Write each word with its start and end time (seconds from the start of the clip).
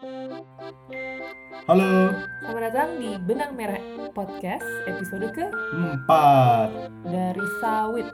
Halo, 0.00 1.92
Selamat 2.40 2.72
datang 2.72 2.96
di 2.96 3.20
Benang 3.20 3.52
Merah 3.52 3.76
Podcast 4.16 4.64
episode 4.88 5.28
ke 5.28 5.44
empat. 5.76 6.88
dari 7.04 7.44
sawit 7.60 8.08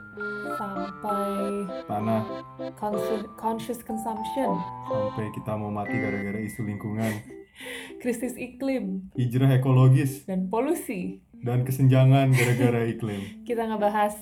sampai 0.59 1.30
tanah. 1.87 2.27
conscious, 2.75 3.22
conscious 3.38 3.80
consumption, 3.87 4.51
sampai 4.91 5.30
kita 5.30 5.54
mau 5.54 5.71
mati 5.71 5.95
gara-gara 5.95 6.43
isu 6.43 6.67
lingkungan, 6.67 7.22
krisis 8.03 8.34
iklim. 8.34 9.07
Hijrah 9.14 9.55
ekologis. 9.55 10.27
Dan 10.27 10.50
polusi. 10.50 11.23
dan 11.39 11.62
kesenjangan 11.62 12.34
gara-gara 12.34 12.82
iklim. 12.82 13.46
Kita 13.46 13.62
ngebahas 13.62 14.18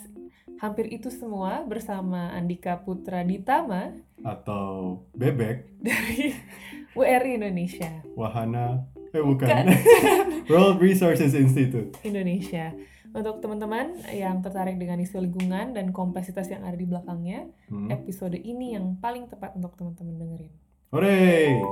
hampir 0.56 0.86
itu 0.88 1.10
semua 1.10 1.62
bersama 1.64 2.30
Andika 2.30 2.78
Putra 2.78 3.22
Ditama 3.22 3.92
Atau 4.22 5.04
bebek, 5.12 5.68
dari 5.78 6.32
WRI 6.96 7.36
Indonesia. 7.36 7.90
wahana, 8.14 8.86
eh 9.12 9.20
bukan, 9.20 9.44
Bukan. 9.44 9.64
World 10.50 10.78
Resources 10.78 11.34
Institute. 11.34 11.92
Indonesia. 12.00 12.72
Untuk 13.10 13.38
teman-teman 13.38 13.94
yang 14.10 14.42
tertarik 14.42 14.74
dengan 14.74 14.98
isu 14.98 15.22
lingkungan 15.22 15.70
dan 15.70 15.90
kompleksitas 15.90 16.50
yang 16.50 16.62
ada 16.62 16.74
di 16.74 16.82
belakangnya, 16.82 17.46
Hmm. 17.68 17.86
episode 17.88 18.34
ini 18.34 18.74
yang 18.74 18.98
paling 18.98 19.26
tepat 19.26 19.54
untuk 19.54 19.74
teman-teman 19.74 20.18
dengerin. 20.18 20.52
Hore! 20.90 21.62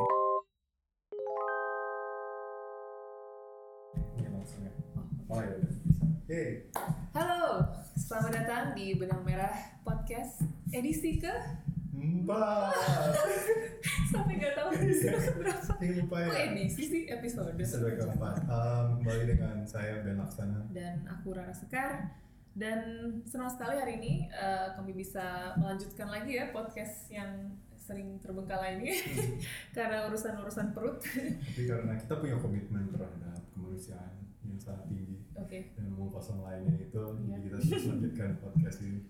Oh 5.29 5.41
ya 5.41 5.57
Halo, 7.13 7.67
selamat 8.13 8.45
datang 8.45 8.65
di 8.77 8.93
Benang 8.93 9.25
Merah 9.25 9.57
Podcast 9.89 10.45
edisi 10.69 11.17
ke 11.17 11.33
empat. 11.97 12.77
sampai 14.13 14.37
nggak 14.37 14.53
tahu 14.53 14.69
edisi 14.77 15.09
ke 15.09 15.33
berapa. 15.41 15.73
Ini 15.81 15.93
lupa 16.05 16.17
Kok 16.21 16.37
ya. 16.37 16.45
edisi 16.53 16.83
sih 16.93 17.03
episode? 17.09 17.57
Episode 17.57 17.97
keempat. 17.97 18.45
Um, 18.53 19.01
kembali 19.01 19.25
dengan 19.33 19.65
saya 19.65 20.05
Ben 20.05 20.21
Laksana. 20.21 20.61
Dan 20.77 21.09
aku 21.09 21.33
Rara 21.33 21.57
Sekar. 21.57 22.13
Dan 22.53 22.81
senang 23.25 23.49
sekali 23.49 23.81
hari 23.81 23.97
ini 23.97 24.29
eh, 24.29 24.77
kami 24.77 24.93
bisa 24.93 25.57
melanjutkan 25.57 26.13
lagi 26.13 26.37
ya 26.37 26.53
podcast 26.53 27.09
yang 27.09 27.57
sering 27.81 28.21
terbengkalai 28.21 28.77
ini 28.77 28.93
karena 29.77 30.05
urusan-urusan 30.13 30.77
perut. 30.77 31.01
Tapi 31.01 31.65
karena 31.65 31.97
kita 31.97 32.21
punya 32.21 32.37
komitmen 32.37 32.93
terhadap 32.93 33.41
kemanusiaan 33.57 34.22
yang 34.45 34.59
sangat 34.59 34.87
tinggi 34.87 35.17
Oke. 35.33 35.59
dan 35.73 35.87
omong 35.89 36.11
kosong 36.11 36.41
lainnya 36.41 36.75
itu, 36.77 36.99
jadi 37.23 37.41
kita 37.41 37.57
terus 37.59 37.85
lanjutkan 37.87 38.31
podcast 38.39 38.79
ini. 38.83 39.01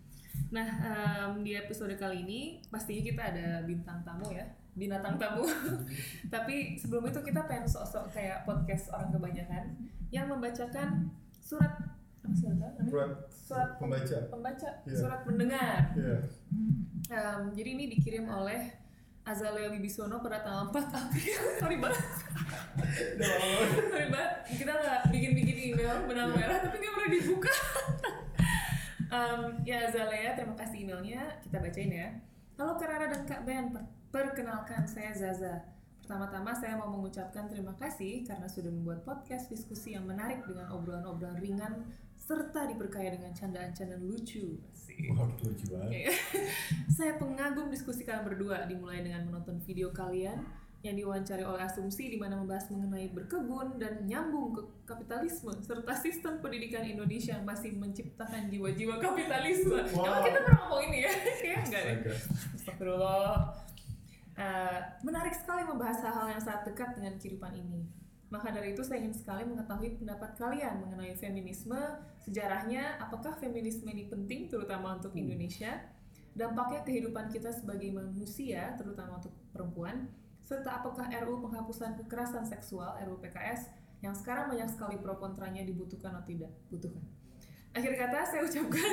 Nah, 0.48 0.68
em, 0.80 1.32
di 1.40 1.52
episode 1.54 1.92
kali 1.94 2.22
ini 2.22 2.40
pastinya 2.66 3.02
kita 3.02 3.22
ada 3.22 3.46
bintang 3.62 4.00
tamu 4.02 4.28
ya, 4.30 4.44
binatang 4.72 5.16
tamu. 5.16 5.44
Tapi 6.32 6.74
sebelum 6.74 7.04
itu 7.06 7.20
kita 7.20 7.44
pengen 7.44 7.64
sok-sok 7.64 8.10
kayak 8.10 8.44
podcast 8.44 8.88
orang 8.90 9.10
kebanyakan 9.10 9.64
yang 10.08 10.26
membacakan 10.26 11.08
surat 11.38 11.72
apa 12.22 12.32
surat? 12.32 12.72
Surat 12.86 13.10
Surat 13.28 13.70
pembaca. 13.76 14.18
pembaca, 14.30 14.68
Iya. 14.84 14.94
surat 14.94 15.20
pendengar. 15.22 15.78
Iya. 15.92 16.16
Em, 17.08 17.40
jadi 17.52 17.68
ini 17.72 17.84
dikirim 17.90 18.24
oleh 18.24 18.72
Azalea 19.22 19.70
Wibisono 19.70 20.18
pada 20.18 20.42
tanggal 20.42 20.74
4 20.74 20.82
April. 20.98 21.42
Sorry 21.62 21.78
banget, 21.78 22.02
sorry 23.86 24.08
banget. 24.10 24.32
Kita 24.50 24.72
nggak 24.74 25.00
bikin-bikin 25.14 25.56
email 25.72 25.94
benang 26.10 26.34
merah, 26.34 26.58
tapi 26.58 26.82
nggak 26.82 26.94
pernah 26.98 27.10
dibuka. 27.10 27.52
Em, 29.12 29.40
ya 29.68 29.86
Azalea, 29.86 30.32
terima 30.34 30.56
kasih 30.56 30.88
emailnya. 30.88 31.22
Kita 31.44 31.60
bacain 31.60 31.92
ya. 31.92 32.08
Halo 32.56 32.80
Kak 32.80 32.88
Rara 32.88 33.06
dan 33.12 33.22
Kak 33.28 33.44
Ben, 33.44 33.68
Per- 33.70 33.86
perkenalkan 34.08 34.88
saya 34.88 35.12
Zaza. 35.12 35.68
Pertama-tama 36.02 36.50
saya 36.56 36.74
mau 36.80 36.90
mengucapkan 36.90 37.46
terima 37.46 37.76
kasih 37.78 38.26
karena 38.26 38.48
sudah 38.50 38.72
membuat 38.72 39.06
podcast 39.06 39.46
diskusi 39.52 39.94
yang 39.94 40.02
menarik 40.08 40.42
dengan 40.48 40.66
obrolan-obrolan 40.74 41.38
ringan 41.38 41.72
serta 42.22 42.70
diperkaya 42.70 43.10
dengan 43.10 43.34
candaan-candaan 43.34 44.02
lucu. 44.06 44.54
Wah, 45.10 45.26
banget. 45.26 46.14
Saya 46.96 47.18
pengagum 47.18 47.66
diskusi 47.72 48.06
kalian 48.06 48.22
berdua 48.22 48.70
dimulai 48.70 49.02
dengan 49.02 49.26
menonton 49.26 49.58
video 49.66 49.90
kalian 49.90 50.38
yang 50.82 50.98
diwawancari 50.98 51.46
oleh 51.46 51.62
asumsi 51.62 52.10
di 52.10 52.18
mana 52.18 52.34
membahas 52.34 52.66
mengenai 52.66 53.06
berkebun 53.14 53.78
dan 53.78 54.02
nyambung 54.02 54.50
ke 54.50 54.62
kapitalisme 54.82 55.54
serta 55.62 55.94
sistem 55.94 56.42
pendidikan 56.42 56.82
Indonesia 56.82 57.38
yang 57.38 57.46
masih 57.46 57.70
menciptakan 57.78 58.50
jiwa-jiwa 58.50 58.98
kapitalisme. 58.98 59.78
Wow. 59.94 60.10
Emang 60.10 60.22
kita 60.26 60.38
pernah 60.42 60.58
ngomong 60.66 60.82
ini 60.90 60.98
ya? 61.06 61.12
Kayaknya 61.42 61.62
enggak 61.70 61.82
deh. 61.82 61.94
Astaga. 61.94 62.14
Astagfirullah. 62.58 63.34
Eh, 64.32 64.78
menarik 65.06 65.34
sekali 65.38 65.62
membahas 65.62 66.02
hal-hal 66.02 66.34
yang 66.34 66.42
sangat 66.42 66.62
dekat 66.74 66.98
dengan 66.98 67.14
kehidupan 67.14 67.54
ini. 67.54 68.01
Maka 68.32 68.48
dari 68.48 68.72
itu 68.72 68.80
saya 68.80 69.04
ingin 69.04 69.12
sekali 69.12 69.44
mengetahui 69.44 70.00
pendapat 70.00 70.32
kalian 70.40 70.80
mengenai 70.80 71.12
feminisme, 71.20 71.76
sejarahnya, 72.24 72.96
apakah 72.96 73.36
feminisme 73.36 73.84
ini 73.92 74.08
penting 74.08 74.48
terutama 74.48 74.96
untuk 74.96 75.12
Indonesia, 75.12 75.76
dampaknya 76.32 76.80
kehidupan 76.80 77.28
kita 77.28 77.52
sebagai 77.52 77.92
manusia 77.92 78.72
terutama 78.80 79.20
untuk 79.20 79.36
perempuan, 79.52 80.08
serta 80.48 80.80
apakah 80.80 81.12
RU 81.12 81.44
penghapusan 81.44 81.92
kekerasan 82.00 82.48
seksual 82.48 82.96
RUU 83.04 83.20
PKS 83.20 83.68
yang 84.00 84.16
sekarang 84.16 84.48
banyak 84.48 84.66
sekali 84.72 84.96
pro 84.96 85.20
kontranya 85.20 85.60
dibutuhkan 85.62 86.16
atau 86.16 86.32
tidak 86.32 86.50
butuhkan. 86.72 87.04
Akhir 87.72 87.92
kata 87.96 88.18
saya 88.28 88.42
ucapkan 88.44 88.92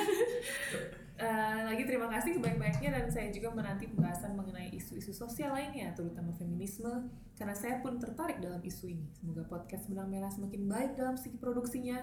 eh, 1.24 1.60
lagi 1.68 1.84
terima 1.84 2.08
kasih 2.12 2.36
sebaik-baiknya 2.36 2.92
dan 2.92 3.04
saya 3.08 3.28
juga 3.32 3.52
menanti 3.52 3.88
pembahasan 3.88 4.36
mengenai 4.36 4.72
isu-isu 4.72 5.12
sosial 5.12 5.52
lainnya 5.52 5.92
terutama 5.92 6.32
feminisme 6.36 7.08
karena 7.40 7.56
saya 7.56 7.80
pun 7.80 7.96
tertarik 7.96 8.36
dalam 8.38 8.60
isu 8.60 8.84
ini. 8.86 9.08
Semoga 9.10 9.48
podcast 9.48 9.88
Benang 9.88 10.12
Merah 10.12 10.28
semakin 10.28 10.68
baik 10.68 10.92
dalam 10.92 11.16
segi 11.16 11.40
produksinya. 11.40 11.96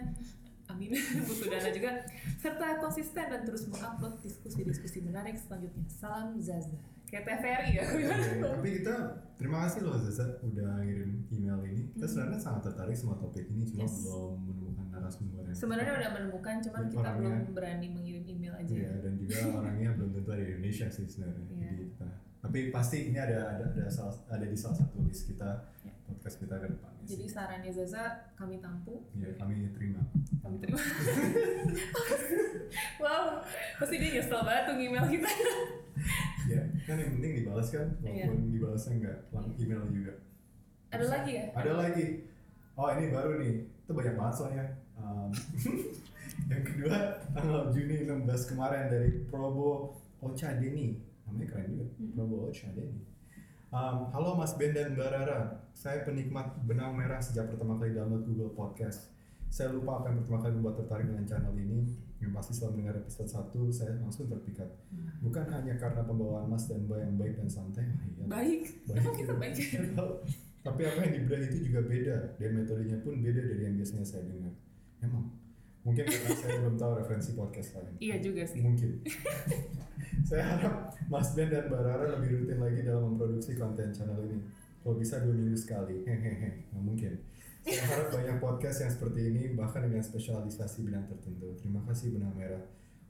Amin. 0.68 0.92
Butuh 1.30 1.48
dana 1.48 1.70
juga 1.70 1.92
serta 2.36 2.82
konsisten 2.82 3.22
dan 3.24 3.46
terus 3.46 3.70
mengupload 3.70 4.18
diskusi-diskusi 4.20 5.00
menarik 5.00 5.38
selanjutnya. 5.38 5.86
Salam 5.88 6.42
Zaza. 6.42 6.74
Kayak 7.08 7.24
TVRI 7.24 7.72
ya. 7.72 7.84
Tapi 8.52 8.70
kita 8.82 8.96
terima 9.38 9.64
kasih 9.64 9.80
loh 9.86 9.96
Zaza 9.96 10.42
udah 10.42 10.82
ngirim 10.82 11.24
email 11.30 11.62
ini. 11.64 11.94
Kita 11.94 12.04
Hmm. 12.04 12.12
sebenarnya 12.12 12.40
sangat 12.42 12.62
tertarik 12.68 12.98
sama 12.98 13.16
topik 13.16 13.46
ini, 13.48 13.64
cuma 13.64 13.86
Yes. 13.86 13.96
belum 14.04 14.34
menemukan 14.44 14.86
narasumber 14.92 15.44
yang 15.46 15.56
Sebenarnya 15.56 15.94
udah 15.96 16.10
menemukan 16.12 16.56
cuman 16.60 16.82
Dan 16.82 16.90
kita 16.90 17.00
orangnya- 17.00 17.22
belum 17.40 17.54
berani 17.54 17.88
mengirim 17.88 18.24
email 18.28 18.54
aja. 18.58 18.74
Iya, 18.74 18.92
dan 19.00 19.14
juga 19.16 19.38
orangnya 19.54 19.90
belum 19.94 20.10
tentu 20.18 20.30
ada 20.34 20.44
di 20.44 20.52
Indonesia 20.52 20.88
sih 20.90 21.06
sebenarnya. 21.06 21.46
Iya. 21.48 21.56
Jadi 21.64 21.84
kita, 21.88 22.10
tapi 22.48 22.72
pasti 22.72 23.12
ini 23.12 23.20
ada 23.20 23.60
ada 23.60 23.66
ada, 23.68 23.92
salah, 23.92 24.16
ada 24.32 24.48
di 24.48 24.56
salah 24.56 24.80
satu 24.80 25.04
list 25.04 25.28
kita 25.28 25.68
Iya. 25.84 25.92
podcast 26.08 26.40
kita 26.40 26.56
ke 26.56 26.68
depannya. 26.72 27.04
Jadi 27.04 27.26
sih. 27.28 27.32
sarannya 27.36 27.72
Zaza 27.76 28.04
kami 28.40 28.64
tampung. 28.64 29.04
ya 29.20 29.28
kami 29.36 29.68
terima. 29.76 30.00
Kami 30.40 30.56
terima. 30.64 30.80
wow, 33.04 33.44
pasti 33.80 33.96
dia 34.00 34.10
nyesel 34.16 34.40
banget 34.44 34.64
tuh 34.64 34.76
email 34.80 35.08
kita. 35.08 35.30
Ya, 36.48 36.64
kan 36.88 36.96
yang 36.96 37.20
penting 37.20 37.44
dibalas 37.44 37.68
kan, 37.76 37.84
Iya. 38.00 38.32
walaupun 38.32 38.56
dibalasnya 38.56 38.94
nggak 39.04 39.18
lang 39.36 39.48
email 39.60 39.84
juga. 39.92 40.14
Ada 40.96 41.06
lagi 41.12 41.32
ya? 41.36 41.46
Ada 41.52 41.72
lagi. 41.76 42.06
Oh 42.80 42.88
ini 42.96 43.12
baru 43.12 43.32
nih, 43.44 43.68
itu 43.68 43.92
banyak 43.92 44.16
banget 44.16 44.34
soalnya. 44.40 44.66
Um, 44.96 45.28
yang 46.54 46.64
kedua 46.64 46.96
tanggal 47.36 47.68
Juni 47.76 48.08
16 48.08 48.24
kemarin 48.48 48.88
dari 48.88 49.28
Probo 49.28 50.00
Ocha 50.24 50.56
Deni, 50.56 50.96
namanya 51.28 51.48
keren 51.52 51.66
juga. 51.76 51.86
Hmm. 52.00 52.12
Probo 52.16 52.36
Ocha 52.48 52.68
Deni. 52.72 53.04
Um, 53.68 54.08
halo 54.16 54.40
Mas 54.40 54.56
Ben 54.56 54.72
dan 54.72 54.96
Mbak 54.96 55.10
Rara, 55.12 55.68
saya 55.76 56.08
penikmat 56.08 56.56
benang 56.64 56.96
merah 56.96 57.20
sejak 57.20 57.52
pertama 57.52 57.76
kali 57.76 57.92
download 57.92 58.24
Google 58.24 58.56
Podcast. 58.56 59.12
Saya 59.52 59.76
lupa 59.76 60.00
apa 60.00 60.12
yang 60.12 60.24
pertama 60.24 60.40
kali 60.40 60.52
membuat 60.56 60.76
tertarik 60.80 61.08
dengan 61.12 61.28
channel 61.28 61.52
ini. 61.60 61.84
Yang 62.18 62.32
pasti 62.34 62.52
setelah 62.58 62.72
mendengar 62.74 62.96
episode 63.04 63.30
1, 63.30 63.54
saya 63.70 63.92
langsung 64.02 64.26
terpikat. 64.26 64.70
Bukan 65.22 65.46
hanya 65.54 65.78
karena 65.78 66.02
pembawaan 66.02 66.48
Mas 66.50 66.66
dan 66.66 66.88
Mbak 66.88 67.00
yang 67.04 67.16
baik 67.20 67.34
dan 67.38 67.50
santai, 67.52 67.86
wah 67.92 68.08
iya, 68.08 68.24
Baik. 68.26 68.62
Baik. 68.88 69.14
Kita 69.20 69.34
baik? 69.36 69.56
Tapi 70.66 70.82
apa 70.84 71.00
yang 71.00 71.14
dibedah 71.16 71.40
itu 71.48 71.58
juga 71.70 71.82
beda 71.86 72.16
dan 72.40 72.50
metodenya 72.56 72.98
pun 73.00 73.14
beda 73.24 73.40
dari 73.40 73.62
yang 73.68 73.76
biasanya 73.78 74.04
saya 74.08 74.24
dengar. 74.28 74.52
Emang 75.00 75.32
mungkin 75.88 76.04
karena 76.04 76.36
saya 76.36 76.60
belum 76.60 76.76
tahu 76.76 76.92
referensi 77.00 77.32
podcast 77.32 77.70
lain. 77.80 77.96
Iya 78.04 78.16
juga 78.20 78.44
sih. 78.44 78.60
Mungkin. 78.60 78.92
saya 80.30 80.44
harap 80.44 80.92
Mas 81.08 81.32
Ben 81.32 81.48
dan 81.48 81.72
Mbak 81.72 81.82
Rara 81.88 82.06
lebih 82.20 82.44
rutin 82.44 82.60
lagi 82.60 82.84
dalam 82.84 83.16
memproduksi 83.16 83.56
konten 83.56 83.96
channel 83.96 84.20
ini. 84.28 84.44
Kalau 84.84 85.00
bisa 85.00 85.24
dua 85.24 85.32
minggu 85.32 85.56
sekali. 85.56 86.04
Hehehe. 86.04 86.68
Nggak 86.76 86.84
mungkin. 86.84 87.14
Saya 87.64 87.84
harap 87.88 88.08
banyak 88.12 88.38
podcast 88.44 88.84
yang 88.84 88.92
seperti 88.92 89.20
ini 89.32 89.44
bahkan 89.56 89.88
dengan 89.88 90.04
spesialisasi 90.04 90.84
bidang 90.84 91.08
tertentu. 91.08 91.56
Terima 91.56 91.80
kasih 91.88 92.20
benang 92.20 92.36
merah. 92.36 92.64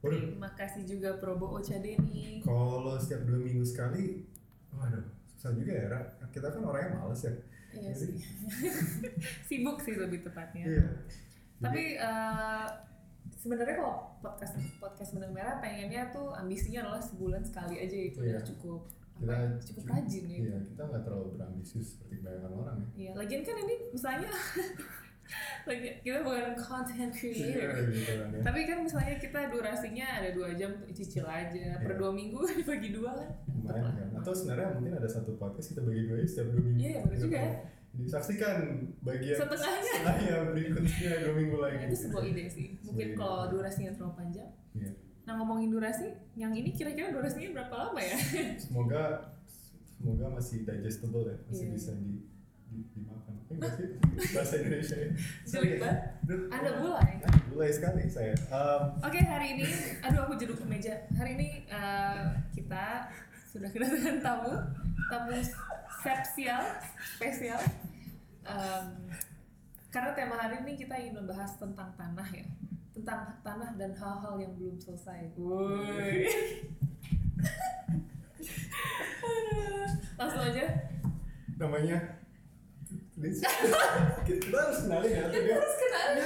Waduh, 0.05 0.29
Terima 0.29 0.51
kasih 0.53 0.85
juga 0.85 1.17
Probo 1.17 1.57
Ocha 1.57 1.81
Deni. 1.81 2.45
kalau 2.45 2.93
setiap 3.01 3.25
dua 3.25 3.41
minggu 3.41 3.65
sekali, 3.65 4.29
waduh, 4.69 5.01
susah 5.33 5.57
juga 5.57 5.73
ya, 5.73 5.85
Ra. 5.89 6.01
Kita 6.29 6.53
kan 6.53 6.61
orangnya 6.61 7.01
males 7.01 7.25
ya. 7.25 7.33
Iya 7.73 7.93
sih. 7.97 8.13
Sibuk 9.49 9.81
sih 9.81 9.97
lebih 9.97 10.21
tepatnya. 10.21 10.65
Iya. 10.69 10.85
Tapi 11.57 11.83
eh, 11.95 12.67
sebenarnya 13.33 13.75
kalau 13.75 13.95
podcast 14.17 14.53
podcast 14.77 15.09
benang 15.13 15.31
merah 15.31 15.57
pengennya 15.57 16.09
tuh 16.09 16.33
ambisinya 16.33 16.83
adalah 16.83 16.99
sebulan 16.99 17.41
sekali 17.41 17.75
aja 17.77 17.97
itu 18.03 18.19
Iya. 18.19 18.37
udah 18.37 18.43
cukup. 18.45 18.81
apa 19.17 19.33
ya, 19.33 19.49
cukup 19.65 19.83
rajin 19.89 20.25
ya. 20.27 20.37
Iya, 20.37 20.57
kita 20.63 20.81
nggak 20.83 21.01
terlalu 21.01 21.27
berambisius 21.33 21.97
seperti 21.97 22.21
kebanyakan 22.21 22.51
orang 22.53 22.75
ya. 22.77 22.87
Iya, 22.93 23.11
lagian 23.17 23.41
kan 23.41 23.57
ini 23.57 23.75
misalnya 23.89 24.29
lagi 25.67 25.87
kita 25.99 26.17
bukan 26.21 26.53
content 26.55 27.11
creator. 27.11 27.49
Iya, 27.49 27.65
gitu 27.89 28.11
kan 28.13 28.27
ya. 28.29 28.39
Tapi 28.45 28.59
kan 28.63 28.77
misalnya 28.79 29.15
kita 29.17 29.39
durasinya 29.49 30.07
ada 30.21 30.29
dua 30.31 30.49
jam 30.53 30.69
cicil 30.93 31.25
aja 31.25 31.81
per 31.81 31.91
Iya. 31.91 31.99
dua 31.99 32.11
minggu 32.13 32.39
dibagi 32.61 32.89
dua 32.93 33.11
kan. 33.11 33.29
Lumayan 33.57 33.89
kan. 33.91 34.21
Atau 34.21 34.31
sebenarnya 34.31 34.69
mungkin 34.77 34.93
ada 34.95 35.09
satu 35.09 35.33
podcast 35.33 35.73
kita 35.73 35.81
bagi 35.81 36.01
dua 36.05 36.17
ya 36.21 36.27
setiap 36.29 36.47
dua 36.53 36.61
minggu. 36.61 36.77
Iya, 36.79 36.97
benar 37.03 37.17
juga 37.19 37.37
ya. 37.37 37.51
Jadi 37.51 37.76
saksikan 38.05 38.57
bagian 39.01 39.33
Setengahnya. 39.35 39.81
setengahnya 39.89 40.35
berikutnya 40.47 41.11
dua 41.23 41.33
minggu 41.33 41.57
lagi. 41.57 41.75
Itu 41.83 41.97
sebuah 42.05 42.23
ide 42.25 42.43
sih. 42.45 42.67
Mungkin 42.79 42.85
Sebuah 42.85 43.07
ide. 43.07 43.17
kalau 43.17 43.39
durasinya 43.49 43.91
terlalu 43.91 44.13
panjang. 44.15 44.49
Iya. 44.71 44.91
Nah 45.23 45.33
ngomongin 45.35 45.69
durasi, 45.69 46.07
yang 46.33 46.53
ini 46.53 46.69
kira-kira 46.71 47.09
durasinya 47.09 47.49
berapa 47.53 47.73
lama 47.75 47.99
ya? 47.99 48.17
Semoga 48.63 49.33
semoga 49.89 50.25
masih 50.29 50.61
digestible 50.61 51.25
ya, 51.25 51.35
masih 51.43 51.65
Iya. 51.65 51.73
bisa 51.73 51.91
di, 51.97 52.11
di 52.67 52.79
dimakan. 52.93 53.33
Eh, 53.43 53.55
enggak 53.55 53.73
sih 53.73 53.87
bahasa 54.31 54.53
Indonesia 54.57 54.95
ya. 54.95 55.09
Banget. 55.81 55.97
Duh, 56.23 56.39
Ada 56.47 56.69
gulai. 56.77 57.11
ah, 57.17 57.33
Gulai 57.49 57.71
sekali 57.71 58.03
saya. 58.05 58.35
Em, 58.37 58.81
Oke 59.01 59.19
hari 59.19 59.47
ini, 59.55 59.65
aduh 59.99 60.21
aku 60.21 60.37
jeduk 60.37 60.61
ke 60.61 60.65
meja. 60.65 60.93
Hari 61.11 61.33
ini 61.33 61.49
eh, 61.65 62.21
kita 62.53 63.09
sudah 63.47 63.67
kedatangan 63.67 64.21
tamu, 64.21 64.53
tamu 65.09 65.33
spesial, 65.89 66.61
spesial. 67.09 67.57
Em, 68.47 68.87
karena 69.93 70.11
tema 70.15 70.35
hari 70.39 70.63
ini 70.63 70.73
kita 70.79 70.95
ingin 70.95 71.19
membahas 71.23 71.59
tentang 71.59 71.91
tanah 71.99 72.27
ya, 72.31 72.47
tentang 72.95 73.35
tanah 73.43 73.75
dan 73.75 73.91
hal-hal 73.91 74.35
yang 74.39 74.55
belum 74.55 74.79
selesai. 74.79 75.35
Woi. 75.35 76.27
Langsung 80.17 80.41
aja. 80.41 80.65
namanya 81.57 81.97
kita 84.29 84.53
harus 84.53 84.85
kenalin 84.85 85.09
ya 85.09 85.25
Kita 85.29 85.53
harus 85.57 85.75
kenalin. 85.81 86.21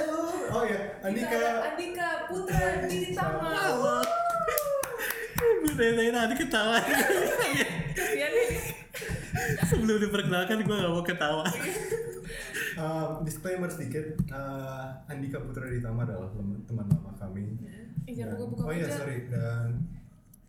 Oh 0.52 0.64
ya 0.68 0.80
Andika 1.00 1.40
Andika 1.72 2.08
Putra 2.28 2.84
Ditama. 2.84 3.48
Gue 5.62 5.74
tanya 5.74 6.12
tadi 6.24 6.34
ketawa. 6.36 6.78
Sebelum 9.64 9.96
diperkenalkan 9.98 10.62
gue 10.62 10.76
gak 10.76 10.92
mau 10.92 11.02
ketawa 11.02 11.44
Um, 12.72 13.20
disclaimer 13.20 13.68
sedikit, 13.68 14.16
uh, 14.32 14.88
Andika 15.04 15.36
Putra 15.38 15.68
Ditama 15.68 16.08
adalah 16.08 16.32
teman, 16.32 16.56
lama 16.88 17.12
kami. 17.12 17.52
Eh, 18.08 18.16
jangan 18.16 18.32
Dan- 18.40 18.64
Oh 18.64 18.72
iya 18.72 18.88
sorry 18.88 19.28
dan 19.28 19.76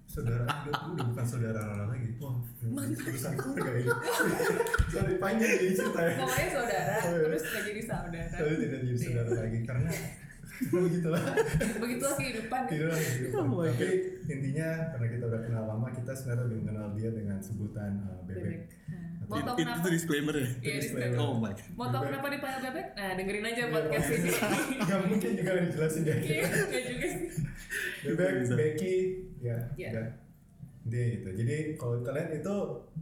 saudara 0.07 0.47
udah, 0.47 0.71
udah 0.95 1.05
bukan 1.11 1.25
saudara 1.27 1.59
Rara 1.59 1.85
lagi. 1.91 2.15
Wah, 2.23 2.39
urusan 2.63 3.33
keluarga 3.35 3.71
ini. 3.75 3.91
sorry 4.87 5.13
panjang 5.19 5.51
jadi 5.51 5.73
cerita 5.75 5.99
ya. 5.99 6.15
Pokoknya 6.15 6.47
saudara, 6.47 6.95
iya. 6.95 7.11
terus 7.27 7.43
gak 7.43 7.63
jadi 7.67 7.81
saudara. 7.83 8.31
Tapi 8.31 8.53
tidak 8.55 8.79
jadi 8.87 8.97
saudara 8.97 9.29
lagi 9.43 9.59
karena 9.67 9.91
begitulah. 10.85 11.23
Begitulah 11.77 12.15
kehidupan. 12.15 12.61
ya. 12.61 12.69
Tidak 12.69 12.89
kehidupan. 12.93 13.43
Oh 13.45 13.63
Tapi 13.63 13.87
intinya 14.25 14.67
karena 14.89 15.07
kita 15.09 15.23
udah 15.25 15.41
kenal 15.41 15.63
lama, 15.67 15.87
kita 15.89 16.11
sebenarnya 16.13 16.43
lebih 16.45 16.57
mengenal 16.61 16.87
dia 16.93 17.09
dengan 17.09 17.37
sebutan 17.39 17.91
uh, 18.03 18.21
Bebek. 18.23 18.43
bebek. 18.43 18.61
Nah, 18.89 19.01
Mau 19.23 19.39
tau 19.39 19.55
Itu 19.55 19.61
kenapa? 19.63 19.87
disclaimer 19.87 20.35
ya? 20.35 20.47
Iya, 20.59 20.73
disclaimer. 20.77 21.17
Oh 21.17 21.33
my 21.35 21.53
Mau 21.73 21.87
tau 21.87 22.01
kenapa 22.03 22.27
dipanggil 22.27 22.61
bebek? 22.65 22.87
Nah, 22.93 23.09
dengerin 23.15 23.45
aja 23.45 23.55
Iya, 23.55 23.71
podcast 23.71 24.07
ini. 24.11 24.29
Gak 24.89 24.99
mungkin 25.07 25.29
juga 25.33 25.51
dijelasin 25.57 26.01
dia. 26.03 26.17
Iya, 26.19 26.43
gak 26.43 26.83
juga 26.85 27.07
sih. 27.07 27.21
Bebek. 28.03 28.31
Becky, 28.53 28.95
ya, 29.39 29.57
Iya. 29.73 29.89
udah. 29.95 30.07
Intinya 30.83 31.07
gitu. 31.09 31.29
Jadi 31.39 31.55
kalau 31.79 31.95
kalian 32.03 32.29
itu 32.35 32.55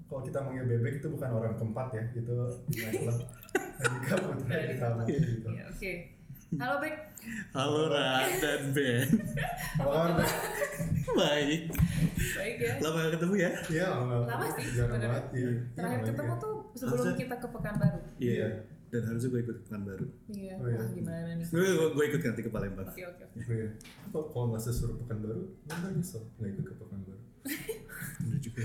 kalau 0.05 0.21
kita 0.21 0.37
manggil 0.39 0.65
bebek 0.69 0.93
itu 1.01 1.07
bukan 1.09 1.29
orang 1.33 1.53
keempat 1.57 1.87
ya, 1.91 2.03
itu 2.13 2.29
adalah 2.85 3.17
Andika 3.81 4.15
Putra 4.21 4.55
Ditama 4.69 5.01
gitu. 5.03 5.49
Iya, 5.49 5.63
oke. 5.67 5.91
Halo 6.51 6.75
Bek. 6.77 6.95
Halo 7.53 7.87
Ra 7.87 8.27
dan 8.37 8.75
Ben 8.75 9.07
Apa 9.79 9.87
kabar? 9.87 10.09
Bek? 10.19 10.31
Baik 11.11 11.61
Baik 12.35 12.55
ya. 12.59 12.73
Lama 12.83 12.97
gak 12.99 13.11
ketemu 13.15 13.33
ya? 13.37 13.51
Iya, 13.71 13.85
lama, 13.89 14.15
Lama 14.27 14.45
sih, 14.51 14.63
jarang 14.75 14.99
banget. 14.99 15.25
Iya. 15.31 15.51
Terakhir 15.71 15.95
Iya, 15.97 16.07
ketemu 16.11 16.27
iya. 16.29 16.43
tuh 16.43 16.53
sebelum 16.73 16.91
Harusnya- 16.97 17.19
kita 17.19 17.35
ke 17.37 17.47
Pekanbaru. 17.47 17.99
Iya. 18.17 18.47
Dan 18.91 19.01
harusnya 19.07 19.29
gue 19.31 19.41
ikut 19.41 19.57
kan 19.65 19.81
baru 19.81 20.05
Iya. 20.27 20.53
Oh, 20.59 20.67
iya. 20.67 20.77
Wah, 20.77 20.87
gimana 20.91 21.29
nih? 21.31 21.45
Gue, 21.47 21.63
gue, 21.63 21.87
gue 21.89 22.05
ikut 22.09 22.19
nanti 22.21 22.41
ke 22.41 22.51
Palembang 22.51 22.83
Oke, 22.85 23.03
oke, 23.05 23.23
oke. 23.23 23.39
Oh, 23.39 23.53
iya. 23.53 23.67
Kalau 24.11 24.45
nggak 24.51 24.61
sesuruh 24.61 24.95
Pekanbaru, 24.99 25.43
nggak 25.65 25.91
nyesel 25.93 26.21
nggak 26.35 26.49
ikut 26.51 26.65
ke 26.65 26.75
Pekanbaru. 26.75 27.19
Bener 28.21 28.39
juga 28.39 28.61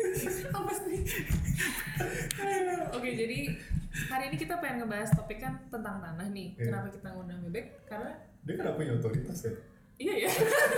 Apa 0.56 0.72
sih? 0.78 0.98
Oke, 2.92 3.08
jadi 3.12 3.38
hari 4.08 4.24
ini 4.28 4.36
kita 4.38 4.54
pengen 4.56 4.76
ngebahas 4.80 5.10
topik 5.12 5.38
kan 5.38 5.58
tentang 5.66 5.98
tanah 5.98 6.28
nih. 6.28 6.54
Iya. 6.54 6.64
Kenapa 6.66 6.88
kita 6.88 7.08
ngundang 7.10 7.40
Bebek? 7.42 7.66
Karena 7.84 8.10
Dia 8.42 8.54
kenapa 8.56 8.76
punya 8.76 8.92
otoritas 8.94 9.38
ya? 9.42 9.52
iya 9.94 10.14
ya. 10.18 10.30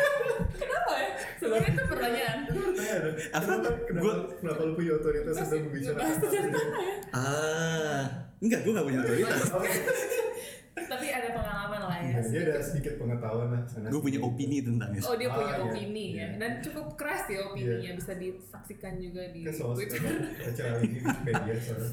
Kenapa 0.60 0.92
ya? 0.94 1.10
Sebenarnya 1.38 1.70
itu 1.70 1.82
pertanyaan. 1.86 2.38
Apa? 2.44 3.40
Kenapa, 3.40 3.68
kenapa, 3.84 4.02
Gua- 4.02 4.22
kenapa 4.36 4.60
lu 4.62 4.72
punya 4.74 4.92
otoritas 4.94 5.34
untuk 5.38 5.60
membicarakan 5.64 6.12
tanah 6.50 6.82
ya. 6.82 6.96
Ah 7.10 8.02
Enggak, 8.36 8.60
gue 8.60 8.72
gak 8.72 8.84
punya 8.84 9.00
otoritas 9.00 9.40
Tapi 10.74 11.06
ada 11.06 11.28
pengalaman 11.30 11.80
lah 11.84 11.98
ya. 11.98 12.10
iya, 12.12 12.20
dia 12.24 12.40
ada 12.48 12.58
sedikit 12.60 12.94
pengetahuan 12.96 13.48
lah 13.48 13.62
sana. 13.64 13.86
Gue 13.88 14.00
punya 14.00 14.18
opini 14.18 14.58
tentang 14.58 14.90
itu 14.90 15.02
Oh 15.02 15.14
dia 15.14 15.26
Ah, 15.26 15.34
punya 15.34 15.52
iya. 15.52 15.62
opini 15.64 16.06
Iya. 16.10 16.18
ya 16.20 16.28
dan 16.36 16.50
cukup 16.60 16.86
keras 16.94 17.22
ya 17.26 17.40
opininya 17.44 17.90
bisa 17.94 18.12
disaksikan 18.14 18.92
juga 18.96 19.22
di 19.28 19.40
soal 19.48 19.72
Twitter. 19.72 20.02
acara 20.36 20.76
ini 20.80 20.98
Wikipedia 20.98 21.54
soalnya. 21.56 21.90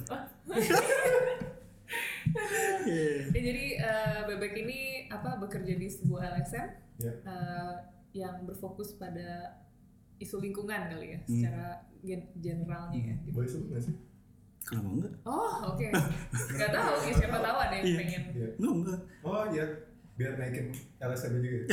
Iya. 2.81 3.28
Ya, 3.28 3.42
jadi 3.44 3.66
eh, 3.78 4.19
Bebek 4.25 4.54
ini 4.57 4.80
apa 5.07 5.38
bekerja 5.38 5.74
di 5.74 5.88
sebuah 5.88 6.34
LSM 6.34 6.68
Iya. 6.98 7.13
eh, 7.22 7.74
yang 8.13 8.44
berfokus 8.44 8.94
pada 8.94 9.60
isu 10.18 10.39
lingkungan 10.39 10.88
kali 10.88 11.07
ya 11.10 11.19
Hmm. 11.19 11.27
secara 11.27 11.66
gen- 12.00 12.31
generalnya 12.36 13.00
ya. 13.04 13.16
gitu. 13.22 13.36
Boleh 13.36 13.50
sebut 13.50 13.68
nggak 13.69 13.84
sih? 13.84 13.95
Kenapa 14.72 14.88
enggak? 14.90 15.14
Oh 15.26 15.52
oke, 15.68 15.86
nggak 16.50 16.70
tahu 16.72 16.92
ya 17.02 17.12
siapa 17.14 17.38
tahu 17.38 17.58
ada 17.60 17.76
yang 17.76 17.86
Iya. 17.86 17.98
pengen. 18.00 18.22
Iya. 18.32 18.48
Enggak, 18.56 18.72
enggak 18.74 19.00
Oh 19.22 19.44
iya, 19.50 19.66
biar 20.14 20.32
naikin 20.38 20.66
LSM 20.98 21.34
juga. 21.36 21.50
ya? 21.52 21.66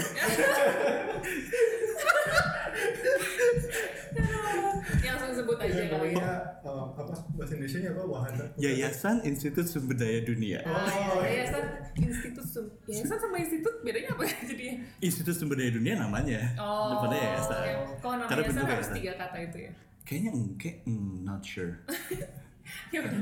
Ya 4.98 5.14
langsung 5.14 5.34
sebut 5.36 5.58
aja 5.58 5.68
Iya, 5.70 5.86
kali 5.86 6.10
ya. 6.10 6.16
namanya 6.16 6.32
eh, 6.60 6.84
apa 6.90 7.02
bahasa 7.34 7.52
Indonesia 7.54 7.78
nya 7.78 7.90
apa? 7.92 8.02
Wahana. 8.04 8.44
Yayasan 8.56 9.16
Institut 9.22 9.66
Sumber 9.66 9.94
Daya 9.94 10.20
Dunia 10.22 10.58
Oh, 10.64 10.72
Ah, 10.72 10.88
iya. 10.88 11.44
yayasan 11.44 11.64
institut 11.94 12.46
Sum- 12.46 12.72
yayasan 12.84 13.18
sama 13.18 13.36
institut 13.36 13.74
bedanya 13.80 14.10
apa 14.12 14.22
ya 14.24 14.36
jadinya? 14.48 14.74
Institut 14.98 15.34
Sumber 15.34 15.56
Daya 15.56 15.70
Dunia 15.70 15.94
namanya 15.96 16.40
Oh, 16.56 16.96
Depannya 16.96 17.18
yayasan 17.20 17.56
oke. 17.56 17.70
Kalau 17.98 18.14
nama 18.16 18.26
Karena 18.26 18.40
yayasan 18.40 18.54
bentuknya 18.56 18.74
harus 18.74 18.90
tiga 18.92 19.12
kata 19.16 19.36
itu 19.40 19.58
ya. 19.60 19.72
Kayaknya 20.02 20.30
enggak, 20.32 20.74
hmm, 20.82 21.14
not 21.22 21.42
sure 21.44 21.72
Ya 22.94 23.04
udah. 23.04 23.20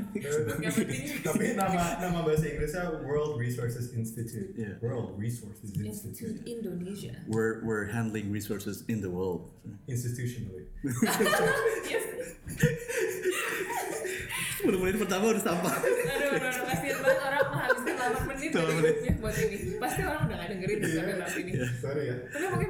Penting 0.71 1.03
Tapi 1.27 1.45
nama 1.53 1.99
nama 1.99 2.19
bahasa 2.23 2.47
Inggrisnya 2.47 3.03
World 3.03 3.35
Resources 3.35 3.91
Institute. 3.91 4.55
Iya. 4.55 4.79
World 4.79 5.19
Resources 5.19 5.69
Institut 5.69 5.83
Institute. 5.83 6.37
Indonesia. 6.45 7.13
We're, 7.27 7.59
we're 7.61 7.87
handling 7.87 8.31
resources 8.31 8.87
in 8.87 9.03
the 9.03 9.11
world 9.11 9.51
Institutionally. 9.85 10.71
Yes. 11.87 12.03
10 14.57 14.73
menit 14.73 14.97
pertama 14.97 15.31
udah 15.31 15.43
sampah 15.43 15.69
Aduh, 15.69 15.95
aduh, 15.95 16.29
aduh, 16.33 16.63
kasihan 16.65 16.99
banget 16.99 17.21
orang 17.21 17.45
menghabiskan 17.47 17.93
8 17.95 18.27
menit 18.27 18.49
dari 18.49 18.65
8 18.65 18.73
menit. 18.73 18.95
hidupnya 18.97 19.13
buat 19.21 19.35
ini. 19.37 19.57
Pasti 19.77 20.01
orang 20.01 20.21
udah 20.25 20.35
gak 20.35 20.49
dengerin 20.49 20.77
Iya. 20.77 20.87
sampai 20.89 21.41
ini. 21.43 21.51
Sorry 21.77 22.03
ya. 22.03 22.15
Tapi 22.27 22.45
mungkin 22.49 22.69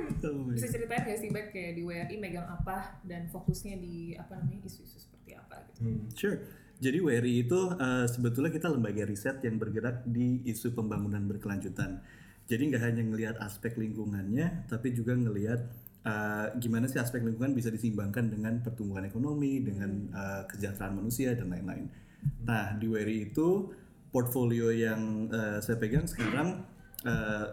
bisa 0.51 0.67
ceritain 0.67 1.01
gak 1.03 1.17
sih 1.17 1.29
back 1.31 1.47
kayak 1.49 1.71
di 1.73 1.81
WRI 1.81 2.15
megang 2.17 2.45
apa 2.45 2.77
dan 3.01 3.21
fokusnya 3.27 3.75
di 3.77 3.95
apa 4.13 4.33
namanya 4.35 4.67
isu-isu 4.67 4.97
seperti 4.99 5.31
apa 5.33 5.55
gitu. 5.71 5.79
Hmm. 5.85 6.01
Sure. 6.13 6.37
Jadi 6.77 6.97
WRI 7.01 7.33
itu 7.49 7.59
eh, 7.73 8.05
sebetulnya 8.05 8.53
kita 8.53 8.69
lembaga 8.69 9.01
riset 9.01 9.41
yang 9.41 9.57
bergerak 9.57 10.05
di 10.05 10.45
isu 10.45 10.77
pembangunan 10.77 11.25
berkelanjutan. 11.25 12.05
Jadi 12.47 12.63
nggak 12.69 12.83
hanya 12.85 13.03
ngelihat 13.03 13.35
aspek 13.41 13.75
lingkungannya, 13.75 14.69
tapi 14.69 14.93
juga 14.93 15.17
ngelihat 15.17 15.61
eh, 16.05 16.47
gimana 16.61 16.85
sih 16.85 17.01
aspek 17.01 17.25
lingkungan 17.25 17.57
bisa 17.57 17.73
disimbangkan 17.73 18.29
dengan 18.29 18.61
pertumbuhan 18.61 19.09
ekonomi, 19.09 19.65
dengan 19.65 20.13
eh, 20.13 20.41
kesejahteraan 20.53 21.01
manusia 21.01 21.33
dan 21.33 21.49
lain-lain. 21.49 21.89
Nah 22.45 22.77
di 22.77 22.85
WRI 22.85 23.33
itu 23.33 23.73
portfolio 24.13 24.69
yang 24.69 25.33
eh, 25.33 25.57
saya 25.65 25.81
pegang 25.81 26.05
sekarang 26.05 26.61
eh, 27.09 27.47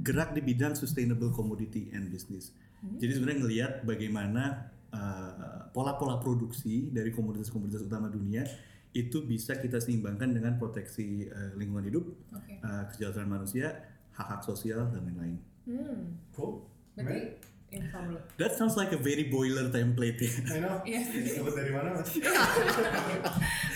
gerak 0.00 0.32
di 0.32 0.40
bidang 0.40 0.72
sustainable 0.74 1.28
commodity 1.28 1.92
and 1.92 2.08
business. 2.08 2.56
Jadi 2.80 3.12
sebenarnya 3.20 3.40
ngelihat 3.44 3.72
bagaimana 3.84 4.72
uh, 4.94 5.70
pola-pola 5.74 6.18
produksi 6.18 6.90
dari 6.90 7.10
komoditas-komoditas 7.14 7.86
utama 7.86 8.10
dunia 8.10 8.46
itu 8.90 9.22
bisa 9.22 9.54
kita 9.54 9.78
seimbangkan 9.78 10.34
dengan 10.34 10.58
proteksi 10.58 11.30
uh, 11.30 11.54
lingkungan 11.54 11.86
hidup, 11.86 12.04
Oke. 12.34 12.58
uh, 12.58 12.84
kesejahteraan 12.90 13.30
manusia, 13.30 13.86
hak-hak 14.18 14.42
sosial 14.42 14.90
dan 14.90 15.06
lain-lain. 15.06 15.36
Hmm. 15.70 16.18
Cool. 16.34 16.66
Berarti 16.98 17.38
info 17.70 17.98
dulu. 18.02 18.18
That 18.36 18.50
sounds 18.54 18.74
like 18.74 18.90
a 18.90 18.98
very 18.98 19.30
boiler 19.30 19.70
template 19.70 20.18
ya. 20.18 20.30
I 20.50 20.58
know. 20.58 20.82
Iya 20.82 21.00
sih. 21.06 21.38
Dapat 21.38 21.54
dari 21.54 21.70
mana 21.70 21.88
mas? 21.94 22.10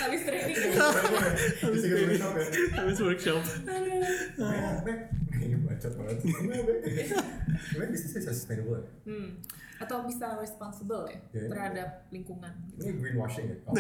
Habis 0.03 0.21
training. 0.27 0.57
Habis 1.63 1.83
workshop 1.87 2.33
ya. 2.35 2.47
Habis 2.75 2.99
workshop. 3.01 3.43
Ini 5.35 5.57
bacot 5.63 5.93
banget. 5.95 6.19
Bek 7.75 7.89
bisnisnya 7.91 8.21
sustainable 8.29 8.83
ya? 8.83 8.91
Hmm. 9.07 9.29
Atau 9.75 10.07
bisa 10.07 10.39
responsible 10.39 11.07
ya 11.07 11.19
Iya. 11.31 11.47
terhadap 11.51 11.89
lingkungan. 12.11 12.51
Ini 12.79 12.93
greenwashing 12.99 13.47
ya? 13.47 13.57
Oh. 13.67 13.75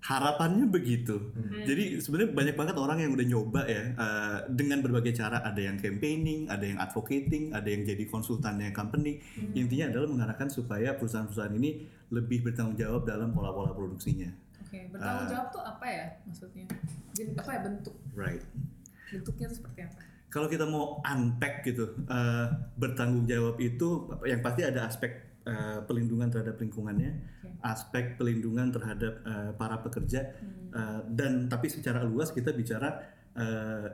Harapannya 0.00 0.64
begitu. 0.64 1.20
Hmm. 1.36 1.60
Jadi 1.68 2.00
sebenarnya 2.00 2.32
banyak 2.32 2.56
banget 2.56 2.76
orang 2.80 2.98
yang 3.04 3.12
udah 3.12 3.26
nyoba 3.28 3.60
ya 3.68 3.82
eh, 3.92 4.36
dengan 4.48 4.80
berbagai 4.80 5.12
cara. 5.12 5.44
Ada 5.44 5.60
yang 5.60 5.76
campaigning, 5.76 6.48
ada 6.48 6.64
yang 6.64 6.80
advocating, 6.80 7.52
ada 7.52 7.68
yang 7.68 7.84
jadi 7.84 8.08
konsultannya 8.08 8.72
company. 8.72 9.20
Hmm. 9.36 9.52
Intinya 9.52 9.92
adalah 9.92 10.08
mengarahkan 10.08 10.48
supaya 10.48 10.96
perusahaan-perusahaan 10.96 11.52
ini 11.52 11.84
lebih 12.10 12.42
bertanggung 12.42 12.80
jawab 12.80 13.04
dalam 13.04 13.30
pola-pola 13.30 13.70
produksinya. 13.70 14.32
Oke, 14.64 14.88
bertanggung 14.88 15.26
Ah. 15.26 15.30
jawab 15.30 15.48
tuh 15.52 15.62
apa 15.62 15.86
ya 15.86 16.04
maksudnya? 16.24 16.64
Ben- 17.14 17.36
apa 17.36 17.50
ya 17.52 17.60
bentuk? 17.60 17.94
Right. 18.16 18.42
Bentuknya 19.12 19.46
tuh 19.52 19.56
seperti 19.62 19.80
apa? 19.84 20.00
Kalau 20.30 20.46
kita 20.46 20.62
mau 20.62 21.02
unpack 21.02 21.66
gitu, 21.66 21.90
eh, 22.06 22.46
bertanggung 22.78 23.26
jawab 23.26 23.58
itu 23.58 24.06
yang 24.24 24.40
pasti 24.40 24.62
ada 24.62 24.86
aspek 24.86 25.29
eh, 25.46 25.80
pelindungan 25.84 26.28
terhadap 26.28 26.60
lingkungannya, 26.60 27.10
Oke. 27.44 27.48
aspek 27.64 28.04
pelindungan 28.20 28.72
terhadap 28.72 29.24
eh, 29.24 29.52
para 29.56 29.80
pekerja, 29.80 30.20
eh, 30.72 31.00
dan 31.08 31.48
tapi 31.48 31.68
secara 31.72 32.04
luas 32.04 32.32
kita 32.32 32.52
bicara 32.52 33.00
eh, 33.36 33.86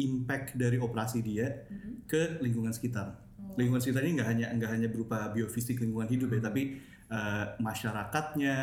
impact 0.00 0.56
dari 0.56 0.80
operasi 0.80 1.20
dia 1.20 1.68
ke 2.08 2.40
lingkungan 2.40 2.72
sekitar. 2.72 3.20
Lingkungan 3.56 3.82
sekitar 3.82 4.02
ini 4.06 4.16
nggak 4.20 4.28
hanya 4.28 4.46
nggak 4.56 4.70
hanya 4.70 4.88
berupa 4.88 5.28
biofisik 5.32 5.80
lingkungan 5.82 6.08
hidup 6.08 6.32
ya, 6.32 6.40
tapi 6.40 6.80
eh, 7.10 7.44
masyarakatnya, 7.60 8.56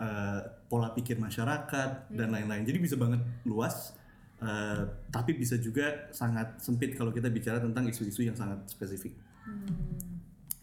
eh, 0.00 0.40
pola 0.70 0.94
pikir 0.96 1.20
masyarakat 1.20 2.08
dan 2.14 2.28
lain-lain. 2.32 2.64
Jadi 2.64 2.78
bisa 2.80 2.96
banget 2.96 3.20
luas. 3.44 3.96
eh, 4.40 4.82
tapi 5.12 5.36
bisa 5.36 5.60
juga 5.60 6.08
sangat 6.16 6.64
sempit 6.64 6.96
kalau 6.96 7.12
kita 7.12 7.28
bicara 7.28 7.60
tentang 7.60 7.84
isu-isu 7.92 8.24
yang 8.24 8.32
sangat 8.32 8.64
spesifik. 8.72 9.12
Hmm. 9.44 10.09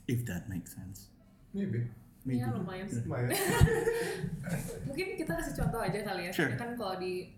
If 0.07 0.23
that 0.25 0.47
makes 0.47 0.71
sense. 0.71 1.11
Maybe. 1.51 1.87
Maybe. 2.23 2.39
Ya 2.39 2.51
lumayan 2.51 2.87
sih. 2.87 3.03
Lumayan. 3.03 3.31
Mungkin 4.87 5.07
kita 5.15 5.31
kasih 5.35 5.53
contoh 5.55 5.79
aja 5.79 5.99
kali 6.01 6.21
ya. 6.27 6.31
Sure. 6.31 6.47
Karena 6.51 6.59
kan 6.59 6.69
kalau 6.75 6.95
di 6.97 7.35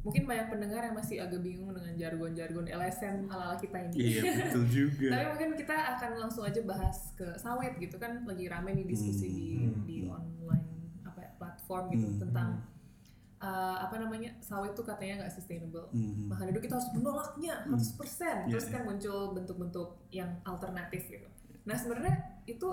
mungkin 0.00 0.24
banyak 0.24 0.48
pendengar 0.48 0.80
yang 0.80 0.96
masih 0.96 1.20
agak 1.20 1.44
bingung 1.44 1.76
dengan 1.76 1.92
jargon-jargon 1.92 2.64
LSM 2.64 3.28
ala-ala 3.28 3.56
kita 3.56 3.76
ini. 3.84 4.16
Iya 4.16 4.20
betul 4.48 4.64
juga. 4.80 5.08
Tapi 5.12 5.24
mungkin 5.28 5.50
kita 5.60 5.76
akan 5.96 6.10
langsung 6.18 6.44
aja 6.44 6.60
bahas 6.64 7.12
ke 7.12 7.26
sawit 7.36 7.76
gitu 7.76 8.00
kan 8.00 8.24
lagi 8.24 8.48
rame 8.48 8.72
nih 8.72 8.86
diskusi 8.88 9.28
di 9.28 9.48
Hmm. 9.60 9.84
di 9.84 10.08
online 10.08 10.66
apa 11.04 11.20
ya, 11.20 11.30
platform 11.36 11.84
gitu 11.92 12.08
Hmm. 12.08 12.18
tentang 12.18 12.50
uh, 13.38 13.76
apa 13.76 14.00
namanya 14.00 14.32
sawit 14.40 14.72
tuh 14.72 14.88
katanya 14.88 15.20
nggak 15.20 15.32
sustainable. 15.36 15.92
Mhm. 15.92 16.32
Maka 16.32 16.48
dari 16.48 16.56
itu 16.56 16.62
kita 16.64 16.74
harus 16.80 16.90
menolaknya 16.96 17.52
100%. 17.68 18.48
Terus 18.48 18.66
Iya, 18.66 18.72
kan 18.72 18.82
muncul 18.88 19.36
bentuk-bentuk 19.36 19.88
yang 20.10 20.32
alternatif 20.42 21.02
gitu. 21.06 21.28
Nah 21.64 21.76
sebenarnya 21.76 22.14
itu 22.44 22.68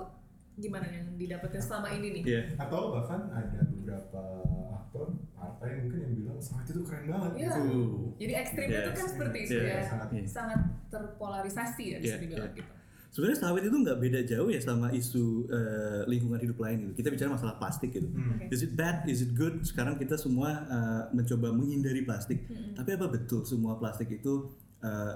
gimana 0.54 0.86
yang 0.86 1.06
didapatkan 1.14 1.62
selama 1.62 1.88
ini 1.94 2.08
nih? 2.18 2.22
Iya. 2.26 2.42
Atau 2.58 2.90
bahkan 2.90 3.30
ada 3.30 3.60
beberapa 3.70 4.22
aktor 4.74 5.06
partai 5.32 5.86
mungkin 5.86 5.98
yang 6.02 6.14
bilang 6.18 6.38
sawit 6.42 6.66
itu 6.66 6.82
keren 6.82 7.06
banget 7.06 7.30
Iya. 7.38 7.50
gitu. 7.54 7.60
Uh. 7.62 7.94
Jadi 8.18 8.32
ekstrimnya 8.34 8.78
itu 8.80 8.90
Yes. 8.90 8.98
kan 8.98 9.06
seperti 9.08 9.38
itu 9.46 9.54
Yes. 9.54 9.66
ya, 9.68 9.78
Sangat 9.86 10.08
Iya. 10.10 10.24
sangat 10.26 10.60
terpolarisasi 10.90 11.84
ya 11.86 11.98
bisa 11.98 12.16
Iya, 12.18 12.22
dibilang 12.22 12.52
iya. 12.52 12.58
gitu. 12.58 12.72
Sebenarnya 13.08 13.38
sawit 13.40 13.64
itu 13.64 13.72
nggak 13.72 13.98
beda 13.98 14.20
jauh 14.22 14.48
ya 14.52 14.60
sama 14.60 14.92
isu 14.92 15.24
eh, 15.48 16.02
lingkungan 16.04 16.38
hidup 16.38 16.58
lain 16.60 16.76
gitu. 16.84 16.92
Kita 17.00 17.08
bicara 17.08 17.30
masalah 17.32 17.56
plastik 17.56 17.88
gitu. 17.90 18.04
Hmm. 18.10 18.52
Is 18.52 18.60
it 18.60 18.76
bad? 18.76 19.08
Is 19.08 19.24
it 19.24 19.32
good? 19.32 19.64
Sekarang 19.64 19.96
kita 19.96 20.18
semua 20.20 20.66
eh, 20.68 21.02
mencoba 21.16 21.48
menghindari 21.50 22.04
plastik. 22.04 22.44
Mm-mm. 22.44 22.76
Tapi 22.76 22.90
apa 22.92 23.08
betul 23.08 23.48
semua 23.48 23.80
plastik 23.80 24.12
itu 24.12 24.52
eh, 24.82 25.14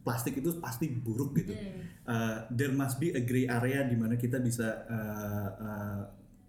plastik 0.00 0.40
itu 0.40 0.56
pasti 0.60 0.88
buruk 0.88 1.36
gitu? 1.36 1.52
Hmm. 1.52 1.82
Uh, 2.04 2.36
there 2.52 2.72
must 2.72 3.00
be 3.00 3.12
a 3.12 3.20
gray 3.20 3.48
area 3.48 3.84
di 3.84 3.96
mana 3.96 4.16
kita 4.16 4.40
bisa 4.40 4.84
uh, 4.88 5.48
uh, 5.56 6.02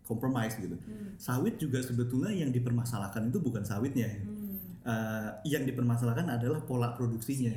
compromise 0.05 0.55
gitu. 0.60 0.77
Hmm. 0.77 1.17
Sawit 1.17 1.57
juga 1.57 1.81
sebetulnya 1.81 2.31
yang 2.31 2.53
dipermasalahkan 2.53 3.31
itu 3.31 3.39
bukan 3.41 3.63
sawitnya. 3.65 4.10
Hmm. 4.22 4.55
Uh, 4.86 5.29
yang 5.50 5.65
dipermasalahkan 5.65 6.29
adalah 6.29 6.62
pola 6.63 6.93
produksinya. 6.93 7.55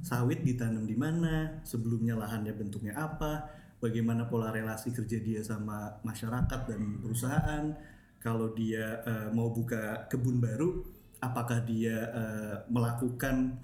Sawit 0.00 0.40
ditanam 0.46 0.88
di 0.88 0.96
mana, 0.96 1.60
sebelumnya 1.66 2.16
lahannya 2.16 2.56
bentuknya 2.56 2.96
apa, 2.96 3.52
bagaimana 3.84 4.24
pola 4.28 4.48
relasi 4.48 4.96
kerja 4.96 5.20
dia 5.20 5.40
sama 5.44 6.00
masyarakat 6.00 6.60
dan 6.68 6.80
perusahaan. 7.04 7.64
Kalau 8.20 8.52
dia 8.52 9.00
uh, 9.04 9.28
mau 9.32 9.48
buka 9.52 10.08
kebun 10.08 10.40
baru, 10.40 10.84
apakah 11.20 11.64
dia 11.64 12.08
uh, 12.12 12.56
melakukan 12.68 13.60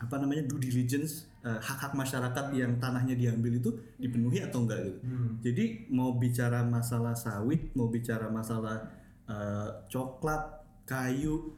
apa 0.00 0.16
namanya 0.16 0.48
due 0.48 0.56
diligence 0.56 1.28
uh, 1.44 1.60
hak-hak 1.60 1.92
masyarakat 1.92 2.56
yang 2.56 2.80
tanahnya 2.80 3.12
diambil 3.12 3.60
itu 3.60 3.70
dipenuhi 4.00 4.40
atau 4.40 4.64
enggak 4.64 4.80
gitu. 4.88 5.00
Hmm. 5.04 5.30
Jadi 5.44 5.64
mau 5.92 6.16
bicara 6.16 6.64
masalah 6.64 7.12
sawit, 7.12 7.76
mau 7.76 7.92
bicara 7.92 8.32
masalah 8.32 8.88
uh, 9.28 9.68
coklat, 9.92 10.64
kayu, 10.88 11.52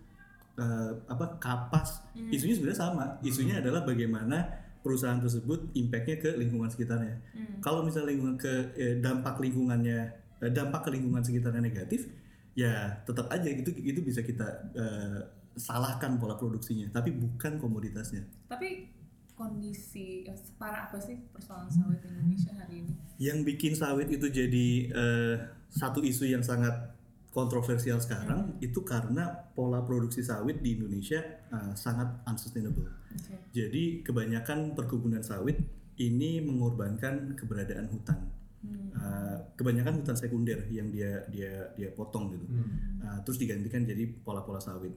uh, 0.58 0.90
apa 1.06 1.38
kapas, 1.38 2.02
isunya 2.34 2.58
sebenarnya 2.58 2.80
sama. 2.82 3.06
Isunya 3.22 3.62
adalah 3.62 3.86
bagaimana 3.86 4.62
perusahaan 4.82 5.22
tersebut 5.22 5.70
impactnya 5.78 6.18
ke 6.18 6.30
lingkungan 6.34 6.66
sekitarnya. 6.66 7.22
Hmm. 7.32 7.62
Kalau 7.62 7.86
misalnya 7.86 8.18
lingkungan 8.18 8.36
ke 8.36 8.74
eh, 8.74 8.94
dampak 8.98 9.38
lingkungannya, 9.38 9.98
eh, 10.42 10.50
dampak 10.50 10.90
ke 10.90 10.90
lingkungan 10.90 11.22
sekitarnya 11.22 11.62
negatif, 11.62 12.10
ya 12.58 12.98
tetap 13.06 13.30
aja 13.30 13.46
itu 13.46 13.70
itu 13.78 14.02
bisa 14.02 14.20
kita 14.26 14.74
eh, 14.74 15.22
salahkan 15.56 16.16
pola 16.16 16.36
produksinya, 16.38 16.88
tapi 16.92 17.12
bukan 17.12 17.60
komoditasnya. 17.60 18.24
Tapi 18.48 18.88
kondisi 19.32 20.22
eh, 20.28 20.36
separah 20.36 20.92
apa 20.92 20.98
sih 21.00 21.18
persoalan 21.32 21.68
sawit 21.72 21.98
di 22.04 22.08
Indonesia 22.12 22.52
hari 22.54 22.74
ini? 22.84 22.92
Yang 23.18 23.38
bikin 23.48 23.72
sawit 23.74 24.08
itu 24.12 24.26
jadi 24.28 24.68
eh, 24.92 25.34
satu 25.72 26.04
isu 26.04 26.28
yang 26.28 26.44
sangat 26.44 26.94
kontroversial 27.32 27.96
sekarang 27.96 28.60
itu 28.60 28.84
karena 28.84 29.48
pola 29.56 29.80
produksi 29.80 30.20
sawit 30.20 30.60
di 30.60 30.76
Indonesia 30.76 31.20
eh, 31.48 31.72
sangat 31.74 32.22
unsustainable. 32.28 32.92
Oke. 33.12 33.36
Jadi 33.52 34.04
kebanyakan 34.04 34.76
perkebunan 34.76 35.24
sawit 35.24 35.58
ini 36.00 36.40
mengorbankan 36.40 37.36
keberadaan 37.36 37.88
hutan. 37.92 38.18
Hmm. 38.62 38.94
Eh, 38.94 39.36
kebanyakan 39.58 40.00
hutan 40.00 40.14
sekunder 40.14 40.70
yang 40.70 40.88
dia 40.94 41.26
dia 41.28 41.72
dia 41.74 41.90
potong 41.90 42.30
gitu. 42.30 42.46
Hmm. 42.46 43.02
Uh, 43.02 43.18
terus 43.26 43.42
digantikan 43.42 43.82
jadi 43.82 44.06
pola-pola 44.22 44.62
sawit, 44.62 44.94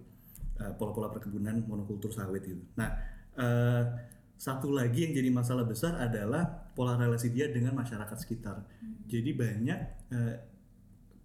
uh, 0.62 0.74
pola-pola 0.76 1.12
perkebunan 1.12 1.64
monokultur 1.66 2.12
sawit 2.12 2.44
gitu. 2.46 2.64
Nah, 2.80 2.90
uh, 3.40 3.84
satu 4.36 4.72
lagi 4.72 5.08
yang 5.08 5.14
jadi 5.16 5.30
masalah 5.32 5.64
besar 5.64 5.96
adalah 5.96 6.44
pola 6.76 7.00
relasi 7.00 7.32
dia 7.32 7.48
dengan 7.48 7.72
masyarakat 7.76 8.18
sekitar. 8.20 8.64
Jadi 9.08 9.32
banyak 9.32 9.80
uh, 10.12 10.36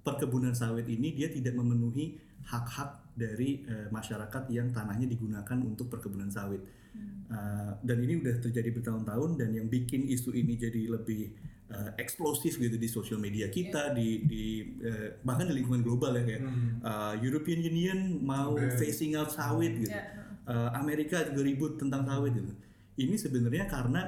perkebunan 0.07 0.55
sawit 0.55 0.87
ini 0.87 1.13
dia 1.13 1.29
tidak 1.29 1.59
memenuhi 1.59 2.17
hak-hak 2.47 3.15
dari 3.19 3.67
uh, 3.67 3.91
masyarakat 3.93 4.49
yang 4.55 4.71
tanahnya 4.71 5.11
digunakan 5.11 5.59
untuk 5.61 5.91
perkebunan 5.91 6.31
sawit. 6.31 6.63
Uh, 7.31 7.79
dan 7.87 8.03
ini 8.03 8.19
udah 8.19 8.43
terjadi 8.43 8.75
bertahun-tahun 8.75 9.39
dan 9.39 9.55
yang 9.55 9.71
bikin 9.71 10.11
isu 10.11 10.35
ini 10.35 10.59
jadi 10.59 10.91
lebih 10.91 11.31
uh, 11.71 11.91
eksplosif 11.97 12.57
gitu 12.57 12.75
di 12.75 12.87
sosial 12.87 13.17
media 13.17 13.47
kita 13.47 13.91
di 13.91 14.23
di 14.23 14.45
uh, 14.79 15.19
bahkan 15.21 15.47
di 15.47 15.55
lingkungan 15.55 15.81
global 15.81 16.13
ya 16.13 16.25
kayak 16.25 16.43
Hmm. 16.43 16.71
uh, 16.81 17.15
European 17.17 17.61
Union 17.63 17.99
mau 18.21 18.53
Sampai- 18.53 18.77
phasing 18.77 19.13
out 19.15 19.31
sawit 19.31 19.79
gitu. 19.79 19.91
Ya. 19.91 20.05
Uh, 20.43 20.69
Amerika 20.75 21.23
juga 21.25 21.41
ribut 21.41 21.73
tentang 21.77 22.03
sawit 22.03 22.35
gitu. 22.35 22.51
Ini 22.97 23.15
sebenarnya 23.15 23.65
karena 23.65 24.03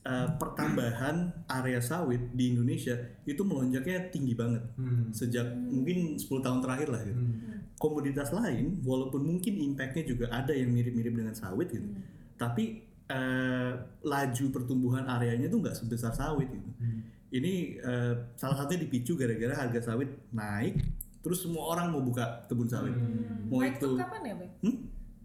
uh, 0.00 0.28
pertambahan 0.36 1.16
area 1.48 1.80
sawit 1.80 2.30
di 2.30 2.52
Indonesia 2.52 2.94
itu 3.24 3.40
melonjaknya 3.40 4.08
tinggi 4.08 4.32
banget 4.32 4.62
Hmm. 4.74 5.08
sejak 5.10 5.48
mungkin 5.50 6.14
10 6.14 6.28
tahun 6.38 6.60
terakhir 6.60 6.88
lah 6.88 7.02
gitu 7.02 7.16
Hmm. 7.16 7.72
komoditas 7.74 8.30
lain 8.30 8.82
walaupun 8.82 9.22
mungkin 9.22 9.54
impactnya 9.56 10.04
juga 10.04 10.26
ada 10.30 10.50
yang 10.50 10.68
mirip-mirip 10.68 11.14
dengan 11.14 11.32
sawit 11.32 11.70
gitu 11.70 11.88
tapi 12.34 12.87
eh, 13.08 13.72
laju 14.02 14.44
pertumbuhan 14.50 15.04
areanya 15.04 15.46
tuh 15.46 15.58
nggak 15.58 15.74
sebesar 15.74 16.12
sawit 16.12 16.48
gitu 16.48 16.70
Hmm. 16.76 17.00
ini 17.30 17.52
eh, 17.76 18.14
salah 18.34 18.56
satunya 18.56 18.80
dipicu 18.80 19.12
gara-gara 19.14 19.54
harga 19.58 19.80
sawit 19.84 20.08
naik 20.30 20.78
terus 21.18 21.42
semua 21.42 21.68
orang 21.68 21.88
mau 21.88 22.00
buka 22.00 22.44
kebun 22.46 22.66
sawit 22.66 22.92
Hmm. 22.92 23.48
mau 23.48 23.58
Naik 23.58 23.74
itu 23.74 23.86
tuh 23.86 23.96
kapan 23.96 24.20
ya, 24.22 24.34
Bang? 24.34 24.52
Hmm? 24.60 24.76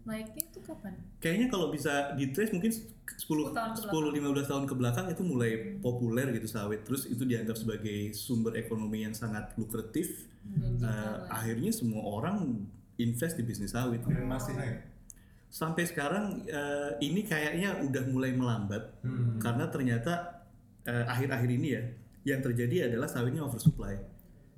Naiknya 0.04 0.42
itu 0.44 0.60
kapan? 0.60 0.92
kayaknya 1.18 1.46
kalau 1.48 1.66
bisa 1.68 1.92
di 2.12 2.28
trace 2.28 2.52
mungkin 2.52 2.68
10 2.68 3.16
tahun 3.50 3.70
ke 3.72 3.80
10 3.84 4.12
15 4.12 4.44
tahun 4.46 4.64
ke 4.66 4.74
belakang 4.74 5.06
itu 5.08 5.22
mulai 5.22 5.52
populer 5.78 6.28
gitu 6.30 6.44
sawit 6.46 6.82
terus 6.82 7.04
itu 7.04 7.22
dianggap 7.22 7.54
sebagai 7.54 8.12
sumber 8.12 8.52
ekonomi 8.54 9.02
yang 9.02 9.12
sangat 9.12 9.52
lukratif 9.54 10.28
Eh, 10.44 10.76
lah. 10.78 11.24
akhirnya 11.30 11.72
semua 11.72 12.04
orang 12.04 12.68
invest 12.96 13.34
di 13.34 13.42
bisnis 13.42 13.72
sawit 13.72 14.00
Dan 14.02 14.24
masih 14.24 14.52
naik. 14.52 14.76
Sampai 15.54 15.86
sekarang 15.86 16.42
eh, 16.44 16.90
ini 16.98 17.22
kayaknya 17.22 17.78
udah 17.80 18.02
mulai 18.10 18.34
melambat 18.34 18.82
Hmm. 19.06 19.38
karena 19.38 19.70
ternyata 19.70 20.42
eh, 20.82 21.06
akhir-akhir 21.06 21.46
ini 21.48 21.68
ya 21.70 21.82
yang 22.26 22.42
terjadi 22.42 22.90
adalah 22.90 23.06
sawitnya 23.06 23.40
oversupply 23.40 23.94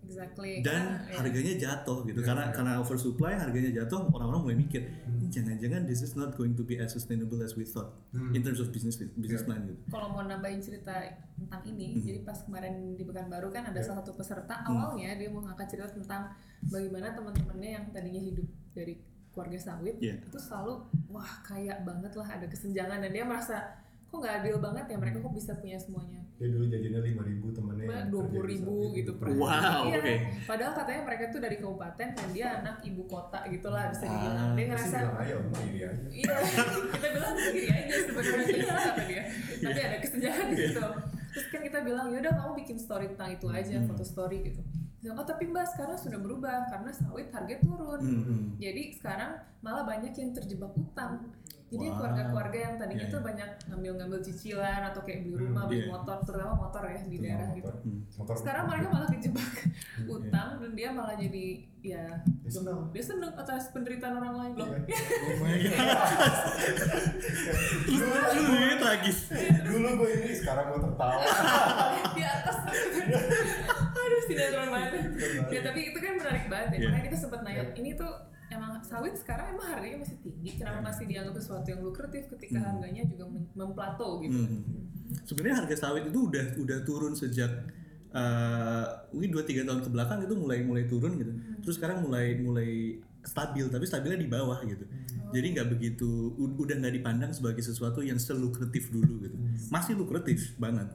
Exactly. 0.07 0.63
dan 0.63 1.03
Karena, 1.03 1.11
ya. 1.11 1.15
harganya 1.19 1.55
jatuh 1.59 2.07
gitu 2.07 2.23
Ya, 2.23 2.27
karena 2.31 2.45
ya. 2.47 2.53
karena 2.55 2.73
oversupply 2.79 3.35
harganya 3.35 3.71
jatuh 3.75 4.07
orang-orang 4.09 4.41
mulai 4.41 4.57
mikir 4.57 4.87
"Ini 4.87 5.27
jangan-jangan 5.27 5.83
this 5.83 6.01
is 6.01 6.15
not 6.15 6.33
going 6.33 6.55
to 6.55 6.63
be 6.63 6.79
as 6.79 6.95
sustainable 6.95 7.43
as 7.43 7.53
we 7.53 7.67
thought 7.67 7.91
Hmm. 8.15 8.31
in 8.31 8.41
terms 8.41 8.63
of 8.63 8.71
business 8.71 8.97
business 8.97 9.43
Ya. 9.43 9.47
plan 9.47 9.67
gitu 9.67 9.83
kalau 9.91 10.09
mau 10.09 10.23
nambahin 10.23 10.63
cerita 10.63 10.95
tentang 11.35 11.61
ini, 11.67 11.93
Mhm. 11.93 12.03
jadi 12.03 12.19
pas 12.23 12.39
kemarin 12.41 12.95
di 12.95 13.03
Pekanbaru 13.03 13.51
kan 13.51 13.67
ada 13.67 13.77
Ya. 13.77 13.85
salah 13.85 14.01
satu 14.01 14.15
peserta 14.15 14.55
Hmm. 14.63 14.73
awalnya 14.73 15.13
dia 15.13 15.29
mau 15.29 15.43
ngangkat 15.43 15.67
cerita 15.69 15.91
tentang 15.93 16.23
bagaimana 16.65 17.11
teman-temannya 17.13 17.71
yang 17.75 17.85
tadinya 17.91 18.23
hidup 18.23 18.47
dari 18.73 18.95
keluarga 19.37 19.59
sawit 19.61 20.01
Ya. 20.01 20.17
itu 20.17 20.39
selalu 20.39 20.81
wah 21.07 21.29
kaya 21.43 21.77
banget 21.83 22.09
lah 22.11 22.29
ada 22.31 22.47
kesenjangan 22.47 22.99
dan 22.99 23.11
dia 23.11 23.21
merasa 23.23 23.61
kok 24.03 24.17
nggak 24.17 24.35
adil 24.41 24.57
banget 24.59 24.89
ya 24.89 24.97
mereka 24.97 25.21
kok 25.21 25.31
bisa 25.31 25.53
punya 25.55 25.77
semuanya 25.77 26.25
Dia 26.37 26.49
dulu 26.49 26.65
jajannya 26.67 27.01
lima 27.03 27.23
ribu 27.23 27.49
temennya. 27.49 28.07
dua 28.07 28.25
puluh 28.25 28.45
ribu 28.45 28.93
gitu 28.93 29.17
per 29.17 29.29
Wow, 29.31 29.89
Iya. 29.89 29.97
oke. 29.97 30.15
Padahal 30.45 30.73
katanya 30.75 31.01
mereka 31.03 31.25
tuh 31.29 31.41
dari 31.41 31.57
kabupaten 31.57 32.09
dan 32.13 32.29
dia 32.31 32.47
anak 32.57 32.77
ibu 32.83 33.05
kota 33.05 33.41
gitulah 33.47 33.89
bisa 33.89 34.05
dibilang. 34.05 34.37
Ah. 34.37 34.53
Dia 34.53 34.65
Pasti 34.67 34.89
ngerasa 34.93 34.99
ayo 35.17 35.37
mah 35.43 35.61
iri 35.65 35.81
aja. 35.83 36.07
iya 36.07 36.35
kita 36.93 37.07
bilang 37.11 37.35
sendiri 37.35 37.69
aja 37.71 37.95
sebenarnya 38.03 38.47
iya 38.53 38.65
kata 38.69 39.03
dia. 39.07 39.23
Tapi 39.59 39.81
ada 39.83 39.97
kesenjangan 39.99 40.47
di 40.47 40.57
situ. 40.59 40.85
Terus 41.33 41.47
kan 41.49 41.61
kita 41.63 41.79
bilang 41.83 42.07
yaudah 42.11 42.33
kamu 42.35 42.53
bikin 42.59 42.77
story 42.79 43.07
tentang 43.09 43.31
itu 43.33 43.47
aja 43.49 43.75
Hmm. 43.75 43.89
foto 43.89 44.05
story 44.05 44.39
gitu. 44.43 44.61
Bilang, 44.99 45.17
Oh 45.17 45.25
tapi 45.25 45.45
mbak 45.47 45.67
sekarang 45.67 45.95
sudah 45.95 46.19
berubah 46.19 46.67
karena 46.67 46.91
sawit 46.91 47.29
harga 47.29 47.57
turun. 47.59 48.01
Hmm. 48.01 48.45
Jadi 48.57 48.93
sekarang 48.93 49.33
malah 49.61 49.85
banyak 49.85 50.13
yang 50.13 50.31
terjebak 50.33 50.73
utang. 50.73 51.31
Jadi 51.67 51.83
keluarga-keluarga 51.91 52.59
yang 52.61 52.75
tadinya 52.77 53.03
Iya, 53.03 53.11
tuh 53.11 53.19
iya. 53.19 53.27
banyak 53.27 53.51
ngambil-ngambil 53.67 54.21
cicilan 54.23 54.83
atau 54.87 55.03
kayak 55.03 55.19
beli 55.21 55.35
Hmm, 55.35 55.43
rumah, 55.45 55.63
beli 55.67 55.83
iya. 55.83 55.91
motor, 55.91 56.17
terutama 56.23 56.55
motor 56.57 56.83
ya 56.87 57.01
di 57.03 57.11
Cuma 57.13 57.25
daerah 57.27 57.49
gitu. 57.51 57.59
motor. 57.61 57.75
Hmm. 57.83 58.01
Motor. 58.17 58.35
Sekarang 58.39 58.65
mereka 58.65 58.87
malah 58.89 59.09
kejebak 59.11 59.51
Hmm, 59.67 60.07
utang 60.17 60.49
dan 60.57 60.71
dia 60.73 60.89
malah 60.91 61.17
jadi 61.17 61.47
ya 61.83 62.05
Dia 62.23 62.51
senang. 62.53 62.81
dia 62.89 63.03
seneng 63.05 63.33
atas 63.33 63.63
penderitaan 63.71 64.15
orang 64.15 64.35
lain 64.37 64.53
loh. 64.57 64.69
Iya. 64.79 64.99
Oh 65.19 65.35
my 65.37 65.55
god. 65.59 65.99
Ini 67.87 68.75
tragis. 68.77 69.19
Dulu 69.65 69.89
gue 69.97 70.11
ini 70.15 70.31
sekarang 70.37 70.65
gue 70.71 70.81
tertawa. 70.83 71.19
di 72.13 72.23
atas. 72.23 72.57
Aduh 73.99 74.21
sinetron 74.25 74.69
banget. 74.69 74.86
Tapi 75.77 75.93
itu 75.93 75.99
kan 76.01 76.13
menarik 76.17 76.45
banget 76.49 76.69
ya. 76.73 76.77
Iya. 76.77 76.87
Makanya 76.89 77.05
kita 77.05 77.19
sempat 77.21 77.41
nanya 77.45 77.63
ini 77.77 77.91
tuh 77.93 78.13
emang 78.47 78.73
sawit 78.81 79.13
sekarang 79.13 79.47
emang 79.53 79.67
harganya 79.69 79.99
masih 80.01 80.17
tinggi. 80.25 80.51
Kenapa 80.57 80.81
masih 80.81 81.05
dianggap 81.05 81.35
sesuatu 81.37 81.67
yang 81.69 81.81
lukratif 81.85 82.23
ketika 82.33 82.57
Hmm. 82.57 82.69
harganya 82.73 83.03
juga 83.05 83.25
mem- 83.29 83.51
memplato 83.53 84.09
gitu. 84.25 84.39
Hmm. 84.41 84.63
Sebenarnya 85.23 85.57
harga 85.61 85.77
sawit 85.77 86.09
itu 86.09 86.19
udah 86.19 86.45
udah 86.57 86.79
turun 86.83 87.13
sejak 87.13 87.53
eh, 88.17 88.85
mungkin 89.13 89.29
dua 89.29 89.45
tiga 89.45 89.61
tahun 89.61 89.85
ke 89.85 89.91
belakang 89.93 90.25
itu 90.25 90.33
mulai 90.33 90.65
mulai 90.65 90.89
turun 90.89 91.21
gitu. 91.21 91.37
Terus 91.61 91.77
sekarang 91.77 92.01
mulai 92.01 92.41
mulai 92.41 92.97
stabil 93.21 93.67
tapi 93.69 93.85
stabilnya 93.85 94.17
di 94.17 94.31
bawah 94.31 94.57
gitu. 94.65 94.89
Jadi 95.35 95.47
nggak 95.53 95.69
begitu 95.69 96.33
udah 96.39 96.81
nggak 96.81 96.95
dipandang 96.97 97.35
sebagai 97.37 97.61
sesuatu 97.61 98.01
yang 98.01 98.17
selukratif 98.17 98.89
dulu 98.89 99.21
gitu. 99.21 99.37
Masih 99.69 99.99
lukratif 99.99 100.55
banget, 100.57 100.89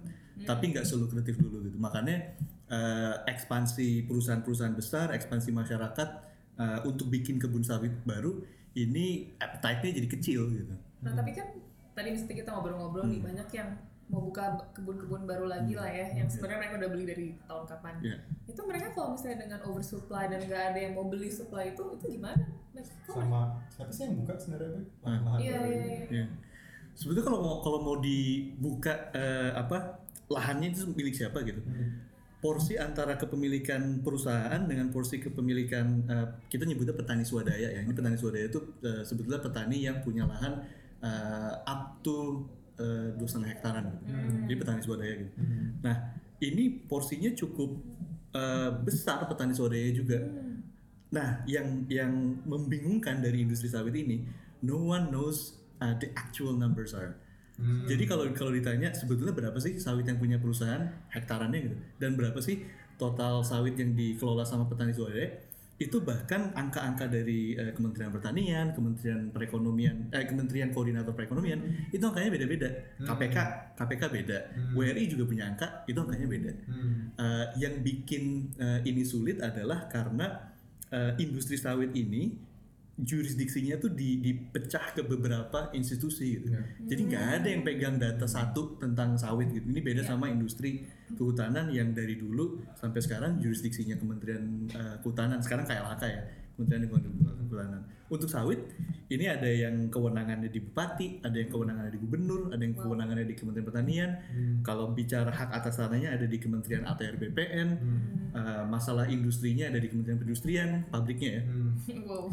tapi 0.47 0.73
nggak 0.73 0.81
selukratif 0.81 1.37
dulu 1.37 1.61
gitu. 1.61 1.77
Makanya 1.77 2.39
eh, 2.71 3.15
ekspansi 3.27 4.07
perusahaan-perusahaan 4.07 4.73
besar, 4.73 5.11
ekspansi 5.11 5.51
masyarakat 5.51 6.09
eh, 6.57 6.79
untuk 6.87 7.11
bikin 7.11 7.35
kebun 7.37 7.61
sawit 7.61 7.91
baru 8.07 8.39
ini 8.71 9.35
appetite-nya 9.35 9.91
jadi 9.99 10.07
kecil 10.07 10.41
gitu. 10.49 10.73
Nah 11.03 11.11
tapi 11.11 11.35
kan 11.35 11.51
tadi 11.91 12.15
mesti 12.15 12.31
kita 12.31 12.55
ngobrol-ngobrol 12.55 13.11
nih 13.11 13.19
Hmm. 13.19 13.27
banyak 13.27 13.49
yang 13.51 13.69
mau 14.11 14.27
buka 14.27 14.43
kebun-kebun 14.75 15.23
baru 15.23 15.47
lagi 15.47 15.71
lah 15.71 15.87
ya, 15.87 16.11
yang 16.11 16.27
sebenarnya 16.27 16.67
mereka 16.67 16.75
udah 16.83 16.89
beli 16.91 17.05
dari 17.07 17.27
tahun 17.47 17.63
kapan. 17.63 17.95
Iya. 18.03 18.17
Itu 18.43 18.61
mereka 18.67 18.91
kalau 18.91 19.15
misalnya 19.15 19.47
dengan 19.47 19.59
oversupply 19.63 20.27
dan 20.27 20.39
nggak 20.51 20.63
ada 20.75 20.79
yang 20.83 20.93
mau 20.99 21.07
beli 21.07 21.31
supply 21.31 21.71
itu, 21.71 21.83
itu 21.95 22.19
gimana? 22.19 22.43
Nah, 22.75 22.83
kok 23.07 23.15
Sama 23.15 23.55
siapa 23.71 23.91
sih 23.91 24.03
yang 24.11 24.15
buka 24.19 24.35
sebenarnya? 24.35 24.83
Ah. 25.03 25.15
Lahan 25.15 25.39
Iya, 25.39 25.55
baru 25.55 25.71
iya, 25.71 25.83
iya. 25.87 26.03
Ya. 26.11 26.25
Sebetulnya 26.91 27.23
kalau 27.31 27.39
mau 27.39 27.55
kalau 27.63 27.79
mau 27.79 27.95
dibuka 28.03 28.93
eh, 29.15 29.51
apa 29.55 30.03
lahannya 30.27 30.75
itu 30.75 30.91
milik 30.91 31.15
siapa 31.15 31.39
gitu. 31.47 31.63
Hmm. 31.63 32.10
Porsi 32.41 32.73
antara 32.75 33.21
kepemilikan 33.21 34.01
perusahaan 34.01 34.57
dengan 34.65 34.89
porsi 34.89 35.21
kepemilikan 35.21 35.85
eh, 36.09 36.27
kita 36.49 36.65
nyebutnya 36.65 36.97
petani 36.97 37.21
swadaya 37.21 37.69
ya. 37.69 37.85
Ini 37.85 37.93
petani 37.93 38.17
swadaya 38.17 38.49
itu 38.49 38.59
eh, 38.81 39.05
sebetulnya 39.05 39.39
petani 39.39 39.77
yang 39.85 40.01
punya 40.01 40.25
lahan 40.25 40.65
eh, 40.99 41.53
up 41.69 42.01
to 42.01 42.49
dua 43.13 43.29
setengah 43.29 43.53
hektaran. 43.53 43.85
Hmm. 44.09 44.49
Jadi 44.49 44.57
petani 44.57 44.81
swadaya 44.81 45.13
gitu. 45.21 45.31
Hmm. 45.37 45.85
Nah 45.85 46.17
ini 46.41 46.81
porsinya 46.89 47.29
cukup 47.37 47.77
eh, 48.33 48.71
besar 48.81 49.29
petani 49.29 49.53
swadaya 49.53 49.93
juga. 49.93 50.17
Hmm. 50.17 50.51
Nah, 51.11 51.43
yang 51.43 51.83
yang 51.91 52.39
membingungkan 52.47 53.19
dari 53.19 53.43
industri 53.43 53.67
sawit 53.67 53.91
ini, 53.99 54.23
no 54.63 54.79
one 54.79 55.11
knows 55.11 55.59
uh, 55.83 55.91
the 55.99 56.07
actual 56.15 56.55
numbers 56.55 56.95
are. 56.95 57.19
Hmm. 57.61 57.85
Jadi 57.85 58.03
kalau 58.09 58.25
kalau 58.33 58.49
ditanya 58.49 58.89
sebetulnya 58.91 59.37
berapa 59.37 59.57
sih 59.61 59.77
sawit 59.77 60.09
yang 60.09 60.17
punya 60.17 60.41
perusahaan 60.41 60.81
hektarannya 61.13 61.59
gitu, 61.69 61.77
dan 62.01 62.17
berapa 62.17 62.41
sih 62.41 62.65
total 62.97 63.45
sawit 63.45 63.77
yang 63.77 63.93
dikelola 63.93 64.41
sama 64.41 64.65
petani 64.65 64.97
swadaya, 64.97 65.29
itu 65.81 65.97
bahkan 66.05 66.53
angka-angka 66.53 67.09
dari 67.09 67.57
eh, 67.57 67.73
Kementerian 67.73 68.13
Pertanian, 68.13 68.69
Kementerian 68.73 69.33
Perekonomian, 69.33 70.13
eh, 70.13 70.25
Kementerian 70.29 70.69
Koordinator 70.69 71.17
Perekonomian, 71.17 71.89
itu 71.89 72.01
angkanya 72.01 72.29
beda-beda. 72.29 72.69
KPK, 73.01 73.37
KPK 73.77 74.01
beda. 74.13 74.37
WRI 74.77 75.09
juga 75.09 75.25
punya 75.25 75.49
angka, 75.49 75.85
itu 75.89 75.97
angkanya 75.97 76.27
beda. 76.29 76.51
Hmm. 76.69 77.13
Uh, 77.17 77.45
yang 77.57 77.81
bikin 77.81 78.53
uh, 78.61 78.81
ini 78.85 79.01
sulit 79.01 79.41
adalah 79.41 79.89
karena 79.89 80.53
uh, 80.93 81.17
industri 81.17 81.57
sawit 81.57 81.89
ini 81.97 82.50
jurisdiksinya 83.01 83.81
tuh 83.81 83.91
di, 83.91 84.21
dipecah 84.21 84.93
ke 84.93 85.01
beberapa 85.01 85.73
institusi 85.73 86.37
gitu. 86.37 86.53
Ya. 86.53 86.61
Jadi 86.85 87.01
nggak 87.09 87.25
ada 87.41 87.47
yang 87.49 87.61
pegang 87.65 87.95
data 87.97 88.29
satu 88.29 88.77
tentang 88.77 89.17
sawit 89.17 89.49
gitu. 89.49 89.65
Ini 89.73 89.81
beda 89.81 90.05
sama 90.05 90.29
industri 90.29 90.85
kehutanan 91.09 91.73
yang 91.73 91.91
dari 91.97 92.15
dulu 92.15 92.61
sampai 92.77 93.01
sekarang 93.01 93.41
jurisdiksinya 93.41 93.97
Kementerian 93.97 94.69
uh, 94.77 94.95
Kehutanan. 95.01 95.41
Sekarang 95.41 95.65
KLHK 95.65 96.03
ya, 96.05 96.21
Kementerian 96.55 96.81
Lingkungan 96.85 97.03
Hidup 97.09 97.17
dan 97.25 97.35
Kehutanan. 97.49 97.81
Untuk 98.11 98.27
sawit 98.27 98.59
ini 99.07 99.23
ada 99.23 99.47
yang 99.47 99.87
kewenangannya 99.87 100.51
di 100.51 100.59
bupati, 100.59 101.23
ada 101.23 101.35
yang 101.35 101.47
kewenangannya 101.47 101.95
di 101.95 101.99
gubernur, 102.03 102.51
ada 102.51 102.59
yang 102.59 102.75
kewenangannya 102.75 103.23
di 103.23 103.35
Kementerian 103.39 103.67
Pertanian. 103.67 104.11
Kalau 104.61 104.91
bicara 104.91 105.31
hak 105.31 105.49
atas 105.55 105.79
tanahnya 105.79 106.13
ada 106.13 106.27
di 106.27 106.37
Kementerian 106.37 106.85
ATR 106.85 107.17
BPN. 107.17 107.69
Uh, 108.31 108.63
masalah 108.67 109.11
industrinya 109.11 109.67
ada 109.67 109.79
di 109.79 109.91
Kementerian 109.91 110.19
Perindustrian, 110.19 110.69
pabriknya 110.87 111.39
ya. 111.39 111.43
Hmm. 111.47 111.71
wow. 112.07 112.31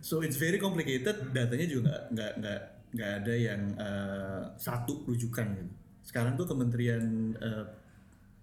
So 0.00 0.22
it's 0.22 0.36
very 0.36 0.56
complicated. 0.56 1.30
Datanya 1.30 1.66
juga 1.66 2.06
nggak 2.08 2.32
nggak 2.38 2.60
nggak 2.88 3.10
ada 3.22 3.34
yang 3.34 3.62
uh, 3.76 4.42
satu 4.56 5.04
rujukan 5.04 5.46
gitu. 5.54 5.72
Sekarang 6.02 6.38
tuh 6.38 6.48
Kementerian 6.48 7.04
uh, 7.36 7.66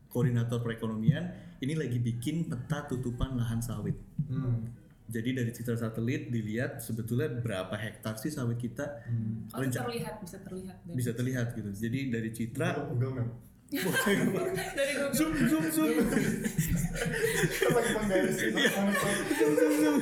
Koordinator 0.07 0.61
Perekonomian 0.61 1.33
ini 1.59 1.73
lagi 1.73 1.97
bikin 1.97 2.45
peta 2.45 2.85
tutupan 2.85 3.35
lahan 3.35 3.59
sawit. 3.59 3.95
Hmm. 4.27 4.69
Jadi 5.05 5.37
dari 5.37 5.51
citra 5.53 5.77
satelit 5.77 6.33
dilihat 6.33 6.81
sebetulnya 6.81 7.29
berapa 7.29 7.73
hektar 7.73 8.17
sih 8.17 8.29
sawit 8.29 8.57
kita 8.57 9.05
Hmm. 9.05 9.49
Oh, 9.53 9.61
terlihat, 9.61 10.17
bisa 10.19 10.37
terlihat. 10.41 10.77
dari- 10.81 10.95
bisa 10.97 11.11
terlihat 11.13 11.47
gitu. 11.53 11.69
Jadi 11.71 11.99
dari 12.09 12.29
citra 12.29 12.89
Google 12.89 13.13
Map. 13.15 13.29
Dari 13.75 14.93
Google. 14.95 15.13
zoom 15.13 15.33
zoom 15.49 15.65
zoom 15.71 15.89
lagi 17.75 17.91
penggaris 17.95 18.35
zoom 18.39 19.51
zoom 19.55 19.73
zoom. 19.79 19.97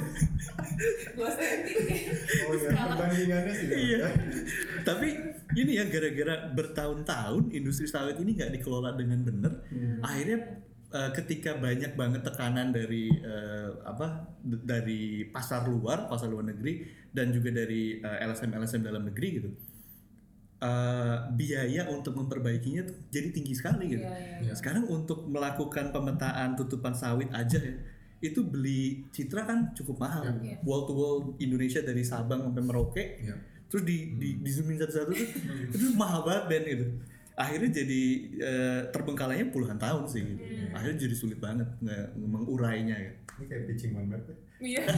Oh 2.49 2.53
iya, 2.57 2.69
perbandingannya 2.73 3.53
sih. 3.53 3.67
Iya. 3.69 4.09
Tapi 4.81 5.07
ini 5.53 5.71
ya 5.77 5.85
gara-gara 5.85 6.49
bertahun-tahun 6.49 7.53
industri 7.53 7.85
sawit 7.85 8.17
ini 8.17 8.33
nggak 8.35 8.51
dikelola 8.57 8.97
dengan 8.97 9.21
benar, 9.21 9.53
akhirnya 10.01 10.37
eh, 10.93 11.09
ketika 11.13 11.57
banyak 11.61 11.93
banget 11.93 12.21
tekanan 12.25 12.73
dari 12.73 13.09
eh, 13.09 13.69
apa 13.85 14.33
dari 14.43 15.29
pasar 15.29 15.69
luar, 15.69 16.09
pasar 16.09 16.29
luar 16.29 16.45
negeri 16.49 16.89
dan 17.13 17.29
juga 17.29 17.53
dari 17.53 18.01
eh, 18.01 18.17
LSM-LSM 18.25 18.81
dalam 18.81 19.05
negeri 19.07 19.27
gitu. 19.39 19.49
Eh, 20.63 21.17
biaya 21.35 21.91
untuk 21.91 22.15
memperbaikinya 22.15 22.87
tuh 22.87 22.95
jadi 23.11 23.35
tinggi 23.35 23.51
sekali 23.51 23.91
gitu. 23.91 24.07
Iya, 24.07 24.15
iya. 24.15 24.37
Iya. 24.47 24.53
Sekarang 24.55 24.87
untuk 24.87 25.27
melakukan 25.27 25.91
pemetaan 25.91 26.55
tutupan 26.55 26.95
sawit 26.95 27.27
aja 27.35 27.59
ya, 27.59 27.75
itu 28.23 28.39
beli 28.39 29.03
citra 29.11 29.43
kan 29.43 29.75
cukup 29.75 29.99
mahal. 29.99 30.23
Iya. 30.39 30.63
Wall 30.63 30.87
to 30.87 30.93
wall 30.95 31.17
Indonesia 31.37 31.83
dari 31.83 32.07
Sabang 32.07 32.47
sampai 32.47 32.63
Merauke, 32.63 33.03
Iya. 33.19 33.35
terus 33.67 33.83
di 33.83 34.15
di, 34.15 34.39
di 34.39 34.49
zoomin 34.49 34.79
satu-satu 34.79 35.11
tuh, 35.11 35.29
itu 35.75 35.85
mahal 35.99 36.23
banget 36.23 36.43
Ben 36.47 36.63
gitu. 36.63 36.85
Akhirnya 37.33 37.83
jadi 37.83 38.01
eh, 38.39 38.81
terbengkalainya 38.93 39.49
puluhan 39.49 39.75
tahun 39.75 40.05
sih. 40.07 40.21
Gitu. 40.23 40.43
Akhirnya 40.71 40.97
jadi 41.09 41.15
sulit 41.17 41.39
banget 41.41 41.67
nggak 41.81 42.15
mengurainya 42.15 42.95
ya. 42.95 43.11
Ini 43.41 43.45
kayak 43.49 43.63
pitching 43.67 43.91
one 43.97 44.07
map 44.07 44.23
ya. 44.29 44.37
Iya. 44.63 44.83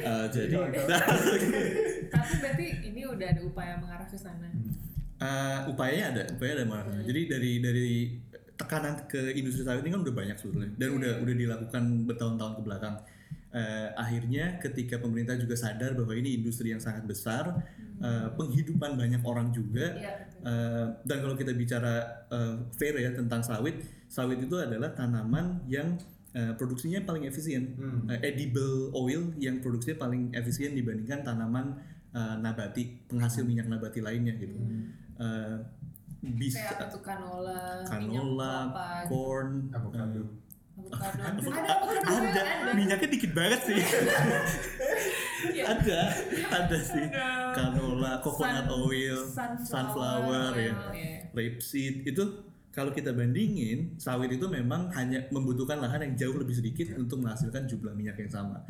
Eh, 0.00 0.26
jadi 0.32 0.54
Tapi 2.14 2.32
berarti 2.40 2.66
ini 2.88 3.04
udah 3.04 3.26
ada 3.36 3.42
upaya 3.44 3.76
mengarah 3.78 4.08
ke 4.08 4.16
sana. 4.16 4.48
Eh, 5.20 5.58
upayanya 5.68 6.06
ada, 6.16 6.22
upaya 6.34 6.56
ada 6.56 6.64
malah. 6.64 6.98
Jadi 7.04 7.20
dari 7.28 7.52
dari 7.60 7.90
tekanan 8.56 9.04
ke 9.08 9.36
industri 9.36 9.64
sawit 9.64 9.84
ini 9.84 9.92
kan 9.92 10.02
udah 10.04 10.14
banyak 10.16 10.36
sebetulnya 10.36 10.72
dan 10.76 10.88
udah 10.96 11.12
udah 11.20 11.34
dilakukan 11.36 11.84
bertahun-tahun 12.08 12.52
ke 12.58 12.62
belakang. 12.64 12.96
Eh, 13.50 13.88
akhirnya 13.98 14.56
ketika 14.62 14.96
pemerintah 15.02 15.36
juga 15.36 15.58
sadar 15.58 15.92
bahwa 15.98 16.16
ini 16.16 16.38
industri 16.40 16.72
yang 16.72 16.80
sangat 16.80 17.04
besar, 17.04 17.60
eh, 18.00 18.28
penghidupan 18.34 18.96
banyak 18.96 19.20
orang 19.26 19.52
juga, 19.52 20.00
Iya, 20.00 20.12
betul. 20.22 20.40
Eh, 20.48 20.86
dan 21.04 21.16
kalau 21.20 21.34
kita 21.36 21.52
bicara 21.52 21.94
eh, 22.32 22.54
fair 22.72 22.94
ya 22.96 23.10
tentang 23.12 23.44
sawit, 23.44 23.84
sawit 24.08 24.40
itu 24.40 24.56
adalah 24.56 24.96
tanaman 24.96 25.60
yang 25.68 26.00
eh, 26.32 26.52
produksinya 26.54 27.02
paling 27.02 27.24
efisien, 27.24 27.74
Hmm. 27.74 28.06
Eh, 28.06 28.20
edible 28.24 28.90
oil 28.92 29.34
yang 29.36 29.58
produksinya 29.58 29.98
paling 29.98 30.30
efisien 30.30 30.72
dibandingkan 30.72 31.20
tanaman 31.20 31.74
eh, 32.10 32.34
nabati, 32.36 33.06
penghasil 33.06 33.42
minyak 33.42 33.66
nabati 33.66 33.98
lainnya 33.98 34.34
gitu. 34.34 34.54
Eh, 35.16 35.56
bisa 36.20 36.60
Kayak 36.68 36.90
tuh 36.90 37.00
canola, 37.00 37.80
minyak 37.80 37.88
canola, 37.88 38.54
kelapa, 38.66 38.84
gitu. 38.84 39.08
corn, 39.08 39.50
Avocado. 39.70 40.20
eh, 40.20 40.28
avocado. 40.80 41.40
Ada 42.00 42.08
ada, 42.08 42.40
ada. 42.40 42.72
minyaknya 42.72 43.08
dikit 43.10 43.32
banget 43.32 43.60
sih. 43.62 43.80
Iya. 45.40 45.64
ada, 45.66 46.00
ada 46.50 46.78
sih. 46.78 47.04
Canola, 47.50 48.12
coconut 48.20 48.66
Sun- 48.66 48.80
oil, 48.82 49.18
sunflower, 49.62 50.52
ya. 50.52 50.72
oil, 50.72 50.76
iya. 50.92 51.16
rapeseed 51.30 52.04
itu 52.04 52.24
kalau 52.70 52.90
kita 52.90 53.10
bandingin 53.10 53.98
sawit 53.98 54.30
itu 54.30 54.46
memang 54.46 54.86
hanya 54.94 55.26
membutuhkan 55.28 55.82
lahan 55.82 56.06
yang 56.06 56.14
jauh 56.16 56.38
lebih 56.38 56.54
sedikit 56.54 56.94
untuk 56.94 57.18
menghasilkan 57.18 57.66
jumlah 57.66 57.90
minyak 57.92 58.14
yang 58.14 58.30
sama. 58.30 58.62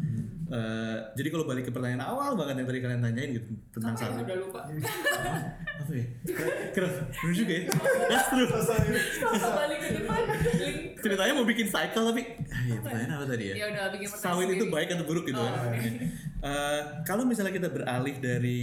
Eh, 0.48 0.96
jadi 1.14 1.28
kalau 1.28 1.44
balik 1.44 1.68
ke 1.68 1.72
pertanyaan 1.72 2.08
awal 2.08 2.32
banget 2.32 2.64
yang 2.64 2.68
tadi 2.68 2.80
kalian 2.80 3.00
tanyain 3.00 3.30
gitu 3.36 3.52
tentang 3.70 3.92
Apa 3.92 4.00
ya? 4.00 4.08
sawit. 4.08 4.24
Udah 4.24 4.36
lupa. 4.40 4.60
Apa 5.84 5.92
ya? 5.92 6.04
Keren, 6.72 6.92
bener 7.12 7.34
juga 7.36 7.52
ya. 7.52 7.62
That's 8.08 8.26
true. 8.28 8.48
Balik 9.36 9.78
ke 9.78 9.88
depan. 9.94 10.22
Ceritanya 10.96 11.32
mau 11.32 11.44
bikin 11.44 11.66
cycle 11.68 12.04
tapi, 12.06 12.22
ah, 12.48 12.60
ya, 12.66 12.76
pertanyaan 12.78 13.12
apa 13.14 13.24
tadi 13.28 13.44
ya? 13.46 13.54
Ya 13.56 13.64
udah 13.68 13.84
bikin 13.90 14.08
pertanyaan 14.08 14.36
Sawit 14.36 14.48
itu 14.52 14.64
baik 14.68 14.88
atau 14.90 15.04
buruk 15.04 15.24
gitu 15.24 15.36
Oh, 15.36 15.44
kan? 15.44 15.60
oke. 15.70 15.88
Eh, 16.40 16.80
kalau 17.04 17.24
misalnya 17.24 17.52
kita 17.52 17.68
beralih 17.68 18.16
dari 18.16 18.60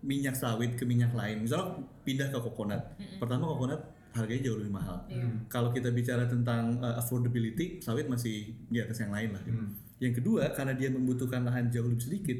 minyak 0.00 0.32
sawit 0.32 0.76
ke 0.76 0.84
minyak 0.84 1.12
lain, 1.12 1.44
misalnya 1.44 1.80
pindah 2.04 2.28
ke 2.28 2.38
coconut. 2.38 2.80
Pertama 3.16 3.44
coconut 3.46 3.80
harganya 4.12 4.42
jauh 4.50 4.58
lebih 4.58 4.74
mahal. 4.74 5.06
Iya. 5.06 5.26
Kalau 5.46 5.70
kita 5.70 5.90
bicara 5.90 6.26
tentang 6.26 6.78
uh, 6.78 6.98
affordability, 6.98 7.78
sawit 7.78 8.10
masih 8.10 8.54
di 8.66 8.78
atas 8.82 8.98
yang 8.98 9.14
lain 9.14 9.30
lah. 9.34 9.42
gitu. 9.46 9.62
Yang 10.00 10.14
kedua, 10.24 10.50
karena 10.56 10.72
dia 10.74 10.88
membutuhkan 10.88 11.44
lahan 11.44 11.68
jauh 11.68 11.86
lebih 11.86 12.02
sedikit, 12.02 12.38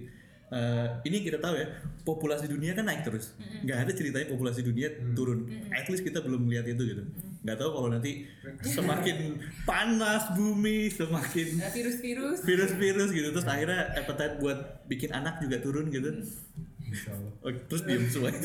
uh, 0.51 0.99
ini 1.05 1.23
kita 1.23 1.39
tahu 1.39 1.55
ya, 1.61 1.67
populasi 2.03 2.49
dunia 2.49 2.73
kan 2.73 2.89
naik 2.89 3.05
terus. 3.05 3.37
Nggak 3.63 3.79
ada 3.87 3.93
ceritanya 3.95 4.27
populasi 4.33 4.61
dunia 4.65 4.89
turun. 5.15 5.47
At 5.71 5.87
least 5.87 6.03
kita 6.03 6.25
belum 6.25 6.49
melihat 6.49 6.67
itu 6.73 6.83
gitu. 6.83 7.05
Nggak 7.41 7.57
tahu 7.57 7.71
kalau 7.73 7.89
nanti 7.89 8.27
semakin 8.77 9.41
panas 9.65 10.33
bumi, 10.35 10.91
semakin 10.91 11.47
Ada 11.61 11.73
virus-virus. 11.73 12.39
virus-virus 12.45 13.09
gitu, 13.13 13.29
terus 13.31 13.47
akhirnya 13.47 13.93
appetite 13.97 14.37
buat 14.41 14.59
bikin 14.91 15.13
anak 15.15 15.39
juga 15.41 15.61
turun 15.61 15.89
gitu. 15.89 16.09
Insya 16.21 16.70
Allah. 17.07 17.33
Oh, 17.41 17.51
terus 17.67 17.83
diem 17.85 18.05
semua. 18.07 18.31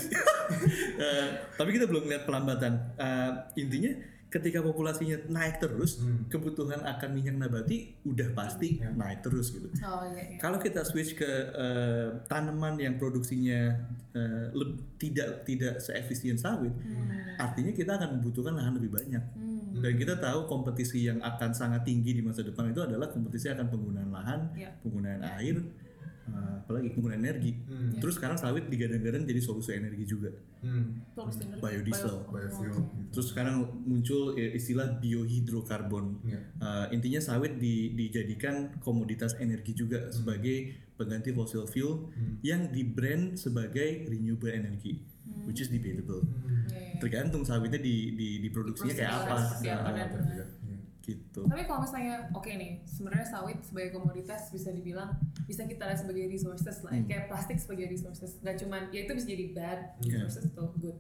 Eh, 0.96 1.28
tapi 1.54 1.74
kita 1.74 1.86
belum 1.86 2.06
lihat 2.06 2.24
pelambatan. 2.24 2.74
Eh, 2.96 3.32
intinya 3.58 3.92
ketika 4.28 4.60
populasinya 4.60 5.18
naik 5.28 5.58
terus, 5.58 5.98
Hmm. 5.98 6.28
kebutuhan 6.28 6.84
akan 6.84 7.10
minyak 7.12 7.36
nabati 7.36 7.98
udah 8.04 8.30
pasti 8.32 8.78
Ya. 8.78 8.92
naik 8.92 9.20
terus 9.22 9.50
gitu. 9.50 9.66
Oh 9.80 10.04
iya, 10.06 10.22
iya. 10.28 10.38
Kalau 10.38 10.60
kita 10.60 10.84
switch 10.84 11.16
ke 11.16 11.26
eh, 11.50 12.08
tanaman 12.26 12.78
yang 12.78 12.96
produksinya 12.96 13.74
eh, 14.12 14.46
leb- 14.52 14.86
tidak 14.96 15.44
tidak 15.44 15.80
seefisien 15.80 16.36
sawit, 16.36 16.72
artinya 17.36 17.72
kita 17.72 17.96
akan 17.96 18.20
membutuhkan 18.20 18.54
lahan 18.54 18.76
lebih 18.76 18.92
banyak. 18.92 19.24
Hmm. 19.34 19.76
Dan 19.76 19.92
kita 19.96 20.16
tahu 20.16 20.46
kompetisi 20.46 21.04
yang 21.04 21.20
akan 21.20 21.52
sangat 21.52 21.84
tinggi 21.84 22.14
di 22.14 22.22
masa 22.22 22.40
depan 22.42 22.70
itu 22.70 22.80
adalah 22.80 23.10
kompetisi 23.10 23.50
akan 23.50 23.68
penggunaan 23.68 24.08
lahan, 24.10 24.40
Ya. 24.54 24.72
penggunaan 24.80 25.20
air, 25.36 25.58
eh, 26.26 26.56
apalagi 26.60 26.90
penggunaan 26.90 27.22
energi. 27.22 27.52
Hmm. 27.62 27.96
Terus 27.96 28.16
sekarang 28.16 28.36
sawit 28.36 28.66
digadang-gadang 28.66 29.24
jadi 29.24 29.38
solusi 29.38 29.74
energi 29.74 30.04
juga. 30.04 30.34
Hmm. 30.60 31.06
Biodiesel. 31.56 32.26
Bio- 32.26 32.32
Biofuel. 32.32 32.66
gitu. 32.68 32.82
Terus 33.12 33.28
sekarang 33.30 33.56
muncul 33.82 34.34
eh, 34.34 34.54
istilah 34.54 34.98
biohidrokarbon. 34.98 36.06
Iya. 36.24 36.40
Eh, 36.58 36.86
intinya 36.92 37.20
sawit 37.20 37.58
di- 37.58 37.94
dijadikan 37.94 38.56
komoditas 38.80 39.38
energi 39.38 39.74
juga 39.74 40.10
sebagai 40.10 40.58
pengganti 40.96 41.30
fossil 41.30 41.66
fuel 41.66 42.10
Hmm. 42.10 42.40
yang 42.42 42.70
di 42.70 42.82
brand 42.82 43.36
sebagai 43.36 44.08
renewable 44.08 44.48
energy, 44.48 45.04
which 45.44 45.60
is 45.60 45.68
debatable. 45.68 46.24
Hmm. 46.24 46.66
Iya, 46.66 46.80
iya. 46.88 46.98
Tergantung 46.98 47.44
sawitnya 47.44 47.78
di, 47.78 48.16
di, 48.16 48.30
diproduksinya 48.42 48.96
kayak 48.96 49.14
apa. 49.22 49.38
Seperti 49.54 49.70
apa 49.70 49.90
Gitu. 51.06 51.46
Tapi 51.46 51.64
kalau 51.64 51.86
misalnya, 51.86 52.26
oke 52.34 52.50
nih, 52.50 52.82
sebenarnya 52.84 53.30
sawit 53.30 53.62
sebagai 53.62 53.94
komoditas 53.94 54.50
bisa 54.50 54.74
dibilang 54.74 55.14
bisa 55.46 55.62
kita 55.64 55.86
lihat 55.86 56.02
sebagai 56.02 56.26
resources 56.26 56.82
lah, 56.82 56.92
ya. 56.92 56.98
Hmm. 56.98 57.08
kayak 57.08 57.24
plastik 57.30 57.58
sebagai 57.62 57.86
resources. 57.88 58.42
Gak 58.42 58.58
cuman, 58.58 58.90
ya 58.90 59.06
itu 59.06 59.14
bisa 59.14 59.28
jadi 59.30 59.46
bad 59.54 59.80
Iya. 60.02 60.26
resources 60.26 60.50
atau 60.50 60.74
good. 60.76 60.98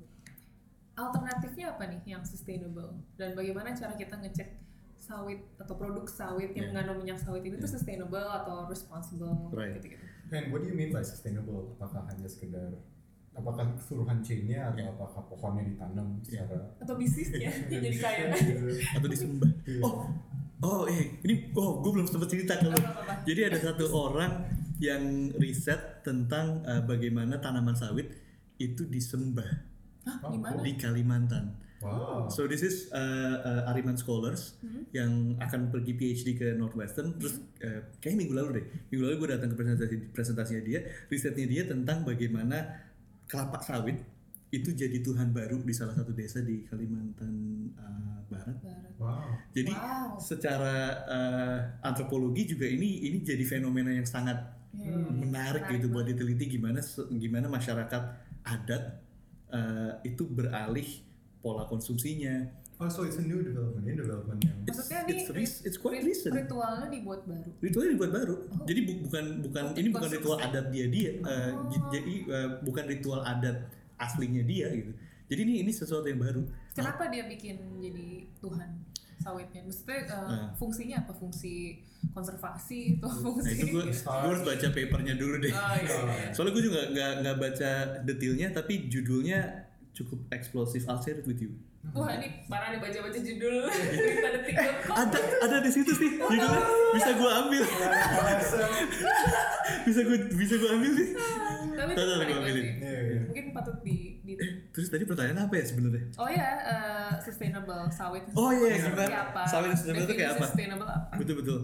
Alternatifnya 0.96 1.76
apa 1.76 1.84
nih 1.90 2.00
yang 2.08 2.24
sustainable? 2.24 2.96
Dan 3.18 3.34
bagaimana 3.34 3.74
cara 3.74 3.98
kita 3.98 4.16
ngecek 4.16 4.62
sawit 4.96 5.44
atau 5.58 5.76
produk 5.76 6.06
sawit 6.08 6.54
yang 6.54 6.70
Iya. 6.70 6.72
mengandung 6.72 6.98
minyak 7.02 7.20
sawit 7.20 7.42
ini 7.42 7.58
tuh 7.58 7.68
Iya. 7.68 7.76
sustainable 7.76 8.24
atau 8.24 8.66
responsible 8.66 9.52
Right. 9.52 9.76
gitu-gitu. 9.76 10.06
And 10.32 10.50
what 10.50 10.62
do 10.62 10.70
you 10.70 10.74
mean 10.74 10.90
by 10.90 11.02
sustainable? 11.02 11.76
Apakah 11.76 12.06
hanya 12.08 12.26
sekedar 12.26 12.78
apakah 13.36 13.76
keseluruhan 13.76 14.24
chainnya 14.24 14.72
atau 14.72 14.80
Yeah. 14.80 14.92
apakah 14.96 15.22
pohonnya 15.28 15.64
ditanam 15.68 16.08
Yeah. 16.24 16.48
secara 16.48 16.58
Atau 16.80 16.96
bisnisnya 16.96 17.52
jadi 17.68 17.98
kaya. 18.00 18.26
Atau 18.96 19.08
disembah. 19.12 19.52
Iya. 19.68 19.82
Oh, 19.84 20.08
oh, 20.64 20.82
eh, 20.88 21.20
ini, 21.22 21.52
oh, 21.54 21.84
gue 21.84 21.92
belum 21.92 22.08
sempat 22.08 22.32
cerita. 22.32 22.56
Apa-apa. 22.56 23.28
Jadi 23.28 23.42
ada 23.44 23.58
satu 23.60 23.86
orang 23.92 24.32
yang 24.80 25.32
riset 25.36 26.02
tentang 26.02 26.64
eh, 26.64 26.82
bagaimana 26.82 27.38
tanaman 27.38 27.76
sawit 27.76 28.12
itu 28.56 28.88
disembah 28.88 29.48
Hah, 30.06 30.22
Oh, 30.24 30.62
di 30.64 30.78
Kalimantan. 30.78 31.60
Wow. 31.84 32.26
So 32.32 32.48
this 32.48 32.66
is 32.66 32.90
uh, 32.90 33.36
uh, 33.42 33.70
Ariman 33.70 33.94
scholars 33.94 34.58
Hmm. 34.64 34.90
yang 34.90 35.12
akan 35.38 35.70
pergi 35.70 35.94
PhD 35.94 36.34
ke 36.34 36.48
Northwestern. 36.56 37.14
Terus 37.20 37.38
uh, 37.62 37.94
kayaknya 38.00 38.26
minggu 38.26 38.34
lalu 38.34 38.50
deh, 38.58 38.66
minggu 38.90 39.04
lalu 39.06 39.16
gue 39.22 39.30
datang 39.38 39.50
ke 39.54 39.56
presentasi 39.60 39.96
presentasinya 40.10 40.62
dia, 40.66 40.80
risetnya 41.10 41.46
dia 41.46 41.64
tentang 41.66 42.02
bagaimana 42.02 42.64
kelapa 43.26 43.60
sawit 43.62 43.98
itu 44.54 44.72
jadi 44.72 45.04
Tuhan 45.04 45.36
baru 45.36 45.60
di 45.66 45.74
salah 45.76 45.92
satu 45.98 46.16
desa 46.16 46.40
di 46.40 46.64
Kalimantan 46.64 47.34
uh, 47.76 48.20
Barat. 48.32 48.56
Barat. 48.64 48.92
Wow. 48.96 49.36
Jadi 49.52 49.74
Wow. 49.76 50.16
secara 50.22 50.76
uh, 51.10 51.60
antropologi 51.84 52.56
juga 52.56 52.64
ini 52.70 53.04
ini 53.10 53.20
jadi 53.20 53.44
fenomena 53.44 53.92
yang 53.92 54.08
sangat 54.08 54.56
Iya, 54.76 54.92
Hmm. 54.92 55.24
menarik, 55.24 55.64
Menarik 55.72 55.80
gitu 55.80 55.88
buat 55.88 56.04
diteliti 56.04 56.60
gimana 56.60 56.84
gimana 57.16 57.48
masyarakat 57.48 58.04
adat 58.44 58.84
uh, 59.48 60.04
itu 60.04 60.28
beralih 60.28 60.88
pola 61.40 61.64
konsumsinya. 61.64 62.44
Oh, 62.76 62.88
so 62.88 63.04
it's 63.04 63.16
a 63.16 63.24
new 63.24 63.40
development, 63.40 63.84
ini 63.84 63.96
development 63.96 64.40
yang 64.42 64.58
It's, 64.62 64.76
Maksudnya 64.76 65.02
it's, 65.08 65.26
nih, 65.26 65.34
ris- 65.34 65.62
it's 65.64 65.78
quite 65.78 66.04
recent. 66.04 66.36
Ritualnya 66.36 66.92
dibuat 66.92 67.24
baru. 67.24 67.48
Ritualnya 67.58 67.92
dibuat 67.94 68.12
baru. 68.12 68.36
Oh. 68.36 68.66
Jadi 68.66 68.80
bu- 68.84 69.00
bukan 69.02 69.24
bukan 69.42 69.64
Oh, 69.66 69.74
ini 69.74 69.88
bukan 69.90 70.10
ritual 70.12 70.38
adat 70.38 70.66
dia 70.70 70.86
dia. 70.86 71.12
uh, 71.18 71.32
Oh. 71.56 71.72
j- 71.72 71.88
jadi 71.90 72.14
uh, 72.28 72.50
bukan 72.62 72.84
ritual 72.86 73.22
adat 73.22 73.58
aslinya 73.96 74.44
dia 74.44 74.68
gitu. 74.70 74.92
Jadi 75.26 75.40
ini 75.42 75.54
ini 75.62 75.72
sesuatu 75.72 76.04
yang 76.04 76.20
baru. 76.20 76.44
Kenapa 76.72 77.08
dia 77.08 77.24
bikin 77.26 77.56
jadi 77.80 78.08
Tuhan 78.38 78.70
sawitnya? 79.18 79.62
Maksudnya 79.64 80.00
uh, 80.12 80.28
Ah. 80.28 80.48
fungsinya 80.54 80.98
apa? 81.02 81.16
Fungsi 81.16 81.80
konservasi 82.12 83.00
atau 83.00 83.08
Nah 83.08 83.18
fungsi? 83.24 83.50
itu 83.56 83.66
gue 83.72 83.84
harus 84.28 84.42
baca 84.44 84.68
papernya 84.70 85.16
dulu 85.16 85.40
deh. 85.40 85.50
Oh, 85.50 85.74
iya, 85.74 85.96
iya. 86.12 86.30
Soalnya 86.30 86.52
gue 86.54 86.64
juga 86.66 86.82
nggak 86.92 87.12
nggak 87.24 87.36
baca 87.40 87.72
detailnya, 88.04 88.48
tapi 88.52 88.92
judulnya 88.92 89.64
cukup 89.92 90.28
eksplosif. 90.30 90.84
I'll 90.86 91.00
share 91.00 91.16
it 91.16 91.26
with 91.26 91.40
you. 91.40 91.56
Wah 91.94 92.10
ini 92.18 92.28
parah 92.50 92.74
nih 92.74 92.80
baca-baca 92.82 93.20
judul. 93.20 93.70
Ada 94.96 95.20
ada 95.44 95.58
di 95.60 95.72
situ 95.76 95.92
sih 95.92 96.10
judulnya. 96.16 96.62
Bisa 96.96 97.12
gue 97.20 97.30
ambil. 97.30 97.64
bisa 99.88 100.00
gue 100.08 100.18
bisa 100.34 100.54
gue 100.56 100.70
ambil 100.72 100.92
sih. 100.96 101.08
Tapi 101.76 101.92
itu 101.92 102.02
Tahu, 102.02 102.20
banget 102.20 102.38
ambilin. 102.40 102.66
Iya, 102.80 103.00
iya. 103.04 103.20
Mungkin 103.28 103.46
patut 103.52 103.78
di, 103.84 103.96
di 104.24 104.34
Terus 104.72 104.88
tadi 104.88 105.04
pertanyaan 105.04 105.48
apa 105.48 105.54
ya 105.60 105.66
sebenarnya? 105.68 106.04
Oh 106.16 106.30
ya, 106.32 106.50
uh, 106.64 107.14
sustainable 107.20 107.84
sawit. 107.92 108.24
Oh, 108.36 108.52
iya, 108.52 108.80
sebenarnya 108.80 109.20
apa? 109.32 109.42
sawit 109.48 109.70
sustainable 109.76 110.08
itu 110.08 110.16
kayak 110.16 110.32
apa? 110.40 110.46
Sustainable 110.48 110.90
apa? 110.90 111.14
Betul 111.20 111.36
betul. 111.44 111.58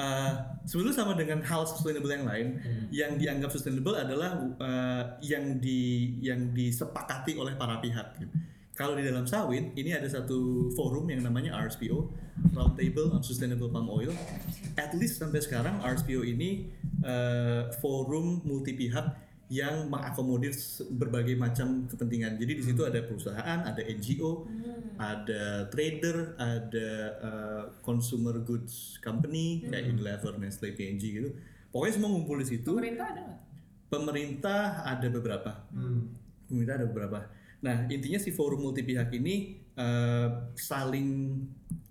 Uh, 0.00 0.32
sebetulnya 0.64 0.96
sama 0.96 1.12
dengan 1.16 1.38
hal 1.44 1.62
sustainable 1.68 2.12
yang 2.12 2.24
lain, 2.24 2.46
yang 2.88 3.12
dianggap 3.20 3.52
sustainable 3.52 3.96
adalah 3.96 4.40
uh, 4.60 5.02
yang 5.20 5.60
di 5.60 6.16
yang 6.24 6.52
disepakati 6.56 7.36
oleh 7.36 7.52
para 7.56 7.80
pihak. 7.84 8.16
gitu. 8.20 8.32
Kalau 8.78 8.94
di 8.94 9.02
dalam 9.02 9.26
sawit 9.26 9.74
ini 9.74 9.90
ada 9.90 10.06
satu 10.06 10.70
forum 10.78 11.10
yang 11.10 11.26
namanya 11.26 11.50
RSPO 11.66 11.98
Roundtable 12.54 13.10
on 13.10 13.26
Sustainable 13.26 13.74
Palm 13.74 13.90
Oil. 13.90 14.14
At 14.78 14.94
least 14.94 15.18
sampai 15.18 15.42
sekarang 15.42 15.82
RSPO 15.82 16.22
ini 16.22 16.70
eh, 17.02 17.66
forum 17.82 18.46
multi 18.46 18.78
pihak 18.78 19.26
yang 19.50 19.90
mengakomodir 19.90 20.54
berbagai 20.94 21.34
macam 21.34 21.90
kepentingan. 21.90 22.38
Jadi 22.38 22.52
di 22.54 22.62
situ 22.62 22.86
ada 22.86 23.02
perusahaan, 23.02 23.66
ada 23.66 23.82
NGO, 23.82 24.46
ada 24.94 25.66
trader, 25.74 26.38
ada 26.38 26.88
eh, 27.18 27.64
consumer 27.82 28.38
goods 28.46 29.02
company 29.02 29.66
kayak 29.66 29.90
Unilever, 29.90 30.38
Nestle, 30.38 30.70
P&G 30.78 31.02
gitu. 31.02 31.34
Pokoknya 31.74 31.98
semua 31.98 32.14
ngumpul 32.14 32.38
di 32.38 32.46
situ. 32.46 32.70
Pemerintah 32.78 33.10
ada 33.10 33.20
nggak? 33.26 33.40
Pemerintah 33.90 34.62
ada 34.86 35.06
beberapa. 35.10 35.50
Hmm. 35.74 36.14
Pemerintah 36.46 36.74
ada 36.78 36.86
beberapa. 36.86 37.18
Nah, 37.58 37.90
intinya 37.90 38.22
si 38.22 38.30
forum 38.30 38.62
multi 38.62 38.86
pihak 38.86 39.10
ini 39.14 39.58
eh, 39.74 40.28
saling 40.54 41.08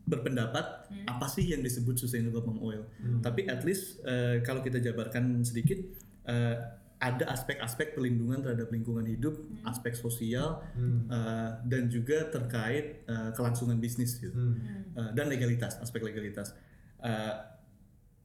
berpendapat 0.07 0.65
apa 1.03 1.27
sih 1.27 1.51
yang 1.51 1.59
disebut 1.59 1.99
sustainable 1.99 2.39
palm 2.39 2.63
oil. 2.63 2.87
Tapi 3.19 3.43
at 3.51 3.67
least 3.67 3.99
eh, 4.07 4.39
kalau 4.43 4.63
kita 4.63 4.79
jabarkan 4.79 5.43
sedikit 5.43 5.75
eh, 6.23 6.55
ada 6.97 7.29
aspek-aspek 7.29 7.93
pelindungan 7.93 8.41
terhadap 8.41 8.73
lingkungan 8.73 9.05
hidup, 9.05 9.37
aspek 9.67 9.93
sosial 9.93 10.63
Hmm. 10.73 11.05
eh, 11.11 11.49
dan 11.67 11.91
juga 11.91 12.31
terkait 12.31 13.03
eh, 13.03 13.29
kelangsungan 13.35 13.77
bisnis 13.77 14.15
gitu. 14.17 14.31
Hmm. 14.31 14.95
Eh, 14.95 15.11
dan 15.11 15.27
legalitas, 15.27 15.75
aspek 15.83 15.99
legalitas. 16.03 16.55
Eh, 17.03 17.35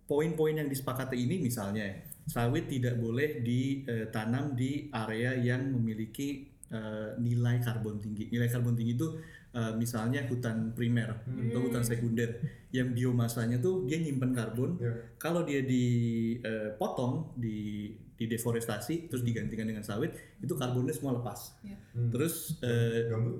Poin-poin 0.02 0.52
yang 0.52 0.68
disepakati 0.68 1.16
ini 1.16 1.40
misalnya 1.40 1.88
sawit 2.28 2.68
tidak 2.68 3.00
boleh 3.00 3.40
ditanam 3.40 4.52
di 4.52 4.92
area 4.92 5.32
yang 5.32 5.72
memiliki 5.72 6.51
eh, 6.72 7.08
nilai 7.20 7.60
karbon 7.60 8.00
tinggi. 8.00 8.32
Nilai 8.32 8.48
karbon 8.48 8.72
tinggi 8.72 8.96
itu 8.96 9.20
eh, 9.52 9.72
misalnya 9.76 10.24
hutan 10.26 10.72
primer 10.72 11.12
atau 11.28 11.60
hutan 11.68 11.84
sekunder 11.84 12.40
yang 12.72 12.96
biomasanya 12.96 13.60
tuh 13.60 13.84
dia 13.84 14.00
nyimpen 14.00 14.32
karbon. 14.32 14.80
Ya. 14.80 14.96
Kalau 15.20 15.44
dia 15.44 15.60
dipotong, 15.60 17.36
di 17.36 17.92
di 18.16 18.24
deforestasi 18.30 19.10
terus 19.10 19.26
digantikan 19.26 19.66
dengan 19.66 19.82
sawit, 19.84 20.14
itu 20.40 20.54
karbonnya 20.56 20.96
semua 20.96 21.20
lepas. 21.20 21.60
Ya. 21.62 21.76
Hmm. 21.92 22.08
Terus 22.08 22.56
eh, 22.64 23.12
Gambut. 23.12 23.36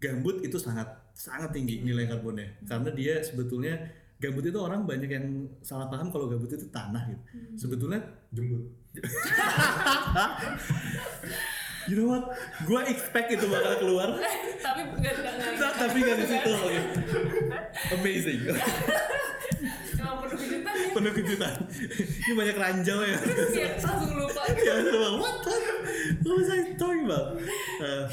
gambut 0.00 0.36
itu 0.40 0.56
sangat 0.56 0.88
sangat 1.12 1.52
tinggi 1.52 1.84
nilai 1.84 2.08
karbonnya 2.08 2.56
karena 2.64 2.88
dia 2.96 3.20
sebetulnya 3.20 3.76
gambut 4.16 4.48
itu 4.48 4.56
orang 4.56 4.88
banyak 4.88 5.12
yang 5.12 5.44
salah 5.60 5.92
paham 5.92 6.08
kalau 6.08 6.32
gambut 6.32 6.48
itu 6.48 6.64
tanah 6.72 7.12
gitu 7.12 7.20
sebetulnya 7.60 8.00
Jembut. 8.32 8.64
you 11.86 11.94
know 11.94 12.08
what 12.08 12.24
gue 12.60 12.80
expect 12.86 13.28
itu 13.30 13.46
bakal 13.46 13.72
keluar 13.78 14.08
Tapi 14.60 14.80
nggak 14.92 15.14
nggak 15.14 15.34
nggak. 15.56 15.72
Tapi 15.74 15.96
nggak 15.98 16.16
di 16.16 16.26
situ 16.26 16.50
Oke. 16.52 16.78
amazing 17.94 18.40
Emang 19.92 20.16
penuh 20.18 20.38
kejutan 20.38 20.72
ya. 20.74 20.88
penuh 20.90 21.12
kejutan 21.12 21.54
ini 22.00 22.32
banyak 22.34 22.56
ranjau 22.56 22.98
ya 23.02 23.18
Iya, 23.54 23.68
langsung 23.78 24.14
lupa. 24.14 24.42
ya 24.66 24.74
coba 24.82 25.08
what 25.16 25.36
what 26.20 26.34
was 26.34 26.48
I 26.48 26.58
talking 26.74 27.04
about 27.04 27.36
Eh, 27.80 28.06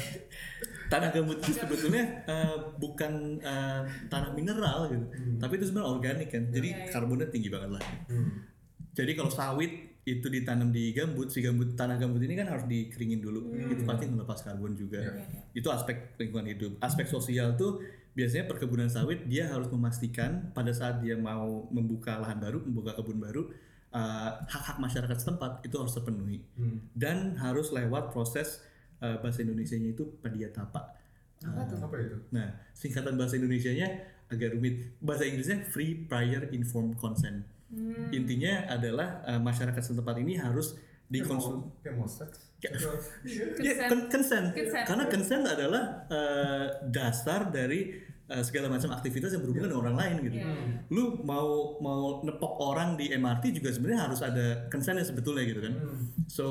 tanah 0.88 1.08
gambut 1.10 1.36
itu 1.38 1.52
sebetulnya 1.54 2.04
eh, 2.24 2.56
bukan 2.76 3.12
eh, 3.38 3.80
tanah 4.06 4.30
mineral 4.32 4.88
gitu 4.88 5.04
tapi 5.36 5.56
itu 5.56 5.64
sebenarnya 5.66 5.88
organik 5.90 6.28
kan 6.28 6.42
jadi 6.48 6.68
Iya, 6.68 6.78
iya. 6.78 6.90
karbonnya 6.90 7.28
tinggi 7.28 7.48
banget 7.48 7.70
lah 7.70 7.82
Hmm. 8.06 8.48
jadi 8.90 9.12
kalau 9.12 9.28
sawit 9.28 9.87
itu 10.10 10.26
ditanam 10.26 10.68
di 10.68 10.90
gambut 10.90 11.28
si 11.28 11.38
gambut 11.38 11.72
tanah 11.72 11.96
gambut 11.96 12.20
ini 12.20 12.32
kan 12.32 12.48
harus 12.48 12.64
dikeringin 12.64 13.18
dulu 13.18 13.52
itu 13.52 13.82
pasti 13.82 14.06
melepas 14.06 14.40
karbon 14.40 14.72
juga 14.72 15.00
Iya. 15.00 15.24
itu 15.54 15.68
aspek 15.68 16.16
lingkungan 16.16 16.48
hidup 16.48 16.72
aspek 16.78 17.04
sosial 17.04 17.52
tuh 17.54 17.84
biasanya 18.12 18.46
perkebunan 18.46 18.86
sawit 18.86 19.24
dia 19.24 19.46
harus 19.46 19.68
memastikan 19.68 20.50
pada 20.50 20.70
saat 20.70 20.98
dia 20.98 21.14
mau 21.14 21.68
membuka 21.68 22.16
lahan 22.16 22.36
baru 22.36 22.58
membuka 22.60 22.94
kebun 22.94 23.18
baru 23.18 23.42
eh, 23.88 24.30
hak-hak 24.44 24.76
masyarakat 24.78 25.16
setempat 25.16 25.62
itu 25.62 25.76
harus 25.76 25.92
terpenuhi 25.92 26.40
Hmm. 26.54 26.78
dan 26.92 27.36
harus 27.36 27.70
lewat 27.70 28.10
proses 28.10 28.60
eh, 28.98 29.14
bahasa 29.16 29.40
Indonesianya 29.40 29.94
itu 29.94 30.10
padiatapa. 30.18 30.98
Apa? 31.38 31.60
Apa 31.70 31.94
itu? 32.02 32.18
Nah, 32.34 32.50
singkatan 32.74 33.14
bahasa 33.14 33.38
Indonesianya 33.38 33.86
agak 34.26 34.52
rumit. 34.52 34.90
Bahasa 34.98 35.22
Inggrisnya 35.22 35.62
free 35.64 35.94
prior 35.94 36.50
informed 36.50 36.98
consent. 36.98 37.46
Hmm. 37.68 38.08
Intinya 38.10 38.64
adalah 38.66 39.20
eh, 39.24 39.36
masyarakat 39.36 39.82
setempat 39.82 40.16
ini 40.18 40.36
harus 40.36 40.72
dikonsum 41.06 41.68
Kayak 41.80 41.94
mau 41.96 42.08
seks. 42.08 42.38
Ya. 42.58 42.74
Iya. 43.22 43.44
Ya, 43.62 43.86
con- 43.86 44.10
consent. 44.10 44.50
Consent. 44.50 44.82
Karena 44.82 45.04
consent 45.06 45.44
adalah 45.46 45.84
eh, 46.10 46.66
dasar 46.90 47.54
dari 47.54 47.94
eh, 48.26 48.42
segala 48.42 48.66
macam 48.66 48.90
aktivitas 48.90 49.30
yang 49.30 49.46
berhubungan 49.46 49.70
dengan 49.70 49.82
orang 49.86 49.96
lain 49.96 50.14
gitu. 50.26 50.36
Iya. 50.42 50.50
Lu 50.90 51.22
mau 51.22 51.78
mau 51.78 52.18
nepok 52.20 52.58
orang 52.58 52.98
di 52.98 53.14
MRT 53.14 53.54
juga 53.54 53.70
sebenarnya 53.70 54.10
harus 54.10 54.20
ada 54.20 54.66
consentnya 54.66 55.06
sebetulnya 55.06 55.46
gitu 55.46 55.60
kan. 55.62 55.74
Hmm. 55.76 56.02
So 56.26 56.46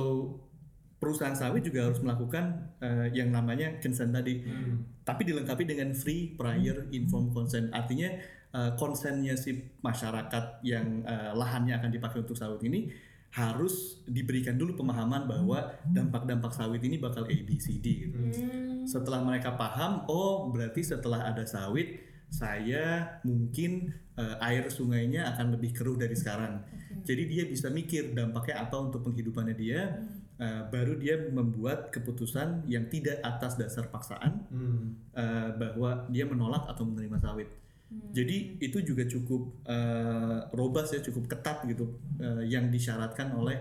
perusahaan 0.97 1.35
sawit 1.35 1.61
juga 1.61 1.85
harus 1.85 1.99
melakukan 1.99 2.45
eh, 2.79 3.11
yang 3.11 3.29
namanya 3.29 3.77
consent 3.77 4.09
tadi, 4.09 4.41
Hmm. 4.41 4.81
tapi 5.03 5.27
dilengkapi 5.27 5.67
dengan 5.67 5.91
free 5.91 6.33
prior 6.33 6.87
informed 6.89 7.35
consent. 7.35 7.67
Artinya 7.69 8.15
eh, 8.57 8.71
konsennya 8.73 9.37
si 9.37 9.53
masyarakat 9.85 10.65
yang 10.65 11.05
eh, 11.05 11.31
lahannya 11.37 11.77
akan 11.77 11.89
dipakai 11.93 12.25
untuk 12.25 12.33
sawit 12.33 12.65
ini 12.65 12.89
harus 13.37 14.01
diberikan 14.09 14.57
dulu 14.57 14.81
pemahaman 14.81 15.29
bahwa 15.29 15.77
dampak-dampak 15.85 16.49
sawit 16.57 16.81
ini 16.81 16.97
bakal 16.97 17.27
A, 17.27 17.37
B, 17.45 17.59
C, 17.61 17.77
D. 17.77 18.07
Gitu. 18.07 18.17
Hmm. 18.17 18.87
Setelah 18.87 19.21
mereka 19.21 19.53
paham, 19.53 20.07
oh 20.09 20.49
berarti 20.49 20.81
setelah 20.81 21.27
ada 21.27 21.43
sawit, 21.45 22.01
saya 22.33 23.19
mungkin 23.21 23.93
eh, 24.17 24.35
air 24.41 24.71
sungainya 24.73 25.29
akan 25.35 25.53
lebih 25.59 25.75
keruh 25.75 25.99
dari 25.99 26.17
sekarang. 26.17 26.65
Jadi 27.05 27.23
dia 27.29 27.43
bisa 27.45 27.69
mikir 27.69 28.17
dampaknya 28.17 28.65
apa 28.65 28.75
untuk 28.81 29.05
penghidupannya 29.05 29.55
dia, 29.55 30.01
eh, 30.41 30.61
baru 30.67 30.97
dia 30.97 31.29
membuat 31.29 31.93
keputusan 31.93 32.65
yang 32.65 32.89
tidak 32.89 33.21
atas 33.21 33.59
dasar 33.59 33.91
paksaan 33.91 34.49
Hmm. 34.49 34.97
eh, 35.13 35.49
bahwa 35.55 36.09
dia 36.09 36.25
menolak 36.25 36.65
atau 36.65 36.87
menerima 36.87 37.21
sawit. 37.21 37.49
Jadi 37.87 38.59
itu 38.59 38.77
juga 38.81 39.03
cukup 39.03 39.41
eh, 39.63 40.39
robust 40.51 40.91
ya, 40.91 41.01
cukup 41.01 41.27
ketat 41.27 41.63
gitu 41.65 41.87
eh, 42.17 42.43
yang 42.45 42.67
disyaratkan 42.67 43.31
oleh 43.31 43.55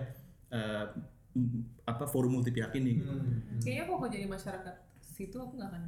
eh, 0.49 0.85
m- 1.33 1.63
apa 1.81 2.03
forum 2.03 2.35
multi 2.35 2.51
pihak 2.51 2.75
ini. 2.75 2.99
gitu. 2.99 3.07
Hmm. 3.07 3.59
Kayaknya 3.59 3.83
kok 3.83 3.95
kalau 3.95 4.09
jadi 4.09 4.25
masyarakat 4.25 4.75
situ 4.99 5.35
aku 5.35 5.53
nggak 5.55 5.69
akan 5.69 5.83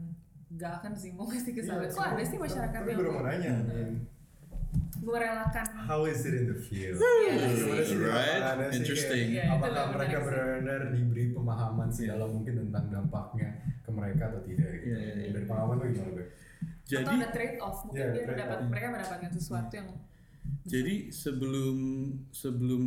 nggak 0.50 0.72
akan 0.78 0.92
sih 0.96 1.12
mau 1.12 1.26
ngasih 1.26 1.52
ke 1.52 1.62
Iya. 1.62 1.88
Kok 1.90 2.06
ada 2.08 2.24
sih 2.24 2.38
masyarakat 2.38 2.82
yang 2.82 3.00
mau 3.04 3.22
nanya. 3.22 3.54
merelakan 5.00 5.66
How 5.88 6.04
is 6.04 6.22
it 6.22 6.36
in 6.36 6.46
the 6.46 6.60
field? 6.60 7.00
Iya, 7.00 7.56
Gimana 7.56 7.82
sih. 7.82 7.88
sih 7.88 7.98
Right, 7.98 8.42
interesting. 8.74 9.26
Iya, 9.32 9.44
itu 9.46 9.56
apakah 9.56 9.84
mereka 9.96 10.18
benar-benar 10.20 10.82
diberi 10.92 11.26
pemahaman 11.32 11.88
sih 11.90 12.06
dalam 12.06 12.30
mungkin 12.30 12.68
tentang 12.68 12.86
dampaknya 12.90 13.50
ke 13.80 13.90
mereka 13.90 14.28
atau 14.28 14.42
tidak 14.44 14.68
gitu. 14.76 14.86
Iya, 14.86 14.98
iya, 15.00 15.14
iya. 15.18 15.30
Dari 15.32 15.46
pengalaman 15.46 15.76
lo 15.78 15.86
gimana, 15.88 16.24
Be? 16.90 16.96
atau 16.96 17.06
Jadi 17.06 17.16
ada 17.16 17.30
trade 17.30 17.58
off 17.60 17.78
mungkin 17.84 18.02
Iya, 18.02 18.12
dia 18.12 18.24
mendapat 18.26 18.58
off. 18.58 18.68
mereka 18.68 18.88
mendapatkan 18.90 19.32
sesuatu 19.32 19.74
yang 19.74 19.90
jadi 20.64 20.96
sebelum 21.10 21.78
sebelum 22.30 22.84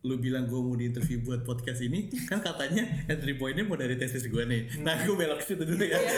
lu 0.00 0.14
bilang 0.16 0.46
gue 0.46 0.54
mau 0.56 0.72
diinterview 0.72 1.18
buat 1.20 1.42
podcast 1.42 1.82
ini 1.82 2.06
kan 2.24 2.38
katanya 2.38 2.86
entry 3.06 3.34
pointnya 3.34 3.62
mau 3.62 3.74
dari 3.74 3.94
tesis 3.94 4.24
gue 4.24 4.44
nih. 4.44 4.78
Nah 4.78 4.94
gue 4.96 5.10
belok 5.12 5.38
ke 5.38 5.46
situ 5.48 5.64
dulu 5.64 5.82
ya. 5.82 5.98
Iya. 5.98 6.14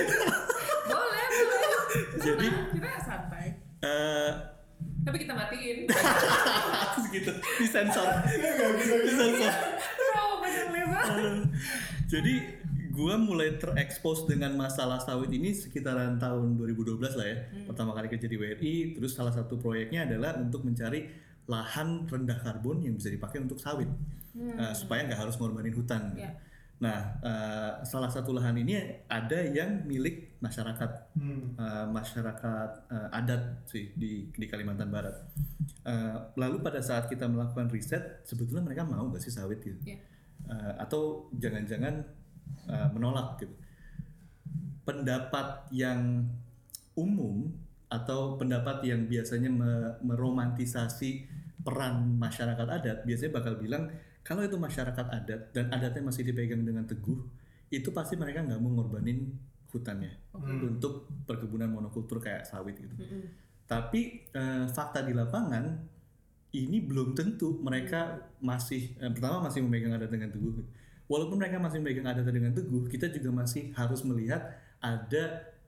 boleh 0.87 1.25
boleh. 1.27 1.71
Jadi- 2.19 2.53
kita 2.71 2.89
santai. 3.01 3.47
Eh, 3.81 4.31
tapi 5.01 5.17
kita 5.19 5.33
matiin. 5.33 5.89
Terus 6.93 7.07
gitu. 7.11 7.33
Disensor. 7.57 8.09
Disensor. 9.01 9.53
Oh 10.13 10.39
panjang 10.39 10.69
lebar. 10.71 11.05
Eh, 11.11 11.41
jadi 12.07 12.35
gue 13.01 13.15
mulai 13.19 13.57
terekspos 13.57 14.29
dengan 14.29 14.53
masalah 14.55 15.01
sawit 15.01 15.33
ini 15.33 15.57
sekitaran 15.57 16.17
tahun 16.17 16.55
2012 16.55 17.01
lah 17.17 17.25
ya 17.25 17.37
pertama 17.65 17.91
kali 17.91 18.07
kerja 18.09 18.29
di 18.29 18.37
WRI 18.37 18.75
terus 18.93 19.17
salah 19.17 19.33
satu 19.33 19.57
proyeknya 19.57 20.05
adalah 20.05 20.37
untuk 20.37 20.61
mencari 20.61 21.09
lahan 21.47 22.05
rendah 22.05 22.37
karbon 22.39 22.85
yang 22.85 22.95
bisa 22.95 23.09
dipakai 23.09 23.41
untuk 23.41 23.57
sawit 23.57 23.89
Eh, 24.31 24.73
supaya 24.73 25.03
nggak 25.03 25.19
harus 25.19 25.35
ngorbanin 25.35 25.75
hutan 25.75 26.15
Iya. 26.15 26.31
nah 26.79 26.99
eh, 27.21 27.73
salah 27.83 28.07
satu 28.07 28.31
lahan 28.31 28.55
ini 28.57 28.79
ada 29.05 29.43
yang 29.43 29.83
milik 29.85 30.39
masyarakat 30.39 30.91
Hmm. 31.19 31.59
eh, 31.59 31.87
masyarakat 31.91 32.71
eh, 32.89 33.09
adat 33.11 33.43
sih 33.67 33.91
di 33.93 34.31
di 34.31 34.47
Kalimantan 34.47 34.87
Barat. 34.89 35.13
Eh, 35.83 36.17
lalu 36.37 36.63
pada 36.63 36.79
saat 36.79 37.11
kita 37.11 37.27
melakukan 37.27 37.69
riset, 37.69 38.23
sebetulnya 38.23 38.63
mereka 38.63 38.87
mau 38.87 39.03
nggak 39.05 39.19
sih 39.19 39.35
sawit 39.35 39.59
gitu? 39.61 39.83
Iya. 39.83 39.99
Eh, 40.47 40.73
atau 40.79 41.27
jangan-jangan 41.35 41.95
eh, 42.69 42.89
menolak 42.93 43.41
gitu? 43.43 43.55
Pendapat 44.85 45.71
yang 45.71 46.27
umum 46.99 47.51
atau 47.91 48.39
pendapat 48.39 48.87
yang 48.87 49.11
biasanya 49.11 49.51
me- 49.51 49.95
meromantisasi 50.07 51.27
peran 51.61 52.17
masyarakat 52.17 52.65
adat 52.65 52.99
biasanya 53.05 53.33
bakal 53.37 53.59
bilang 53.61 53.91
kalau 54.25 54.47
itu 54.47 54.57
masyarakat 54.57 55.07
adat 55.11 55.41
dan 55.53 55.69
adatnya 55.75 56.03
masih 56.07 56.23
dipegang 56.25 56.63
dengan 56.63 56.87
teguh 56.87 57.19
itu 57.71 57.89
pasti 57.91 58.15
mereka 58.15 58.47
nggak 58.47 58.61
mau 58.63 58.79
ngorbanin 58.79 59.31
hutannya 59.71 60.11
Oke. 60.35 60.67
untuk 60.67 61.07
perkebunan 61.27 61.71
monokultur 61.71 62.19
kayak 62.19 62.43
sawit 62.43 62.75
gitu. 62.75 62.91
Mm-mm. 62.99 63.23
Tapi 63.71 64.27
eh, 64.35 64.67
fakta 64.67 65.07
di 65.07 65.15
lapangan 65.15 65.63
ini 66.51 66.83
belum 66.83 67.15
tentu 67.15 67.63
mereka 67.63 68.19
masih 68.43 68.99
eh, 68.99 69.11
pertama 69.15 69.47
masih 69.47 69.63
memegang 69.63 69.95
adat 69.95 70.11
dengan 70.11 70.35
teguh. 70.35 70.59
Walaupun 71.11 71.37
mereka 71.37 71.59
masih 71.59 71.83
memegang 71.83 72.07
adat 72.07 72.23
dengan 72.25 72.55
teguh, 72.55 72.87
kita 72.87 73.11
juga 73.11 73.35
masih 73.35 73.75
harus 73.75 74.07
melihat 74.07 74.47
ada 74.79 75.23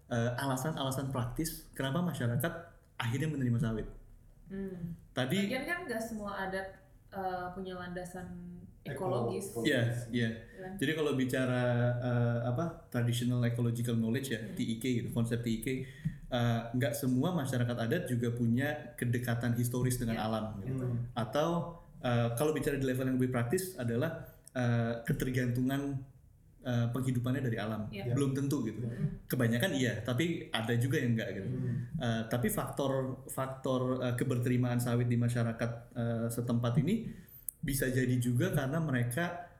eh, 0.06 0.30
alasan-alasan 0.38 1.10
praktis 1.10 1.66
kenapa 1.74 1.98
masyarakat 2.00 2.52
akhirnya 2.94 3.26
menerima 3.26 3.58
sawit. 3.58 3.88
Hmm. 4.46 4.94
Tadi 5.10 5.50
Lagian 5.50 5.64
kan 5.64 5.78
nggak 5.82 5.98
semua 5.98 6.46
adat 6.46 6.78
eh, 7.10 7.46
punya 7.52 7.74
landasan 7.74 8.28
ekologis. 8.82 9.50
Eko- 9.50 9.62
Iya, 9.62 9.82
iya. 10.10 10.28
kan? 10.58 10.72
Jadi 10.78 10.92
kalau 10.94 11.12
bicara 11.14 11.62
eh, 11.98 12.38
apa 12.46 12.86
traditional 12.88 13.42
ecological 13.42 13.94
knowledge 13.94 14.30
ya 14.30 14.40
TIK 14.54 14.84
gitu, 15.02 15.08
konsep 15.10 15.42
TIK 15.42 15.66
eh, 16.30 16.60
nggak 16.72 16.92
semua 16.92 17.30
masyarakat 17.32 17.76
adat 17.76 18.06
juga 18.06 18.30
punya 18.30 18.94
kedekatan 18.94 19.54
historis 19.54 19.98
dengan 19.98 20.16
Ya. 20.18 20.24
alam 20.24 20.44
gitu. 20.62 20.86
Hmm. 20.86 21.02
Atau 21.14 21.50
eh, 21.98 22.28
kalau 22.34 22.52
bicara 22.52 22.76
di 22.76 22.86
level 22.86 23.06
yang 23.06 23.16
lebih 23.18 23.30
praktis 23.30 23.74
adalah 23.74 24.22
eh, 24.52 24.94
ketergantungan 25.04 25.98
eh, 26.62 26.86
penghidupannya 26.92 27.42
dari 27.42 27.58
alam. 27.58 27.88
Ya. 27.90 28.12
Belum 28.12 28.32
tentu 28.36 28.64
gitu. 28.64 28.84
Kebanyakan 29.26 29.72
iya, 29.74 30.00
tapi 30.04 30.48
ada 30.52 30.72
juga 30.76 31.00
yang 31.00 31.16
enggak 31.16 31.28
gitu. 31.36 31.48
Hmm. 31.48 31.76
Eh, 31.98 32.22
tapi 32.28 32.48
faktor 32.48 33.24
faktor 33.28 34.00
eh, 34.00 34.14
keberterimaan 34.14 34.78
sawit 34.78 35.08
di 35.08 35.18
masyarakat 35.18 35.70
eh, 35.96 36.26
setempat 36.30 36.78
ini 36.80 37.08
bisa 37.62 37.86
jadi 37.86 38.18
juga 38.18 38.50
karena 38.50 38.82
mereka 38.82 39.52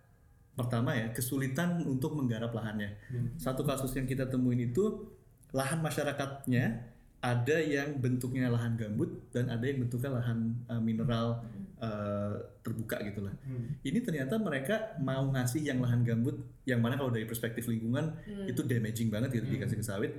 pertama 0.52 0.92
ya 0.92 1.08
kesulitan 1.14 1.80
untuk 1.88 2.12
menggarap 2.12 2.52
lahannya. 2.52 2.90
Hmm. 3.08 3.28
Satu 3.40 3.64
kasus 3.64 3.94
yang 3.96 4.04
kita 4.04 4.28
temuin 4.28 4.60
itu 4.68 5.08
lahan 5.52 5.80
masyarakatnya 5.80 6.92
ada 7.22 7.56
yang 7.62 8.02
bentuknya 8.02 8.50
lahan 8.50 8.74
gambut 8.74 9.30
dan 9.30 9.46
ada 9.46 9.62
yang 9.62 9.86
bentuknya 9.86 10.10
lahan 10.18 10.58
eh, 10.66 10.82
mineral 10.82 11.40
eh, 11.82 12.32
terbuka 12.62 13.02
gitu 13.02 13.26
lah. 13.26 13.34
Hmm. 13.42 13.74
Ini 13.82 13.98
ternyata 14.06 14.38
mereka 14.38 14.94
mau 15.02 15.26
ngasih 15.28 15.66
yang 15.66 15.82
lahan 15.82 16.06
gambut 16.06 16.38
yang 16.62 16.78
mana 16.78 16.94
kalau 16.94 17.10
dari 17.10 17.26
perspektif 17.26 17.66
lingkungan 17.66 18.14
Hmm. 18.22 18.46
itu 18.46 18.62
damaging 18.62 19.10
banget 19.10 19.34
gitu 19.34 19.50
dikasih 19.50 19.82
ke 19.82 19.84
sawit 19.84 20.12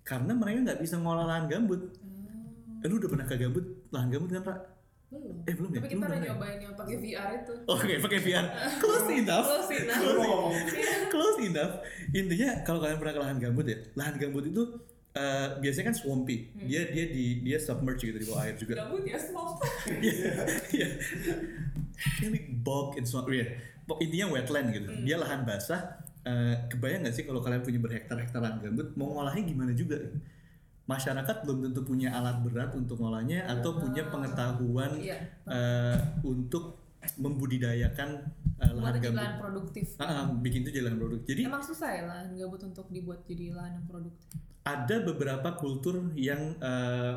karena 0.00 0.32
mereka 0.32 0.72
nggak 0.72 0.80
bisa 0.80 0.96
ngolah 0.96 1.28
lahan 1.28 1.44
gambut. 1.46 1.92
Hmm. 2.00 2.80
Eh, 2.80 2.88
lu 2.88 2.96
udah 2.96 3.10
pernah 3.12 3.26
ke 3.28 3.36
gambut? 3.36 3.64
Lahan 3.92 4.08
gambut 4.08 4.32
kan, 4.32 4.42
Pak? 4.42 4.58
Belum. 5.10 5.36
Eh, 5.42 5.54
belum 5.58 5.70
ya? 5.74 5.78
Tapi 5.82 5.88
kita 5.90 6.06
udah 6.06 6.16
ya? 6.16 6.26
nyobain 6.30 6.58
yang 6.62 6.74
pakai 6.78 6.96
VR 7.02 7.28
itu. 7.42 7.54
Oke, 7.66 7.92
pakai 7.98 8.18
VR. 8.22 8.46
Close 8.82 9.10
enough. 9.10 9.46
Close 9.50 9.72
enough. 9.74 10.02
Oh. 10.22 10.48
Close 11.10 11.38
enough. 11.44 11.74
Intinya 12.14 12.48
kalau 12.62 12.78
kalian 12.78 12.96
pernah 13.02 13.14
ke 13.18 13.20
lahan 13.20 13.36
gambut 13.42 13.66
ya, 13.66 13.78
lahan 13.98 14.14
gambut 14.16 14.46
itu 14.48 14.62
eh, 15.12 15.48
biasanya 15.58 15.90
kan 15.90 15.96
swampy. 15.96 16.36
Dia 16.60 16.86
dia 16.86 17.04
di 17.06 17.40
dia 17.40 17.58
submerge 17.58 18.04
gitu 18.04 18.16
di 18.16 18.26
bawah 18.26 18.42
air 18.42 18.54
juga. 18.54 18.74
Gabut 18.80 19.02
ya 19.02 19.18
small. 19.18 19.58
Iya. 20.00 20.30
Iya. 20.70 20.88
Kayak 22.16 22.30
big 22.32 22.46
bog 22.60 22.94
and 22.94 23.04
so 23.04 23.20
yeah. 23.28 23.48
Pok- 23.84 24.00
Intinya 24.00 24.30
wetland 24.30 24.70
gitu. 24.70 24.86
Dia 25.02 25.16
lahan 25.16 25.42
basah. 25.42 25.98
Eh, 26.20 26.54
kebayang 26.68 27.00
nggak 27.02 27.12
sih 27.12 27.24
kalau 27.24 27.40
kalian 27.40 27.60
punya 27.60 27.80
berhektar-hektar 27.80 28.38
lahan 28.38 28.60
gambut, 28.60 28.92
mau 28.92 29.08
ngolahnya 29.14 29.40
gimana 29.42 29.72
juga? 29.72 29.96
Masyarakat 30.84 31.36
belum 31.42 31.58
tentu 31.64 31.80
punya 31.82 32.10
alat 32.10 32.42
berat 32.42 32.74
untuk 32.74 32.98
ngolahnya 32.98 33.46
atau 33.46 33.78
punya 33.78 34.04
pengetahuan 34.06 34.98
Iya. 34.98 35.16
eh, 35.46 35.96
untuk 36.20 36.76
membudidayakan 37.16 38.08
eh, 38.58 38.72
lahan 38.74 38.92
jadi 38.92 39.04
gambut. 39.08 39.16
lahan 39.16 39.36
produktif. 39.38 39.86
Ah, 39.96 40.04
ah, 40.04 40.24
bikin 40.36 40.60
itu 40.60 40.76
jalan 40.76 41.00
produk. 41.00 41.20
Jadi 41.24 41.40
Emang 41.46 41.64
susah 41.64 41.88
ya 41.88 42.02
lahan 42.04 42.28
gabut 42.34 42.60
untuk 42.60 42.86
dibuat 42.90 43.24
jadi 43.24 43.56
lahan 43.56 43.80
yang 43.80 43.86
produktif. 43.88 44.28
Ada 44.60 44.96
beberapa 45.00 45.56
kultur 45.56 46.12
yang 46.12 46.52
eh, 46.60 47.14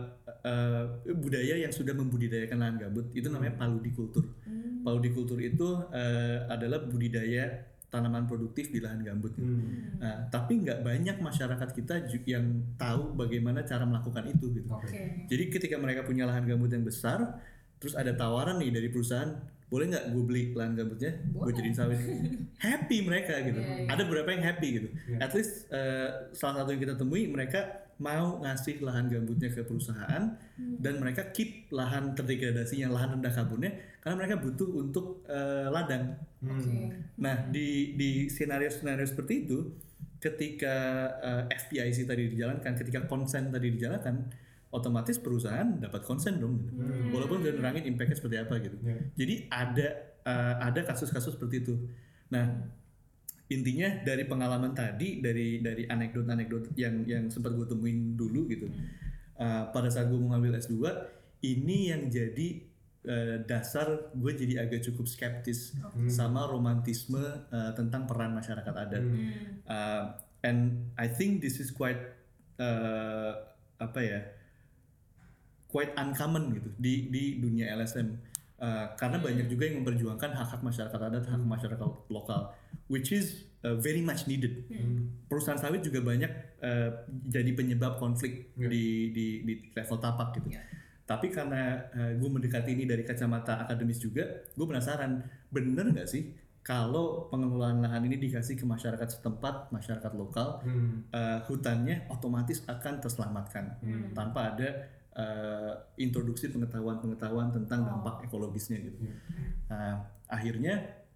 eh, 0.48 0.84
budaya 1.12 1.60
yang 1.60 1.74
sudah 1.76 1.92
membudidayakan 1.92 2.58
lahan 2.60 2.76
gambut. 2.80 3.12
Itu 3.12 3.28
namanya 3.28 3.60
paludikultur. 3.60 4.24
Hmm. 4.48 4.82
Paludikultur 4.88 5.40
itu 5.44 5.84
eh, 5.92 6.48
adalah 6.48 6.88
budidaya 6.88 7.68
tanaman 7.94 8.26
produktif 8.26 8.74
di 8.74 8.82
lahan 8.82 9.06
gambut. 9.06 9.38
Hmm. 9.38 10.02
Nah, 10.02 10.26
tapi 10.34 10.66
nggak 10.66 10.82
banyak 10.82 11.18
masyarakat 11.22 11.70
kita 11.78 12.10
yang 12.26 12.74
tahu 12.74 13.14
bagaimana 13.14 13.62
cara 13.68 13.86
melakukan 13.86 14.34
itu 14.34 14.50
gitu. 14.50 14.66
Oke. 14.74 15.30
Jadi 15.30 15.44
ketika 15.54 15.78
mereka 15.78 16.02
punya 16.02 16.26
lahan 16.26 16.48
gambut 16.50 16.74
yang 16.74 16.82
besar, 16.82 17.38
terus 17.78 17.94
ada 17.94 18.16
tawaran 18.18 18.58
nih 18.58 18.74
dari 18.74 18.90
perusahaan, 18.90 19.30
boleh 19.74 19.90
nggak 19.90 20.06
gue 20.14 20.22
beli 20.22 20.44
lahan 20.54 20.78
gambutnya, 20.78 21.18
gue 21.34 21.50
jadiin 21.50 21.74
sawit? 21.74 21.98
happy 22.66 22.98
mereka 23.02 23.42
gitu. 23.42 23.58
Iya, 23.58 23.74
iya. 23.84 23.88
Ada 23.90 24.02
beberapa 24.06 24.30
yang 24.30 24.46
happy 24.46 24.68
gitu. 24.70 24.88
Iya. 25.10 25.18
At 25.18 25.32
least 25.34 25.66
eh, 25.74 26.10
salah 26.38 26.62
satu 26.62 26.78
yang 26.78 26.82
kita 26.86 26.94
temui 26.94 27.26
mereka 27.26 27.82
mau 27.98 28.42
ngasih 28.42 28.82
lahan 28.82 29.10
gambutnya 29.10 29.50
ke 29.50 29.66
perusahaan 29.66 30.38
Hmm. 30.54 30.78
dan 30.78 31.02
mereka 31.02 31.34
keep 31.34 31.66
lahan 31.74 32.14
terdegradasinya, 32.14 32.86
lahan 32.94 33.18
rendah 33.18 33.34
karbonnya 33.34 33.74
karena 33.98 34.22
mereka 34.22 34.38
butuh 34.38 34.70
untuk 34.78 35.26
eh, 35.26 35.66
ladang. 35.66 36.14
Hmm. 36.46 36.54
Oke. 36.54 36.94
Nah, 37.18 37.50
di 37.50 37.98
di 37.98 38.30
skenario-skenario 38.30 39.02
seperti 39.02 39.50
itu, 39.50 39.74
ketika 40.22 40.76
eh, 41.20 41.44
FPIC 41.58 42.06
tadi 42.06 42.30
dijalankan, 42.30 42.78
ketika 42.78 43.10
konsen 43.10 43.50
tadi 43.50 43.74
dijalankan, 43.74 44.30
otomatis 44.74 45.22
perusahaan 45.22 45.78
dapat 45.78 46.02
konsen 46.02 46.42
dong. 46.42 46.58
gitu. 46.60 46.74
Hmm. 46.74 47.14
Walaupun 47.14 47.46
udah 47.46 47.54
nerangin 47.54 47.94
impactnya 47.94 48.18
seperti 48.18 48.38
apa 48.42 48.58
gitu. 48.58 48.78
Ya. 48.82 48.98
Jadi 49.14 49.36
ada 49.48 49.88
eh, 50.26 50.56
ada 50.58 50.82
kasus-kasus 50.82 51.38
seperti 51.38 51.62
itu. 51.62 51.76
Nah, 52.34 52.46
intinya 53.48 54.02
dari 54.02 54.26
pengalaman 54.26 54.74
tadi, 54.74 55.22
dari 55.22 55.62
dari 55.62 55.86
anekdot-anekdot 55.86 56.74
yang 56.74 57.06
yang 57.06 57.30
sempat 57.30 57.54
gue 57.54 57.70
temuin 57.70 58.18
dulu 58.18 58.50
gitu, 58.50 58.66
eh, 59.38 59.64
pada 59.70 59.90
saat 59.94 60.10
gue 60.10 60.18
mau 60.18 60.34
ngambil 60.34 60.58
S2, 60.58 60.74
ini 61.44 61.94
yang 61.94 62.10
jadi 62.10 62.48
eh, 63.04 63.38
dasar 63.44 64.16
gue 64.16 64.32
jadi 64.32 64.64
agak 64.64 64.80
cukup 64.90 65.06
skeptis 65.06 65.76
Hmm. 65.94 66.08
sama 66.10 66.48
romantisme 66.48 67.20
eh, 67.52 67.72
tentang 67.76 68.08
peran 68.08 68.34
masyarakat 68.34 68.74
adat. 68.74 69.04
Hmm. 69.04 69.30
Uh, 69.68 70.04
and 70.42 70.60
I 70.96 71.06
think 71.08 71.40
this 71.40 71.60
is 71.60 71.70
quite 71.70 72.00
uh, 72.58 73.44
apa 73.76 74.00
ya, 74.00 74.20
quite 75.74 75.92
uncommon 75.98 76.54
gitu 76.54 76.70
di 76.78 77.10
di 77.10 77.42
dunia 77.42 77.74
LSM. 77.74 78.14
Uh, 78.56 78.88
karena 78.96 79.20
banyak 79.20 79.52
juga 79.52 79.68
yang 79.68 79.84
memperjuangkan 79.84 80.30
hak-hak 80.32 80.62
masyarakat 80.64 80.96
adat, 80.96 81.26
hak 81.28 81.36
masyarakat 81.36 81.84
lokal, 82.08 82.54
which 82.88 83.12
is 83.12 83.44
uh, 83.60 83.76
very 83.76 84.00
much 84.00 84.24
needed. 84.24 84.64
Hmm. 84.72 85.12
Perusahaan 85.28 85.60
sawit 85.60 85.84
juga 85.84 86.00
banyak 86.00 86.32
uh, 86.64 86.90
jadi 87.28 87.52
penyebab 87.52 88.00
konflik 88.00 88.56
Ya. 88.56 88.72
di, 88.72 89.12
di 89.12 89.26
di 89.44 89.54
level 89.74 89.98
tapak 90.00 90.40
gitu. 90.40 90.56
Ya. 90.56 90.64
Tapi 91.04 91.28
karena 91.28 91.84
gue 92.16 92.30
mendekati 92.32 92.72
ini 92.72 92.88
dari 92.88 93.04
kacamata 93.04 93.60
akademis 93.60 94.00
juga, 94.00 94.24
gue 94.56 94.64
penasaran 94.64 95.20
bener 95.52 95.92
nggak 95.92 96.08
sih 96.08 96.32
kalau 96.64 97.28
pengelolaan 97.28 97.84
lahan 97.84 98.08
ini 98.08 98.16
dikasih 98.16 98.56
ke 98.56 98.64
masyarakat 98.64 99.20
setempat, 99.20 99.68
masyarakat 99.76 100.12
lokal, 100.16 100.64
Hmm. 100.64 101.04
eh, 101.12 101.44
hutannya 101.44 102.08
otomatis 102.08 102.64
akan 102.72 103.04
terselamatkan 103.04 103.84
Hmm. 103.84 104.16
tanpa 104.16 104.56
ada 104.56 104.88
eh, 105.14 105.74
introduksi 105.98 106.50
pengetahuan-pengetahuan 106.50 107.50
tentang 107.52 107.80
Oh. 107.82 107.88
dampak 107.92 108.24
ekologisnya 108.24 108.82
gitu. 108.82 108.98
Ya. 109.00 109.16
Nah, 109.68 109.94
akhirnya, 110.28 110.74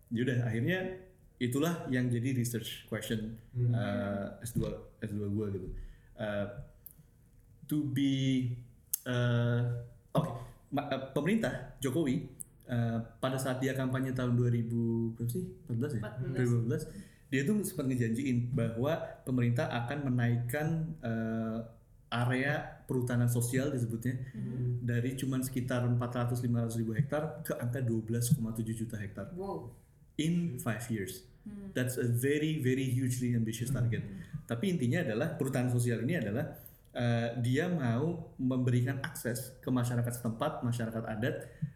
yaudah 0.07 0.43
akhirnya 0.43 1.01
itulah 1.37 1.85
yang 1.87 2.07
jadi 2.07 2.33
research 2.33 2.85
question 2.85 3.37
eh, 3.53 4.25
S2 4.41 4.61
S2 4.99 5.17
gue 5.27 5.47
gitu. 5.51 5.67
Eh, 6.15 6.47
to 7.65 7.83
be 7.85 8.53
eh, 9.03 9.61
oke 10.11 10.29
ma- 10.67 10.87
eh, 10.87 11.01
pemerintah 11.11 11.77
Jokowi 11.77 12.25
eh, 12.65 12.97
pada 13.17 13.35
saat 13.35 13.57
dia 13.57 13.71
kampanye 13.71 14.11
tahun 14.11 14.33
2000 14.33 14.67
berapa 15.13 15.29
sih 15.29 15.43
14 15.67 15.97
ya 15.97 16.01
14. 16.01 16.65
2015 16.87 16.89
dia 17.27 17.41
tuh 17.43 17.59
sempat 17.59 17.85
ngejanjiin 17.85 18.51
bahwa 18.51 18.93
pemerintah 19.21 19.67
akan 19.69 20.07
menaikkan 20.07 20.67
eh, 21.01 21.57
area 22.07 22.83
perhutanan 22.87 23.27
sosial 23.27 23.67
disebutnya 23.69 24.15
Hmm. 24.31 24.79
dari 24.81 25.13
cuman 25.13 25.43
sekitar 25.43 25.83
400-500 25.83 26.79
ribu 26.79 26.95
hektar 26.95 27.43
ke 27.43 27.51
angka 27.59 27.83
12,7 27.83 28.71
juta 28.73 28.95
hektar 28.95 29.31
Wow. 29.35 29.71
in 30.15 30.55
five 30.57 30.83
years. 30.87 31.27
Hmm. 31.43 31.71
That's 31.75 31.99
a 31.99 32.07
very 32.07 32.59
very 32.63 32.87
hugely 32.87 33.35
ambitious 33.35 33.71
target. 33.71 34.03
Tapi 34.47 34.71
intinya 34.71 35.03
adalah 35.03 35.35
perhutanan 35.35 35.67
sosial 35.67 36.03
ini 36.07 36.15
adalah 36.15 36.55
uh, 36.95 37.35
dia 37.43 37.67
mau 37.67 38.31
memberikan 38.39 39.03
akses 39.03 39.59
ke 39.59 39.69
masyarakat 39.69 40.23
setempat, 40.23 40.63
masyarakat 40.63 41.03
adat 41.03 41.35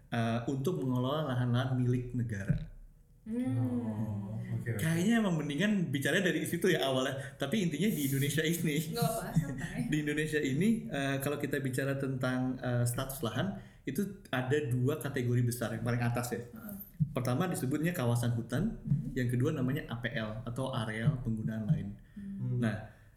uh, 0.10 0.48
untuk 0.48 0.80
mengelola 0.80 1.28
lahan-lahan 1.36 1.76
milik 1.76 2.16
negara. 2.16 2.56
Hmm. 3.22 3.58
Oh, 3.58 4.38
Oke. 4.52 4.74
oke. 4.74 4.82
Kayaknya 4.82 5.22
emang 5.22 5.36
mendingan 5.38 5.90
bicara 5.90 6.20
dari 6.20 6.42
situ 6.44 6.68
ya 6.68 6.84
awalnya. 6.84 7.18
Tapi 7.36 7.66
intinya 7.66 7.88
di 7.88 8.02
Indonesia 8.06 8.42
ini, 8.42 8.94
apa, 8.94 9.30
di 9.92 9.98
Indonesia 10.02 10.38
ini 10.38 10.86
uh, 10.88 11.18
kalau 11.18 11.38
kita 11.38 11.58
bicara 11.58 11.96
tentang 11.96 12.58
uh, 12.60 12.84
status 12.84 13.22
lahan 13.22 13.58
itu 13.84 14.06
ada 14.30 14.58
dua 14.70 14.98
kategori 14.98 15.42
besar 15.42 15.74
yang 15.74 15.82
paling 15.82 16.02
atas 16.02 16.34
ya. 16.34 16.42
Heeh. 16.42 16.76
Pertama 17.12 17.50
disebutnya 17.50 17.92
kawasan 17.92 18.34
hutan, 18.34 18.78
yang 19.14 19.28
kedua 19.28 19.50
namanya 19.52 19.84
APL 19.90 20.46
atau 20.46 20.70
areal 20.72 21.18
penggunaan 21.20 21.66
lain. 21.66 21.88
Hmm. 22.14 22.62
Nah, 22.62 22.76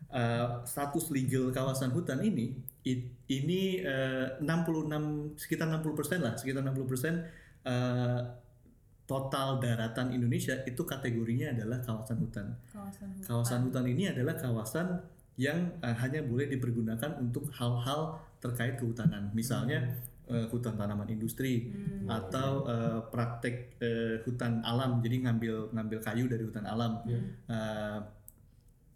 eh, 0.09 0.47
status 0.65 1.13
legal 1.13 1.53
kawasan 1.53 1.93
hutan 1.93 2.19
ini 2.19 2.59
i- 2.83 3.07
ini 3.29 3.79
eh, 3.79 4.41
66 4.41 5.37
sekitar 5.37 5.69
60% 5.69 6.25
lah, 6.25 6.35
sekitar 6.35 6.65
60% 6.65 7.23
eh, 7.63 8.21
total 9.05 9.61
daratan 9.61 10.17
Indonesia 10.17 10.57
itu 10.65 10.81
kategorinya 10.85 11.53
adalah 11.53 11.79
kawasan 11.85 12.17
hutan. 12.25 12.47
Kawasan 12.73 13.09
hutan. 13.13 13.25
Kawasan 13.29 13.61
hutan 13.69 13.85
ini 13.89 14.09
adalah 14.09 14.35
kawasan 14.37 14.87
yang 15.37 15.59
eh, 15.83 15.97
hanya 15.99 16.25
boleh 16.25 16.47
dipergunakan 16.49 17.21
untuk 17.21 17.51
hal-hal 17.53 18.17
terkait 18.41 18.81
kehutanan. 18.81 19.29
Misalnya 19.37 19.83
eh, 20.25 20.47
hutan 20.49 20.79
tanaman 20.79 21.09
industri 21.13 21.69
Hmm. 21.69 22.09
atau 22.09 22.65
eh, 22.65 23.01
praktek 23.13 23.77
eh, 23.81 24.17
hutan 24.25 24.65
alam. 24.65 25.05
Jadi 25.05 25.29
ngambil 25.29 25.73
ngambil 25.77 25.99
kayu 26.01 26.25
dari 26.25 26.45
hutan 26.45 26.65
alam. 26.65 27.05
Iya. 27.05 27.21
Eh, 27.49 27.99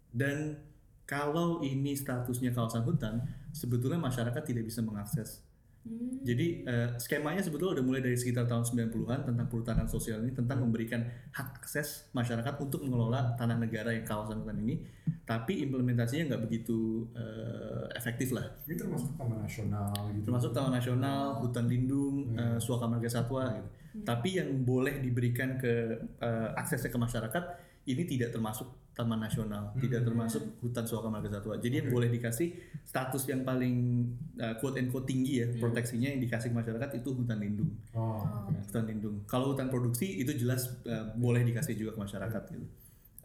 dan 0.09 0.57
kalau 1.05 1.61
ini 1.65 1.97
statusnya 1.97 2.53
kawasan 2.53 2.85
hutan, 2.85 3.21
sebetulnya 3.49 3.97
masyarakat 3.97 4.41
tidak 4.45 4.65
bisa 4.65 4.81
mengakses. 4.85 5.41
Hmm. 5.89 6.21
Jadi 6.21 6.69
eh, 6.69 6.93
skemanya 7.01 7.41
sebetulnya 7.41 7.81
udah 7.81 7.85
mulai 7.89 8.01
dari 8.05 8.13
sekitar 8.13 8.45
tahun 8.45 8.61
90-an 8.61 9.25
tentang 9.25 9.49
perhutanan 9.49 9.89
sosial 9.89 10.21
ini 10.21 10.37
tentang 10.37 10.61
memberikan 10.61 11.01
hak 11.33 11.65
akses 11.65 12.13
masyarakat 12.13 12.53
untuk 12.61 12.85
mengelola 12.85 13.33
tanah 13.33 13.57
negara 13.57 13.89
yang 13.89 14.05
kawasan 14.05 14.45
hutan 14.45 14.61
ini, 14.61 14.85
tapi 15.25 15.65
implementasinya 15.65 16.29
nggak 16.29 16.43
begitu 16.45 17.09
eh, 17.17 17.89
efektif 17.97 18.37
lah. 18.37 18.45
Ini 18.69 18.77
termasuk 18.77 19.17
taman 19.17 19.41
nasional 19.41 19.89
gitu. 20.13 20.29
Termasuk 20.29 20.51
taman 20.53 20.73
nasional, 20.77 21.41
hutan 21.41 21.65
lindung, 21.65 22.29
Hmm. 22.29 22.37
eh, 22.37 22.57
suaka 22.61 22.85
marga 22.85 23.09
satwa 23.09 23.49
gitu. 23.57 23.69
Tapi 24.05 24.37
yang 24.37 24.61
boleh 24.61 25.01
diberikan 25.01 25.57
ke 25.57 25.73
eh, 26.21 26.49
aksesnya 26.53 26.93
ke 26.93 26.99
masyarakat 27.01 27.43
ini 27.89 28.05
tidak 28.05 28.29
termasuk 28.29 28.69
taman 28.93 29.15
nasional, 29.15 29.71
tidak 29.79 30.03
termasuk 30.03 30.59
hutan 30.59 30.83
suaka 30.83 31.07
marga 31.07 31.31
satwa. 31.31 31.55
Jadi 31.55 31.79
yang 31.79 31.87
Oke. 31.87 31.95
boleh 31.95 32.09
dikasih 32.11 32.51
status 32.83 33.31
yang 33.31 33.47
paling 33.47 34.03
eh, 34.35 34.59
quote 34.59 34.75
and 34.75 34.91
quote 34.91 35.07
tinggi 35.07 35.39
ya, 35.39 35.47
proteksinya 35.55 36.11
yang 36.11 36.19
dikasih 36.19 36.51
ke 36.51 36.55
masyarakat 36.59 36.89
itu 36.99 37.09
hutan 37.15 37.39
lindung. 37.39 37.71
Oh, 37.95 38.19
oke. 38.19 38.51
Nah, 38.51 38.59
hutan 38.59 38.85
lindung. 38.91 39.15
Kalau 39.23 39.55
hutan 39.55 39.71
produksi 39.71 40.19
itu 40.19 40.35
jelas 40.35 40.67
eh, 40.83 41.05
boleh 41.15 41.47
dikasih 41.47 41.79
juga 41.79 41.95
ke 41.95 41.99
masyarakat 42.03 42.43
gitu. 42.51 42.67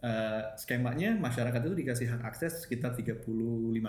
Eh, 0.05 0.41
skemanya 0.55 1.17
masyarakat 1.19 1.59
itu 1.59 1.75
dikasih 1.75 2.07
hak 2.07 2.21
akses 2.23 2.63
sekitar 2.63 2.95
35 2.95 3.27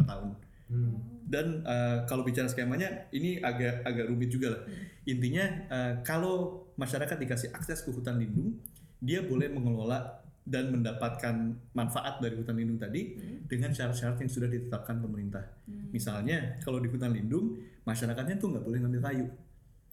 tahun. 0.02 0.34
Hmm. 0.66 0.98
Dan 1.22 1.62
eh, 1.62 2.02
kalau 2.10 2.26
bicara 2.26 2.50
skemanya 2.50 3.06
ini 3.14 3.38
agak 3.38 3.86
agak 3.86 4.10
rumit 4.10 4.34
juga 4.34 4.58
lah. 4.58 4.62
Intinya 5.06 5.44
eh, 5.70 5.92
kalau 6.02 6.66
masyarakat 6.74 7.14
dikasih 7.14 7.54
akses 7.54 7.86
ke 7.86 7.94
hutan 7.94 8.18
lindung, 8.18 8.58
dia 8.98 9.22
boleh 9.22 9.46
mengelola 9.54 10.25
dan 10.46 10.70
mendapatkan 10.70 11.34
manfaat 11.74 12.22
dari 12.22 12.38
hutan 12.38 12.54
lindung 12.54 12.78
tadi 12.78 13.18
dengan 13.50 13.74
syarat-syarat 13.74 14.22
yang 14.22 14.30
sudah 14.30 14.46
ditetapkan 14.46 15.02
pemerintah. 15.02 15.42
Misalnya 15.90 16.62
kalau 16.62 16.78
di 16.78 16.86
hutan 16.86 17.10
lindung 17.10 17.58
masyarakatnya 17.82 18.38
tuh 18.38 18.54
nggak 18.54 18.64
boleh 18.64 18.78
ngambil 18.78 19.02
kayu. 19.02 19.26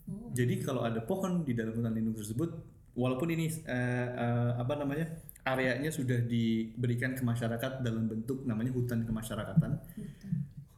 Oh. 0.06 0.30
Jadi 0.30 0.62
kalau 0.62 0.86
ada 0.86 1.02
pohon 1.02 1.42
di 1.42 1.58
dalam 1.58 1.74
hutan 1.74 1.90
lindung 1.90 2.14
tersebut, 2.14 2.54
walaupun 2.94 3.34
ini 3.34 3.50
eh, 3.66 4.08
eh, 4.14 4.52
apa 4.62 4.78
namanya 4.78 5.10
areanya 5.44 5.90
sudah 5.90 6.22
diberikan 6.22 7.18
ke 7.18 7.26
masyarakat 7.26 7.82
dalam 7.82 8.06
bentuk 8.06 8.46
namanya 8.46 8.72
hutan 8.72 9.04
kemasyarakatan, 9.04 9.74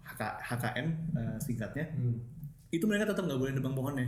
HK, 0.07 0.21
HKM 0.39 0.87
eh, 1.19 1.37
singkatnya, 1.43 1.85
Hmm. 1.91 2.23
itu 2.71 2.87
mereka 2.87 3.11
tetap 3.11 3.27
nggak 3.27 3.39
boleh 3.43 3.53
nebang 3.53 3.75
pohonnya. 3.75 4.07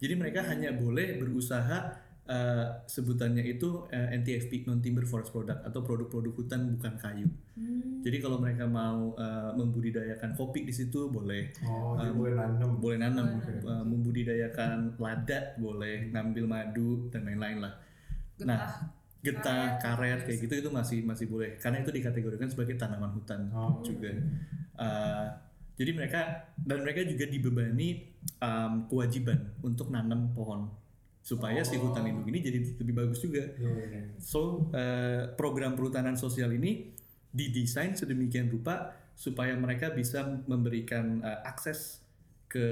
Jadi 0.00 0.14
mereka 0.16 0.40
hanya 0.48 0.72
boleh 0.72 1.20
berusaha 1.20 2.09
eh, 2.30 2.66
sebutannya 2.86 3.42
itu 3.42 3.90
eh, 3.90 4.14
NTFP 4.14 4.64
non 4.64 4.78
timber 4.78 5.02
forest 5.02 5.34
product 5.34 5.66
atau 5.66 5.82
produk-produk 5.82 6.30
hutan 6.32 6.78
bukan 6.78 6.94
kayu. 6.96 7.26
Hmm. 7.58 8.00
Jadi 8.00 8.22
kalau 8.22 8.38
mereka 8.38 8.64
mau 8.64 9.12
eh, 9.18 9.50
membudidayakan 9.52 10.32
kopi 10.32 10.62
di 10.62 10.70
situ 10.70 11.10
boleh, 11.10 11.50
Oh, 11.66 11.98
Um, 11.98 12.14
boleh 12.16 12.32
nanam. 12.32 12.70
boleh 12.78 12.98
nanam, 12.98 13.26
Oke. 13.36 13.52
eh, 13.58 13.84
membudidayakan 13.84 14.94
lada 14.96 15.58
boleh, 15.58 16.08
ngambil 16.08 16.44
madu 16.46 17.10
dan 17.10 17.26
lain-lain 17.26 17.58
lah. 17.60 17.74
Nah, 18.40 18.88
getah, 19.20 19.76
karet 19.76 20.24
kayak 20.24 20.38
gitu 20.40 20.54
itu 20.64 20.70
masih 20.72 21.04
masih 21.04 21.28
boleh 21.28 21.60
karena 21.60 21.84
itu 21.84 21.92
dikategorikan 21.92 22.48
sebagai 22.48 22.80
tanaman 22.80 23.12
hutan 23.12 23.52
Oh, 23.52 23.84
juga. 23.84 24.08
Uh, 24.80 25.28
jadi 25.76 25.92
mereka 25.92 26.20
dan 26.56 26.80
mereka 26.80 27.04
juga 27.04 27.24
dibebani 27.24 28.00
um, 28.40 28.88
kewajiban 28.88 29.52
untuk 29.60 29.92
nanam 29.92 30.32
pohon 30.32 30.72
supaya 31.20 31.60
si 31.62 31.76
hutan 31.76 32.08
lindung 32.08 32.26
ini 32.32 32.40
jadi 32.40 32.58
lebih 32.80 32.94
bagus 32.96 33.20
juga. 33.20 33.44
Iya, 33.60 33.70
iya. 33.70 34.02
So 34.16 34.72
uh, 34.72 35.36
program 35.36 35.76
perhutanan 35.76 36.16
sosial 36.16 36.56
ini 36.56 36.90
didesain 37.30 37.94
sedemikian 37.94 38.50
rupa 38.50 38.96
supaya 39.14 39.52
mereka 39.54 39.92
bisa 39.92 40.24
memberikan 40.48 41.20
uh, 41.20 41.44
akses 41.44 42.00
ke 42.50 42.66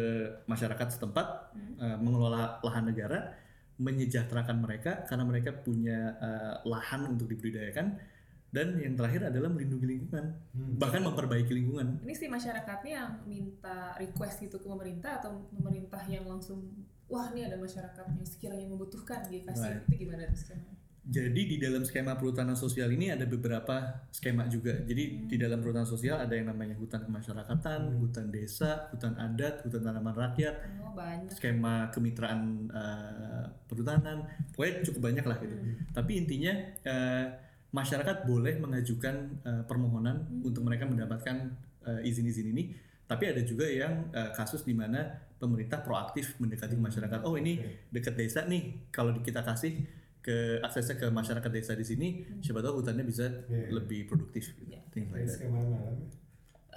masyarakat 0.49 0.99
setempat 0.99 1.55
uh, 1.79 1.97
mengelola 2.03 2.59
lahan 2.67 2.89
negara, 2.89 3.37
menyejahterakan 3.79 4.59
mereka 4.59 5.07
karena 5.07 5.25
mereka 5.29 5.55
punya 5.55 6.19
uh, 6.19 6.55
lahan 6.67 7.15
untuk 7.15 7.31
dibudidayakan 7.31 8.01
dan 8.49 8.81
yang 8.81 8.97
terakhir 8.97 9.29
adalah 9.29 9.53
melindungi 9.53 9.87
lingkungan, 9.87 10.25
Hmm. 10.57 10.81
bahkan 10.81 11.05
memperbaiki 11.05 11.53
lingkungan. 11.53 12.01
Ini 12.01 12.15
sih 12.17 12.33
masyarakatnya 12.33 12.93
yang 12.97 13.11
minta 13.29 13.93
request 14.01 14.41
gitu 14.41 14.57
ke 14.57 14.65
pemerintah 14.65 15.21
atau 15.21 15.45
pemerintah 15.53 16.01
yang 16.09 16.25
langsung 16.25 16.65
wah 17.09 17.33
ini 17.33 17.41
ada 17.43 17.57
masyarakat 17.57 18.05
yang 18.07 18.23
sekiranya 18.23 18.67
membutuhkan 18.67 19.25
dikasih 19.27 19.81
Right. 19.81 19.89
itu 19.89 19.95
gimana 20.05 20.29
tuh 20.29 20.39
skemanya? 20.39 20.77
Jadi 21.09 21.41
di 21.49 21.57
dalam 21.57 21.89
skema 21.89 22.21
perhutanan 22.21 22.53
sosial 22.53 22.93
ini 22.93 23.09
ada 23.09 23.25
beberapa 23.25 23.81
skema 24.13 24.45
juga. 24.45 24.77
Jadi 24.85 25.25
di 25.25 25.37
dalam 25.41 25.57
perhutanan 25.57 25.89
sosial 25.89 26.21
ada 26.21 26.37
yang 26.37 26.53
namanya 26.53 26.77
hutan 26.77 27.01
kemasyarakatan, 27.01 27.97
hutan 27.97 28.29
desa, 28.29 28.93
hutan 28.93 29.17
adat, 29.17 29.65
hutan 29.65 29.81
tanaman 29.81 30.13
rakyat, 30.13 30.61
Oh 30.85 30.93
banyak. 30.93 31.33
skema 31.33 31.89
kemitraan 31.89 32.69
eh, 32.69 33.45
perhutanan, 33.65 34.21
pokoknya 34.53 34.85
cukup 34.85 35.01
banyak 35.09 35.25
lah 35.25 35.37
gitu. 35.41 35.57
Tapi 35.97 36.13
intinya 36.13 36.53
eh, 36.85 37.25
masyarakat 37.73 38.29
boleh 38.29 38.61
mengajukan 38.61 39.15
eh, 39.49 39.63
permohonan 39.65 40.45
untuk 40.45 40.61
mereka 40.61 40.85
mendapatkan 40.85 41.57
izin-izin 42.05 42.53
ini. 42.53 42.77
Tapi 43.09 43.33
ada 43.33 43.41
juga 43.41 43.65
yang 43.65 44.13
eh, 44.13 44.29
kasus 44.37 44.61
di 44.61 44.77
mana 44.77 45.09
pemerintah 45.39 45.81
proaktif 45.81 46.35
mendekati 46.37 46.75
masyarakat. 46.75 47.23
Oh 47.23 47.35
ini 47.35 47.57
dekat 47.89 48.15
desa 48.15 48.43
nih, 48.45 48.91
kalau 48.91 49.15
kita 49.19 49.41
kasih 49.41 49.87
ke 50.19 50.59
aksesnya 50.61 50.99
ke 50.99 51.07
masyarakat 51.09 51.47
desa 51.49 51.73
di 51.73 51.87
sini, 51.87 52.09
siapa 52.43 52.59
tahu 52.59 52.83
hutannya 52.83 53.03
bisa 53.03 53.31
lebih 53.71 54.05
produktif. 54.05 54.51
Gitu. 54.53 54.75
Iya. 54.75 54.81
Things 54.91 55.09
like 55.09 55.25
Kayak 55.25 55.29
that. 55.31 55.39
skema 55.39 55.61
malam. 55.63 55.97
Oh, 55.97 55.97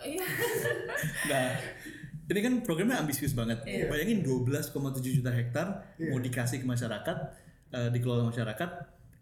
Iya. 0.01 0.26
Nah, 1.30 1.47
ini 2.26 2.39
kan 2.39 2.53
programnya 2.62 2.97
ambisius 2.97 3.34
banget. 3.34 3.62
Iya. 3.66 3.89
Bayangin 3.89 4.22
12,7 4.24 4.72
juta 5.12 5.30
hektar 5.30 5.84
Iya. 5.97 6.09
mau 6.09 6.18
dikasih 6.18 6.62
ke 6.62 6.66
masyarakat, 6.66 7.18
eh, 7.72 7.89
dikelola 7.91 8.30
masyarakat. 8.30 8.70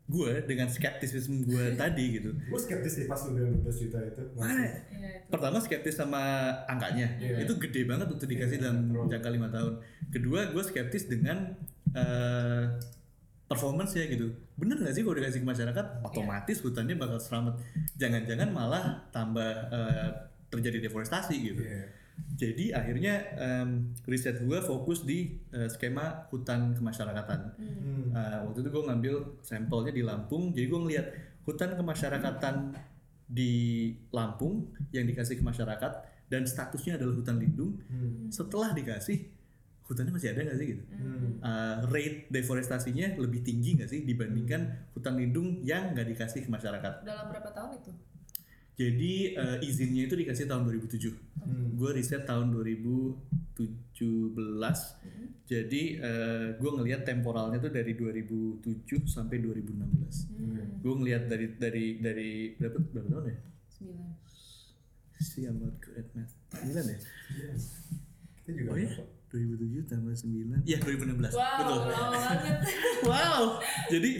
Gue 0.09 0.41
dengan 0.43 0.65
skeptisisme 0.65 1.45
gue 1.45 1.63
tadi 1.81 2.17
gitu. 2.17 2.33
Gue 2.33 2.57
skeptis 2.57 2.93
sih 2.93 3.05
pas 3.05 3.21
udah 3.21 3.45
12 3.61 3.83
juta 3.85 3.99
itu. 4.01 4.23
Mana? 4.33 4.65
Iya, 4.65 4.73
itu. 5.21 5.29
Pertama 5.29 5.61
skeptis 5.61 5.95
sama 5.95 6.21
angkanya, 6.65 7.05
Iya. 7.15 7.45
itu 7.45 7.53
gede 7.55 7.85
banget 7.85 8.09
untuk 8.09 8.25
dikasih 8.25 8.57
Iya, 8.57 8.63
dalam 8.65 8.89
terlalu. 8.89 9.07
jangka 9.07 9.29
lima 9.29 9.47
tahun. 9.47 9.73
Kedua, 10.09 10.39
gue 10.49 10.63
skeptis 10.63 11.05
dengan 11.05 11.53
eh, 11.89 12.63
performance 13.45 13.93
ya 13.93 14.05
gitu. 14.05 14.29
Bener 14.55 14.77
gak 14.77 14.93
sih 14.93 15.01
kalau 15.01 15.15
dikasih 15.15 15.41
ke 15.41 15.47
masyarakat, 15.47 15.85
otomatis 16.01 16.57
hutannya 16.59 16.93
bakal 16.95 17.17
selamat. 17.17 17.57
Jangan-jangan 17.95 18.49
malah 18.49 19.05
tambah 19.09 19.45
eh, 19.69 20.09
terjadi 20.49 20.85
deforestasi 20.85 21.35
gitu. 21.39 21.61
Iya. 21.61 21.85
Jadi 22.39 22.71
akhirnya 22.71 23.35
em, 23.35 23.91
riset 24.07 24.39
gue 24.39 24.59
fokus 24.63 25.03
di 25.03 25.35
eh, 25.51 25.67
skema 25.67 26.27
hutan 26.31 26.71
kemasyarakatan. 26.71 27.39
Hmm. 27.59 28.15
Eh, 28.15 28.39
waktu 28.47 28.63
itu 28.63 28.69
gue 28.71 28.83
ngambil 28.87 29.15
sampelnya 29.43 29.91
di 29.91 30.03
Lampung, 30.07 30.55
jadi 30.55 30.65
gue 30.71 30.79
ngeliat 30.79 31.05
hutan 31.43 31.75
kemasyarakatan 31.75 32.55
di 33.27 33.53
Lampung 34.15 34.71
yang 34.95 35.03
dikasih 35.03 35.37
ke 35.37 35.43
masyarakat 35.43 35.91
dan 36.31 36.47
statusnya 36.47 36.95
adalah 36.95 37.19
hutan 37.19 37.37
lindung. 37.43 37.75
Hmm. 37.91 38.31
Setelah 38.31 38.71
dikasih, 38.71 39.19
hutannya 39.89 40.13
masih 40.13 40.29
ada 40.31 40.39
nggak 40.45 40.57
sih 40.61 40.67
gitu? 40.77 40.83
Hmm. 40.95 41.43
Eh, 41.43 41.75
rate 41.91 42.19
deforestasinya 42.31 43.19
lebih 43.19 43.41
tinggi 43.43 43.75
nggak 43.81 43.89
sih 43.89 44.07
dibandingkan 44.07 44.93
hutan 44.95 45.19
lindung 45.19 45.59
yang 45.65 45.91
nggak 45.91 46.07
dikasih 46.15 46.45
ke 46.45 46.49
masyarakat? 46.49 47.03
Dalam 47.03 47.25
berapa 47.27 47.49
tahun 47.51 47.81
itu? 47.81 47.91
Jadi 48.79 49.13
eh, 49.31 49.57
izinnya 49.61 50.03
itu 50.05 50.15
dikasih 50.15 50.45
tahun 50.45 50.63
2007 50.65 51.11
Hmm. 51.39 51.71
gue 51.73 51.89
riset 51.93 52.23
tahun 52.23 52.51
2017 52.51 53.57
jadi 55.45 55.83
gue 56.53 56.69
ngelihat 56.69 57.01
temporalnya 57.03 57.57
tuh 57.57 57.69
dari 57.69 57.93
2007 57.93 58.59
sampai 59.05 59.39
2016 59.39 60.27
Hmm. 60.29 60.79
gue 60.79 60.93
ngelihat 60.93 61.23
dari 61.25 61.47
dari 61.55 61.85
dari 61.97 62.29
berapa 62.53 62.75
berapa 62.77 63.07
tahun 63.09 63.25
ya 63.25 63.37
Sembilan. 63.69 64.09
sih 65.17 65.43
I'm 65.43 65.57
not 65.57 65.75
good 65.79 65.95
at 65.95 66.07
math 66.11 66.35
9 66.53 66.69
ya 66.69 66.99
Iya. 67.31 67.51
Kita 68.37 68.51
juga 68.53 68.69
oh 68.69 68.77
ya 68.77 68.89
dapat. 68.89 69.07
2007 69.29 69.85
tambah 69.85 70.13
9 70.13 70.63
Iya 70.65 70.77
2016 70.79 71.31
Wow, 71.31 71.55
betul 71.55 71.77
lama 71.85 72.17
banget. 72.17 72.59
wow 73.09 73.41
jadi 73.87 74.11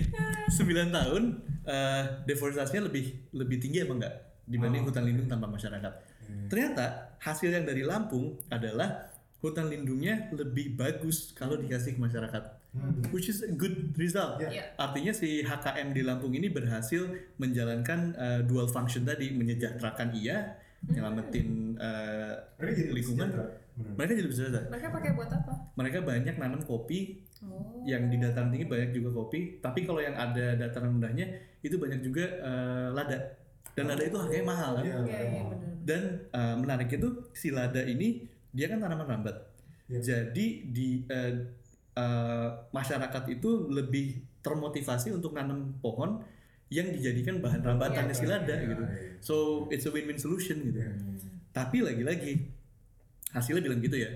9 0.48 0.56
tahun 0.90 1.24
eh, 1.64 2.04
deforestasinya 2.26 2.88
lebih 2.88 3.06
lebih 3.32 3.58
tinggi 3.60 3.82
apa 3.82 3.94
enggak 3.94 4.16
dibanding 4.50 4.82
Oh. 4.84 4.90
hutan 4.90 5.06
lindung 5.06 5.30
tanpa 5.30 5.46
masyarakat. 5.46 5.94
Hmm. 6.26 6.50
Ternyata 6.50 7.16
hasil 7.22 7.54
yang 7.54 7.64
dari 7.64 7.86
Lampung 7.86 8.42
adalah 8.50 9.14
hutan 9.40 9.70
lindungnya 9.70 10.28
lebih 10.34 10.74
bagus 10.76 11.32
kalau 11.32 11.56
dikasih 11.56 11.96
ke 11.96 12.02
masyarakat, 12.02 12.44
Hmm. 12.70 13.02
which 13.14 13.30
is 13.30 13.46
a 13.46 13.50
good 13.50 13.94
result. 13.96 14.42
Iya. 14.42 14.74
Artinya 14.76 15.14
si 15.14 15.42
HKM 15.42 15.94
di 15.94 16.02
Lampung 16.04 16.34
ini 16.34 16.50
berhasil 16.50 17.08
menjalankan 17.38 18.00
uh, 18.14 18.40
dual 18.44 18.68
function 18.68 19.06
tadi, 19.06 19.32
menyejahterakan 19.32 20.12
iya, 20.14 20.58
nyelamatin 20.86 21.76
uh, 21.80 22.34
Mereka 22.58 22.74
jadi 22.78 22.92
lingkungan. 22.94 23.30
Mereka 23.80 24.12
jadi 24.12 24.28
bisa 24.28 24.42
Mereka 24.68 24.88
pakai 24.92 25.12
buat 25.16 25.32
apa? 25.32 25.54
Mereka 25.80 26.04
banyak 26.04 26.36
nanam 26.36 26.62
kopi, 26.66 27.24
Oh. 27.40 27.80
yang 27.88 28.12
di 28.12 28.20
dataran 28.20 28.52
tinggi 28.52 28.68
banyak 28.68 28.92
juga 28.92 29.16
kopi, 29.16 29.64
tapi 29.64 29.88
kalau 29.88 30.04
yang 30.04 30.12
ada 30.12 30.60
dataran 30.60 31.00
rendahnya 31.00 31.24
itu 31.64 31.80
banyak 31.80 32.04
juga 32.04 32.28
uh, 32.44 32.92
lada. 32.92 33.16
Dan 33.80 33.86
lada 33.88 34.04
itu 34.04 34.18
harganya 34.20 34.46
mahal 34.46 34.72
kan? 34.76 34.84
Iya, 34.84 34.98
Iya, 35.08 35.20
iya. 35.24 35.44
Dan 35.80 36.02
uh, 36.36 36.56
menarik 36.60 36.90
itu 36.92 37.08
si 37.32 37.50
lada 37.50 37.82
ini 37.82 38.28
dia 38.52 38.68
kan 38.68 38.84
tanaman 38.84 39.08
rambat. 39.08 39.36
Iya. 39.88 40.00
Jadi 40.04 40.46
di 40.70 41.08
uh, 41.08 41.34
uh, 41.96 42.48
masyarakat 42.76 43.24
itu 43.32 43.72
lebih 43.72 44.20
termotivasi 44.44 45.16
untuk 45.16 45.32
nanam 45.34 45.80
pohon 45.80 46.20
yang 46.70 46.94
dijadikan 46.94 47.42
bahan 47.42 47.66
rambatannya 47.66 48.14
si 48.14 48.30
lada 48.30 48.54
Iya, 48.54 48.70
gitu. 48.70 48.84
iya. 48.86 49.18
So 49.24 49.36
it's 49.74 49.90
a 49.90 49.92
win-win 49.92 50.22
solution 50.22 50.62
gitu. 50.70 50.80
Iya. 50.84 50.94
Tapi 51.50 51.82
lagi-lagi 51.82 52.46
hasilnya 53.34 53.66
bilang 53.66 53.82
gitu 53.82 53.98
ya. 53.98 54.10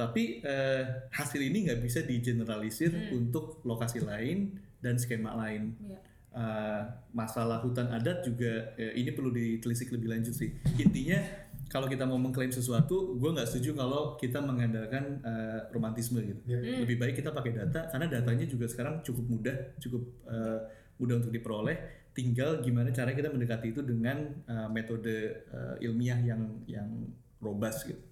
Tapi 0.00 0.40
eh, 0.40 0.84
hasil 1.12 1.40
ini 1.44 1.68
nggak 1.68 1.80
bisa 1.84 2.00
digeneralisir 2.00 2.88
untuk 3.12 3.60
lokasi 3.68 4.00
lain 4.00 4.56
dan 4.80 4.96
skema 4.96 5.36
lain. 5.36 5.76
Iya. 5.76 6.00
Eh, 6.30 6.82
masalah 7.10 7.58
hutan 7.58 7.90
adat 7.90 8.22
juga 8.22 8.70
eh, 8.78 8.94
ini 8.94 9.10
perlu 9.10 9.34
ditelisik 9.34 9.90
lebih 9.90 10.14
lanjut 10.14 10.30
sih. 10.30 10.54
Intinya 10.78 11.18
kalau 11.66 11.90
kita 11.90 12.06
mau 12.06 12.22
mengklaim 12.22 12.54
sesuatu, 12.54 13.18
gue 13.18 13.30
nggak 13.34 13.50
setuju 13.50 13.74
kalau 13.74 14.14
kita 14.14 14.38
mengandalkan 14.38 15.18
eh, 15.26 15.58
romantisme 15.74 16.22
gitu. 16.22 16.38
Iya. 16.46 16.86
Lebih 16.86 17.02
baik 17.02 17.18
kita 17.18 17.34
pakai 17.34 17.50
data 17.50 17.90
karena 17.90 18.06
datanya 18.06 18.46
juga 18.46 18.70
sekarang 18.70 19.02
cukup 19.02 19.26
mudah, 19.26 19.56
cukup 19.82 20.06
eh, 20.30 20.58
mudah 21.02 21.18
untuk 21.18 21.34
diperoleh. 21.34 22.06
Tinggal 22.14 22.62
gimana 22.62 22.94
cara 22.94 23.10
kita 23.10 23.26
mendekati 23.26 23.74
itu 23.74 23.82
dengan 23.82 24.22
eh, 24.46 24.68
metode 24.70 25.46
eh, 25.50 25.82
ilmiah 25.82 26.22
yang 26.22 26.62
yang 26.70 27.10
robust 27.42 27.90
gitu. 27.90 28.02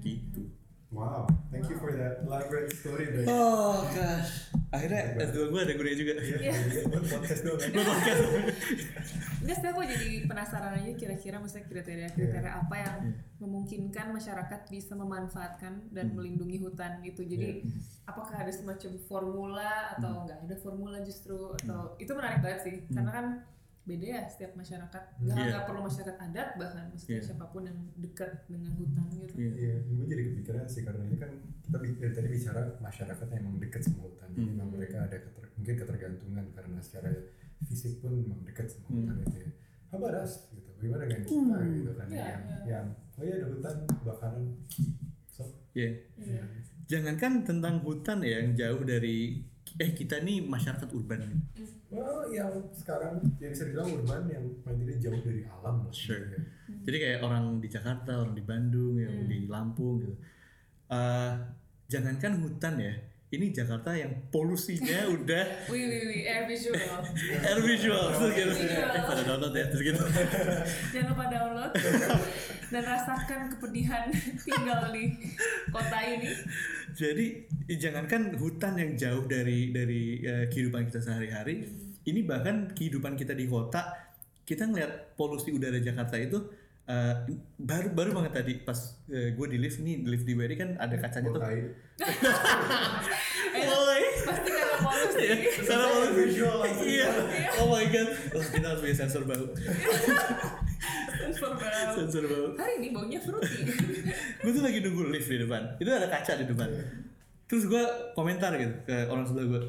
Gitu. 0.00 0.48
Wow, 0.88 1.28
thank 1.52 1.68
you 1.68 1.76
for 1.76 1.92
that 1.92 2.24
elaborate 2.24 2.72
story, 2.72 3.12
Bray. 3.12 3.28
Oh 3.28 3.84
gosh. 3.92 4.48
Akhirnya 4.72 5.20
S2 5.20 5.52
gue 5.52 5.60
ada 5.60 5.74
gunanya 5.76 5.98
juga. 6.00 6.14
Iya, 6.16 6.52
buat 6.88 7.04
podcast 7.04 7.40
doang. 7.44 7.60
Buat 7.60 7.86
podcast. 7.92 8.20
Enggak 9.44 9.56
sih 9.60 9.68
aku 9.68 9.80
jadi 9.84 10.08
penasaran 10.24 10.80
aja 10.80 10.92
kira-kira 10.96 11.36
maksudnya 11.44 11.68
kriteria-kriteria 11.68 12.52
apa 12.64 12.74
yang 12.80 12.96
memungkinkan 13.36 14.16
masyarakat 14.16 14.60
bisa 14.72 14.96
memanfaatkan 14.96 15.92
dan 15.92 16.16
melindungi 16.16 16.56
hutan 16.56 17.04
gitu. 17.04 17.20
Jadi 17.20 17.68
apakah 18.08 18.40
ada 18.40 18.52
semacam 18.52 18.96
formula 19.04 19.92
atau 19.92 20.24
enggak 20.24 20.40
ada 20.40 20.56
formula 20.56 21.04
justru 21.04 21.52
atau 21.68 22.00
itu 22.00 22.16
menarik 22.16 22.40
banget 22.40 22.60
sih 22.64 22.76
karena 22.88 23.12
kan 23.12 23.26
beda 23.88 24.06
ya 24.06 24.22
setiap 24.26 24.52
masyarakat. 24.52 25.02
Enggak 25.18 25.34
Iya. 25.34 25.44
enggak 25.48 25.64
perlu 25.64 25.80
masyarakat 25.82 26.16
adat 26.20 26.48
bahkan 26.54 26.84
maksudnya 26.86 27.14
Iya. 27.14 27.24
siapa 27.24 27.46
pun 27.46 27.62
yang 27.64 27.78
dekat 27.96 28.30
dengan 28.44 28.70
hutan 28.74 29.04
gitu. 29.10 29.32
Iya. 29.34 29.50
Iya, 29.54 29.74
gue 29.82 30.06
jadi 30.06 30.22
kepikiran 30.26 30.64
sih 30.66 30.82
karena 30.82 31.02
ini 31.02 31.16
kan 31.16 31.30
kita 31.58 31.76
bi- 31.78 31.96
dari 31.96 32.12
tadi 32.12 32.28
bicara 32.30 32.62
masyarakat 32.78 33.26
yang 33.26 33.40
emang 33.40 33.56
dekat 33.58 33.82
sama 33.82 34.00
hutan. 34.02 34.28
Hmm. 34.30 34.44
Memang 34.46 34.68
mereka 34.70 34.96
ada 35.02 35.16
keter- 35.16 35.52
mungkin 35.54 35.74
ketergantungan 35.76 36.44
karena 36.52 36.78
secara 36.78 37.08
fisik 37.60 37.98
pun 37.98 38.12
memang 38.14 38.44
dekat 38.44 38.66
sama 38.68 38.86
Hmm. 38.86 38.96
hutan 39.02 39.16
itu 39.22 39.36
ya. 39.38 39.50
How 39.88 39.96
about 39.96 40.14
us 40.18 40.32
gitu? 40.50 40.68
Bagaimana 40.74 41.02
dengan 41.02 41.22
kita 41.24 41.58
gitu 41.66 41.90
kan 41.92 42.06
Iya, 42.06 42.20
yang, 42.20 42.42
iya. 42.44 42.58
yang 42.68 42.86
oh 43.10 43.22
iya 43.22 43.34
ada 43.34 43.46
hutan 43.48 43.74
bakaran. 44.04 44.44
So, 45.26 45.42
Iya. 45.72 45.90
Iya. 46.14 46.42
Jangankan 46.86 47.32
tentang 47.42 47.80
hutan 47.80 48.20
ya 48.20 48.38
yang 48.38 48.52
jauh 48.54 48.82
dari 48.82 49.42
eh 49.76 49.90
kita 49.92 50.24
nih 50.24 50.40
masyarakat 50.40 50.88
urban. 50.96 51.20
well, 51.92 52.24
yang 52.32 52.52
sekarang 52.72 53.20
yang 53.40 53.50
bisa 53.52 53.64
dibilang 53.68 53.88
urban 53.92 54.22
yang 54.28 54.44
tidak 54.64 54.96
jauh 55.00 55.20
dari 55.20 55.42
alam 55.44 55.84
lah. 55.84 55.92
Sure. 55.92 56.24
gitu 56.24 56.36
ya. 56.36 56.42
Jadi 56.88 56.96
kayak 57.00 57.18
orang 57.24 57.44
di 57.60 57.68
Jakarta, 57.68 58.12
orang 58.24 58.34
di 58.36 58.44
Bandung, 58.44 58.96
yang 58.96 59.28
di 59.28 59.48
Lampung 59.48 60.00
gitu. 60.00 60.14
Eh, 60.88 61.34
jangankan 61.88 62.32
hutan 62.44 62.74
ya, 62.80 62.94
ini 63.28 63.52
Jakarta 63.52 63.92
yang 63.92 64.08
polusinya 64.32 65.04
udah 65.16 65.44
Wih, 65.68 65.84
wih, 65.84 66.02
wih, 66.08 66.22
air 66.24 66.48
visual. 66.48 66.80
air 67.44 67.60
visual 67.60 68.04
terus 68.16 68.32
gitu. 68.32 68.52
Visual. 68.56 68.88
Eh, 68.88 69.04
pada 69.04 69.22
download 69.24 69.52
ya 69.52 69.66
terus 69.68 69.82
gitu. 69.84 70.02
Jangan 70.96 71.06
lupa 71.12 71.24
download 71.28 71.72
dan 72.72 72.82
rasakan 72.84 73.40
kepedihan 73.56 74.04
tinggal 74.44 74.80
di 74.92 75.04
kota 75.68 75.98
ini. 76.04 76.30
Jadi 76.96 77.26
jangankan 77.76 78.36
hutan 78.40 78.74
yang 78.80 78.92
jauh 78.96 79.24
dari 79.28 79.72
dari 79.76 80.24
eh, 80.24 80.44
kehidupan 80.48 80.88
kita 80.88 81.00
sehari-hari, 81.04 81.68
ini 82.08 82.20
bahkan 82.24 82.72
kehidupan 82.72 83.16
kita 83.16 83.36
di 83.36 83.44
kota, 83.44 83.92
kita 84.48 84.64
ngeliat 84.64 85.16
polusi 85.20 85.52
udara 85.52 85.76
Jakarta 85.80 86.16
itu 86.16 86.48
eh, 86.88 87.14
baru 87.60 87.92
baru 87.92 88.10
banget 88.16 88.32
tadi 88.40 88.52
pas 88.64 88.76
gue 89.08 89.46
di 89.52 89.58
lift 89.60 89.78
nih 89.84 90.00
di 90.00 90.08
lift 90.08 90.24
di 90.24 90.34
kan 90.56 90.80
ada 90.80 90.96
kacanya 90.96 91.28
tuh. 91.30 91.42
Pasti 94.28 94.50
karena 94.52 94.76
polusi. 94.82 95.20
Iya, 95.24 95.36
karena 95.64 95.86
polusi. 95.88 96.84
Iya. 96.84 97.08
Oh 97.62 97.66
my 97.72 97.86
god. 97.88 98.08
Oh, 98.36 98.44
kita 98.44 98.66
harus 98.68 98.80
punya 98.84 98.96
sensor 98.96 99.22
bau. 99.24 99.46
Sensor 101.16 101.52
bau. 101.56 101.92
Sensor 101.96 102.24
bau. 102.28 102.46
Hari 102.60 102.72
ini 102.82 102.88
baunya 102.92 103.18
fruity. 103.22 103.62
gue 104.42 104.50
tuh 104.54 104.62
lagi 104.62 104.78
nunggu 104.80 105.02
lift 105.10 105.28
di 105.28 105.38
depan 105.42 105.76
itu 105.82 105.88
ada 105.90 106.08
kaca 106.08 106.32
di 106.38 106.46
depan 106.46 106.68
terus 107.48 107.64
gue 107.66 107.82
komentar 108.14 108.54
gitu 108.56 108.74
ke 108.86 108.96
orang 109.10 109.24
sebelah 109.26 109.46
gue 109.50 109.60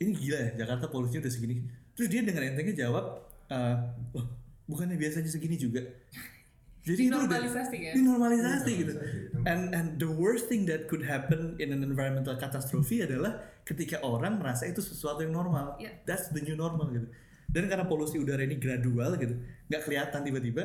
ini 0.00 0.12
gila 0.16 0.38
ya 0.40 0.50
Jakarta 0.64 0.88
polusinya 0.88 1.26
udah 1.26 1.32
segini 1.32 1.62
terus 1.92 2.08
dia 2.08 2.22
dengan 2.24 2.42
entengnya 2.42 2.86
jawab 2.86 3.22
eh 3.46 3.76
"Loh, 4.16 4.26
bukannya 4.66 4.96
biasanya 4.98 5.30
segini 5.30 5.60
juga 5.60 5.84
jadi 6.86 7.02
itu 7.02 7.12
udah 7.12 7.26
Normalisasi 7.26 7.76
kan? 7.82 7.92
dinormalisasi 7.94 8.70
gitu 8.78 8.92
and 9.42 9.74
and 9.74 9.88
the 9.98 10.06
worst 10.06 10.46
thing 10.46 10.62
that 10.64 10.86
could 10.86 11.02
happen 11.02 11.58
in 11.58 11.70
an 11.70 11.82
environmental 11.82 12.32
catastrophe 12.34 13.02
adalah 13.02 13.36
ketika 13.62 13.98
orang 14.00 14.38
merasa 14.38 14.64
itu 14.64 14.78
sesuatu 14.78 15.20
yang 15.20 15.34
normal 15.34 15.74
Iya. 15.76 15.90
that's 16.06 16.30
the 16.30 16.40
new 16.40 16.54
normal 16.54 16.86
gitu 16.88 17.10
dan 17.46 17.66
karena 17.66 17.84
polusi 17.84 18.16
udara 18.16 18.40
ini 18.40 18.54
gradual 18.56 19.18
gitu 19.18 19.34
nggak 19.66 19.82
kelihatan 19.82 20.22
tiba-tiba 20.22 20.62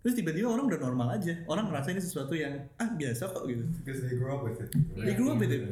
terus 0.00 0.14
tiba-tiba 0.14 0.52
orang 0.52 0.68
udah 0.68 0.76
normal 0.78 1.08
aja 1.10 1.32
orang 1.46 1.64
merasa 1.64 1.88
ini 1.88 2.00
sesuatu 2.00 2.36
yang 2.36 2.68
ah 2.76 2.92
biasa 2.92 3.24
kok 3.26 3.44
gitu 3.44 3.64
Because 3.80 4.04
they 4.04 4.12
grew 4.14 4.28
up 4.30 4.44
with 4.44 4.60
it. 4.60 4.68
gitu, 4.68 5.00
They 5.00 5.16
grew 5.16 5.32
up 5.32 5.40
with 5.40 5.48
it. 5.48 5.64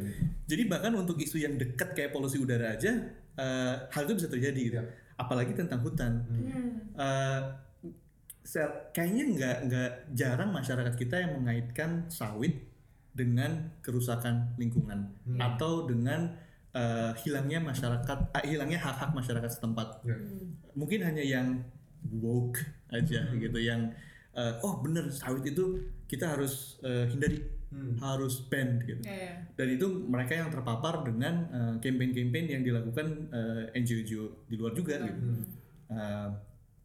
Jadi 0.49 0.63
bahkan 0.67 0.97
untuk 0.97 1.21
isu 1.21 1.37
yang 1.37 1.61
dekat 1.61 1.93
kayak 1.93 2.11
polusi 2.11 2.37
udara 2.37 2.73
aja, 2.73 3.13
eh, 3.35 3.75
hal 3.89 4.03
itu 4.05 4.17
bisa 4.17 4.29
terjadi. 4.29 4.61
gitu. 4.63 4.77
Iya. 4.77 4.85
Apalagi 5.17 5.53
tentang 5.53 5.81
hutan. 5.81 6.25
Hmm. 6.25 6.41
Se- 6.97 7.45
kayaknya 8.91 9.25
nggak 9.33 9.57
nggak 9.71 9.91
jarang 10.13 10.51
masyarakat 10.51 10.95
kita 10.95 11.17
yang 11.23 11.39
mengaitkan 11.39 12.11
sawit 12.11 12.59
dengan 13.13 13.71
kerusakan 13.81 14.57
lingkungan 14.57 15.13
Hmm. 15.25 15.39
atau 15.39 15.87
dengan 15.87 16.33
eh, 16.73 17.13
hilangnya 17.21 17.61
masyarakat, 17.61 18.33
eh, 18.33 18.45
hilangnya 18.49 18.81
hak-hak 18.81 19.13
masyarakat 19.13 19.51
setempat. 19.53 20.01
Iya. 20.09 20.17
Mungkin 20.73 21.05
hanya 21.05 21.21
yang 21.21 21.61
woke 22.09 22.57
aja 22.89 23.29
gitu, 23.37 23.59
yang 23.61 23.93
eh, 24.33 24.53
oh 24.65 24.81
bener 24.81 25.13
sawit 25.13 25.45
itu 25.45 25.77
kita 26.09 26.33
harus 26.33 26.81
eh, 26.81 27.05
hindari, 27.13 27.45
Hmm. 27.73 27.97
harus 28.05 28.45
ban 28.53 28.77
gitu 28.85 29.01
Ya, 29.01 29.17
ya. 29.17 29.35
dan 29.57 29.69
itu 29.73 29.89
mereka 30.05 30.37
yang 30.37 30.53
terpapar 30.53 31.09
dengan 31.09 31.49
uh, 31.49 31.75
campaign-campaign 31.81 32.45
yang 32.53 32.61
dilakukan 32.61 33.33
uh, 33.33 33.65
NGO-NGO 33.73 34.45
di 34.45 34.61
luar 34.61 34.77
juga 34.77 35.01
gitu 35.01 35.17
Hmm. 35.17 35.45
Uh, 35.89 36.29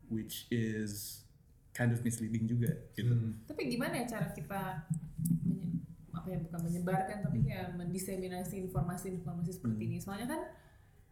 which 0.08 0.48
is 0.48 1.27
kind 1.78 1.94
of 1.94 2.02
misleading 2.02 2.44
juga 2.44 2.74
gitu 2.92 3.14
Hmm. 3.14 3.38
Tapi 3.46 3.70
gimana 3.70 3.94
ya 3.96 4.06
cara 4.10 4.28
kita 4.30 4.90
menye- 5.46 5.78
apa 6.10 6.28
ya 6.28 6.40
bukan 6.42 6.60
menyebarkan 6.66 7.18
tapi 7.22 7.40
kayak 7.44 7.78
mendiseminasi 7.78 8.66
informasi-informasi 8.66 9.52
seperti 9.54 9.78
Hmm. 9.78 9.88
ini. 9.88 9.98
Soalnya 9.98 10.28
kan 10.28 10.42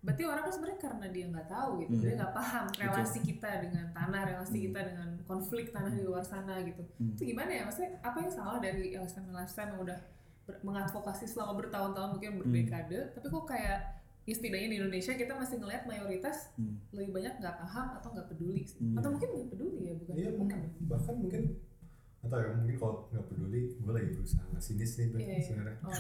berarti 0.02 0.22
orang 0.22 0.44
kan 0.44 0.52
sebenarnya 0.52 0.80
karena 0.80 1.08
dia 1.08 1.26
nggak 1.28 1.48
tahu 1.48 1.70
gitu, 1.80 1.94
Hmm. 1.94 2.02
dia 2.04 2.14
nggak 2.16 2.34
paham 2.36 2.66
relasi 2.76 3.20
kita 3.22 3.52
dengan 3.60 3.86
tanah, 3.92 4.22
relasi 4.28 4.58
kita 4.64 4.80
dengan 4.84 5.10
konflik 5.24 5.70
tanah 5.70 5.90
di 5.90 6.02
luar 6.02 6.22
sana 6.22 6.62
gitu. 6.62 6.82
Hmm. 6.98 7.14
Itu 7.14 7.24
gimana 7.24 7.50
ya? 7.52 7.62
Maksudnya 7.64 8.02
apa 8.02 8.18
yang 8.20 8.32
salah 8.32 8.58
dari 8.58 8.94
LSM 8.94 9.26
LSM 9.28 9.70
yang 9.72 9.82
udah 9.82 10.00
mengadvokasi 10.62 11.26
selama 11.26 11.58
bertahun-tahun 11.58 12.10
mungkin 12.12 12.32
Hmm. 12.32 12.40
berdekade, 12.44 13.00
tapi 13.14 13.28
kok 13.28 13.46
kayak 13.48 13.80
ya 14.26 14.34
setidaknya 14.34 14.68
di 14.68 14.78
Indonesia 14.80 15.14
kita 15.14 15.34
masih 15.34 15.56
ngelihat 15.58 15.84
mayoritas 15.86 16.50
Hmm. 16.54 16.82
lebih 16.92 17.14
banyak 17.14 17.34
nggak 17.36 17.56
paham 17.58 17.88
atau 17.94 18.10
nggak 18.10 18.28
peduli 18.28 18.64
sih. 18.64 18.80
Hmm. 18.80 18.98
Atau 18.98 19.10
mungkin 19.12 19.30
nggak 19.32 19.50
peduli 19.50 19.80
ya, 19.80 19.94
bukan 19.96 20.14
Iya 20.14 20.30
bukan. 20.32 20.40
mungkin 20.60 20.60
bahkan 20.84 21.16
mungkin 21.16 21.44
atau 22.20 22.42
ya 22.42 22.50
mungkin 22.52 22.76
kalau 22.76 23.06
nggak 23.08 23.26
peduli 23.28 23.62
gue 23.70 23.92
lagi 23.92 24.10
berusaha 24.12 24.42
nggak 24.44 24.58
sinis 24.60 24.92
nih 24.96 25.08
Ben 25.08 25.20
Iya, 25.20 25.30
iya. 25.30 25.44
sebenarnya 25.46 25.78
Oh, 25.78 25.94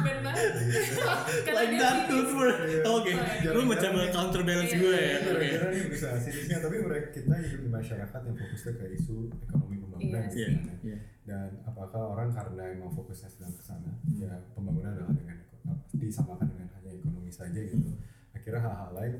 banget. 0.00 0.36
Karena 1.44 1.58
like 1.58 1.74
that 1.76 1.96
good 2.06 2.26
Iya. 2.32 2.80
oke 2.82 3.12
Iya. 3.12 3.50
lu 3.50 3.60
mencoba 3.62 4.00
counterbalance 4.08 4.72
Iya, 4.72 4.80
gue 4.80 4.88
iya, 4.90 4.96
ya 4.96 5.04
iya. 5.04 5.18
oke 5.20 5.36
Kira-kira 5.36 5.66
nih 5.68 5.82
berusaha 5.84 6.16
sinisnya 6.18 6.56
tapi 6.58 6.76
mereka 6.80 7.08
kita 7.12 7.34
hidup 7.38 7.60
di 7.60 7.70
masyarakat 7.70 8.20
yang 8.22 8.36
fokusnya 8.38 8.72
ke 8.72 8.84
isu 8.94 9.16
ekonomi 9.38 9.76
pembangunan 9.78 10.22
Iya 10.24 10.48
iya 10.48 10.48
iya 10.80 10.98
dan 11.22 11.48
apakah 11.62 12.02
orang 12.10 12.32
karena 12.32 12.62
emang 12.72 12.90
fokusnya 12.90 13.28
sedang 13.28 13.52
ke 13.52 13.60
sana 13.60 13.92
Hmm. 14.00 14.16
ya 14.16 14.32
pembangunan 14.50 14.90
adalah 14.90 15.12
dengan 15.12 15.36
disamakan 15.92 16.46
dengan 16.48 16.68
ekonomi 17.00 17.30
saja 17.30 17.56
gitu 17.58 17.76
Hmm. 17.80 17.98
akhirnya 18.32 18.60
hal-hal 18.60 18.90
lain 18.92 19.14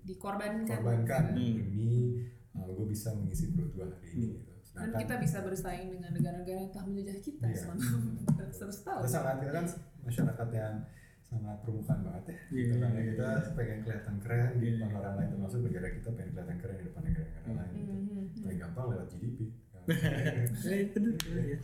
Dikorbankan. 0.00 0.66
dikorbankan 0.66 1.22
Hmm. 1.26 1.36
demi 1.36 1.90
gue 2.58 2.86
bisa 2.86 3.10
mengisi 3.12 3.50
perut 3.50 3.70
gue 3.72 3.84
hari 3.84 4.08
ini 4.12 4.26
gitu 4.36 4.50
Dan 4.70 4.94
kita 4.94 5.14
bisa 5.16 5.38
bersaing 5.40 5.90
dengan 5.90 6.10
negara-negara 6.12 6.58
yang 6.60 6.70
telah 6.70 6.86
menjajah 6.86 7.18
kita 7.18 7.44
Iya. 7.44 7.58
selama 7.60 7.82
beratus 8.38 8.78
tahun. 8.80 9.00
kita 9.00 9.10
sangat 9.10 9.36
kita 9.36 9.52
kan 9.52 9.66
masyarakat 10.00 10.48
yang 10.52 10.74
sangat 11.20 11.56
permukaan 11.60 12.00
banget 12.00 12.24
ya 12.24 12.34
Iya. 12.48 12.62
gitu 12.62 12.74
kan 12.76 12.90
ya. 12.90 13.02
kita 13.04 13.26
pengen 13.52 13.78
kelihatan 13.80 14.16
keren 14.18 14.50
di 14.52 14.64
Iya. 14.64 14.72
depan 14.76 14.90
orang 14.96 15.14
lain 15.16 15.28
termasuk 15.30 15.60
negara 15.60 15.86
kita 15.88 16.08
pengen 16.12 16.30
kelihatan 16.30 16.56
keren 16.58 16.76
di 16.76 16.84
depan 16.84 17.02
negara-negara 17.04 17.42
Iya. 17.44 17.58
lain 17.58 17.72
gitu. 17.74 17.92
Mhm. 17.92 18.24
paling 18.38 18.58
gampang 18.60 18.86
lewat 18.88 19.06
GDP 19.08 19.38
Eh, 19.88 20.84
bener, 20.86 21.12
bener, 21.16 21.44
ya. 21.48 21.58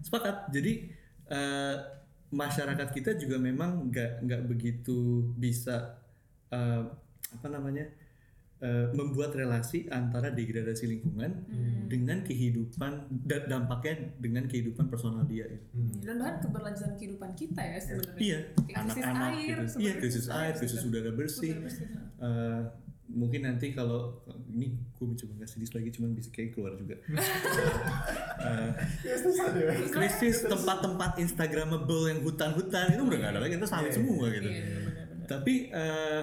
sepakat 0.00 0.36
jadi 0.50 0.72
eh, 1.28 1.74
masyarakat 2.36 2.88
kita 2.92 3.16
juga 3.16 3.40
memang 3.40 3.88
nggak 3.88 4.22
nggak 4.22 4.42
begitu 4.44 4.98
bisa 5.34 5.96
eh, 6.48 6.82
apa 7.32 7.48
namanya 7.48 7.88
eh, 8.56 8.88
membuat 8.92 9.32
relasi 9.32 9.84
antara 9.88 10.28
degradasi 10.28 10.84
lingkungan 10.86 11.44
Hmm. 11.44 11.84
dengan 11.86 12.20
kehidupan 12.20 12.92
da- 13.22 13.44
dampaknya 13.44 14.16
dengan 14.16 14.44
kehidupan 14.44 14.88
personal 14.88 15.24
dia 15.24 15.44
gitu. 15.44 15.66
Hmm. 15.72 16.00
Dan 16.00 16.14
bahkan 16.18 16.36
keberlanjutan 16.40 16.94
kehidupan 16.94 17.30
kita 17.32 17.60
ya 17.60 17.78
sebenarnya. 17.78 18.16
Iya, 18.18 18.38
krisis 18.56 18.76
anak-anak 18.96 19.30
air, 19.30 19.56
gitu. 19.60 19.76
Iya, 19.76 19.92
krisis 19.96 20.26
air, 20.28 20.52
krisis 20.54 20.80
udara 20.82 21.10
bersih. 21.12 21.50
Udara 21.52 21.64
bersih, 21.64 21.84
ha. 22.20 22.30
Eh, 23.06 23.12
mungkin 23.12 23.42
nanti 23.42 23.70
kalau 23.70 24.18
ini 24.48 24.66
gue 24.92 25.06
mencoba 25.06 25.32
nggak 25.36 25.48
sedih 25.48 25.70
lagi, 25.72 25.88
cuman 25.92 26.10
bisa 26.12 26.28
kayak 26.30 26.50
keluar 26.52 26.74
juga. 26.74 26.98
Eh, 28.36 28.70
ya 29.02 29.16
deh 29.16 29.90
krisis 29.90 30.44
tempat-tempat 30.44 31.18
instagramable 31.18 32.06
yang 32.06 32.20
hutan-hutan 32.20 32.94
itu 32.94 33.02
udah 33.02 33.18
nggak 33.18 33.32
ada 33.32 33.40
lagi, 33.40 33.54
itu 33.56 33.66
sawit 33.66 33.90
Iya. 33.90 33.96
semua 33.96 34.26
gitu. 34.28 34.48
Iya, 34.48 34.62
iya. 34.62 35.02
Tapi 35.24 35.54
eh, 35.68 36.22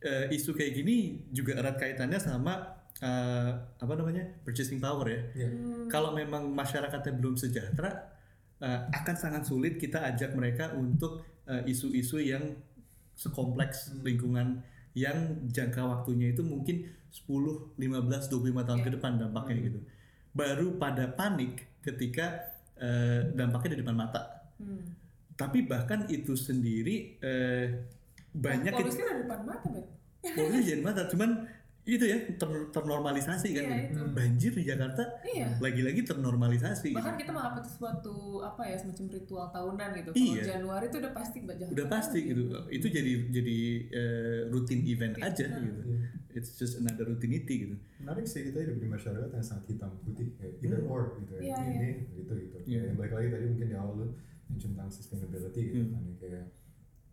eh, 0.00 0.24
isu 0.34 0.50
kayak 0.50 0.72
gini 0.74 0.96
juga 1.30 1.54
erat 1.54 1.76
kaitannya 1.76 2.18
sama 2.18 2.58
eh, 2.98 3.50
apa 3.76 3.92
namanya 3.94 4.24
purchasing 4.42 4.76
power 4.76 5.06
ya. 5.06 5.20
Hmm. 5.36 5.86
Kalau 5.86 6.10
memang 6.10 6.50
masyarakatnya 6.50 7.12
belum 7.14 7.36
sejahtera, 7.36 8.08
eh, 8.58 8.80
akan 8.90 9.14
sangat 9.14 9.42
sulit 9.44 9.76
kita 9.76 10.00
ajak 10.02 10.34
mereka 10.34 10.72
untuk 10.74 11.22
eh, 11.44 11.62
isu-isu 11.66 12.18
yang 12.18 12.56
sekompleks 13.14 13.92
Hmm. 13.92 14.02
lingkungan 14.02 14.48
yang 14.94 15.16
jangka 15.46 15.82
waktunya 15.82 16.34
itu 16.34 16.42
mungkin 16.42 16.86
10, 17.10 17.74
15, 17.78 18.30
25 18.30 18.62
tahun 18.66 18.80
ke 18.82 18.90
Iya. 18.90 18.96
depan 18.98 19.12
dampaknya 19.18 19.54
Hmm. 19.56 19.66
gitu. 19.66 19.80
Baru 20.30 20.66
pada 20.78 21.10
panik 21.10 21.66
ketika 21.82 22.46
eh, 22.80 23.28
dampaknya 23.36 23.76
di 23.76 23.78
depan 23.84 23.92
mata. 23.92 24.48
Hmm. 24.56 24.96
Tapi 25.36 25.68
bahkan 25.68 26.08
itu 26.08 26.32
sendiri 26.32 27.20
eh, 27.20 27.84
banyak 28.32 28.72
Polusi 28.72 29.04
ada 29.04 29.20
depan 29.20 29.40
mata, 29.44 29.66
Bet. 29.68 29.84
polusi 30.32 30.60
jadi 30.64 30.80
mata, 30.80 31.04
cuman 31.04 31.44
itu 31.92 32.06
ya 32.06 32.18
ter- 32.34 32.68
ternormalisasi 32.70 33.48
kan. 33.50 33.64
Iya, 33.64 33.76
itu. 33.88 34.00
Banjir 34.10 34.52
di 34.52 34.62
Jakarta 34.62 35.02
Iya. 35.22 35.48
lagi-lagi 35.56 36.00
ternormalisasi. 36.02 36.92
Bahkan 36.92 37.14
gitu. 37.14 37.20
kita 37.20 37.30
menganggap 37.30 37.60
itu 37.60 37.70
suatu 37.72 38.14
apa 38.40 38.62
ya 38.64 38.76
semacam 38.76 39.04
ritual 39.08 39.46
tahunan 39.48 39.88
gitu. 39.96 40.10
Iya. 40.12 40.30
Kalau 40.36 40.48
Januari 40.50 40.84
itu 40.86 40.96
udah 40.98 41.12
pasti 41.12 41.38
baca. 41.40 41.64
Udah 41.66 41.86
pasti 41.88 42.18
gitu. 42.24 42.42
Itu 42.68 42.86
jadi 42.88 43.12
jadi 43.28 43.58
eh, 43.88 44.38
rutin 44.46 44.80
event 44.84 45.14
Iya. 45.16 45.26
aja 45.26 45.46
gitu. 45.56 45.80
Iya. 45.86 45.98
It's 46.30 46.54
just 46.54 46.78
another 46.78 47.04
routinity 47.04 47.54
gitu. 47.60 47.76
menarik 48.00 48.24
sih 48.24 48.40
kita 48.42 48.62
hidup 48.62 48.78
di 48.78 48.88
masyarakat 48.88 49.28
yang 49.28 49.44
sangat 49.44 49.64
hitam 49.68 49.92
putih 50.00 50.32
kayak 50.34 50.56
either 50.58 50.80
Hmm. 50.80 50.88
or 50.88 51.02
gitu 51.18 51.32
ya 51.36 51.42
Iya, 51.42 51.56
ini 51.68 51.90
gitu 52.14 52.32
gitu 52.32 52.56
Iya. 52.64 52.80
Kayak 52.82 52.94
balik 52.96 53.12
lagi 53.12 53.28
tadi 53.28 53.44
mungkin 53.46 53.66
di 53.66 53.76
awal 53.76 53.94
lu 53.94 54.06
yang 54.48 54.58
tentang 54.58 54.88
sustainability 54.88 55.60
gitu 55.68 55.84
Hmm. 55.84 55.92
kan 55.92 56.02
ya, 56.02 56.14
kayak 56.16 56.44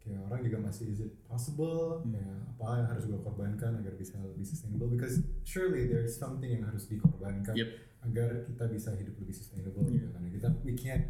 kayak 0.07 0.21
orang 0.23 0.39
juga 0.41 0.57
masih 0.63 0.85
is 0.87 0.99
it 1.01 1.11
possible 1.23 1.99
Hmm. 2.01 2.15
kayak 2.15 2.39
apa 2.55 2.65
yang 2.73 2.87
harus 2.87 3.03
gue 3.05 3.19
korbankan 3.19 3.71
agar 3.77 3.93
bisa 3.93 4.15
lebih 4.17 4.41
sustainable 4.41 4.87
because 4.87 5.19
surely 5.43 5.85
there's 5.85 6.15
something 6.15 6.47
yang 6.47 6.63
harus 6.63 6.87
dikorbankan 6.87 7.51
Yep. 7.51 7.69
agar 8.03 8.27
kita 8.43 8.63
bisa 8.67 8.89
hidup 8.95 9.13
lebih 9.17 9.35
sustainable 9.35 9.83
Iya. 9.83 9.93
gitu 9.93 10.07
kan 10.09 10.21
Ya, 10.23 10.31
kita 10.31 10.47
we 10.63 10.73
can't 10.73 11.05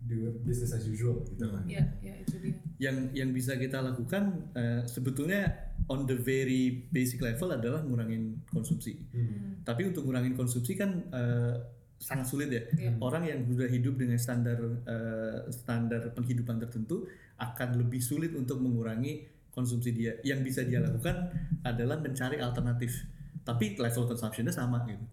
do 0.00 0.16
business 0.42 0.72
as 0.72 0.84
usual 0.84 1.22
gitu 1.24 1.44
kan 1.46 1.62
Iya, 1.64 1.84
iya 2.00 2.14
itu 2.18 2.34
dia. 2.36 2.56
Yang 2.80 2.96
yang 3.14 3.30
bisa 3.30 3.54
kita 3.54 3.78
lakukan 3.78 4.48
eh, 4.52 4.82
sebetulnya 4.84 5.46
on 5.86 6.04
the 6.04 6.16
very 6.16 6.88
basic 6.88 7.20
level 7.20 7.50
adalah 7.50 7.80
ngurangin 7.80 8.40
konsumsi. 8.48 8.96
Hmm. 9.12 9.60
Tapi 9.60 9.86
untuk 9.86 10.04
ngurangin 10.04 10.32
konsumsi 10.32 10.72
kan 10.74 11.04
eh, 11.06 11.54
sangat 12.00 12.26
sulit 12.26 12.48
ya. 12.48 12.62
Iya. 12.72 12.90
Orang 12.96 13.28
yang 13.28 13.44
sudah 13.44 13.68
hidup 13.68 14.00
dengan 14.00 14.16
standar 14.16 14.56
eh, 14.88 15.38
standar 15.52 16.00
penghidupan 16.16 16.56
tertentu 16.56 17.04
akan 17.36 17.76
lebih 17.76 18.00
sulit 18.00 18.32
untuk 18.32 18.56
mengurangi 18.58 19.28
konsumsi 19.52 19.92
dia. 19.92 20.16
Yang 20.24 20.40
bisa 20.48 20.60
dia 20.64 20.80
lakukan 20.80 21.28
adalah 21.60 22.00
mencari 22.00 22.40
alternatif. 22.40 23.04
Tapi 23.44 23.76
level 23.76 24.08
consumption-nya 24.08 24.52
sama 24.52 24.88
gitu. 24.88 25.04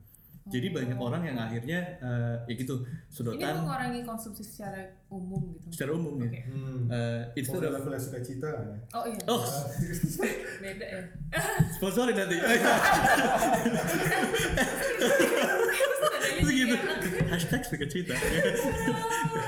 Jadi 0.47 0.67
banyak 0.71 0.95
orang 0.95 1.21
yang 1.23 1.35
akhirnya 1.35 1.79
eh, 1.99 2.35
ya 2.45 2.53
gitu 2.55 2.79
Ini 2.79 3.11
sedotan 3.11 3.53
mengurangi 3.59 4.01
konsumsi 4.01 4.41
secara 4.41 4.79
umum 5.07 5.53
gitu. 5.53 5.67
secara 5.75 5.91
umum 5.93 6.15
ya. 6.19 6.27
Oke. 6.27 6.39
Hmm. 6.47 6.87
Eh, 6.87 7.21
instead 7.35 7.59
Oh, 7.59 7.67
of 7.67 7.73
level 7.83 7.93
suka 7.97 8.19
cita 8.21 8.47
ya? 8.47 8.75
Oh 8.91 9.03
iya. 9.03 9.19
oh 9.27 9.43
Beda 10.63 10.85
ya. 10.87 11.01
sponsorin 11.75 12.15
nanti. 12.15 12.35
Terus 16.37 16.51
gitu. 16.53 16.75
Hashtag 17.27 17.61
suka 17.65 17.85
cita. 17.89 18.13
Aduh, 18.13 18.29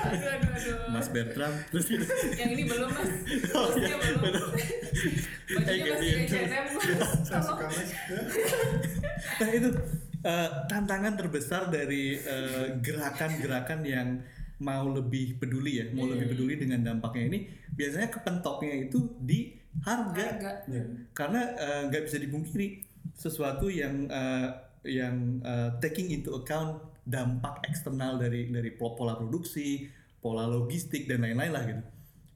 aduh, 0.09 0.51
aduh. 0.51 0.75
Mas 0.89 1.07
Bertram 1.07 1.53
terus 1.69 1.85
gitu. 1.85 2.03
Yang 2.33 2.49
ini 2.57 2.63
belum 2.65 2.89
mas. 2.89 3.09
Oh, 3.53 3.67
iya, 3.77 3.95
belum. 3.95 4.49
Bajunya 5.49 5.85
masih. 5.85 6.11
H&M. 6.27 6.65
suka 7.39 7.65
mas 7.69 7.89
ya. 7.93 8.19
Nah 9.39 9.49
itu 9.53 9.69
eh, 10.21 10.49
tantangan 10.65 11.15
terbesar 11.15 11.67
dari 11.67 12.15
eh, 12.15 12.75
gerakan-gerakan 12.79 13.79
yang 13.83 14.09
mau 14.59 14.85
lebih 14.85 15.39
peduli 15.39 15.79
ya, 15.79 15.87
mau 15.89 16.03
Hmm. 16.03 16.13
lebih 16.13 16.35
peduli 16.35 16.53
dengan 16.55 16.83
dampaknya 16.83 17.23
ini 17.27 17.39
biasanya 17.71 18.11
kepentoknya 18.11 18.75
itu 18.85 18.99
di 19.17 19.55
harga, 19.79 20.25
Harga. 20.35 20.51
Iya. 20.67 20.83
karena 21.13 21.41
eh, 21.55 21.81
nggak 21.87 22.03
bisa 22.03 22.17
dipungkiri 22.17 22.67
sesuatu 23.15 23.71
yang 23.71 24.05
eh, 24.05 24.47
yang 24.83 25.15
eh, 25.41 25.69
taking 25.79 26.11
into 26.11 26.35
account 26.35 26.79
dampak 27.05 27.63
eksternal 27.65 28.15
dari 28.15 28.47
dari 28.47 28.71
po- 28.71 28.93
pola 28.93 29.15
produksi, 29.15 29.87
pola 30.19 30.43
logistik 30.45 31.07
dan 31.07 31.23
lain-lain 31.23 31.51
lah 31.51 31.63
gitu. 31.63 31.83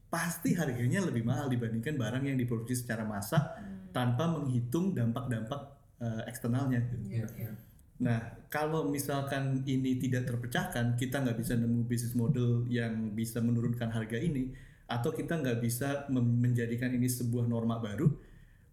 Pasti 0.08 0.54
harganya 0.54 1.02
lebih 1.02 1.22
mahal 1.22 1.50
dibandingkan 1.50 1.98
barang 1.98 2.24
yang 2.24 2.38
diproduksi 2.38 2.80
secara 2.80 3.04
massal 3.04 3.44
Hmm. 3.44 3.92
tanpa 3.92 4.32
menghitung 4.32 4.96
dampak-dampak 4.96 5.62
eh, 6.00 6.22
eksternalnya. 6.26 6.80
Gitu. 6.86 7.20
Iya, 7.20 7.28
iya. 7.38 7.52
Nah, 8.04 8.20
kalau 8.52 8.92
misalkan 8.92 9.64
ini 9.66 9.98
tidak 9.98 10.30
terpecahkan, 10.30 11.00
kita 11.00 11.24
nggak 11.24 11.40
bisa 11.40 11.56
nemu 11.56 11.88
bisnis 11.88 12.14
model 12.14 12.68
yang 12.70 13.16
bisa 13.16 13.40
menurunkan 13.40 13.90
harga 13.90 14.20
ini, 14.20 14.54
atau 14.86 15.10
kita 15.10 15.40
nggak 15.40 15.58
bisa 15.64 16.06
menjadikan 16.14 16.92
ini 16.94 17.08
sebuah 17.08 17.48
norma 17.48 17.80
baru, 17.80 18.12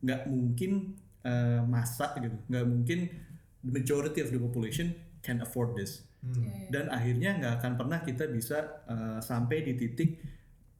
nggak 0.02 0.28
mungkin 0.28 0.98
eh, 1.22 1.62
masa 1.64 2.12
gitu, 2.18 2.36
nggak 2.50 2.66
mungkin 2.66 2.98
the 3.64 3.72
majority 3.72 4.20
of 4.20 4.28
the 4.28 4.40
population 4.40 4.92
can 5.24 5.40
afford 5.40 5.72
this. 5.78 6.04
Hmm. 6.20 6.68
Dan 6.68 6.92
akhirnya 6.92 7.40
nggak 7.40 7.52
akan 7.62 7.72
pernah 7.80 7.98
kita 8.04 8.28
bisa 8.28 8.84
eh, 8.84 9.18
sampai 9.24 9.64
di 9.64 9.72
titik 9.78 10.20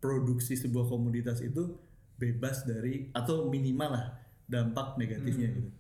produksi 0.01 0.57
sebuah 0.57 0.88
komoditas 0.88 1.40
itu 1.44 1.76
bebas 2.20 2.68
dari 2.68 3.09
atau 3.16 3.48
minimal 3.48 3.96
lah 3.96 4.07
dampak 4.44 5.01
negatifnya 5.01 5.48
Hmm. 5.48 5.57
gitu. 5.57 5.70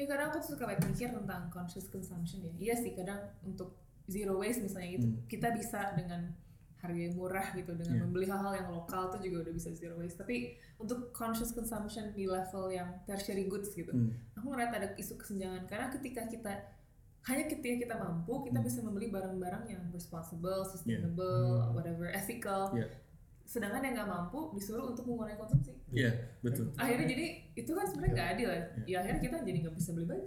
Ya 0.00 0.08
kadang 0.08 0.32
aku 0.32 0.40
tuh 0.40 0.56
suka 0.56 0.64
like 0.64 0.80
mikir 0.80 1.12
tentang 1.12 1.52
conscious 1.52 1.92
consumption 1.92 2.40
ya. 2.40 2.52
Iya 2.56 2.74
sih 2.80 2.96
kadang 2.96 3.20
untuk 3.44 3.76
zero 4.08 4.40
waste 4.40 4.64
misalnya 4.64 4.96
gitu 4.96 5.06
Hmm. 5.06 5.20
kita 5.28 5.52
bisa 5.52 5.92
dengan 5.92 6.32
harga 6.80 6.96
yang 6.96 7.12
murah 7.12 7.52
gitu 7.52 7.76
dengan 7.76 7.92
Iya. 7.92 8.02
membeli 8.02 8.24
hal-hal 8.24 8.52
yang 8.56 8.68
lokal 8.72 9.12
tuh 9.12 9.20
juga 9.20 9.44
udah 9.44 9.52
bisa 9.52 9.68
zero 9.76 10.00
waste. 10.00 10.16
Tapi 10.16 10.56
untuk 10.80 11.12
conscious 11.12 11.52
consumption 11.52 12.08
di 12.10 12.24
level 12.24 12.72
yang 12.72 12.88
tertiary 13.04 13.44
goods 13.44 13.76
gitu, 13.76 13.92
Hmm. 13.92 14.16
aku 14.32 14.48
ngeliat 14.48 14.72
ada 14.72 14.88
isu 14.96 15.20
kesenjangan 15.20 15.68
karena 15.68 15.92
ketika 15.92 16.24
kita 16.26 16.52
hanya 17.20 17.44
ketika 17.44 17.76
kita 17.84 17.94
mampu 18.00 18.40
kita 18.42 18.56
Hmm. 18.56 18.64
bisa 18.64 18.80
membeli 18.80 19.12
barang-barang 19.12 19.68
yang 19.68 19.84
responsible, 19.92 20.64
sustainable, 20.64 21.68
Hmm. 21.68 21.76
whatever, 21.76 22.08
ethical. 22.08 22.72
Iya. 22.72 22.88
Sedangkan 23.50 23.82
yang 23.82 23.94
nggak 23.98 24.06
mampu 24.08 24.54
disuruh 24.54 24.94
untuk 24.94 25.02
mengurangi 25.10 25.34
konsumsi. 25.34 25.74
Iya, 25.90 26.14
betul. 26.38 26.70
Akhirnya 26.78 27.02
jadi 27.10 27.26
itu 27.58 27.70
kan 27.74 27.82
sebenarnya 27.82 28.12
nggak 28.14 28.28
adil 28.38 28.48
ya. 28.48 28.62
Ya 28.86 28.96
akhirnya 29.02 29.20
kita 29.26 29.36
jadi 29.42 29.58
nggak 29.66 29.74
bisa 29.74 29.90
beli 29.90 30.06
baju. 30.06 30.26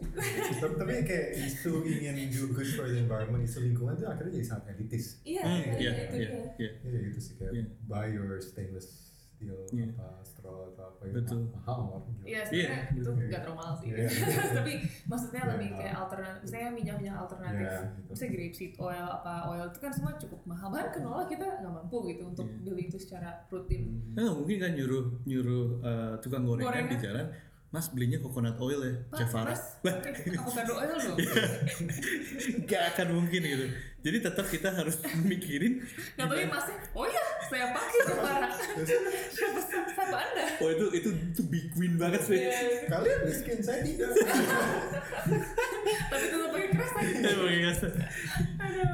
tapi, 0.60 0.74
tapi 0.76 0.92
kayak 1.08 1.28
isu 1.40 1.72
ingin 1.88 2.16
do 2.28 2.52
good 2.52 2.68
for 2.76 2.84
the 2.84 3.00
environment, 3.00 3.48
isu 3.48 3.64
lingkungan 3.64 3.96
itu 3.96 4.04
akhirnya 4.04 4.32
jadi 4.36 4.48
sangat 4.52 4.76
elitis. 4.76 5.24
Iya, 5.24 5.42
Hmm, 5.42 5.56
iya, 5.56 5.72
Iya, 5.80 5.92
itu 6.04 6.16
iya, 6.20 6.28
dia. 6.28 6.44
iya. 6.60 6.72
Iya 6.84 6.98
gitu 7.08 7.20
sih 7.24 7.34
kayak 7.40 7.52
Iya. 7.56 7.66
buy 7.88 8.12
your 8.12 8.44
stainless 8.44 9.13
steel 9.44 9.60
Iya. 9.74 9.86
apa 9.94 10.08
straw 10.24 10.58
atau 10.70 10.86
apa 10.88 11.02
yang 11.04 11.16
Betul. 11.20 11.42
mahal 11.56 11.78
gitu. 11.84 12.10
Iya, 12.24 12.42
sebenarnya 12.44 12.64
Iya, 12.64 12.80
itu 12.94 13.10
iya. 13.12 13.28
nggak 13.28 13.42
terlalu 13.42 13.58
mahal 13.58 13.74
sih. 13.76 13.88
Iya. 13.90 14.08
Tapi 14.58 14.74
maksudnya 15.04 15.42
Iya. 15.42 15.52
lebih 15.52 15.70
kayak 15.74 15.96
alternatif, 15.98 16.40
misalnya 16.42 16.70
minyak-minyak 16.72 17.16
alternatif. 17.18 17.64
Iya, 17.64 17.78
gitu. 17.94 18.10
Misalnya 18.10 18.32
grapeseed 18.34 18.72
oil, 18.78 19.08
apa 19.08 19.34
oil 19.48 19.66
itu 19.68 19.80
kan 19.80 19.92
semua 19.92 20.12
cukup 20.16 20.40
mahal. 20.44 20.68
Bahkan 20.70 20.90
canola 20.94 21.24
kita 21.26 21.46
nggak 21.60 21.74
mampu 21.74 21.98
gitu 22.08 22.24
untuk 22.26 22.46
Iya. 22.46 22.60
beli 22.64 22.84
itu 22.86 22.98
secara 22.98 23.30
rutin. 23.48 23.82
Hmm. 23.84 24.14
Nah, 24.16 24.32
mungkin 24.34 24.58
kan 24.58 24.72
nyuruh 24.74 25.06
nyuruh 25.24 25.66
uh, 25.80 26.14
tukang 26.18 26.44
gorengan, 26.44 26.70
Gorengan. 26.72 26.92
di 26.92 26.98
jalan, 27.00 27.26
Mas 27.74 27.90
belinya 27.90 28.22
coconut 28.22 28.54
oil 28.62 28.78
ya, 28.80 28.94
Jafara. 29.18 29.50
mas, 29.50 29.82
pakai 29.82 30.30
avocado 30.32 30.78
oil 30.78 30.94
dong. 30.94 31.18
Iya. 31.18 31.44
Gak 32.70 32.84
akan 32.94 33.08
mungkin 33.18 33.42
gitu. 33.42 33.66
Jadi 34.00 34.18
tetap 34.22 34.46
kita 34.46 34.70
harus 34.70 35.02
mikirin. 35.26 35.82
Nah, 36.14 36.30
tapi 36.30 36.46
masnya, 36.46 36.78
oh 36.94 37.10
ya, 37.10 37.24
saya 37.50 37.74
pakai 37.74 38.00
Jafara. 38.06 38.48
siapa, 39.34 39.60
siapa 39.66 40.04
anda? 40.14 40.46
Oh 40.62 40.70
itu 40.70 40.86
itu 40.94 41.10
itu 41.34 41.42
big 41.50 41.74
win 41.74 41.98
banget 41.98 42.22
sih. 42.22 42.38
Iya, 42.38 42.86
Kalian 42.86 43.20
miskin, 43.26 43.58
saya 43.60 43.82
tidak. 43.82 44.14
tapi 46.10 46.26
tetap 46.30 46.50
pakai 46.54 46.70
keras 46.70 46.92
lagi. 46.94 47.12
Emang 47.26 47.50
ya, 47.50 47.72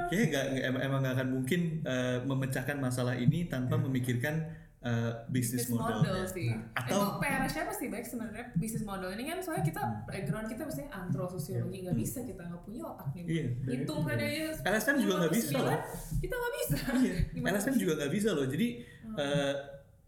Kayaknya 0.10 0.26
nggak 0.26 0.46
nggak- 0.50 0.66
emang 0.66 0.82
emang 0.82 1.00
nggak 1.04 1.16
akan 1.20 1.28
mungkin 1.30 1.62
uh, 1.84 2.18
memecahkan 2.24 2.78
masalah 2.80 3.14
ini 3.14 3.46
tanpa 3.46 3.76
memikirkan 3.76 4.56
uh, 4.82 5.12
bisnis 5.28 5.66
Bisnis 5.66 5.76
model. 5.76 6.00
model 6.00 6.24
sih. 6.26 6.50
Nah, 6.50 6.72
atau- 6.76 6.96
itu 6.96 7.20
PR 7.20 7.44
siapa 7.46 7.72
sih 7.72 7.88
baik 7.88 8.06
sebenarnya 8.06 8.46
bisnis 8.56 8.84
model 8.84 9.10
ini 9.12 9.24
kan 9.26 9.38
soalnya 9.40 9.66
kita 9.66 9.82
background 10.06 10.48
kita 10.48 10.64
misalnya 10.64 10.90
antro 10.94 11.26
sosiologi 11.26 11.78
nggak 11.84 11.98
bisa 11.98 12.20
kita 12.24 12.42
nggak 12.42 12.62
punya 12.64 12.84
otaknya. 12.86 13.24
Iya. 13.26 13.46
Hitung 13.66 14.02
kan 14.04 14.18
aja. 14.18 14.48
LSM 14.66 14.96
juga 15.00 15.14
nggak 15.20 15.34
bisa 15.34 15.56
loh. 15.58 15.72
59, 15.72 16.22
Kita 16.22 16.34
nggak 16.36 16.54
bisa. 16.56 16.76
Iya. 16.96 17.16
LSM 17.56 17.76
juga 17.76 17.94
nggak 17.96 18.12
bisa 18.12 18.30
loh. 18.32 18.46
Jadi 18.46 18.68
uh, 19.14 19.54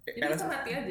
Jadi 0.02 0.18
LSM 0.20 0.50
kita 0.66 0.82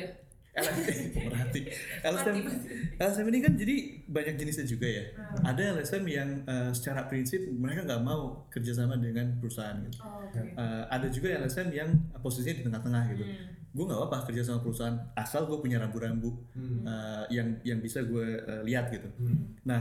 Berarti 1.30 1.61
LSM, 2.03 2.36
mati. 2.42 2.66
LSM 2.98 3.26
ini 3.30 3.38
kan 3.38 3.53
jadi 3.55 3.76
banyak 4.11 4.34
jenisnya 4.34 4.66
juga 4.66 4.88
ya. 4.90 5.05
Hmm. 5.14 5.55
Ada 5.55 5.62
LSM 5.78 6.05
yang 6.11 6.28
uh, 6.44 6.70
secara 6.74 7.07
prinsip 7.07 7.46
mereka 7.55 7.86
nggak 7.86 8.03
mau 8.03 8.44
kerjasama 8.51 8.98
dengan 8.98 9.38
perusahaan 9.38 9.78
gitu. 9.86 10.03
Oh, 10.03 10.26
Oke. 10.26 10.42
Uh, 10.59 10.84
ada 10.90 11.07
juga 11.07 11.38
LSM 11.38 11.68
yang 11.70 11.90
posisinya 12.18 12.57
di 12.59 12.64
tengah-tengah 12.66 13.03
gitu. 13.14 13.24
Hmm. 13.24 13.46
Gue 13.70 13.84
nggak 13.86 13.98
apa-apa 14.03 14.18
kerja 14.26 14.42
sama 14.42 14.59
perusahaan 14.66 14.98
asal 15.14 15.46
gue 15.46 15.59
punya 15.62 15.78
rambu-rambu 15.78 16.34
Hmm. 16.59 16.82
uh, 16.82 17.24
yang 17.30 17.62
yang 17.62 17.78
bisa 17.78 18.03
gue 18.03 18.42
uh, 18.42 18.62
lihat 18.66 18.90
gitu. 18.90 19.07
Hmm. 19.22 19.55
Nah, 19.62 19.80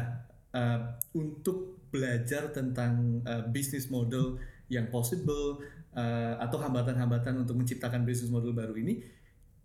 uh, 0.54 0.80
untuk 1.18 1.82
belajar 1.90 2.54
tentang 2.54 3.26
uh, 3.26 3.42
bisnis 3.50 3.90
model 3.90 4.38
yang 4.70 4.86
possible 4.94 5.58
uh, 5.98 6.38
atau 6.38 6.62
hambatan-hambatan 6.62 7.42
untuk 7.42 7.58
menciptakan 7.58 8.06
bisnis 8.06 8.30
model 8.30 8.54
baru 8.54 8.78
ini, 8.78 9.02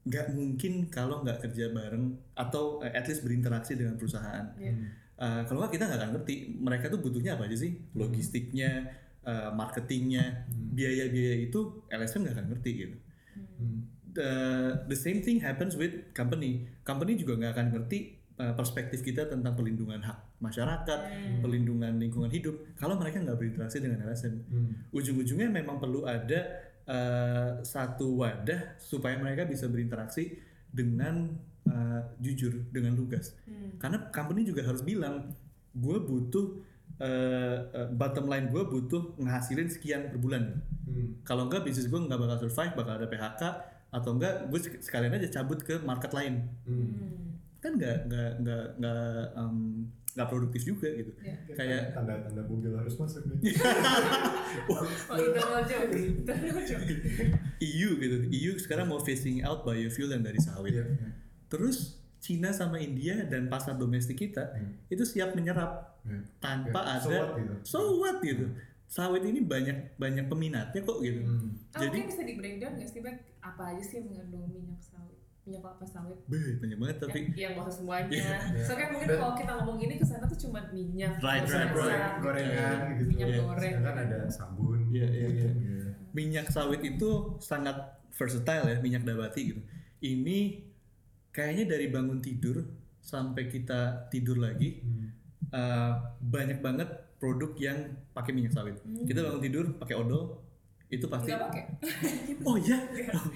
nggak 0.04 0.36
mungkin 0.36 0.92
kalau 0.92 1.24
nggak 1.24 1.48
kerja 1.48 1.72
bareng 1.72 2.12
atau 2.36 2.84
uh, 2.84 2.92
at 2.92 3.08
least 3.08 3.24
berinteraksi 3.24 3.72
dengan 3.74 3.96
perusahaan. 3.96 4.52
Iya. 4.60 4.72
Uh, 5.14 5.40
kalau 5.48 5.64
nggak 5.64 5.72
kita 5.80 5.84
nggak 5.88 6.00
akan 6.00 6.10
ngerti 6.18 6.34
mereka 6.60 6.84
tuh 6.92 7.00
butuhnya 7.00 7.40
apa 7.40 7.48
aja 7.48 7.56
sih, 7.56 7.72
logistiknya, 7.96 8.92
uh, 9.24 9.48
marketingnya, 9.56 10.44
biaya-biaya 10.50 11.48
itu 11.48 11.86
LSM 11.88 12.28
nggak 12.28 12.34
akan 12.36 12.46
ngerti 12.52 12.70
gitu. 12.76 12.96
Hmm. 13.34 13.78
The, 14.14 14.30
the 14.86 14.94
same 14.94 15.24
thing 15.26 15.42
happens 15.42 15.74
with 15.74 16.14
company. 16.14 16.70
Company 16.86 17.18
juga 17.18 17.34
nggak 17.40 17.52
akan 17.56 17.66
ngerti 17.74 17.98
uh, 18.38 18.52
perspektif 18.54 19.02
kita 19.02 19.26
tentang 19.26 19.56
pelindungan 19.56 20.04
hak 20.04 20.38
masyarakat, 20.38 21.00
pelindungan 21.40 21.96
lingkungan 21.96 22.28
hidup. 22.28 22.76
Kalau 22.76 23.00
mereka 23.00 23.24
nggak 23.24 23.38
berinteraksi 23.40 23.80
dengan 23.80 24.04
LSM, 24.04 24.34
Hmm. 24.52 24.92
ujung-ujungnya 24.92 25.48
memang 25.48 25.80
perlu 25.80 26.04
ada 26.04 26.73
uh, 26.88 27.60
satu 27.64 28.20
wadah 28.20 28.76
supaya 28.80 29.16
mereka 29.16 29.48
bisa 29.48 29.68
berinteraksi 29.68 30.36
dengan 30.68 31.32
uh, 31.70 32.02
jujur, 32.20 32.66
dengan 32.72 32.98
lugas. 32.98 33.36
Hmm. 33.46 33.78
Karena 33.78 34.10
company 34.10 34.44
juga 34.44 34.66
harus 34.66 34.82
bilang, 34.82 35.32
gue 35.74 35.98
butuh 36.02 36.60
uh, 37.00 37.58
uh, 37.72 37.88
bottom 37.94 38.26
line 38.30 38.50
gue 38.50 38.62
butuh 38.62 39.18
ngehasilin 39.18 39.70
sekian 39.70 40.10
per 40.10 40.18
bulan. 40.20 40.60
Hmm. 40.84 41.20
Kalau 41.26 41.48
enggak 41.48 41.66
bisnis 41.66 41.88
gue 41.88 41.98
nggak 41.98 42.20
bakal 42.20 42.36
survive, 42.46 42.74
bakal 42.76 42.94
ada 43.00 43.06
PHK 43.08 43.42
atau 43.94 44.10
enggak 44.18 44.34
gue 44.50 44.60
sek- 44.60 44.82
sekalian 44.82 45.14
aja 45.14 45.40
cabut 45.40 45.62
ke 45.62 45.78
market 45.82 46.10
lain. 46.12 46.46
Hmm. 46.66 46.90
Hmm. 46.94 47.26
Kan 47.62 47.80
nggak 47.80 47.98
nggak 48.10 48.30
nggak 48.44 48.64
nggak 48.78 49.24
um, 49.40 49.88
nggak 50.14 50.28
produktif 50.28 50.62
juga 50.62 50.86
gitu. 50.88 51.10
Iya. 51.18 51.34
Kayak 51.52 51.82
tanda-tanda 51.92 52.42
mobil 52.46 52.70
harus 52.70 52.94
masuk 52.94 53.22
nih. 53.28 53.38
Oh, 54.64 54.86
internal 55.12 55.66
joke. 55.66 55.90
Internal 55.90 56.62
joke. 56.62 56.86
EU 57.58 57.88
gitu. 57.98 58.16
EU 58.30 58.52
sekarang 58.56 58.86
mau 58.86 59.02
phasing 59.02 59.42
out 59.42 59.66
biofuel 59.66 60.08
yang 60.08 60.22
dari 60.22 60.38
sawit. 60.38 60.72
Iya. 60.72 60.86
Terus 61.46 61.98
Cina 62.18 62.54
sama 62.54 62.78
India 62.78 63.26
dan 63.26 63.46
pasar 63.46 63.74
domestik 63.74 64.16
kita 64.16 64.54
Hmm. 64.54 64.78
itu 64.88 65.02
siap 65.02 65.34
menyerap 65.34 66.00
Iya. 66.06 66.22
tanpa 66.38 66.80
Ya, 66.80 66.96
so 66.96 67.10
ada 67.10 67.18
what 67.18 67.28
gitu. 67.36 67.54
so 67.62 67.78
what 67.98 68.16
gitu. 68.22 68.46
Sawit 68.86 69.24
ini 69.24 69.42
banyak 69.42 69.98
banyak 69.98 70.30
peminatnya 70.30 70.80
kok 70.80 70.98
gitu. 71.02 71.20
Hmm. 71.20 71.50
Jadi- 71.74 71.98
mungkin 71.98 72.08
bisa 72.08 72.22
di 72.22 72.34
breakdown 72.38 72.72
nggak 72.78 72.88
sih? 72.88 73.00
Apa 73.42 73.62
aja 73.74 73.82
sih 73.82 73.96
yang 73.98 74.06
mengandung 74.08 74.46
minyak 74.48 74.78
sawit? 74.80 75.13
Minyak 75.44 75.60
kelapa 75.60 75.84
sawit? 75.84 76.18
Beuh, 76.24 76.56
banyak 76.56 76.78
banget 76.78 76.96
tapi 76.98 77.18
ya, 77.32 77.36
ya 77.36 77.46
nggak 77.52 77.64
usah 77.68 77.74
semuanya. 77.76 78.08
Iya. 78.08 78.36
Soalnya 78.64 78.80
kan 78.80 78.90
mungkin 78.92 79.08
kalau 79.14 79.34
kita 79.36 79.52
ngomong 79.54 79.76
gini 79.76 79.94
ke 79.96 80.06
sana 80.06 80.24
tuh 80.24 80.38
cuma 80.40 80.60
minyak, 80.72 81.12
Right, 81.20 81.44
right, 81.44 81.68
right. 81.68 82.12
gorengan 82.18 82.76
gitu. 82.96 83.02
minyak 83.12 83.28
Iya. 83.28 83.38
goreng. 83.42 83.72
Sedangkan 83.76 83.96
ada 84.02 84.18
sabun. 84.26 84.78
Iya, 84.88 85.06
iya, 85.06 85.28
iya. 85.30 85.50
Iya. 85.52 85.84
minyak 86.10 86.46
sawit 86.46 86.78
itu 86.80 87.10
sangat 87.38 87.74
versatile 88.08 88.70
ya 88.70 88.76
minyak 88.78 89.02
nabati 89.02 89.50
gitu. 89.50 89.60
Ini 89.98 90.62
kayaknya 91.28 91.64
dari 91.68 91.90
bangun 91.90 92.22
tidur 92.22 92.62
sampai 92.98 93.50
kita 93.50 94.08
tidur 94.08 94.38
lagi 94.38 94.78
Hmm. 94.80 95.10
uh, 95.50 95.92
banyak 96.22 96.62
banget 96.62 96.86
produk 97.18 97.52
yang 97.58 97.78
pakai 98.12 98.30
minyak 98.30 98.54
sawit. 98.54 98.78
Hmm. 98.80 99.02
Kita 99.02 99.20
bangun 99.20 99.42
tidur 99.42 99.64
pakai 99.74 99.98
odol 99.98 100.43
itu 100.94 101.06
pasti. 101.10 101.30
Nggak 101.30 101.42
pakai. 101.50 101.64
Oh 102.48 102.60
iya, 102.60 102.76
oh, 103.16 103.26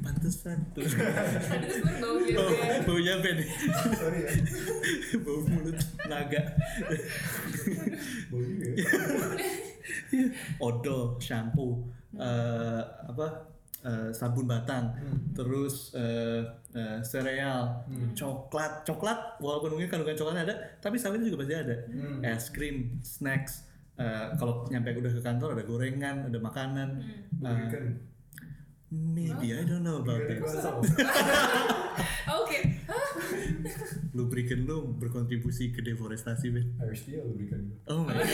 pantesan. 0.00 0.56
Tadi 0.72 1.66
tuh 1.68 1.84
bau 2.00 2.16
gitu 2.24 2.40
ya. 2.40 2.80
baunya 2.80 3.12
apa 3.20 3.28
nih? 3.36 3.48
Sorry 3.92 4.20
ya. 4.24 4.30
Bau 5.24 5.38
mulut 5.44 5.76
naga. 6.08 6.42
Bau 8.32 8.40
juga 8.40 8.66
ya. 8.72 8.84
Odol, 10.58 11.20
shampoo, 11.20 11.84
uh, 12.16 12.82
apa? 13.04 13.26
uh, 13.78 14.10
sabun 14.10 14.42
batang, 14.44 14.90
Hmm. 14.90 15.30
terus 15.32 15.94
uh, 15.94 16.42
uh, 16.74 16.98
sereal, 17.00 17.78
Hmm. 17.86 18.10
coklat, 18.10 18.82
coklat 18.82 19.38
walaupun 19.38 19.76
mungkin 19.76 19.86
kandungan 19.86 20.18
coklatnya 20.18 20.44
ada, 20.50 20.54
tapi 20.82 20.98
sawitnya 20.98 21.30
juga 21.30 21.46
pasti 21.46 21.54
ada. 21.54 21.76
Hmm. 21.86 22.18
Es 22.26 22.50
krim, 22.50 22.98
snacks, 23.00 23.67
uh, 23.98 24.26
kalau 24.38 24.64
nyampe 24.70 24.94
udah 24.94 25.12
ke 25.12 25.22
kantor 25.22 25.58
ada 25.58 25.64
gorengan, 25.66 26.16
ada 26.30 26.38
makanan. 26.38 26.88
Hmm. 27.38 27.44
Uh, 27.44 27.92
maybe 28.88 29.52
I 29.52 29.62
don't 29.68 29.84
know 29.84 30.00
about 30.00 30.24
that. 30.24 30.40
tahu. 30.40 30.80
Oke. 32.40 32.58
Lubrikan 34.16 34.64
lo 34.64 34.88
berkontribusi 34.96 35.70
ke 35.70 35.84
deforestasi, 35.84 36.46
Ben. 36.50 36.66
Harus 36.80 37.04
dia 37.04 37.20
lubrikan. 37.20 37.68
Oh 37.86 38.02
my 38.02 38.16
god. 38.18 38.28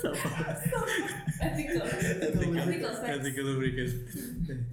Sama. 0.00 0.30
Ethical. 1.42 1.84
Ethical. 1.84 2.92
Ethical 3.06 3.44
lubricant. 3.44 3.92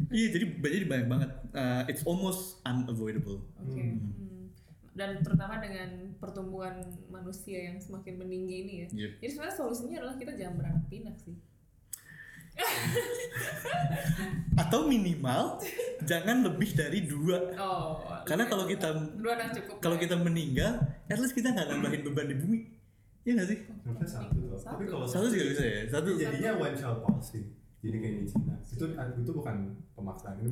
Iya, 0.09 0.27
jadi 0.34 0.45
jadi 0.57 0.86
banyak 0.88 1.07
banget. 1.07 1.30
Uh, 1.53 1.84
it's 1.91 2.03
almost 2.07 2.63
unavoidable. 2.63 3.43
Oke. 3.61 3.77
Hmm. 3.77 4.28
Dan 4.99 5.23
terutama 5.23 5.63
dengan 5.63 6.11
pertumbuhan 6.19 6.83
manusia 7.07 7.71
yang 7.71 7.79
semakin 7.79 8.19
meninggi 8.19 8.55
ini 8.67 8.73
ya. 8.83 8.87
Yep. 8.91 9.11
Jadi 9.23 9.31
sebenarnya 9.31 9.55
solusinya 9.55 9.97
adalah 10.03 10.15
kita 10.19 10.35
jangan 10.35 10.59
beranak 10.59 10.83
pinak 10.91 11.15
sih. 11.23 11.39
Atau 14.59 14.91
minimal 14.91 15.63
jangan 16.03 16.43
lebih 16.43 16.75
dari 16.75 17.07
dua. 17.07 17.55
Oh. 17.55 18.03
Karena 18.27 18.51
kalau 18.51 18.67
kita 18.67 18.91
dua 19.15 19.39
anak 19.39 19.55
cukup. 19.55 19.79
kalau 19.79 19.95
kita 19.95 20.19
meninggal, 20.19 20.83
at 21.07 21.15
least 21.15 21.31
kita 21.31 21.55
nggak 21.55 21.71
nambahin 21.71 22.03
beban 22.03 22.27
di 22.27 22.35
bumi. 22.35 22.59
Iya 23.23 23.39
nggak 23.39 23.47
sih? 23.47 23.59
Satu. 24.03 24.39
Satu. 24.59 24.75
Tapi 24.75 24.83
kalau 24.91 25.07
Satu 25.07 25.31
juga 25.31 25.55
bisa 25.55 25.63
ya. 25.63 25.79
Satu. 25.87 26.19
jadinya 26.19 26.59
one 26.59 26.75
child 26.75 26.99
policy. 26.99 27.59
Jadi 27.80 27.97
kayak 28.03 28.15
di 28.19 28.27
Cina. 28.27 28.55
Itu 28.59 28.86
itu 28.95 29.32
bukan 29.32 29.55
pemaksaan. 29.95 30.36
Ini 30.43 30.51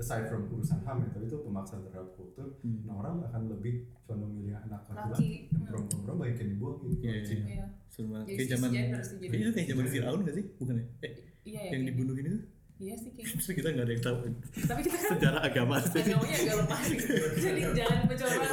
aside 0.00 0.24
from 0.32 0.48
urusan 0.48 0.80
HAM 0.88 1.04
ya, 1.04 1.08
tapi 1.12 1.24
itu 1.28 1.38
pemaksaan 1.44 1.80
terhadap 1.84 2.16
kultur. 2.16 2.56
Hmm. 2.64 2.80
Nah 2.88 2.94
orang 2.96 3.20
akan 3.28 3.42
lebih 3.52 3.92
condong 4.08 4.32
milih 4.32 4.56
anak 4.56 4.88
Laki. 4.88 5.52
Yang 5.52 5.68
perempuan-perempuan 5.68 6.16
banyak 6.16 6.36
yang 6.40 6.50
dibuang 6.56 6.76
gitu. 6.80 6.86
Iya, 7.04 7.12
di 7.12 7.20
iya. 7.20 7.28
Cina. 7.28 7.46
Iya. 7.46 7.66
Seru 7.92 8.06
banget. 8.08 8.24
Jadi 8.24 8.36
Kayak 8.36 8.50
zaman 8.56 8.70
itu 8.72 9.50
kayak 9.52 9.68
zaman 9.68 9.86
Firaun 9.92 10.18
nggak 10.24 10.36
sih? 10.40 10.44
Bukan 10.56 10.74
ya? 10.80 10.84
Eh, 11.04 11.12
Iya 11.42 11.58
ya. 11.58 11.70
yang 11.74 11.82
kayak 11.82 11.86
dibunuh 11.92 12.14
ini 12.16 12.22
tuh? 12.22 12.30
gitu. 12.38 12.40
Iya 12.82 12.94
sih 12.98 13.10
kayaknya. 13.12 13.38
Terus 13.38 13.48
kita 13.54 13.68
nggak 13.70 13.86
ada 13.86 13.92
yang 13.92 14.02
tahu 14.02 14.16
Tapi 14.60 14.80
kita 14.82 14.96
kan 14.96 15.10
sejarah 15.14 15.40
agama 15.40 15.74
sih. 15.80 16.02
agamanya 16.02 16.36
agak 16.36 16.56
lepas 16.58 16.82
sih. 16.82 16.98
Jadi 17.38 17.60
jangan 17.72 17.98
mencoba 18.02 18.46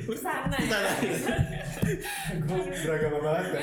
ke 0.00 0.14
sana 0.16 0.56
ya. 0.56 0.80
gue 2.40 2.60
beragama 2.80 3.18
banget 3.20 3.44
kan 3.50 3.62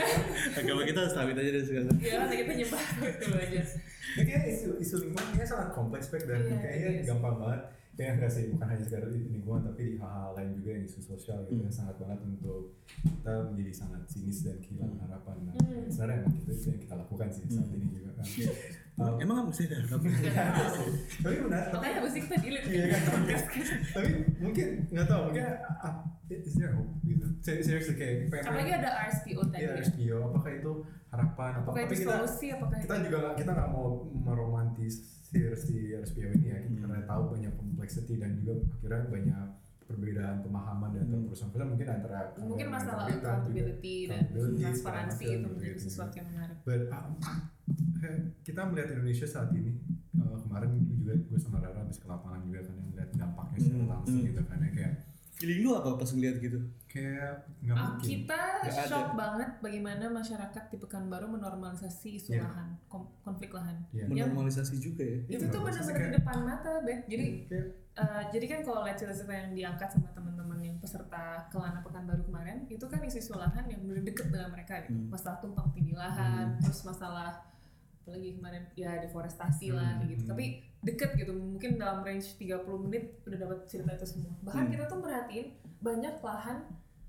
agama 0.55 0.81
kita 0.83 0.99
harus 0.99 1.13
tahu 1.13 1.27
aja 1.31 1.41
deh 1.47 1.63
sekarang. 1.63 1.97
Ya 1.97 2.13
kan 2.15 2.27
kita 2.29 2.53
nyembah 2.55 2.83
itu 3.01 3.27
aja. 3.33 3.61
Ini 4.07 4.23
kayak 4.23 4.43
isu 4.51 4.69
isu 4.77 4.95
lingkungan 4.99 5.25
kayaknya 5.31 5.45
sangat 5.47 5.69
kompleks 5.71 6.07
Bek, 6.07 6.23
dan 6.23 6.41
Iya, 6.41 6.57
kayaknya 6.57 6.77
iya 6.87 6.89
sih. 6.95 7.07
gampang 7.07 7.35
banget 7.37 7.61
ya 7.97 8.13
enggak 8.13 8.29
sih 8.29 8.43
bukan 8.53 8.67
hanya 8.67 8.83
sekedar 8.83 9.09
di 9.09 9.21
lingkungan 9.27 9.61
tapi 9.63 9.81
di 9.83 9.93
hal-hal 9.97 10.31
lain 10.31 10.53
juga 10.53 10.69
yang 10.71 10.85
isu 10.85 10.99
sosial 11.03 11.41
gitu 11.43 11.57
ya 11.57 11.71
sangat 11.71 11.97
banget 11.97 12.19
untuk 12.23 12.77
kita 12.93 13.33
menjadi 13.49 13.73
sangat 13.73 14.01
sinis 14.05 14.45
dan 14.45 14.57
kehilangan 14.59 14.97
harapan 15.01 15.35
nah 15.43 15.53
Hmm. 15.57 15.89
sebenarnya 15.89 16.21
emang 16.21 16.35
itu, 16.37 16.49
itu 16.51 16.65
yang 16.67 16.79
kita 16.79 16.93
lakukan 16.95 17.27
sih 17.33 17.43
saat 17.47 17.69
ini 17.73 17.85
juga 17.89 18.09
kan 18.13 18.25
Um, 18.97 19.13
Emang 19.21 19.45
ada 19.45 19.77
apa? 19.77 19.93
tapi 21.21 21.35
benar 21.37 21.69
tapi 21.69 21.75
Makanya 21.77 21.99
pasti 22.01 22.19
kita 22.25 22.35
delete 22.41 22.65
Iya 22.67 22.85
kan? 22.89 23.01
tapi 23.93 24.09
mungkin 24.41 24.67
nggak 24.89 25.05
tahu 25.05 25.21
mungkin 25.29 25.45
ah, 25.77 25.93
is 26.27 26.55
there 26.55 26.73
hope 26.73 26.89
gitu 27.03 27.25
Se- 27.39 27.61
seriously 27.61 27.93
kayak 27.93 28.25
pengen 28.27 28.49
Apalagi 28.49 28.71
ada 28.73 28.89
RSPO 29.05 29.41
tadi 29.47 29.61
Iya, 29.61 29.69
ya. 29.69 29.77
RSPO, 29.77 30.17
apakah 30.27 30.51
itu 30.51 30.71
harapan? 31.07 31.51
Apa? 31.53 31.61
Apakah 31.63 31.77
Tapi 31.77 31.85
itu 31.87 32.01
kita 32.01 32.13
solusi? 32.17 32.45
Apakah 32.49 32.77
kita 32.79 32.95
juga 32.99 33.17
nggak 33.21 33.35
kita 33.37 33.51
nggak 33.53 33.69
mau 33.69 33.87
meromantisir 34.11 35.49
si 35.55 35.75
RSPO 35.93 36.27
ini 36.33 36.47
ya, 36.47 36.59
Hmm. 36.59 36.77
karena 36.79 36.97
tahu 37.05 37.23
banyak 37.31 37.53
complexity 37.53 38.13
dan 38.15 38.31
juga 38.35 38.53
akhirnya 38.73 38.99
banyak 39.07 39.45
perbedaan 39.85 40.35
pemahaman 40.41 40.89
dan 40.89 41.01
antara 41.01 41.13
Hmm. 41.13 41.25
perusahaan-perusahaan 41.27 41.69
mungkin 41.69 41.87
antara 41.87 42.19
mungkin 42.35 42.67
masalah 42.67 43.03
accountability 43.07 43.95
dan 44.05 44.19
transparansi 44.57 45.23
itu 45.31 45.47
menjadi 45.47 45.69
gitu. 45.71 45.85
sesuatu 45.85 46.13
yang 46.13 46.27
menarik. 46.27 46.57
But, 46.61 46.81
um, 46.89 47.13
eh, 47.15 47.39
kita 48.41 48.61
melihat 48.63 48.89
Indonesia 48.91 49.25
saat 49.25 49.49
ini 49.51 49.75
uh, 50.15 50.37
kemarin 50.39 50.71
juga 50.83 51.13
gue 51.13 51.37
sama 51.37 51.57
Rara 51.57 51.79
habis 51.79 51.97
ke 51.97 52.05
lapangan 52.05 52.41
juga 52.41 52.59
kan 52.61 52.73
yang 52.73 52.87
melihat 52.87 53.09
dampaknya 53.15 53.59
secara 53.59 53.77
Hmm, 53.79 53.91
langsung 53.91 54.17
hmm. 54.17 54.27
gitu 54.27 54.41
kan 54.43 54.57
ya 54.59 54.71
kayak 54.71 54.93
Feeling 55.31 55.61
lu 55.61 55.69
apa 55.71 55.93
pas 55.93 56.09
ngeliat 56.09 56.41
gitu? 56.41 56.57
kayak 56.87 57.29
nggak 57.61 57.77
Ah, 57.77 57.93
mungkin 57.93 58.07
kita 58.09 58.41
ada. 58.57 58.89
shock 58.89 59.13
banget 59.13 59.49
bagaimana 59.61 60.09
masyarakat 60.09 60.63
di 60.65 60.77
Pekanbaru 60.77 61.29
menormalisasi 61.29 62.17
isu 62.17 62.29
Iya. 62.33 62.41
lahan, 62.41 62.73
konflik 63.21 63.53
lahan. 63.53 63.77
Iya. 63.93 64.09
Menormalisasi 64.09 64.81
juga 64.81 65.05
ya. 65.05 65.19
Iya, 65.29 65.37
itu 65.37 65.45
tuh 65.47 65.61
benar, 65.61 65.77
benar-benar 65.77 66.01
di 66.01 66.17
depan 66.17 66.37
mata, 66.41 66.71
Beth. 66.81 67.03
Jadi 67.05 67.25
kayak 67.45 67.65
eh, 67.93 68.23
jadi 68.33 68.45
kan 68.47 68.59
kalau 68.65 68.81
lihat 68.81 68.97
cerita-cerita 68.97 69.33
yang 69.35 69.49
diangkat 69.53 69.89
sama 69.93 70.09
teman-teman 70.09 70.57
yang 70.57 70.75
peserta 70.81 71.21
Kelana 71.47 71.85
Pekanbaru 71.85 72.23
kemarin, 72.25 72.57
itu 72.65 72.85
kan 72.87 72.97
isu-isu 72.99 73.37
lahan 73.37 73.69
yang 73.69 73.79
benar 73.79 74.01
deket 74.01 74.27
dengan 74.27 74.49
mereka 74.49 74.73
gitu. 74.81 74.97
Hmm. 74.97 75.13
Masalah 75.13 75.37
tumpang 75.37 75.69
tindih 75.69 75.93
lahan, 75.93 76.57
terus 76.57 76.81
masalah 76.81 77.45
apalagi 78.07 78.39
kemarin 78.39 78.63
ya 78.73 79.03
deforestasi 79.03 79.67
lah 79.69 79.83
Hmm, 79.91 79.99
kayak 79.99 80.09
gitu. 80.09 80.23
hmm. 80.23 80.31
Tapi 80.31 80.45
deket 80.79 81.11
gitu, 81.17 81.31
mungkin 81.35 81.75
dalam 81.75 81.99
range 82.01 82.39
30 82.39 82.55
menit 82.79 83.03
udah 83.21 83.35
dapat 83.37 83.67
cerita 83.67 83.91
itu 83.91 84.07
semua. 84.07 84.31
Bahkan 84.41 84.63
Hmm. 84.63 84.71
kita 84.71 84.83
tuh 84.87 84.99
merhatiin 85.03 85.47
banyak 85.77 86.15
lahan 86.17 86.57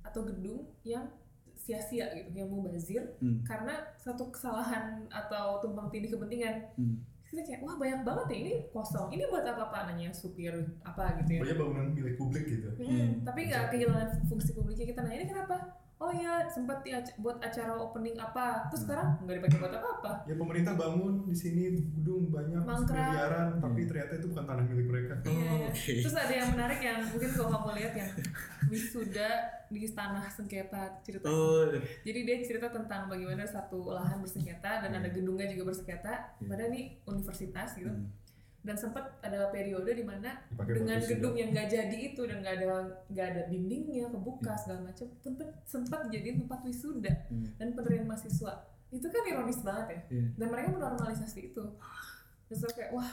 atau 0.03 0.21
gedung 0.25 0.67
yang 0.83 1.07
sia-sia 1.55 2.11
gitu, 2.13 2.35
yang 2.35 2.49
mau 2.49 2.67
bazir 2.67 3.15
Hmm. 3.17 3.43
karena 3.43 3.79
satu 3.95 4.27
kesalahan 4.29 5.07
atau 5.09 5.61
tumpang 5.61 5.87
tindih 5.89 6.11
kepentingan 6.11 6.67
Hmm. 6.75 6.99
kita 7.25 7.45
kayak 7.45 7.61
wah 7.61 7.77
banyak 7.77 8.03
banget 8.03 8.27
ya 8.27 8.37
ini 8.41 8.53
kosong 8.69 9.13
ini 9.13 9.23
buat 9.23 9.45
apa 9.45 9.69
pak 9.69 9.83
nanya 9.87 10.09
supir 10.09 10.55
apa 10.81 11.13
gitu 11.21 11.31
ya 11.31 11.41
pokoknya 11.41 11.57
bangunan 11.61 11.87
milik 11.93 12.15
publik 12.17 12.45
gitu 12.49 12.73
Hmm, 12.75 12.89
Hmm. 12.89 13.11
tapi 13.21 13.41
nggak 13.47 13.65
kehilangan 13.69 14.09
fungsi 14.25 14.51
publiknya 14.51 14.87
kita 14.89 15.01
nanya 15.01 15.19
ini 15.19 15.29
kenapa 15.29 15.57
oh 15.99 16.11
iya 16.11 16.47
sempat 16.47 16.79
di 16.81 16.91
aca- 16.91 17.17
buat 17.17 17.39
acara 17.39 17.75
opening 17.75 18.15
apa 18.17 18.69
terus 18.69 18.87
sekarang 18.87 19.19
nggak 19.21 19.35
dipakai 19.37 19.59
buat 19.59 19.75
apa-apa 19.75 20.13
ya 20.25 20.35
pemerintah 20.35 20.75
bangun 20.75 21.15
di 21.25 21.35
sini 21.35 21.63
gedung 21.93 22.29
banyak 22.29 22.63
Mangkrak. 22.63 23.11
miliaran 23.13 23.49
tapi 23.59 23.81
Hmm. 23.81 23.89
ternyata 23.89 24.13
itu 24.15 24.27
bukan 24.29 24.45
tanah 24.45 24.65
milik 24.65 24.87
mereka 24.87 25.15
Iya. 25.25 25.53
oke. 25.69 25.93
terus 25.99 26.17
ada 26.17 26.31
yang 26.33 26.49
menarik 26.51 26.81
yang 26.81 27.01
mungkin 27.05 27.31
kalau 27.33 27.51
kamu 27.53 27.71
lihat 27.77 27.93
yang 27.97 28.11
wisuda 28.65 29.29
di 29.67 29.85
tanah 29.89 30.25
sengketa 30.29 30.83
cerita 31.01 31.27
Oh, 31.27 31.67
jadi 32.01 32.19
dia 32.23 32.37
cerita 32.41 32.69
tentang 32.69 33.07
bagaimana 33.07 33.43
satu 33.43 33.91
lahan 33.91 34.19
bersengketa 34.19 34.81
dan 34.81 34.95
ada 34.95 35.09
gedungnya 35.09 35.49
juga 35.49 35.69
bersengketa 35.69 36.39
Iya. 36.39 36.47
padahal 36.47 36.71
ini 36.71 36.83
universitas 37.05 37.75
gitu 37.75 37.91
hmm. 37.91 38.07
Dan 38.59 38.75
sempat 38.75 39.17
ada 39.21 39.49
periode 39.49 39.87
di 39.89 40.03
mana 40.03 40.35
dengan 40.51 40.59
buat 40.59 40.69
wisuda. 41.01 41.11
gedung 41.11 41.35
yang 41.35 41.51
nggak 41.51 41.69
jadi 41.69 41.97
itu 42.05 42.23
dan 42.23 42.37
nggak 42.39 42.55
ada 42.57 42.67
nggak 43.07 43.27
ada 43.29 43.43
dindingnya 43.47 44.07
kebuka 44.09 44.53
segala 44.55 44.81
macam 44.85 45.07
tempat 45.19 45.49
sempat 45.63 45.99
dijadiin 46.05 46.37
tempat 46.41 46.61
wisuda 46.63 47.13
Hmm. 47.27 47.49
dan 47.55 47.73
penerimaan 47.73 48.09
mahasiswa 48.09 48.53
itu 48.89 49.05
kan 49.05 49.23
ironis 49.23 49.61
banget 49.61 49.87
ya 49.87 49.99
Iya. 50.11 50.25
dan 50.35 50.47
mereka 50.49 50.69
menormalisasi 50.71 51.39
itu 51.47 51.65
terus 52.47 52.61
kayak 52.71 52.91
wah 52.91 53.09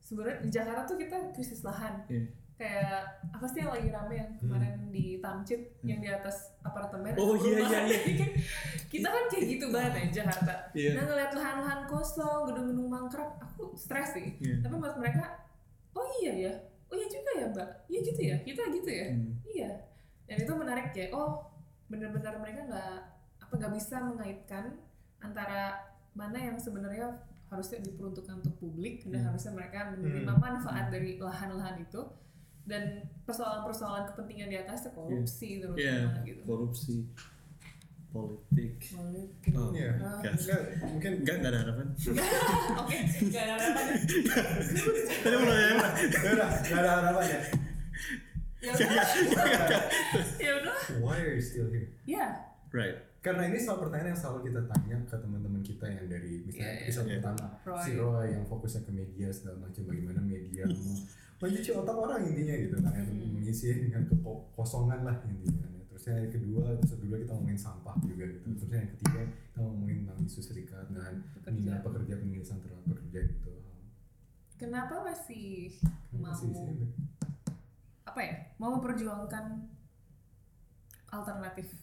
sebenarnya 0.00 0.40
di 0.40 0.48
Jakarta 0.48 0.82
tuh 0.84 0.96
kita 0.96 1.16
krisis 1.30 1.60
lahan 1.62 2.00
Iya. 2.06 2.26
Kayak 2.58 3.00
apa 3.30 3.46
sih 3.46 3.62
yang 3.62 3.70
lagi 3.70 3.88
rame 3.88 4.14
yang 4.16 4.30
kemarin 4.36 4.74
di 4.88 5.18
Tamcit 5.18 5.78
yang 5.80 5.98
di 5.98 6.08
atas 6.08 6.58
apartemen 6.60 7.14
Hmm. 7.14 7.22
Oh, 7.22 7.34
iya, 7.34 7.62
iya, 7.62 7.80
iya. 7.86 8.26
kita 8.92 9.06
kan 9.06 9.24
kayak 9.28 9.44
gitu 9.48 9.66
banget 9.68 9.92
ya 9.94 10.04
Jakarta 10.18 10.54
Iya. 10.72 10.90
nah 10.92 11.04
ngeliat 11.04 11.32
lahan-lahan 11.32 11.80
kosong 11.86 12.40
gedung-gedung 12.44 12.88
mangkrak 12.88 13.30
aku 13.38 13.72
stres 13.72 14.10
sih 14.12 14.34
Iya. 14.38 14.58
tapi 14.60 14.74
buat 14.76 14.96
mereka 14.96 15.38
oh 15.92 16.06
iya 16.18 16.32
ya 16.40 16.52
oh 16.84 16.94
iya 16.94 17.06
juga 17.06 17.30
ya 17.32 17.46
mbak 17.48 17.68
iya 17.86 18.00
gitu 18.02 18.20
ya 18.24 18.36
kita 18.42 18.62
gitu 18.72 18.90
ya 18.90 19.06
Hmm. 19.08 19.32
iya 19.46 19.70
dan 20.26 20.36
itu 20.38 20.52
menarik 20.52 20.90
ya 20.90 21.06
oh 21.10 21.46
benar-benar 21.86 22.36
mereka 22.36 22.60
nggak 22.64 22.94
apa 23.38 23.52
nggak 23.54 23.72
bisa 23.72 23.96
mengaitkan 24.02 24.64
antara 25.18 25.78
mana 26.12 26.36
yang 26.36 26.58
sebenarnya 26.58 27.06
harusnya 27.46 27.80
diperuntukkan 27.80 28.34
untuk 28.36 28.54
publik 28.58 29.06
dan 29.06 29.22
Hmm. 29.22 29.28
harusnya 29.30 29.52
mereka 29.54 29.78
menerima 29.90 30.26
Hmm. 30.28 30.42
manfaat 30.42 30.90
dari 30.90 31.16
lahan-lahan 31.16 31.78
itu 31.78 32.02
dan 32.68 32.82
persoalan-persoalan 33.24 34.04
kepentingan 34.06 34.48
di 34.48 34.56
atasnya 34.58 34.92
korupsi 34.92 35.58
terutama 35.58 35.80
Iya, 35.80 36.20
gitu 36.22 36.40
korupsi, 36.44 36.96
politik. 38.08 38.76
Politik. 38.88 39.52
Oh, 39.52 39.68
Iya. 39.70 39.92
Ah. 39.96 40.20
enggak. 40.20 40.32
Enggak, 40.34 40.60
mungkin 40.86 41.12
Enggak, 41.18 41.34
enggak 41.34 41.50
ada 41.50 41.60
harapan. 41.62 41.86
Oke, 42.80 42.96
nggak 43.22 43.42
ada 43.42 43.54
apa 43.58 43.80
Tadi 45.22 45.36
mulai 45.38 45.60
ya, 45.60 45.74
Pak. 45.74 45.92
ya 45.98 46.30
udah 46.30 46.48
nggak 46.58 46.78
ada 46.78 46.90
harapan 46.94 47.24
ya 47.26 47.40
Ya 48.58 48.72
udah. 48.74 49.06
Ya 50.36 50.50
udah. 50.58 50.76
why 50.98 51.16
are 51.16 51.30
you 51.30 51.40
still 51.40 51.68
here 51.68 51.88
Ya. 52.04 52.42
Right. 52.68 53.00
karena 53.18 53.46
ini 53.46 53.56
soal 53.56 53.78
pertanyaan 53.78 54.12
yang 54.12 54.20
selalu 54.20 54.40
kita 54.46 54.60
tanya 54.66 54.96
ke 55.04 55.16
teman-teman 55.16 55.60
kita 55.60 55.84
yang 55.84 56.06
dari 56.06 56.42
misalnya 56.42 56.64
Iya, 56.64 56.74
iya. 56.74 56.84
episode 56.84 57.06
Iya. 57.06 57.14
pertama 57.18 57.44
Roy. 57.62 57.80
si 57.80 57.90
Roy 57.94 58.26
yang 58.30 58.44
fokusnya 58.44 58.82
ke 58.82 58.92
media 58.92 59.28
segala 59.28 59.56
macam 59.60 59.82
bagaimana 59.84 60.20
media 60.22 60.62
mau 60.64 60.94
mencuci 61.38 61.70
otak 61.72 61.94
orang 61.94 62.20
intinya 62.24 62.54
gitu 62.56 62.76
kan 62.76 62.92
yang 62.92 63.08
Hmm. 63.08 63.30
mengisi 63.32 63.66
dengan 63.70 64.02
kekosongan 64.04 65.00
lah 65.02 65.16
intinya 65.24 65.62
kan. 65.64 65.72
terusnya 65.88 66.14
yang 66.16 66.30
kedua 66.30 66.64
kedua 66.80 67.16
kita 67.16 67.32
ngomongin 67.32 67.56
sampah 67.56 67.94
juga 68.02 68.24
gitu 68.28 68.46
terusnya 68.52 68.78
yang 68.80 68.90
ketiga 68.92 69.20
kita 69.24 69.58
ngomongin 69.60 69.96
tentang 70.00 70.18
isu 70.20 70.40
serikat 70.40 70.84
dan 70.88 71.14
Pekerja. 71.36 71.72
pekerja 71.80 72.14
penulisan 72.16 72.58
terhadap 72.58 72.84
pekerja 72.86 73.20
gitu 73.24 73.52
Kenapa 74.56 74.94
masih 75.00 75.78
Kenapa 76.08 76.18
mau 76.24 76.34
sih 76.34 76.48
di 76.48 76.56
sini? 76.56 76.86
apa 78.02 78.18
ya? 78.18 78.34
Mau 78.56 78.74
memperjuangkan 78.74 79.44
alternatif. 81.08 81.78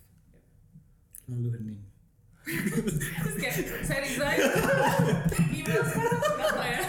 Lalu 1.25 1.49
hening. 1.53 1.79
Terus 2.43 3.35
kayak 3.37 3.55
saya 3.81 3.99
resign. 4.01 4.37
Gimana 5.49 5.81
sekarang? 5.87 6.19
Kenapa 6.19 6.63
ya? 6.63 6.79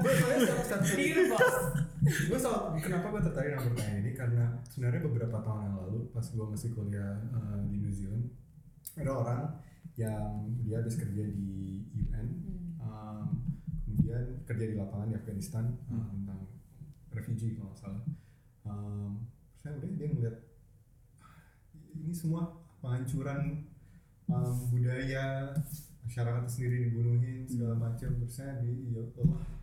Gue 0.00 0.12
soalnya 0.16 1.87
gue 2.02 2.38
soal 2.38 2.78
kenapa 2.78 3.10
gue 3.10 3.22
tertarik 3.26 3.48
dengan 3.54 3.64
pertanyaan 3.74 3.98
ini? 4.06 4.12
Karena 4.14 4.44
sebenarnya 4.70 5.02
beberapa 5.02 5.36
tahun 5.42 5.60
yang 5.66 5.76
lalu 5.82 5.98
pas 6.14 6.26
gue 6.26 6.46
masih 6.46 6.70
kuliah 6.74 7.18
eh, 7.34 7.60
di 7.66 7.76
New 7.82 7.92
Zealand 7.92 8.30
ada 8.98 9.12
orang 9.14 9.42
yang 9.98 10.46
dia 10.62 10.78
habis 10.78 10.94
kerja 10.94 11.26
di 11.26 11.82
UN 11.90 12.26
um, 12.78 13.26
kemudian 13.82 14.42
kerja 14.46 14.64
di 14.70 14.74
lapangan 14.78 15.10
di 15.10 15.16
Afghanistan 15.18 15.64
um, 15.90 16.06
tentang 16.22 16.40
refugee 17.14 17.58
kalau 17.58 17.74
nggak 17.74 17.80
salah. 17.82 18.04
Um, 18.62 19.26
saya 19.58 19.74
udah 19.78 19.90
dia 19.98 20.06
ngeliat 20.06 20.36
ini 21.98 22.14
semua 22.14 22.62
penghancuran 22.78 23.66
um, 24.30 24.54
budaya 24.70 25.50
masyarakat 26.06 26.44
sendiri 26.46 26.88
dibunuhin 26.90 27.42
segala 27.50 27.74
macam. 27.74 28.14
Terus 28.22 28.34
saya 28.38 28.62
di 28.62 28.94
ya 28.94 29.02
Allah 29.02 29.57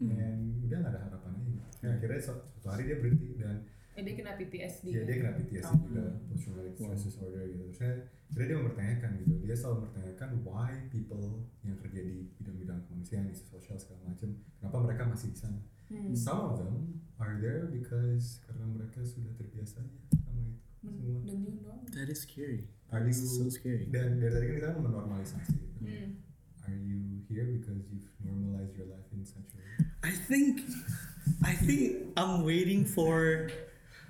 Hmm. 0.00 0.10
dan 0.10 0.34
udah 0.62 0.76
nggak 0.78 0.92
ada 0.92 1.00
harapannya 1.04 1.42
gitu. 1.46 1.60
Ya, 1.80 1.88
akhirnya 1.92 2.18
suatu, 2.18 2.42
suatu 2.50 2.68
hari 2.70 2.82
dia 2.84 2.96
berhenti 2.96 3.30
dan 3.36 3.56
Eh, 3.90 4.02
dia 4.02 4.14
kena 4.14 4.32
PTSD. 4.32 4.84
ya, 4.88 5.02
dia 5.02 5.16
kena 5.18 5.32
PTSD 5.34 5.68
Oh. 5.68 5.84
juga 5.84 6.04
post 6.24 6.42
traumatic 6.42 6.72
Wow. 6.72 6.84
stress 6.86 7.02
disorder 7.04 7.42
gitu 7.44 7.62
terus 7.62 7.76
saya 7.76 7.92
akhirnya 8.26 8.46
dia 8.46 8.56
mempertanyakan 8.56 9.10
gitu 9.18 9.32
dia 9.42 9.54
selalu 9.54 9.76
mempertanyakan 9.76 10.28
why 10.40 10.72
people 10.88 11.26
yang 11.60 11.76
kerja 11.76 12.00
di 12.00 12.14
bidang-bidang 12.32 12.78
kemanusiaan 12.82 13.24
di 13.24 13.34
sosial 13.34 13.76
segala 13.76 14.00
macam 14.06 14.28
kenapa 14.56 14.76
mereka 14.80 15.02
masih 15.04 15.28
di 15.28 15.38
sana 15.38 15.60
Hmm. 15.86 16.14
some 16.14 16.40
of 16.40 16.54
them 16.56 16.74
are 17.18 17.36
there 17.36 17.66
because 17.66 18.38
karena 18.40 18.64
mereka 18.64 19.02
sudah 19.02 19.34
terbiasa 19.34 19.82
ya 19.82 20.16
sama 20.16 20.40
itu 20.46 21.28
semua 21.28 21.44
new 21.44 21.60
norm. 21.60 21.82
That 21.90 22.08
is 22.08 22.22
scary. 22.22 22.70
Are 22.88 23.02
you- 23.02 23.12
so 23.12 23.50
scary. 23.50 23.84
dan 23.86 24.16
dari 24.16 24.32
tadi 24.32 24.46
kan 24.48 24.54
kita 24.56 24.70
menormalisasi 24.80 25.52
gitu. 25.52 25.76
Hmm. 25.82 26.08
Are 26.68 26.76
you 26.76 27.22
here 27.28 27.46
because 27.56 27.86
you've 27.90 28.08
normalized 28.20 28.76
your 28.76 28.88
life 28.88 29.06
in 29.12 29.22
such 29.24 29.48
a 29.52 29.56
way? 29.58 29.72
I 30.04 30.12
think 30.12 30.60
I 31.44 31.52
think 31.54 32.12
I'm 32.16 32.42
waiting 32.42 32.84
for 32.84 33.48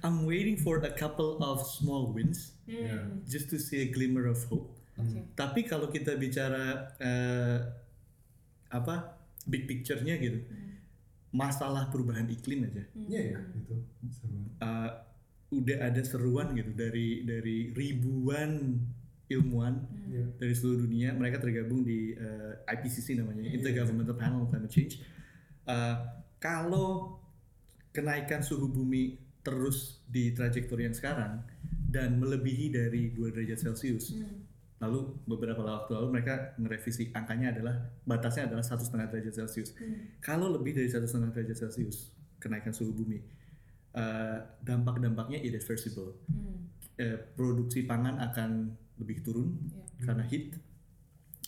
I'm 0.01 0.25
waiting 0.25 0.57
for 0.57 0.81
a 0.81 0.93
couple 0.93 1.37
of 1.43 1.61
small 1.63 2.11
wins 2.11 2.57
Yeah. 2.65 3.11
just 3.27 3.51
to 3.51 3.59
see 3.59 3.83
a 3.83 3.89
glimmer 3.91 4.31
of 4.31 4.39
hope. 4.47 4.71
Oke. 4.95 5.21
Tapi 5.35 5.67
kalau 5.67 5.91
kita 5.91 6.15
bicara 6.15 6.95
eh, 7.03 7.59
apa 8.71 9.19
big 9.45 9.67
picture-nya 9.67 10.15
gitu, 10.17 10.39
masalah 11.31 11.91
perubahan 11.91 12.31
iklim 12.31 12.63
aja, 12.65 12.87
Iya 12.95 13.35
ya, 13.35 13.39
itu 13.59 13.75
sama. 14.15 14.39
eh, 14.63 14.91
udah 15.51 15.79
ada 15.83 16.03
seruan 16.07 16.55
gitu 16.55 16.71
dari 16.79 17.27
dari 17.27 17.75
ribuan 17.75 18.79
ilmuwan 19.31 19.78
Iya. 20.11 20.26
dari 20.37 20.53
seluruh 20.53 20.83
dunia. 20.83 21.14
Mereka 21.14 21.39
tergabung 21.39 21.81
di 21.81 22.12
eh, 22.12 22.53
IPCC 22.66 23.14
namanya, 23.14 23.47
Intergovernmental 23.47 24.18
Panel 24.18 24.43
on 24.43 24.49
Climate 24.51 24.68
Change. 24.68 24.95
Eh, 25.64 25.97
kalau 26.37 27.18
kenaikan 27.91 28.43
suhu 28.43 28.66
bumi 28.66 29.14
terus 29.41 30.03
di 30.05 30.31
trajektori 30.31 30.85
yang 30.85 30.93
sekarang 30.93 31.41
dan 31.87 32.18
melebihi 32.18 32.70
dari 32.70 33.11
2 33.11 33.31
derajat 33.31 33.59
Celcius, 33.61 34.12
Hmm. 34.12 34.47
lalu 34.78 35.16
beberapa 35.24 35.61
waktu 35.61 35.91
lalu 35.93 36.07
mereka 36.12 36.55
merevisi 36.57 37.11
angkanya 37.11 37.51
adalah 37.51 37.74
batasnya 38.03 38.47
adalah 38.47 38.62
satu 38.62 38.83
setengah 38.83 39.09
derajat 39.09 39.35
Celcius. 39.37 39.70
Hmm. 39.74 40.18
Kalau 40.18 40.51
lebih 40.51 40.74
dari 40.74 40.87
satu 40.87 41.07
setengah 41.07 41.31
derajat 41.31 41.57
Celcius 41.57 42.11
kenaikan 42.39 42.70
suhu 42.70 42.93
bumi, 42.93 43.18
eh, 43.93 44.39
dampak-dampaknya 44.61 45.39
irreversible. 45.41 46.14
Hmm. 46.26 46.66
Eh, 46.95 47.16
produksi 47.33 47.85
pangan 47.85 48.20
akan 48.20 48.51
lebih 49.01 49.25
turun 49.25 49.57
Iya. 49.99 50.05
karena 50.07 50.25
heat, 50.29 50.47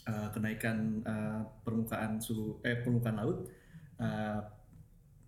eh, 0.09 0.29
kenaikan 0.33 1.05
eh, 1.05 1.43
permukaan 1.63 2.19
suhu 2.19 2.59
eh 2.65 2.81
permukaan 2.81 3.21
laut, 3.21 3.47
eh, 4.01 4.41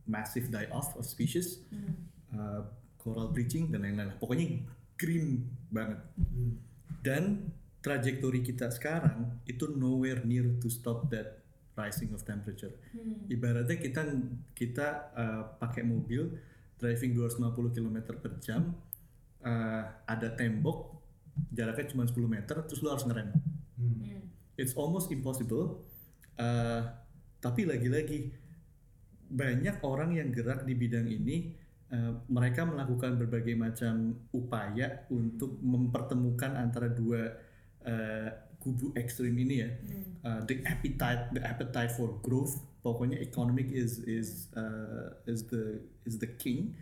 massive 0.05 0.49
die 0.49 0.69
off 0.69 0.97
of 0.97 1.05
species, 1.05 1.61
Hmm. 1.69 1.95
eh, 2.33 2.63
coral 2.99 3.29
bleaching 3.31 3.69
dan 3.69 3.85
lain-lain. 3.85 4.17
Pokoknya 4.17 4.65
green 4.97 5.45
banget. 5.69 6.01
Hmm. 6.17 6.57
Dan 7.05 7.53
trajektori 7.85 8.41
kita 8.41 8.73
sekarang 8.73 9.45
itu 9.45 9.69
nowhere 9.69 10.25
near 10.25 10.57
to 10.57 10.73
stop 10.73 11.13
that 11.13 11.45
rising 11.77 12.15
of 12.17 12.25
temperature. 12.25 12.73
Hmm. 12.95 13.29
Ibaratnya 13.29 13.77
kita 13.77 14.01
kita 14.55 14.89
uh, 15.13 15.43
pakai 15.59 15.83
mobil 15.85 16.33
driving 16.79 17.13
250 17.13 17.75
km 17.75 17.99
per 18.17 18.33
jam, 18.41 18.73
uh, 19.43 19.83
ada 20.07 20.29
tembok 20.33 20.94
jaraknya 21.51 21.87
cuma 21.91 22.05
10 22.07 22.15
meter, 22.27 22.57
terus 22.67 22.81
lu 22.83 22.89
harus 22.91 23.05
ngerem. 23.07 23.31
Hmm. 23.79 24.27
It's 24.55 24.75
almost 24.79 25.11
impossible. 25.11 25.83
Uh, 26.35 26.83
tapi 27.39 27.67
lagi-lagi 27.67 28.35
banyak 29.31 29.83
orang 29.83 30.19
yang 30.19 30.31
gerak 30.31 30.63
di 30.63 30.75
bidang 30.75 31.07
ini. 31.11 31.63
uh, 31.93 32.25
mereka 32.33 32.65
melakukan 32.65 33.21
berbagai 33.21 33.55
macam 33.55 34.17
upaya 34.35 35.05
untuk 35.13 35.61
mempertemukan 35.61 36.57
antara 36.59 36.89
dua 36.91 37.29
uh, 37.85 38.31
kubu 38.65 38.97
ekstrim 38.97 39.37
ini 39.37 39.55
ya. 39.61 39.69
Hmm. 39.69 40.05
Uh, 40.25 40.41
the 40.49 40.65
appetite, 40.65 41.29
the 41.37 41.43
appetite 41.45 41.93
for 41.93 42.17
growth. 42.25 42.57
Pokoknya 42.81 43.21
economic 43.21 43.69
is 43.73 44.01
is 44.05 44.49
uh, 44.57 45.13
is 45.29 45.45
the 45.53 45.85
is 46.09 46.17
the 46.17 46.29
king. 46.41 46.73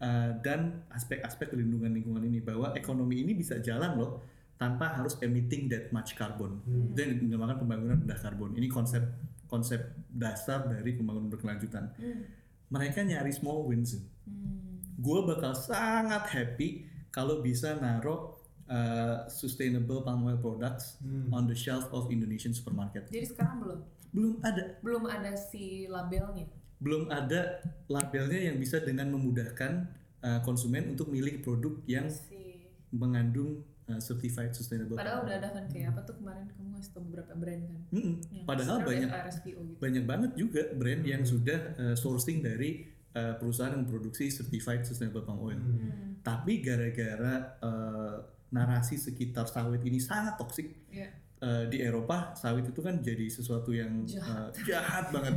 Uh, 0.00 0.36
dan 0.40 0.84
aspek-aspek 0.92 1.52
pelindungan 1.52 1.92
lingkungan 1.92 2.24
ini 2.24 2.40
bahwa 2.40 2.72
ekonomi 2.76 3.24
ini 3.24 3.32
bisa 3.36 3.60
jalan 3.60 3.96
loh 3.96 4.20
tanpa 4.56 4.96
harus 4.96 5.16
emitting 5.20 5.68
that 5.68 5.92
much 5.92 6.16
carbon. 6.16 6.60
Hmm. 6.64 6.92
Yang 6.96 7.24
dinamakan 7.24 7.56
pembangunan 7.60 7.96
rendah 8.00 8.20
karbon. 8.20 8.56
Ini 8.56 8.68
konsep 8.72 9.04
konsep 9.48 9.80
dasar 10.12 10.64
dari 10.68 10.96
pembangunan 10.96 11.28
berkelanjutan. 11.28 11.92
Hmm. 11.96 12.24
Mereka 12.72 13.04
nyari 13.04 13.32
small 13.32 13.64
wins. 13.64 13.96
Hmm. 14.24 14.80
Gue 14.96 15.24
bakal 15.24 15.56
sangat 15.56 16.28
happy 16.32 16.84
kalau 17.08 17.40
bisa 17.40 17.80
naruh 17.80 18.35
uh, 18.68 19.26
sustainable 19.28 20.00
palm 20.00 20.22
oil 20.22 20.36
products 20.36 20.98
Hmm. 20.98 21.28
on 21.30 21.44
the 21.44 21.54
shelf 21.54 21.86
of 21.90 22.08
Indonesian 22.08 22.50
supermarket. 22.50 23.06
Jadi 23.08 23.26
sekarang 23.26 23.60
belum 23.60 23.80
Belum 24.08 24.34
ada, 24.40 24.62
belum 24.80 25.04
ada 25.04 25.32
si 25.34 25.84
labelnya. 25.86 26.48
belum 26.76 27.08
ada 27.08 27.60
labelnya 27.86 28.40
yang 28.42 28.56
bisa 28.56 28.76
dengan 28.78 29.08
memudahkan 29.08 29.72
uh, 30.20 30.40
konsumen 30.40 30.90
untuk 30.90 31.08
milih 31.08 31.40
produk 31.40 31.72
yang 31.84 32.08
Si 32.08 32.64
mengandung 32.90 33.60
uh, 33.86 33.98
certified 33.98 34.52
sustainable. 34.52 34.94
padahal 34.94 35.24
udah 35.24 35.36
ada 35.36 35.48
kan 35.50 35.64
kayak 35.66 35.92
apa 35.92 36.00
tuh 36.02 36.16
kemarin 36.16 36.48
kamu 36.48 36.68
ngasih 36.70 36.90
tau 36.90 37.02
beberapa 37.02 37.32
brand 37.34 37.62
kan. 37.62 37.80
Mm-mm. 37.90 38.14
Yang 38.30 38.44
Padahal 38.44 38.76
banyak 38.82 39.08
RSPO 39.10 39.60
gitu. 39.64 39.78
banyak 39.78 40.04
banget 40.04 40.30
juga 40.34 40.62
brand 40.72 41.02
yang 41.02 41.22
sudah 41.22 41.58
uh, 41.74 41.94
sourcing 41.94 42.40
dari 42.40 42.84
uh, 43.12 43.34
perusahaan 43.36 43.72
yang 43.72 43.84
memproduksi 43.84 44.28
certified 44.28 44.84
sustainable 44.84 45.22
palm 45.22 45.40
oil. 45.42 45.56
Hmm. 45.56 46.20
Tapi 46.20 46.60
gara-gara 46.60 47.34
uh, 47.58 48.16
narasi 48.48 48.94
sekitar 48.94 49.46
sawit 49.46 49.82
ini 49.82 49.98
sangat 49.98 50.36
toksik 50.36 50.70
Iya. 50.88 51.08
uh, 51.40 51.64
di 51.66 51.80
Eropa 51.80 52.32
sawit 52.32 52.64
itu 52.64 52.78
kan 52.78 52.98
jadi 52.98 53.26
sesuatu 53.26 53.70
yang 53.70 54.06
uh, 54.06 54.48
Jahat. 54.54 54.64
jahat 54.64 55.04
banget. 55.14 55.34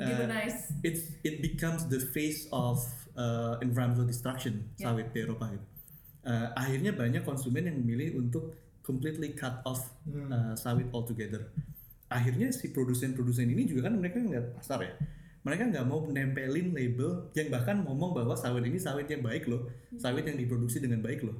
Uh, 0.00 0.48
it's 0.80 1.12
it 1.20 1.40
becomes 1.40 1.84
the 1.86 2.00
face 2.00 2.48
of 2.50 2.80
uh, 3.14 3.60
environmental 3.60 4.04
destruction 4.04 4.64
Ya. 4.74 4.88
sawit 4.88 5.12
di 5.12 5.20
Eropa 5.20 5.52
gitu. 5.52 5.66
Uh, 6.20 6.48
akhirnya 6.54 6.92
banyak 6.92 7.20
konsumen 7.20 7.64
yang 7.64 7.76
memilih 7.76 8.16
untuk 8.18 8.52
completely 8.80 9.32
cut 9.32 9.60
off 9.62 9.92
Hmm. 10.04 10.28
uh, 10.28 10.54
sawit 10.54 10.88
altogether. 10.90 11.52
Akhirnya 12.08 12.50
si 12.50 12.72
produsen-produsen 12.72 13.46
ini 13.46 13.64
juga 13.64 13.86
kan 13.86 13.94
mereka 13.94 14.18
ngeliat 14.18 14.56
pasar 14.56 14.82
ya. 14.82 14.92
Mereka 15.40 15.70
nggak 15.70 15.86
mau 15.86 16.04
nempelin 16.04 16.74
label 16.74 17.30
yang 17.32 17.48
bahkan 17.48 17.80
ngomong 17.80 18.12
bahwa 18.12 18.34
sawit 18.34 18.60
ini 18.66 18.76
sawit 18.76 19.06
yang 19.06 19.22
baik 19.22 19.46
loh, 19.46 19.68
sawit 19.96 20.26
yang 20.26 20.36
diproduksi 20.36 20.82
dengan 20.82 21.00
baik 21.00 21.22
loh. 21.22 21.38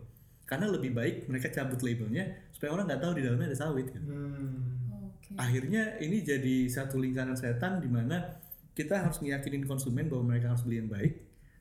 Karena 0.51 0.66
lebih 0.66 0.90
baik 0.90 1.30
mereka 1.30 1.46
cabut 1.48 1.78
labelnya 1.80 2.26
supaya 2.51 2.74
orang 2.74 2.90
nggak 2.90 3.01
tahu 3.01 3.12
di 3.14 3.22
dalamnya 3.22 3.46
ada 3.46 3.59
sawit. 3.59 3.86
Gitu 3.86 4.03
Hmm. 4.03 4.82
Oke. 5.07 5.30
akhirnya 5.38 5.94
ini 6.03 6.20
jadi 6.20 6.66
satu 6.66 6.98
lingkaran 6.98 7.38
setan 7.38 7.78
di 7.78 7.86
mana 7.86 8.34
kita 8.74 8.98
harus 8.98 9.22
ngeyakinin 9.22 9.62
konsumen 9.62 10.11
bahwa 10.11 10.34
mereka 10.34 10.51
harus 10.51 10.66
beli 10.66 10.82
yang 10.82 10.90
baik 10.90 11.12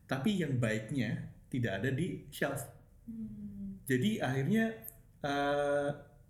tapi 0.05 0.41
yang 0.41 0.57
baiknya 0.57 1.29
tidak 1.47 1.77
ada 1.77 1.89
di 1.93 2.25
shelf 2.29 2.65
Hmm. 3.05 3.77
jadi 3.85 4.21
akhirnya 4.21 4.73
eh, 5.21 5.89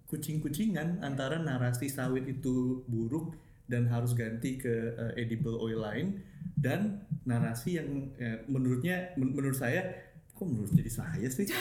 kucing-kucingan 0.10 0.99
antara 0.99 1.38
narasi 1.38 1.88
sawit 1.88 2.26
itu 2.26 2.82
buruk 2.88 3.38
dan 3.70 3.86
harus 3.88 4.12
ganti 4.12 4.57
ke 4.57 4.74
eh, 4.97 5.22
edible 5.22 5.55
oil 5.55 5.80
lain 5.80 6.20
dan 6.57 7.03
narasi 7.24 7.78
yang 7.78 7.88
eh, 8.18 8.41
menurutnya 8.47 9.14
men- 9.16 9.32
menurut 9.32 9.55
saya 9.55 10.09
kok 10.40 10.48
menurut 10.48 10.72
jadi 10.72 10.88
saya 10.90 11.28
sih 11.28 11.44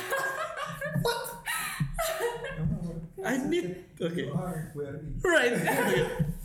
I 3.21 3.35
need 3.43 3.67
oke 3.95 4.15
it- 4.15 4.31
Right. 5.21 5.55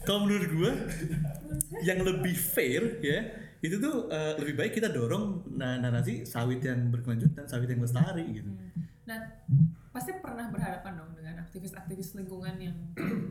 Kalau 0.03 0.25
menurut 0.25 0.49
gue 0.49 0.71
yang 1.81 2.01
lebih 2.01 2.33
fair 2.33 2.99
ya 2.99 3.19
itu 3.59 3.77
tuh 3.77 4.09
eh, 4.09 4.35
lebih 4.35 4.57
baik 4.57 4.73
kita 4.73 4.89
dorong 4.89 5.47
na- 5.49 5.79
narasi 5.79 6.25
sawit 6.25 6.59
yang 6.59 6.91
berkelanjutan, 6.91 7.45
sawit 7.45 7.69
yang 7.69 7.79
lestari 7.79 8.25
gitu. 8.33 8.51
Nah, 9.05 9.19
pasti 9.89 10.11
pernah 10.17 10.49
berhadapan 10.49 10.91
dong 10.97 11.11
dengan 11.13 11.39
aktivis-aktivis 11.39 12.17
lingkungan 12.17 12.59
yang 12.59 12.75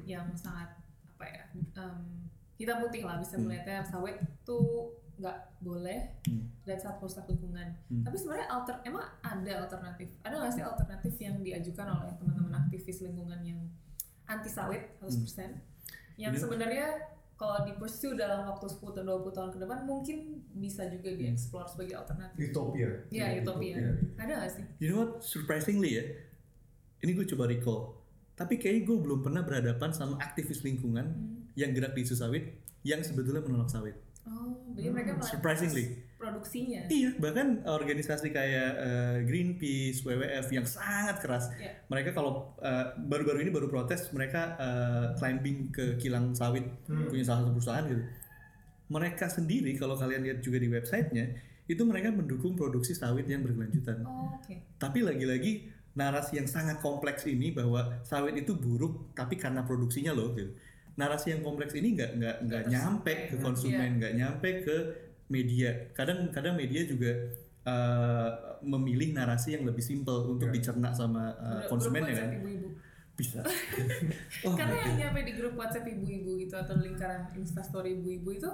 yang 0.06 0.24
sangat 0.32 0.72
apa 1.10 1.24
ya 1.26 1.42
em, 1.52 1.96
hitam 2.56 2.80
putih 2.80 3.04
lah 3.04 3.20
bisa 3.20 3.36
Hmm. 3.36 3.44
melihatnya 3.44 3.84
sawit 3.84 4.16
tuh 4.42 4.96
nggak 5.22 5.38
boleh 5.60 6.18
Hmm. 6.26 6.50
dan 6.62 6.76
sangat 6.76 6.98
merusak 6.98 7.24
lingkungan. 7.24 7.68
Hmm. 7.86 8.02
Tapi 8.02 8.16
sebenarnya 8.18 8.48
alter 8.48 8.76
emang 8.82 9.06
ada 9.22 9.52
alternatif. 9.62 10.08
Ada 10.20 10.34
nggak 10.34 10.52
sih 10.52 10.62
alternatif 10.62 11.14
yang 11.16 11.38
diajukan 11.38 11.86
oleh 11.88 12.12
teman-teman 12.16 12.54
aktivis 12.58 12.98
lingkungan 13.00 13.38
yang 13.40 13.60
anti 14.24 14.50
sawit 14.50 14.98
100%? 14.98 15.54
Yang 16.16 16.32
Ini- 16.34 16.42
sebenarnya 16.42 16.86
kalau 17.34 17.62
di 17.62 17.72
pursue 17.72 18.14
dalam 18.14 18.46
waktu 18.46 18.66
10 18.68 18.92
atau 18.92 19.02
20 19.02 19.32
tahun 19.32 19.50
ke 19.50 19.58
depan 19.58 19.78
mungkin 19.82 20.18
bisa 20.52 20.86
juga 20.86 21.10
dieksplor 21.10 21.66
sebagai 21.66 21.94
alternatif. 21.96 22.50
Utopia. 22.50 22.90
Iya, 23.08 23.40
utopia. 23.40 23.78
Ada 24.16 24.32
nggak 24.36 24.50
sih? 24.52 24.64
You 24.78 24.88
know 24.88 24.98
what? 25.00 25.22
Surprisingly 25.22 25.96
ya, 25.96 26.04
ini 27.00 27.10
gue 27.12 27.26
coba 27.28 27.46
recall. 27.46 27.98
Tapi 28.32 28.56
kayaknya 28.56 28.82
gue 28.84 28.96
belum 28.98 29.20
pernah 29.20 29.42
berhadapan 29.42 29.90
sama 29.90 30.18
aktivis 30.18 30.62
lingkungan 30.62 31.06
Hmm. 31.06 31.46
yang 31.54 31.70
gerak 31.70 31.92
di 31.92 32.02
isu 32.02 32.14
sawit 32.14 32.46
yang 32.82 32.98
sebetulnya 33.00 33.38
menolak 33.40 33.68
sawit. 33.68 33.94
Oh, 34.22 34.54
jadi 34.78 34.88
mereka 34.94 35.18
malah 35.18 35.26
Surprisingly. 35.26 35.98
produksinya. 36.14 36.86
Iya, 36.86 37.18
bahkan 37.18 37.66
organisasi 37.66 38.30
kayak 38.30 38.70
eh, 38.78 39.16
Greenpeace, 39.26 40.06
WWF 40.06 40.46
yang 40.54 40.62
sangat 40.62 41.18
keras. 41.18 41.50
Iya. 41.58 41.82
Mereka 41.90 42.14
kalau 42.14 42.54
eh, 42.62 42.94
baru-baru 43.02 43.42
ini 43.42 43.50
baru 43.50 43.66
protes, 43.66 44.06
mereka 44.14 44.54
eh, 44.54 45.06
climbing 45.18 45.74
ke 45.74 45.98
kilang 45.98 46.30
sawit 46.32 46.62
Hmm. 46.86 47.10
punya 47.10 47.26
salah 47.26 47.42
satu 47.42 47.52
perusahaan 47.52 47.84
gitu. 47.90 48.02
Mereka 48.86 49.26
sendiri 49.26 49.74
kalau 49.74 49.98
kalian 49.98 50.22
lihat 50.22 50.38
juga 50.38 50.62
di 50.62 50.68
websitenya, 50.70 51.26
itu 51.66 51.82
mereka 51.82 52.14
mendukung 52.14 52.54
produksi 52.54 52.94
sawit 52.94 53.26
yang 53.26 53.42
berkelanjutan. 53.42 54.06
Oh, 54.06 54.38
oke. 54.38 54.54
Tapi 54.78 55.02
lagi-lagi 55.02 55.66
narasi 55.92 56.38
yang 56.38 56.46
sangat 56.46 56.78
kompleks 56.78 57.26
ini 57.26 57.50
bahwa 57.50 58.00
sawit 58.06 58.38
itu 58.38 58.54
buruk 58.54 59.12
tapi 59.12 59.36
karena 59.36 59.66
produksinya 59.66 60.14
loh 60.14 60.32
gitu. 60.32 60.54
Narasi 60.94 61.32
yang 61.32 61.40
kompleks 61.40 61.72
ini 61.72 61.96
nggak 61.96 62.10
nggak 62.16 62.36
nggak 62.44 62.62
nyampe 62.68 63.12
ke 63.28 63.36
konsumen, 63.38 63.96
nggak 63.96 64.14
nyampe 64.14 64.48
ke 64.60 64.76
media. 65.26 65.70
Kadang 65.92 66.28
kadang 66.28 66.54
media 66.54 66.84
juga 66.84 67.12
uh, 67.64 68.28
memilih 68.60 69.12
narasi 69.12 69.56
yang 69.56 69.64
lebih 69.64 69.80
simpel 69.80 70.28
untuk 70.28 70.48
Iya. 70.48 70.56
dicerna 70.60 70.92
sama 70.92 71.32
uh, 71.36 71.64
konsumen 71.66 72.04
ya 72.04 72.14
kan. 72.14 72.28
ibu-ibu. 72.36 72.68
Bisa. 73.12 73.40
oh, 74.44 74.52
Karena 74.52 74.76
my 74.76 74.82
yang 74.84 74.96
nyampe 75.08 75.20
di 75.24 75.32
grup 75.32 75.54
WhatsApp 75.56 75.86
ibu-ibu 75.86 76.36
gitu 76.38 76.54
atau 76.54 76.76
lingkaran 76.76 77.32
instastory 77.34 77.96
ibu-ibu 77.96 78.28
itu 78.32 78.50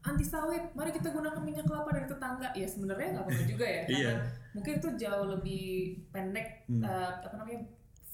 anti 0.00 0.24
sawit. 0.24 0.72
Mari 0.72 0.92
kita 0.92 1.10
gunakan 1.10 1.42
minyak 1.42 1.64
kelapa 1.64 1.90
dari 1.92 2.06
tetangga. 2.06 2.48
Ya 2.52 2.68
sebenarnya 2.68 3.08
nggak 3.16 3.24
apa-apa 3.24 3.44
juga 3.44 3.66
ya. 3.66 3.82
Karena 3.88 3.98
Iya. 3.98 4.12
mungkin 4.52 4.72
itu 4.76 4.88
jauh 4.96 5.26
lebih 5.28 5.64
pendek 6.08 6.68
Hmm. 6.68 6.84
eh, 6.84 7.10
apa 7.24 7.34
namanya 7.34 7.60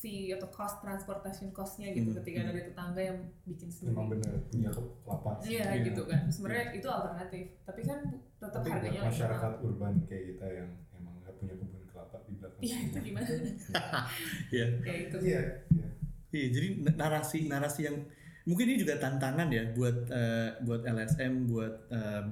fee 0.05 0.29
atau 0.31 0.45
cost 0.49 0.77
transportation 0.79 1.49
costnya 1.51 1.89
gitu 1.91 2.13
Hmm. 2.13 2.21
ketika 2.21 2.39
Hmm. 2.39 2.49
dari 2.51 2.61
tetangga 2.63 3.01
yang 3.03 3.19
bikin 3.43 3.69
Memang 3.73 3.73
sendiri. 3.73 4.13
benar 4.13 4.33
punya 4.45 4.69
kelapa. 4.71 5.31
sih. 5.41 5.49
Iya 5.51 5.65
Iya. 5.73 5.83
gitu 5.83 6.03
kan. 6.05 6.21
Sebenarnya 6.29 6.67
itu 6.75 6.89
alternatif. 6.91 7.45
Tapi 7.65 7.81
kan 7.83 7.99
tetap 8.37 8.61
Tapi 8.61 8.69
harganya 8.71 9.01
masyarakat 9.03 9.53
urban 9.59 9.95
kayak 10.05 10.25
kita 10.29 10.47
yang 10.53 10.69
emang 10.93 11.15
nggak 11.19 11.35
punya 11.35 11.55
kebun 11.57 11.83
kelapa 11.89 12.17
di 12.23 12.33
belakang. 12.37 12.61
Iya 12.61 12.77
itu 12.83 12.99
gimana? 13.03 13.27
Iya. 14.53 14.67
ya 14.79 14.95
itu. 15.01 15.17
Iya, 15.19 15.41
iya. 15.71 15.89
Iya, 16.31 16.47
jadi 16.51 16.67
narasi 16.93 17.39
narasi 17.47 17.81
yang 17.85 17.97
mungkin 18.45 18.67
ini 18.67 18.77
juga 18.77 18.99
tantangan 18.99 19.49
ya 19.49 19.73
buat 19.73 19.97
eh, 20.07 20.51
buat 20.61 20.85
LSM, 20.85 21.47
buat 21.47 21.89
eh, 21.89 22.23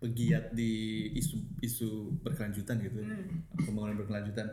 pegiat 0.00 0.50
di 0.50 0.72
isu 1.12 1.36
isu 1.60 1.88
berkelanjutan 2.18 2.80
gitu, 2.80 2.98
Hmm. 2.98 3.44
pembangunan 3.54 3.94
berkelanjutan. 3.96 4.48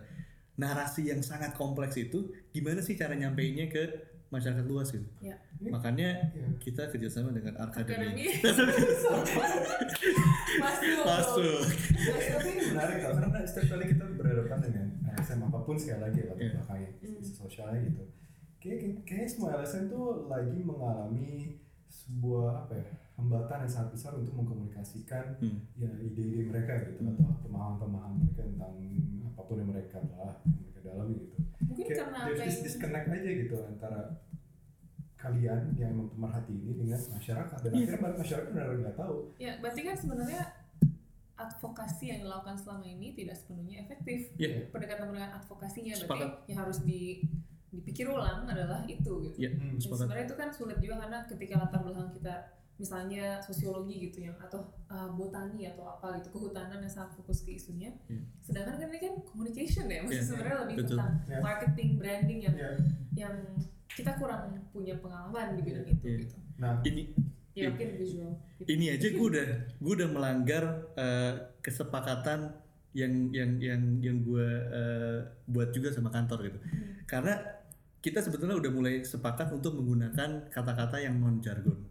Narasi 0.58 1.05
yang 1.05 1.22
sangat 1.22 1.53
kompleks 1.53 1.95
itu 1.95 2.18
gimana 2.49 2.82
sih 2.82 2.93
cara 2.93 3.14
nyampeinnya 3.14 3.70
ke 3.70 3.84
masyarakat 4.28 4.66
luas 4.66 4.89
gitu? 4.89 5.05
Ya. 5.22 5.38
Makanya 5.64 6.34
Iya. 6.34 6.47
kita 6.60 6.89
kerjasama 6.89 7.32
dengan 7.32 7.55
Arkademi. 7.55 8.26
Akademi. 8.26 8.26
Masuk. 10.58 11.03
Masuk. 11.05 11.62
Tapi 12.28 12.47
ini 12.49 12.64
menarik 12.74 12.97
tau, 12.99 13.14
karena 13.16 13.39
setiap 13.43 13.66
kali 13.72 13.86
kita 13.88 14.05
berhadapan 14.14 14.60
dengan 14.62 14.86
LSM 15.14 15.39
apa 15.43 15.60
pun 15.62 15.76
sekali 15.78 16.01
lagi 16.03 16.20
ya 16.20 16.34
Iya. 16.34 16.49
belakangnya 16.58 16.89
Hmm. 16.97 17.22
isu 17.22 17.34
sosialnya 17.38 17.80
gitu. 17.86 18.03
Kayak 18.58 18.78
kayaknya 19.05 19.28
semua 19.30 19.49
LSM 19.55 19.84
tuh 19.88 20.05
lagi 20.26 20.60
mengalami 20.60 21.30
sebuah 21.88 22.68
apa 22.68 22.74
ya 22.76 22.86
hambatan 23.16 23.64
yang 23.64 23.72
sangat 23.72 23.89
besar 23.93 24.12
untuk 24.14 24.34
mengkomunikasikan 24.34 25.26
Hmm. 25.39 25.58
ya 25.74 25.89
ide-ide 25.97 26.45
mereka 26.45 26.74
gitu 26.84 27.01
Hmm. 27.01 27.16
atau 27.16 27.30
pemahaman-pemahaman 27.47 28.18
mereka 28.24 28.41
tentang 28.43 28.74
apa 29.38 29.45
pun 29.45 29.55
yang 29.55 29.69
mereka 29.69 30.01
lah 30.11 30.33
mereka 30.41 30.79
dalami 30.83 31.13
gitu. 31.15 31.35
Mungkin 31.63 31.85
Kayak 31.85 31.99
karena 32.01 32.17
there's 32.25 32.39
apa 32.39 32.47
this 32.47 32.57
disconnect 32.63 33.07
aja 33.07 33.29
gitu 33.31 33.55
antara 33.61 34.01
kalian 35.15 35.73
yang 35.73 35.93
emang 35.93 36.09
pemerhati 36.09 36.53
ini 36.53 36.73
dengan 36.75 36.99
masyarakat 36.99 37.57
dan 37.59 37.71
Iya. 37.71 37.85
akhirnya 37.88 38.17
masyarakat 38.17 38.49
benar 38.51 38.67
nggak 38.75 38.95
tahu 38.95 39.15
Ya, 39.38 39.51
berarti 39.57 39.81
kan 39.83 39.95
sebenarnya 39.95 40.41
advokasi 41.35 42.05
yang 42.07 42.19
dilakukan 42.23 42.57
selama 42.57 42.85
ini 42.88 43.13
tidak 43.13 43.35
sepenuhnya 43.35 43.77
efektif. 43.79 44.33
Iya. 44.35 44.65
Pendekatan 44.67 45.05
pendekatan 45.07 45.38
advokasinya 45.38 45.93
berarti 45.95 46.05
Sepakat. 46.09 46.29
yang 46.47 46.57
harus 46.59 46.77
di 46.81 47.21
dipikir 47.67 48.09
ulang 48.09 48.47
adalah 48.47 48.81
itu 48.85 49.11
gitu. 49.21 49.38
Iya, 49.38 49.53
Hmm. 49.53 49.77
Sebenarnya 49.77 50.25
itu 50.25 50.33
kan 50.33 50.49
sulit 50.49 50.77
juga 50.79 50.97
karena 50.97 51.21
ketika 51.29 51.55
latar 51.59 51.85
belakang 51.85 52.09
kita 52.11 52.35
misalnya 52.78 53.41
sosiologi 53.41 54.09
gitu 54.09 54.21
yang 54.23 54.38
atau 54.38 54.61
uh, 54.88 55.09
botani 55.11 55.65
atau 55.65 55.86
apa 55.89 56.21
gitu 56.21 56.30
kehutanan 56.30 56.78
yang 56.78 56.88
sangat 56.88 57.17
fokus 57.17 57.41
ke 57.41 57.57
isunya. 57.57 57.89
Iya. 58.05 58.21
Sedangkan 58.39 58.78
kan 58.78 58.88
ini 58.88 58.99
kan 59.01 59.13
communication 59.25 59.86
ya, 59.89 60.05
maksudnya 60.05 60.21
Iya, 60.21 60.30
sebenarnya 60.30 60.57
lebih 60.63 60.75
betul. 60.78 60.89
tentang 60.93 61.11
Iya. 61.25 61.39
marketing, 61.41 61.89
branding 61.97 62.39
yang 62.45 62.55
Iya. 62.55 62.71
yang 63.17 63.36
kita 63.89 64.11
kurang 64.15 64.41
punya 64.69 64.93
pengalaman 64.97 65.57
di 65.57 65.61
bidang 65.61 65.86
itu 65.86 66.05
Iya. 66.05 66.17
gitu. 66.23 66.38
Nah, 66.57 66.78
Ini 66.82 67.03
Ya 67.57 67.73
mungkin 67.73 67.89
visual. 67.97 68.32
Gitu. 68.61 68.67
ini 68.69 68.86
aja 68.93 69.07
gue 69.09 69.25
udah 69.34 69.47
gue 69.82 69.93
udah 69.97 70.09
melanggar 70.13 70.63
eh, 70.93 71.34
kesepakatan 71.59 72.53
yang 72.93 73.34
yang 73.34 73.57
yang 73.57 73.82
yang 73.97 74.17
gue 74.21 74.45
eh, 74.69 75.17
buat 75.45 75.73
juga 75.73 75.89
sama 75.89 76.09
kantor 76.09 76.45
gitu 76.45 76.59
Hmm. 76.61 77.01
karena 77.09 77.34
kita 77.97 78.21
sebetulnya 78.21 78.53
udah 78.55 78.69
mulai 78.69 79.01
sepakat 79.01 79.49
untuk 79.49 79.73
menggunakan 79.73 80.47
kata-kata 80.47 81.01
yang 81.01 81.17
non 81.17 81.41
jargon 81.41 81.82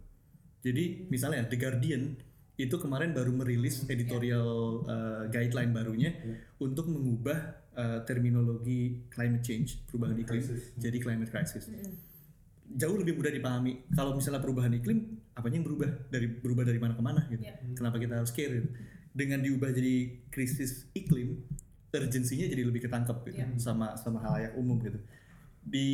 jadi 0.59 0.83
misalnya 1.07 1.45
The 1.45 1.55
Guardian 1.55 2.17
itu 2.57 2.73
kemarin 2.75 3.13
baru 3.13 3.29
merilis 3.31 3.85
editorial 3.85 4.49
eh, 4.83 5.23
guideline 5.29 5.69
barunya 5.69 6.09
Iya. 6.11 6.35
untuk 6.59 6.89
mengubah 6.89 7.37
eh, 7.71 7.99
terminologi 8.03 9.05
climate 9.07 9.41
change 9.41 9.77
perubahan 9.85 10.17
iklim 10.17 10.41
Crisis. 10.41 10.73
jadi 10.75 10.97
climate 10.97 11.29
crisis. 11.29 11.69
Jauh 12.67 12.97
lebih 12.99 13.15
mudah 13.15 13.31
dipahami. 13.31 13.85
Kalau 13.93 14.11
misalnya 14.11 14.41
perubahan 14.41 14.73
iklim 14.73 14.99
apanya 15.31 15.55
yang 15.55 15.65
berubah? 15.65 15.87
Dari 16.09 16.27
berubah 16.27 16.63
dari 16.63 16.79
mana 16.81 16.93
ke 16.93 17.03
mana 17.05 17.21
gitu. 17.27 17.39
Iya. 17.39 17.55
kenapa 17.73 17.95
kita 17.95 18.13
harus 18.17 18.33
care 18.33 18.51
gitu? 18.51 18.69
Dengan 19.13 19.39
diubah 19.39 19.69
jadi 19.71 19.95
krisis 20.27 20.89
iklim 20.91 21.45
urgensinya 21.87 22.45
jadi 22.45 22.61
lebih 22.61 22.85
ketangkep 22.85 23.17
gitu 23.25 23.37
Iya. 23.39 23.47
sama 23.57 23.95
sama 23.95 24.21
halayak 24.21 24.53
umum 24.53 24.77
gitu 24.77 24.99
di 25.67 25.87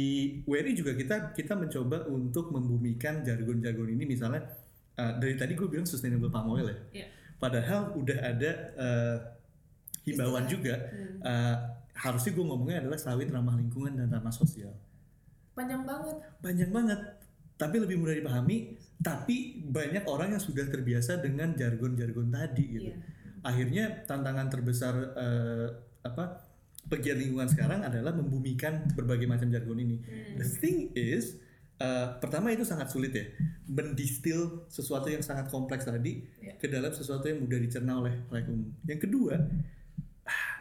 WRI 0.43 0.71
juga 0.73 0.93
kita 0.93 1.33
kita 1.33 1.53
mencoba 1.53 2.05
untuk 2.07 2.49
membumikan 2.49 3.21
jargon-jargon 3.21 3.89
ini 3.89 4.05
misalnya 4.05 4.45
uh, 4.93 5.17
dari 5.17 5.33
tadi 5.33 5.53
gue 5.53 5.65
bilang 5.65 5.83
sustainable 5.83 6.29
palm 6.29 6.53
oil 6.53 6.67
ya 6.67 6.77
Iya. 6.93 7.07
padahal 7.35 7.97
udah 7.97 8.17
ada 8.23 8.51
uh, 8.75 9.17
himbauan 10.03 10.45
Istilah. 10.45 10.51
juga 10.51 10.75
Hmm. 10.77 11.17
uh, 11.21 11.55
harusnya 11.95 12.31
gue 12.31 12.45
ngomongnya 12.45 12.77
adalah 12.79 12.97
sawit 12.97 13.27
ramah 13.27 13.53
lingkungan 13.53 13.93
dan 13.95 14.09
ramah 14.09 14.29
sosial 14.31 14.73
Panjang 15.53 15.81
banget. 15.83 16.17
panjang 16.39 16.69
banget 16.69 16.99
tapi 17.53 17.75
lebih 17.77 17.97
mudah 17.97 18.13
dipahami 18.13 18.77
tapi 18.99 19.35
banyak 19.63 20.01
orang 20.03 20.31
yang 20.31 20.41
sudah 20.41 20.65
terbiasa 20.65 21.17
dengan 21.17 21.53
jargon-jargon 21.53 22.29
tadi 22.29 22.65
gitu 22.71 22.89
Iya. 22.89 22.97
akhirnya 23.41 23.83
tantangan 24.03 24.47
terbesar 24.47 24.93
eh, 25.13 25.67
apa 26.01 26.52
pegiat 26.85 27.15
lingkungan 27.15 27.47
sekarang 27.47 27.81
adalah 27.81 28.11
membumikan 28.11 28.85
berbagai 28.91 29.25
macam 29.25 29.47
jargon 29.47 29.77
ini 29.77 29.97
Hmm. 29.99 30.37
the 30.37 30.45
thing 30.45 30.77
is 30.93 31.39
eh, 31.75 32.07
pertama 32.17 32.49
itu 32.49 32.63
sangat 32.63 32.87
sulit 32.87 33.11
ya 33.11 33.25
mendistil 33.65 34.67
sesuatu 34.67 35.07
yang 35.07 35.19
sangat 35.19 35.47
kompleks 35.47 35.83
tadi 35.83 36.21
Iya. 36.37 36.53
ke 36.55 36.67
dalam 36.67 36.91
sesuatu 36.91 37.25
yang 37.25 37.41
mudah 37.41 37.57
dicerna 37.57 37.97
oleh 37.97 38.13
rakyat 38.27 38.47
umum 38.47 38.69
yang 38.83 38.99
kedua 38.99 39.33
ah, 40.23 40.53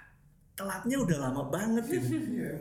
telatnya 0.52 0.96
udah 0.98 1.18
lama 1.20 1.42
banget 1.48 1.84
gitu 1.90 2.08
iya 2.38 2.52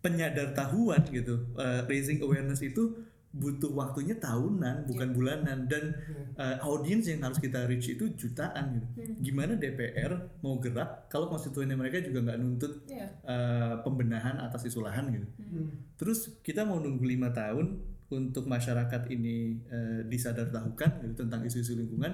penyadar 0.00 0.56
tahuan 0.56 1.02
gitu 1.06 1.52
uh, 1.54 1.84
raising 1.84 2.20
awareness 2.20 2.64
itu 2.64 2.96
butuh 3.30 3.70
waktunya 3.70 4.18
tahunan 4.18 4.90
bukan 4.90 5.14
bulanan 5.14 5.70
dan 5.70 5.94
uh, 6.34 6.58
audiens 6.60 7.06
yang 7.06 7.22
harus 7.22 7.38
kita 7.38 7.62
reach 7.64 7.86
itu 7.88 8.10
jutaan 8.12 8.74
gitu 8.74 8.86
Hmm. 8.98 9.14
gimana 9.22 9.52
DPR 9.54 10.10
mau 10.40 10.58
gerak 10.58 11.06
kalau 11.06 11.30
konstituennya 11.30 11.74
mereka 11.74 12.02
juga 12.02 12.26
nggak 12.26 12.38
nuntut 12.38 12.82
Iya. 12.84 13.06
uh, 13.22 13.74
pembenahan 13.80 14.34
atas 14.36 14.66
isu 14.66 14.82
lahan 14.82 15.14
gitu 15.14 15.26
Hmm. 15.38 15.70
terus 15.94 16.42
kita 16.42 16.62
mau 16.62 16.76
nunggu 16.76 17.06
lima 17.06 17.30
tahun 17.30 17.78
untuk 18.10 18.44
masyarakat 18.44 19.06
ini 19.08 19.36
uh, 19.64 20.00
disadar 20.04 20.50
tahukan 20.50 20.90
gitu 21.00 21.14
tentang 21.16 21.46
isu-isu 21.46 21.78
lingkungan 21.78 22.10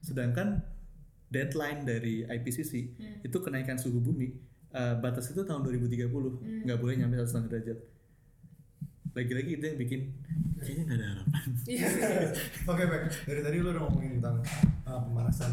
sedangkan 0.00 0.64
deadline 1.28 1.84
dari 1.84 2.24
IPCC 2.24 2.72
Hmm. 2.96 3.20
itu 3.20 3.36
kenaikan 3.38 3.76
suhu 3.76 4.00
bumi 4.00 4.32
uh, 4.72 4.96
batas 4.96 5.28
itu 5.28 5.42
tahun 5.42 5.60
2030 5.60 6.08
Hmm. 6.08 6.64
nggak 6.64 6.78
boleh 6.80 6.96
nyampe 6.96 7.18
satu 7.18 7.28
setengah 7.28 7.48
derajat 7.52 7.78
lagi-lagi 9.16 9.50
itu 9.56 9.64
yang 9.64 9.78
bikin 9.80 10.00
kayaknya 10.60 10.82
nggak 10.84 10.98
ada 11.00 11.06
harapan 11.08 11.44
Iya. 11.72 11.88
Oke 12.68 12.82
baik, 12.84 13.04
dari 13.24 13.40
tadi 13.40 13.56
lu 13.58 13.68
udah 13.72 13.82
ngomongin 13.88 14.12
tentang 14.20 14.36
uh, 14.84 15.00
pemanasan 15.02 15.52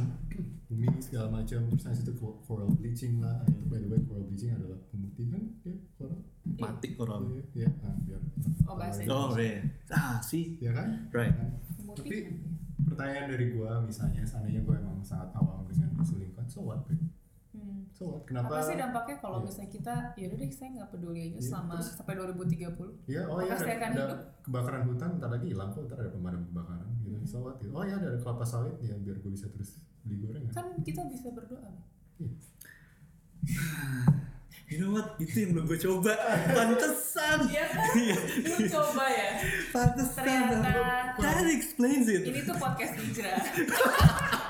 bumi 0.68 0.89
segala 0.99 1.30
macam, 1.30 1.70
terus 1.70 1.86
habis 1.86 2.01
itu 2.01 2.14
co- 2.18 2.41
coral 2.43 2.68
bleaching 2.76 3.22
lah. 3.22 3.45
Itu 3.45 3.64
by 3.70 3.78
the 3.78 3.88
way 3.88 4.01
coral 4.03 4.26
bleaching 4.26 4.51
adalah 4.51 4.78
pemutihan 4.89 5.41
ya 5.64 5.74
coral. 5.95 6.11
mati 6.59 6.88
Iya, 6.93 7.43
iya. 7.55 7.70
Nah, 7.82 7.95
biar. 8.03 8.22
Oh, 8.68 8.75
bahasa 8.75 9.00
oh 9.08 9.36
iya 9.37 9.59
ah 9.92 10.17
sih 10.20 10.58
Ya 10.59 10.71
kan? 10.75 11.08
right 11.12 11.33
Nah. 11.36 11.51
Tapi 11.93 12.17
pertanyaan 12.83 13.28
dari 13.32 13.46
gua 13.54 13.79
misalnya 13.79 14.25
seandainya 14.25 14.66
gua 14.66 14.82
emang 14.82 15.00
sangat 15.05 15.29
awam 15.37 15.63
dengan 15.70 15.93
isu 16.01 16.20
lingkungan, 16.20 16.47
so 16.50 16.66
what? 16.66 16.83
Baik? 16.89 17.00
So 17.93 18.03
what? 18.09 18.25
Kenapa? 18.25 18.49
Apa 18.49 18.61
sih 18.63 18.75
dampaknya 18.75 19.15
kalau 19.17 19.37
Iya. 19.37 19.45
misalnya 19.45 19.70
kita 19.71 19.93
ya 20.13 20.25
udah 20.25 20.37
deh 20.37 20.49
saya 20.49 20.70
nggak 20.74 20.89
peduli 20.89 21.20
aja 21.21 21.29
Iya, 21.32 21.45
selama 21.45 21.71
terus? 21.75 21.87
sampai 21.93 22.13
2030. 22.15 22.89
Iya, 23.05 23.21
oh 23.24 23.39
iya, 23.39 23.53
saya 23.55 23.75
akan 23.75 23.89
ada, 23.89 24.01
hidup? 24.03 24.20
kebakaran 24.41 24.83
hutan, 24.86 25.09
ntar 25.15 25.29
lagi 25.29 25.47
hilang 25.47 25.70
kok, 25.70 25.82
ntar 25.83 25.97
ada 25.99 26.09
pemadam 26.09 26.41
kebakaran 26.43 26.87
gitu. 26.99 27.13
Hmm. 27.13 27.24
So 27.24 27.37
what? 27.39 27.55
Gitu. 27.57 27.70
Oh 27.70 27.83
iya, 27.83 27.95
ada 27.95 28.17
kelapa 28.17 28.43
sawit 28.43 28.75
ya 28.79 28.95
biar 28.95 29.15
gue 29.15 29.32
bisa 29.32 29.45
terus 29.47 29.78
beli 30.01 30.17
gorengan. 30.20 30.51
Kan 30.51 30.65
kita 30.82 31.01
bisa 31.05 31.28
berdoa. 31.29 31.70
you 34.65 34.79
know 34.79 34.89
what 34.91 35.13
itu 35.17 35.36
yang 35.37 35.51
belum 35.53 35.65
gue 35.67 35.78
coba 35.78 36.15
pantesan 36.47 37.37
Iya 37.45 37.65
kan? 37.70 37.83
Lu 38.41 38.57
coba 38.71 39.05
ya. 39.05 39.28
pantesan 39.70 40.24
Ternyata. 40.24 40.71
that 41.20 41.45
explains 41.45 42.07
it 42.07 42.24
Ini 42.24 42.41
tuh 42.41 42.55
podcast 42.55 42.95
hijrah. 42.95 43.37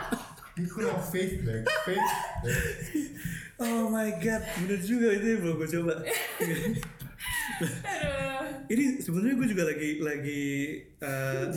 Ini 0.54 0.68
kurang. 0.70 1.02
Faith. 1.14 1.42
baik. 1.42 1.66
oh 3.58 3.90
my 3.90 4.10
god 4.22 4.44
bener 4.62 4.80
juga 4.82 5.08
itu 5.18 5.26
yang 5.34 5.42
belum 5.42 5.56
gue 5.62 5.70
coba. 5.80 5.94
Ini 8.64 9.04
sebenarnya 9.04 9.36
gue 9.36 9.48
juga 9.50 9.64
lagi 9.68 9.90
lagi 10.00 10.44
uh, 11.08 11.52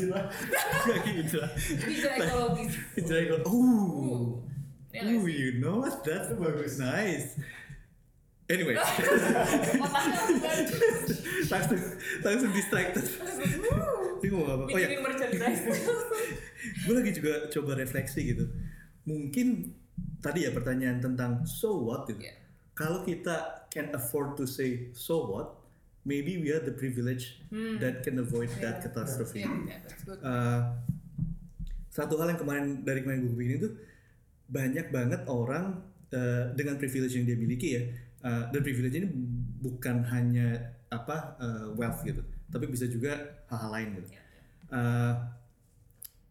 lagi 0.90 1.10
hijrah 1.22 1.48
Hijrah 1.86 2.14
ekologis. 2.18 2.74
hijrah 2.98 3.20
ikut 3.22 3.42
oh 3.46 4.42
you 5.28 5.60
know 5.60 5.84
what? 5.84 6.00
That's 6.04 6.32
bagus. 6.32 6.80
nice. 6.80 7.36
Anyway. 8.48 8.80
Langsung 11.52 11.80
langsung 12.24 12.50
distracted 12.56 13.04
ini 14.24 14.32
ngomong 14.32 14.48
apa. 14.48 14.64
Oh 14.72 14.78
ya. 14.80 14.88
Gue 16.88 16.94
lagi 16.96 17.12
juga 17.12 17.32
coba 17.52 17.76
refleksi 17.76 18.20
gitu 18.32 18.48
mungkin 19.06 19.72
tadi 20.18 20.44
ya 20.44 20.50
pertanyaan 20.50 20.98
tentang 20.98 21.46
so 21.46 21.78
what 21.80 22.04
gitu 22.04 22.20
Iya. 22.20 22.34
kalau 22.74 23.00
kita 23.00 23.64
can 23.70 23.88
afford 23.90 24.34
to 24.34 24.44
say 24.44 24.90
so 24.92 25.24
what 25.24 25.62
maybe 26.02 26.36
we 26.36 26.50
are 26.50 26.60
the 26.60 26.74
privilege 26.74 27.40
Hmm. 27.48 27.78
that 27.78 28.02
can 28.02 28.18
avoid 28.18 28.50
that 28.58 28.78
Iya. 28.78 28.84
catastrophe 28.84 29.42
that's 29.42 30.02
good. 30.02 30.18
Uh, 30.20 30.74
satu 31.88 32.18
hal 32.18 32.28
yang 32.28 32.40
kemarin 32.40 32.66
dari 32.82 33.00
kemarin 33.00 33.24
gue 33.24 33.32
bikin 33.32 33.54
itu 33.56 33.70
banyak 34.46 34.90
banget 34.90 35.24
orang 35.26 35.80
uh, 36.12 36.52
dengan 36.52 36.76
privilege 36.76 37.16
yang 37.16 37.24
dia 37.24 37.34
miliki 37.34 37.68
ya 37.72 37.82
uh, 38.22 38.42
dan 38.52 38.60
privilege 38.60 38.94
ini 38.94 39.08
bukan 39.58 40.04
hanya 40.06 40.60
apa 40.86 41.34
uh, 41.38 41.66
wealth 41.74 42.04
gitu 42.04 42.20
tapi 42.46 42.68
bisa 42.68 42.86
juga 42.86 43.16
hal-hal 43.48 43.70
lain 43.72 43.90
gitu 43.96 44.10
Uh, 44.66 45.14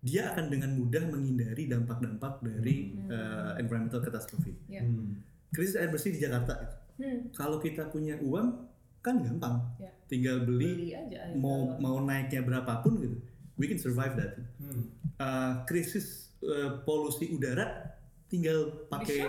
dia 0.06 0.30
akan 0.30 0.46
dengan 0.48 0.70
mudah 0.72 1.02
menghindari 1.04 1.66
dampak-dampak 1.66 2.38
dari 2.40 2.94
Hmm. 2.94 3.10
uh, 3.10 3.52
environmental 3.58 4.00
catastrophe 4.00 4.54
Iya. 4.66 4.86
Hmm. 4.86 5.18
krisis 5.50 5.74
air 5.76 5.90
bersih 5.90 6.14
di 6.14 6.22
Jakarta. 6.22 6.54
Hmm. 6.96 7.28
kalau 7.34 7.58
kita 7.58 7.90
punya 7.90 8.16
uang 8.18 8.70
kan 9.02 9.20
gampang 9.20 9.60
Ya. 9.76 9.90
tinggal 10.06 10.42
beli 10.42 10.72
Beli 10.72 10.90
aja 10.94 11.34
mau 11.36 11.76
mau 11.76 12.00
naiknya 12.00 12.40
berapapun 12.40 12.98
gitu 13.00 13.18
we 13.56 13.66
can 13.66 13.76
survive 13.76 14.14
that 14.14 14.38
Hmm. 14.56 14.88
Uh, 15.16 15.66
krisis 15.66 16.32
uh, 16.42 16.80
polusi 16.82 17.30
udara 17.30 17.92
tinggal 18.26 18.88
pakai 18.88 19.26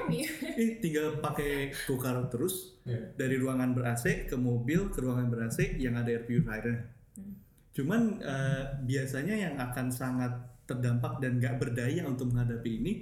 eh, 0.57 0.70
tinggal 0.82 1.19
pakai 1.19 1.73
go-kart 1.85 2.28
terus 2.28 2.77
Iya. 2.82 3.12
dari 3.15 3.35
ruangan 3.35 3.73
ber 3.73 3.89
AC 3.89 4.24
ke 4.24 4.35
mobil 4.35 4.89
ke 4.89 5.01
ruangan 5.01 5.27
ber 5.27 5.40
AC 5.44 5.74
yang 5.77 5.94
ada 5.94 6.07
air 6.09 6.23
purifier 6.23 6.86
Hmm. 7.12 7.32
cuman 7.73 8.01
uh, 8.20 8.62
biasanya 8.82 9.35
yang 9.35 9.55
akan 9.59 9.89
sangat 9.89 10.32
terdampak 10.67 11.23
dan 11.23 11.39
nggak 11.39 11.57
berdaya 11.63 12.03
untuk 12.05 12.35
menghadapi 12.35 12.71
ini 12.83 12.93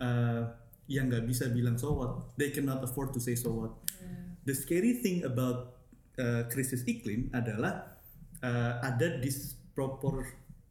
uh, 0.00 0.46
yang 0.86 1.10
nggak 1.10 1.26
bisa 1.26 1.50
bilang 1.50 1.74
so 1.80 1.96
what 1.96 2.12
they 2.38 2.54
cannot 2.54 2.78
afford 2.84 3.10
to 3.10 3.18
say 3.18 3.34
so 3.34 3.52
what 3.52 3.74
Hmm. 3.96 4.36
the 4.44 4.52
scary 4.52 5.00
thing 5.00 5.24
about 5.24 5.80
uh, 6.20 6.44
krisis 6.52 6.84
iklim 6.84 7.32
adalah 7.32 7.96
uh, 8.44 8.76
ada 8.84 9.16
dispropor 9.16 10.20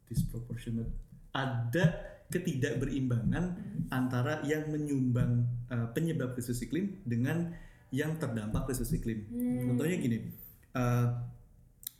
disproportionate 0.06 0.94
ada 1.34 2.16
ketidakberimbangan 2.30 3.54
antara 3.90 4.42
yang 4.42 4.66
menyumbang 4.70 5.46
uh, 5.70 5.86
penyebab 5.94 6.34
krisis 6.34 6.58
iklim 6.62 6.98
dengan 7.06 7.54
yang 7.94 8.18
terdampak 8.18 8.66
krisis 8.66 8.90
iklim. 8.90 9.26
Hmm. 9.30 9.74
Contohnya 9.74 9.96
gini, 10.02 10.18
uh, 10.74 11.06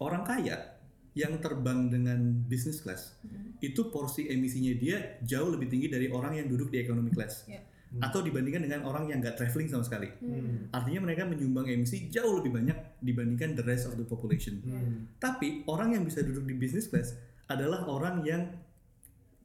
orang 0.02 0.26
kaya 0.26 0.78
yang 1.14 1.38
terbang 1.38 1.88
dengan 1.88 2.42
business 2.50 2.82
class 2.82 3.14
Hmm. 3.22 3.45
Itu 3.58 3.88
porsi 3.88 4.26
emisinya 4.26 4.72
dia 4.74 4.96
jauh 5.22 5.48
lebih 5.48 5.66
tinggi 5.66 5.88
dari 5.88 6.08
orang 6.08 6.36
yang 6.36 6.46
duduk 6.46 6.68
di 6.68 6.80
economy 6.80 7.08
class 7.08 7.46
Ya. 7.46 7.62
atau 8.02 8.20
dibandingkan 8.20 8.60
dengan 8.60 8.82
orang 8.84 9.08
yang 9.08 9.22
nggak 9.22 9.36
traveling 9.36 9.70
sama 9.70 9.80
sekali. 9.82 10.10
Hmm. 10.18 10.68
Artinya 10.70 11.00
mereka 11.02 11.24
menyumbang 11.24 11.64
emisi 11.66 12.10
jauh 12.10 12.36
lebih 12.36 12.52
banyak 12.52 12.76
dibandingkan 13.00 13.54
the 13.54 13.64
rest 13.64 13.86
of 13.86 13.94
the 13.94 14.04
population. 14.04 14.60
Hmm. 14.60 15.08
Tapi 15.16 15.64
orang 15.66 15.94
yang 15.94 16.02
bisa 16.02 16.20
duduk 16.20 16.44
di 16.44 16.54
business 16.54 16.86
class 16.86 17.14
adalah 17.46 17.86
orang 17.86 18.20
yang 18.22 18.42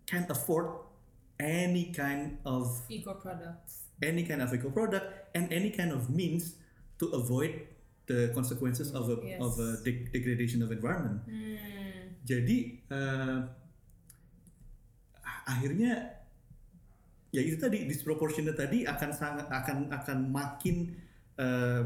can't 0.04 0.28
afford 0.28 0.84
any 1.38 1.90
kind 1.90 2.42
of 2.44 2.82
Eco 2.90 3.16
products. 3.16 3.88
any 4.02 4.26
kind 4.26 4.42
of 4.42 4.50
eco 4.50 4.70
product 4.70 5.06
and 5.32 5.54
any 5.54 5.70
kind 5.70 5.94
of 5.94 6.10
means 6.10 6.58
to 6.98 7.10
avoid 7.14 7.54
the 8.06 8.34
consequences 8.34 8.92
of 8.92 9.08
a 9.08 9.18
Yes. 9.22 9.38
of 9.40 9.54
a 9.58 9.78
de- 9.82 10.10
degradation 10.10 10.60
of 10.60 10.74
environment. 10.74 11.22
Hmm. 11.24 12.18
Jadi 12.22 12.58
eh, 12.84 13.38
akhirnya 15.44 16.22
ya 17.32 17.42
itu 17.42 17.56
tadi 17.56 17.88
disproportionate 17.88 18.60
tadi 18.60 18.84
akan 18.84 19.10
sangat 19.12 19.48
akan 19.48 19.88
akan 19.90 20.18
makin 20.28 20.92
eh, 21.36 21.84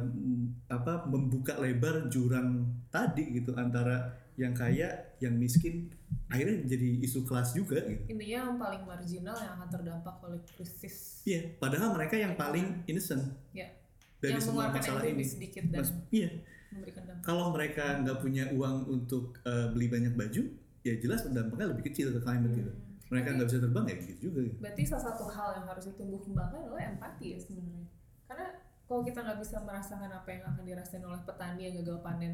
apa 0.68 1.06
membuka 1.06 1.56
lebar 1.61 2.10
jurang 2.10 2.65
tadi 2.90 3.38
gitu 3.38 3.53
antara 3.53 4.10
yang 4.36 4.52
kaya 4.52 5.15
yang 5.23 5.32
miskin 5.40 5.88
akhirnya 6.27 6.68
jadi 6.68 6.90
isu 7.07 7.23
kelas 7.23 7.56
juga 7.56 7.80
gitu. 7.88 8.03
Intinya 8.11 8.52
yang 8.52 8.60
paling 8.60 8.84
marginal 8.84 9.38
yang 9.38 9.56
akan 9.56 9.69
terdampak 9.72 10.15
oleh 10.27 10.41
krisis. 10.44 11.23
Iya, 11.23 11.56
padahal 11.56 11.95
mereka 11.95 12.19
yang 12.19 12.36
paling 12.36 12.84
innocent 12.84 13.32
Ya. 13.56 13.72
dari 14.19 14.36
yang 14.36 14.44
semua 14.44 14.73
masalah 14.73 15.07
ini. 15.07 15.23
sedikit 15.23 15.64
dan 15.72 15.88
Mas, 15.88 15.94
iya, 16.11 16.30
memberikan 16.73 17.03
dampak. 17.07 17.23
kalau 17.23 17.53
mereka 17.56 17.86
nggak 18.03 18.18
punya 18.19 18.44
uang 18.52 18.77
untuk 18.91 19.40
eh, 19.48 19.68
beli 19.72 19.88
banyak 19.88 20.14
baju, 20.19 20.44
ya 20.84 20.94
jelas 20.99 21.23
dampaknya 21.32 21.72
lebih 21.72 21.84
kecil 21.88 22.11
ke 22.11 22.19
climate 22.19 22.53
gitu. 22.60 22.72
Mereka 23.06 23.27
nggak 23.34 23.48
bisa 23.48 23.60
terbang 23.61 23.86
ya 23.86 23.95
gitu 24.02 24.14
juga. 24.23 24.40
Gitu. 24.41 24.57
Berarti 24.57 24.82
salah 24.84 25.03
satu 25.06 25.23
hal 25.30 25.49
yang 25.61 25.65
harus 25.69 25.86
ditumbuh 25.86 26.19
kembangkan 26.19 26.60
adalah 26.65 26.84
empati 26.90 27.26
ya 27.34 27.38
sebenarnya. 27.38 27.86
Karena 28.26 28.48
kalau 28.86 29.02
kita 29.02 29.19
nggak 29.22 29.40
bisa 29.41 29.57
merasakan 29.61 30.10
apa 30.10 30.30
yang 30.30 30.44
akan 30.45 30.64
dirasain 30.64 31.03
oleh 31.03 31.22
petani 31.22 31.61
yang 31.64 31.76
gagal 31.82 32.02
panen 32.02 32.34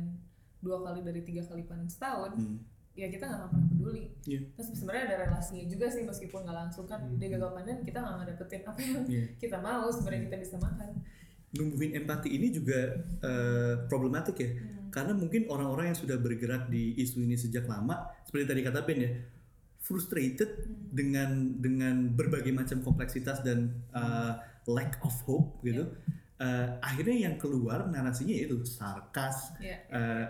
dua 0.60 0.77
kali 0.80 0.99
dari 1.02 1.22
tiga 1.23 1.41
kali 1.41 1.64
panen 1.65 1.88
setahun, 1.88 2.38
Hmm. 2.38 2.60
ya 2.93 3.07
kita 3.07 3.23
nggak 3.23 3.39
akan 3.39 3.49
pernah 3.49 3.68
peduli. 3.68 4.03
Iya. 4.23 4.39
Terus 4.53 4.68
sebenarnya 4.73 5.03
ada 5.10 5.18
relasinya 5.26 5.64
juga 5.65 5.85
sih 5.89 6.03
meskipun 6.03 6.39
nggak 6.43 6.57
langsung 6.57 6.85
kan 6.85 6.99
Hmm. 7.02 7.18
dia 7.18 7.27
gagal 7.31 7.52
panen 7.52 7.77
kita 7.81 7.98
nggak 7.98 8.15
ngedapetin 8.19 8.61
apa 8.64 8.80
yang 8.80 9.03
Iya. 9.07 9.26
kita 9.39 9.57
mau 9.57 9.88
sebenarnya 9.89 10.22
kita 10.30 10.38
bisa 10.39 10.56
makan. 10.56 10.89
Numbuhin 11.52 11.91
empati 11.98 12.30
ini 12.31 12.48
juga 12.48 12.80
eh, 13.19 13.76
problematik 13.88 14.35
ya, 14.38 14.49
Hmm. 14.56 14.88
karena 14.88 15.11
mungkin 15.11 15.48
orang-orang 15.48 15.91
yang 15.91 15.99
sudah 15.99 16.15
bergerak 16.15 16.69
di 16.69 16.95
isu 16.95 17.19
ini 17.22 17.35
sejak 17.35 17.68
lama, 17.68 18.07
seperti 18.23 18.45
tadi 18.48 18.61
kata 18.61 18.80
Ben 18.84 18.99
ya, 18.99 19.11
frustrated 19.91 20.47
Hmm. 20.47 20.88
dengan 20.95 21.30
dengan 21.59 21.95
berbagai 22.15 22.51
macam 22.55 22.80
kompleksitas 22.80 23.43
dan 23.43 23.76
uh, 23.91 24.39
lack 24.68 24.99
of 25.03 25.11
hope 25.27 25.59
gitu. 25.63 25.91
Uh, 26.39 26.80
akhirnya 26.80 27.27
yang 27.27 27.35
keluar 27.35 27.84
narasinya 27.88 28.34
itu 28.34 28.63
sarkas. 28.63 29.51
Ya, 29.59 29.84
Uh, 29.91 30.26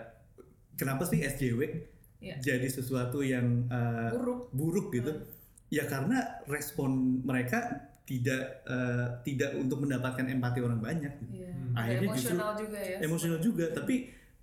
kenapa 0.74 1.06
sih 1.06 1.22
SJW 1.22 1.88
Iya. 2.18 2.38
jadi 2.38 2.68
sesuatu 2.70 3.22
yang 3.22 3.66
uh, 3.70 4.10
buruk. 4.14 4.40
buruk 4.54 4.86
gitu? 4.90 5.10
Ya 5.70 5.86
karena 5.86 6.42
respon 6.46 7.22
mereka 7.22 7.90
tidak 8.02 8.62
uh, 8.66 9.18
tidak 9.22 9.54
untuk 9.56 9.82
mendapatkan 9.82 10.26
empati 10.26 10.58
orang 10.58 10.78
banyak. 10.78 11.10
Gitu. 11.22 11.42
Iya. 11.42 11.50
Hmm. 11.50 11.74
Akhirnya 11.74 12.08
justru 12.14 12.34
emosional 12.34 12.50
juga 12.54 12.78
ya. 12.78 12.98
Emosional 13.02 13.38
juga, 13.40 13.64
tapi 13.72 13.94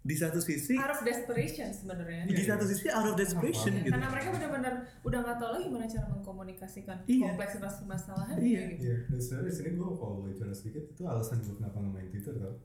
di 0.10 0.16
satu 0.16 0.40
sisi 0.40 0.74
Out 0.74 0.90
of 0.92 1.02
desperation 1.04 1.70
sebenarnya. 1.70 2.26
di 2.26 2.42
satu 2.42 2.66
sisi 2.66 2.90
out 2.90 3.06
of 3.06 3.16
desperation 3.16 3.72
Ya, 3.72 3.82
gitu. 3.84 3.94
Karena 3.94 4.10
mereka 4.10 4.30
benar-benar 4.32 4.74
udah 5.00 5.20
nggak 5.20 5.38
tahu 5.38 5.50
lagi 5.52 5.64
gimana 5.66 5.86
cara 5.86 6.06
mengkomunikasikan 6.10 6.98
Iya. 7.06 7.26
kompleksitas 7.28 7.74
permasalahan 7.78 8.36
Iya. 8.36 8.62
gitu. 8.72 8.82
Iya, 8.84 8.98
dan 9.06 9.20
sebenarnya 9.20 9.46
di 9.46 9.56
sini 9.56 9.70
gue 9.72 9.88
kalau 9.92 10.14
boleh 10.18 10.34
cerita 10.34 10.56
sedikit 10.56 10.84
itu 10.90 11.02
alasan 11.04 11.38
gue 11.40 11.54
kenapa 11.54 11.78
nggak 11.78 11.94
main 11.94 12.08
Twitter 12.08 12.34
tau. 12.36 12.56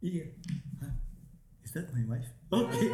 Iya. 0.00 0.24
Hah? 0.78 0.92
Is 1.60 1.70
that 1.72 1.90
my 1.90 2.04
wife? 2.06 2.30
Oke. 2.48 2.78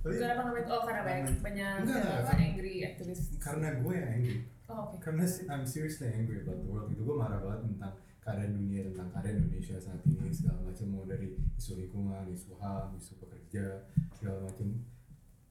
Tapi 0.00 0.16
Kenapa 0.16 0.40
namanya 0.42 0.58
itu? 0.58 0.72
Oh 0.72 0.82
karena 0.82 1.02
banyak 1.04 1.24
banyak 1.38 1.72
Enggak, 1.78 2.00
apa, 2.00 2.08
enggak. 2.24 2.38
angry 2.40 2.74
activist. 2.82 3.24
karena 3.38 3.68
gue 3.76 3.94
yang 3.94 4.10
angry. 4.10 4.36
Oh 4.64 4.88
oke. 4.88 4.96
Karena 4.98 5.24
si- 5.24 5.44
I'm 5.44 5.64
seriously 5.64 6.08
angry 6.08 6.40
about 6.40 6.56
the 6.56 6.66
world. 6.66 6.88
Itu 6.88 7.02
gue 7.02 7.14
marah 7.14 7.36
banget 7.38 7.68
tentang 7.68 7.94
keadaan 8.20 8.52
dunia, 8.54 8.84
tentang 8.86 9.08
keadaan 9.10 9.36
Indonesia 9.40 9.76
saat 9.76 10.00
ini 10.04 10.28
segala 10.30 10.60
macam 10.62 10.86
mau 10.88 11.04
dari 11.04 11.28
isu 11.54 11.72
lingkungan, 11.74 12.28
isu 12.28 12.52
ham, 12.56 12.92
isu 12.94 13.16
pekerja 13.18 13.84
segala 14.12 14.44
macam. 14.44 14.68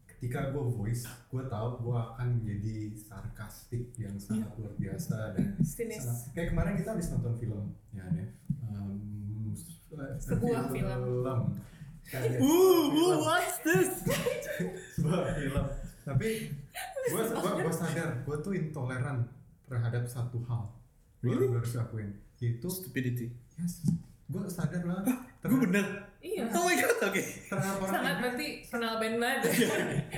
Ketika 0.06 0.52
gue 0.52 0.64
voice, 0.70 1.08
gue 1.26 1.44
tahu 1.46 1.68
gue 1.80 1.96
akan 1.96 2.28
menjadi 2.38 2.78
sarkastik 2.94 3.96
yang 3.96 4.16
sangat 4.16 4.52
luar 4.54 4.76
biasa 4.76 5.32
dan 5.34 5.56
Sinis. 5.62 6.04
sangat- 6.04 6.30
kayak 6.34 6.48
kemarin 6.50 6.76
kita 6.76 6.90
habis 6.92 7.08
nonton 7.10 7.34
film 7.36 7.64
ya 7.90 8.04
ya 8.12 8.28
um, 8.62 9.56
Sebuah 10.20 10.68
film. 10.70 11.02
Kayak- 12.04 12.42
Ooh, 12.42 12.92
ooh, 12.92 13.16
what's 13.22 13.58
this? 13.62 13.92
sebuah 14.96 15.24
film 15.34 15.66
tapi 16.02 16.30
gue 17.06 17.22
gue 17.62 17.72
sadar 17.72 18.10
gue 18.20 18.38
tuh 18.40 18.52
intoleran 18.52 19.24
terhadap 19.64 20.04
satu 20.04 20.42
hal 20.44 20.68
gue 21.22 21.30
Really? 21.30 21.48
harus 21.48 21.78
akuin 21.78 22.18
yaitu 22.40 22.68
Stupidity. 22.68 23.28
yes 23.56 23.84
gue 24.26 24.42
sadar 24.46 24.84
lah 24.84 25.02
Gue 25.40 25.56
bener. 25.64 25.86
Iya. 26.20 26.52
Oh 26.52 26.68
my 26.68 26.76
god, 26.76 27.00
oke. 27.00 27.24
orang 27.48 27.80
Sangat 27.80 28.16
berarti 28.20 28.48
kenal 28.68 29.00
band 29.00 29.18
banget. 29.18 29.42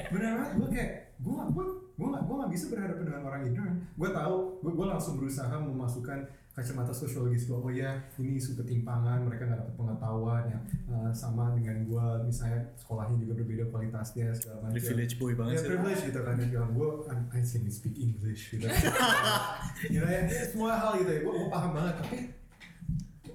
benar 0.09 0.31
banget 0.33 0.51
gue 0.57 0.67
kayak 0.73 0.91
gue 1.15 1.37
gue 1.47 1.65
gue 1.93 2.07
gak 2.09 2.23
gue 2.25 2.35
gak 2.35 2.51
bisa 2.51 2.65
berhadapan 2.67 3.03
dengan 3.05 3.23
orang 3.23 3.41
ignorant 3.45 3.77
gue 3.85 4.09
tahu 4.09 4.35
gue 4.59 4.71
gue 4.73 4.87
langsung 4.89 5.13
berusaha 5.15 5.53
memasukkan 5.53 6.19
kacamata 6.51 6.91
sosiologis 6.91 7.47
gue 7.47 7.55
oh 7.55 7.71
ya 7.71 8.03
ini 8.19 8.35
isu 8.35 8.59
ketimpangan 8.59 9.23
mereka 9.23 9.47
nggak 9.47 9.59
dapat 9.63 9.75
pengetahuan 9.79 10.43
yang 10.51 10.63
uh, 10.91 11.11
sama 11.15 11.55
dengan 11.55 11.87
gue 11.87 12.05
misalnya 12.27 12.75
upahnya 12.91 13.15
juga 13.23 13.33
berbeda 13.39 13.63
kualitasnya 13.71 14.35
segala 14.35 14.67
macam. 14.67 14.75
Privilege 14.75 15.15
boy 15.15 15.31
banget 15.31 15.53
ya 15.55 15.59
sih. 15.63 15.69
privilege 15.71 16.01
gitu 16.11 16.19
kan 16.27 16.35
yang 16.43 16.69
gue 16.75 16.89
I 17.31 17.39
can 17.39 17.65
speak 17.71 17.95
English 17.95 18.41
gitu. 18.51 18.67
You 19.89 20.03
know, 20.03 20.11
ya, 20.11 20.45
semua 20.45 20.77
hal 20.77 21.01
gitu 21.01 21.09
ya. 21.09 21.19
Gue 21.23 21.33
paham 21.49 21.71
banget 21.73 21.95
tapi 22.03 22.17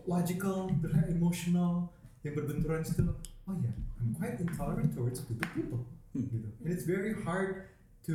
logical 0.07 0.71
emotional 1.11 1.91
yang 2.23 2.35
berbenturan 2.39 2.85
still 2.87 3.17
oh 3.49 3.57
ya 3.59 3.73
I'm 3.99 4.15
quite 4.15 4.39
intolerant 4.39 4.93
towards 4.95 5.25
stupid 5.25 5.49
people 5.57 5.83
Hmm. 6.17 6.33
gitu. 6.33 6.49
And 6.65 6.73
it's 6.73 6.89
very 6.89 7.13
hard 7.13 7.69
to 8.09 8.15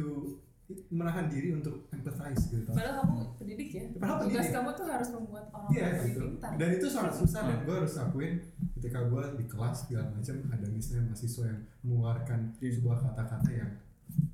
menahan 0.90 1.26
diri 1.26 1.52
untuk 1.52 1.88
empathize 1.90 2.44
gitu 2.50 2.70
Padahal 2.70 2.96
kamu 3.02 3.16
pendidik 3.36 3.70
ya. 3.72 3.84
Padahal 3.94 4.18
Tugas 4.20 4.32
pendidik. 4.36 4.54
kamu 4.54 4.70
tuh 4.74 4.86
harus 4.88 5.10
membuat 5.12 5.46
orang 5.50 5.70
Iya 5.70 5.86
lebih 5.88 6.06
gitu. 6.08 6.20
pintar. 6.28 6.52
Dan 6.56 6.70
itu 6.72 6.88
sangat 6.88 7.14
susah 7.16 7.42
dan 7.42 7.54
Hmm. 7.54 7.66
gue 7.66 7.76
harus 7.78 7.94
akuin 7.96 8.34
ketika 8.74 9.00
gue 9.04 9.24
di 9.36 9.46
kelas 9.46 9.76
segala 9.82 10.06
macam 10.10 10.36
ada 10.50 10.68
misalnya 10.68 11.04
mahasiswa 11.06 11.44
yang 11.46 11.62
mengeluarkan 11.82 12.40
Iya. 12.58 12.70
sebuah 12.76 12.98
kata-kata 13.04 13.50
yang 13.50 13.72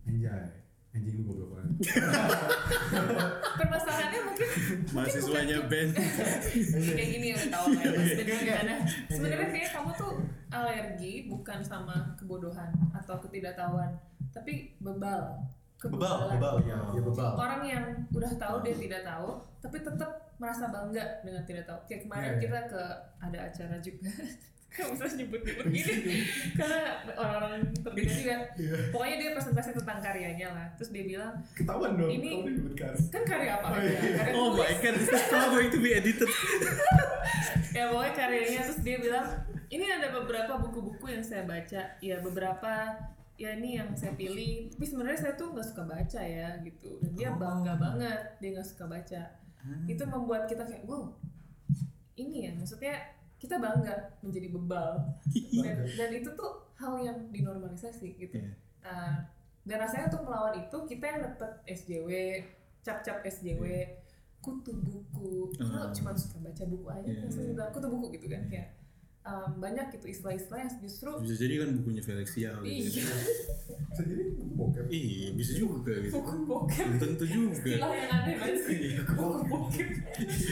anjay 0.03 0.45
anjing 0.89 1.13
lu 1.15 1.23
goblok 1.25 1.49
banget. 1.53 1.73
Permasalahannya 3.59 4.19
mungkin 4.23 4.47
Mahasiswanya 4.89 5.57
band. 5.67 5.91
kayak 6.97 7.09
gini 7.11 7.27
yang 7.33 7.43
tahu 7.47 7.65
kayak 7.71 7.91
Mas 7.93 8.11
Ben 8.15 8.27
gimana. 8.27 8.73
Sebenarnya 9.07 9.47
kayak 9.51 9.69
kamu 9.71 9.89
tuh 9.93 10.11
alergi 10.49 11.13
bukan 11.27 11.59
sama 11.61 11.95
kebodohan 12.15 12.69
atau 12.91 13.15
ketidaktahuan, 13.19 13.93
tapi 14.31 14.73
bebal. 14.79 15.37
Bebal, 15.79 15.93
Kebebalan. 15.93 16.27
bebal 16.33 16.55
ya, 16.63 16.77
ya 16.89 17.01
bebal. 17.03 17.31
Orang 17.35 17.61
yang 17.63 17.83
udah 18.09 18.31
tahu 18.35 18.55
dia 18.61 18.75
tidak 18.75 19.01
tahu, 19.03 19.29
tapi 19.59 19.77
tetap 19.79 20.11
merasa 20.37 20.65
bangga 20.67 21.05
dengan 21.21 21.43
tidak 21.43 21.63
tahu. 21.63 21.79
Kayak 21.85 22.01
kemarin 22.03 22.23
Iya, 22.23 22.31
iya. 22.31 22.41
kita 22.41 22.59
ke 22.67 22.81
ada 23.19 23.39
acara 23.43 23.75
juga. 23.79 24.11
Kamu 24.67 24.93
bisa 24.93 25.15
nyebut-nyebut 25.15 25.67
gini 25.73 26.27
karena 26.53 26.81
orang-orang 27.15 27.63
terdekat 27.73 28.11
juga. 28.11 28.35
Iya. 28.53 28.75
Pokoknya 28.91 29.15
dia 29.15 29.29
presentasi 29.31 29.69
tentang 29.73 29.99
karyanya 30.03 30.47
lah. 30.51 30.67
Terus 30.75 30.89
dia 30.91 31.03
bilang, 31.07 31.33
Ketahuan 31.55 31.91
dong 31.95 32.11
Ini- 32.11 32.43
kan 33.07 33.23
karya 33.23 33.51
apa? 33.57 33.67
Oh, 33.67 33.79
ya? 33.79 33.87
iya. 33.87 34.11
Karya 34.13 34.33
Oh 34.35 34.49
my 34.51 34.73
god, 34.77 34.93
this 34.93 35.07
is 35.07 35.31
all 35.31 35.49
going 35.49 35.71
to 35.71 35.79
be 35.79 35.91
edited. 35.91 36.29
ya 37.77 37.83
pokoknya 37.87 38.13
karyanya 38.13 38.61
terus 38.65 38.79
dia 38.81 38.97
bilang 38.97 39.25
ini 39.67 39.85
ada 39.85 40.09
beberapa 40.11 40.53
buku-buku 40.59 41.05
yang 41.07 41.21
saya 41.21 41.43
baca 41.43 41.81
ya 41.99 42.17
beberapa 42.19 42.71
ya 43.37 43.53
ini 43.53 43.77
yang 43.77 43.93
saya 43.93 44.13
pilih. 44.13 44.67
Tapi 44.69 44.83
sebenarnya 44.83 45.19
saya 45.19 45.33
tuh 45.33 45.53
nggak 45.53 45.67
suka 45.67 45.83
baca 45.85 46.21
ya 46.21 46.57
gitu. 46.61 46.97
Dan 46.99 47.11
dia 47.13 47.29
Oh. 47.29 47.37
bangga 47.37 47.73
banget 47.77 48.19
dia 48.37 48.49
nggak 48.51 48.67
suka 48.67 48.85
baca. 48.85 49.21
Itu 49.85 50.03
membuat 50.05 50.45
kita 50.45 50.63
kayak 50.63 50.83
wow 50.83 51.13
ini 52.15 52.49
ya 52.49 52.51
maksudnya 52.53 52.97
kita 53.37 53.57
bangga 53.57 53.93
menjadi 54.19 54.49
bebal. 54.49 54.91
Dan, 55.61 55.77
dan 55.85 56.09
itu 56.11 56.29
tuh 56.33 56.51
hal 56.73 56.97
yang 56.99 57.17
dinormalisasi 57.29 58.17
gitu. 58.17 58.37
Iya. 58.37 58.51
Uh, 58.81 59.15
dan 59.63 59.77
rasanya 59.77 60.07
untuk 60.07 60.25
melawan 60.25 60.55
itu 60.57 60.77
kita 60.87 61.05
yang 61.05 61.19
dapet 61.23 61.51
SJW 61.67 62.09
cap-cap 62.81 63.19
SJW 63.21 63.63
kutu 64.39 64.71
buku. 64.71 65.51
Hmm. 65.59 65.67
kalau 65.67 65.89
cuma 65.91 66.11
suka 66.15 66.39
baca 66.39 66.63
buku 66.63 66.87
aja 66.87 67.09
Iya. 67.11 67.27
saya 67.27 67.51
bilang 67.51 67.69
kutu 67.69 67.87
buku 67.87 68.05
gitu 68.15 68.31
kan 68.31 68.47
kayak 68.47 68.76
um, 69.27 69.49
banyak 69.57 69.91
gitu 69.91 70.07
istilah-istilah 70.07 70.59
yang 70.59 70.71
justru 70.79 71.11
Bisa 71.19 71.35
jadi 71.37 71.53
kan 71.59 71.69
bukunya 71.75 72.01
Felixia 72.01 72.51
gitu. 72.57 72.63
iya 72.63 72.87
Bisa 72.87 74.01
jadi 74.03 74.23
bokep. 74.53 74.85
Iya, 74.87 75.27
bisa 75.33 75.51
juga 75.53 75.93
gitu. 75.99 76.13
buku 76.15 76.35
bokep 76.43 76.87
tentu 76.97 77.25
juga. 77.25 77.51
istilah 77.53 77.91
yang 77.91 78.11
aneh 78.13 78.35
banget 78.35 78.59
sih 78.63 78.77
Iya. 78.87 79.01
buku 79.05 79.23
bokep 79.45 79.87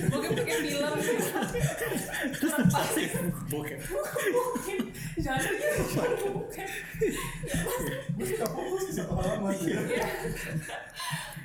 bokep 0.06 0.30
tuh 0.32 0.44
kayak 0.44 0.60
film 0.62 0.94
kurang 2.36 2.68
pas 2.68 2.90
Bokep. 3.46 3.80
bokep 4.36 4.84
jangan 5.18 5.44
buku 5.48 6.28
bokep 6.34 6.70
Gue 8.16 8.26
suka 8.26 8.46
fokus 8.48 8.84
ke 8.86 8.94
satu 8.94 9.14
halaman. 9.14 9.52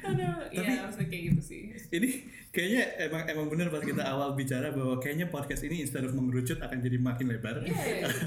Aduh, 0.01 0.35
iya 0.49 0.81
maksudnya 0.81 1.07
kayak 1.07 1.23
gitu 1.29 1.43
sih. 1.43 1.61
Ini 1.91 2.11
kayaknya 2.51 2.83
emang 3.07 3.23
emang 3.31 3.47
benar 3.47 3.71
pas 3.71 3.79
kita 3.81 4.03
awal 4.03 4.35
bicara 4.35 4.75
bahwa 4.75 4.99
kayaknya 4.99 5.31
podcast 5.31 5.63
ini 5.63 5.87
instead 5.87 6.03
of 6.03 6.11
mengerucut 6.13 6.59
akan 6.59 6.79
jadi 6.83 6.99
makin 6.99 7.27
lebar. 7.31 7.63
Iya, 7.63 7.75
iya. 7.75 8.09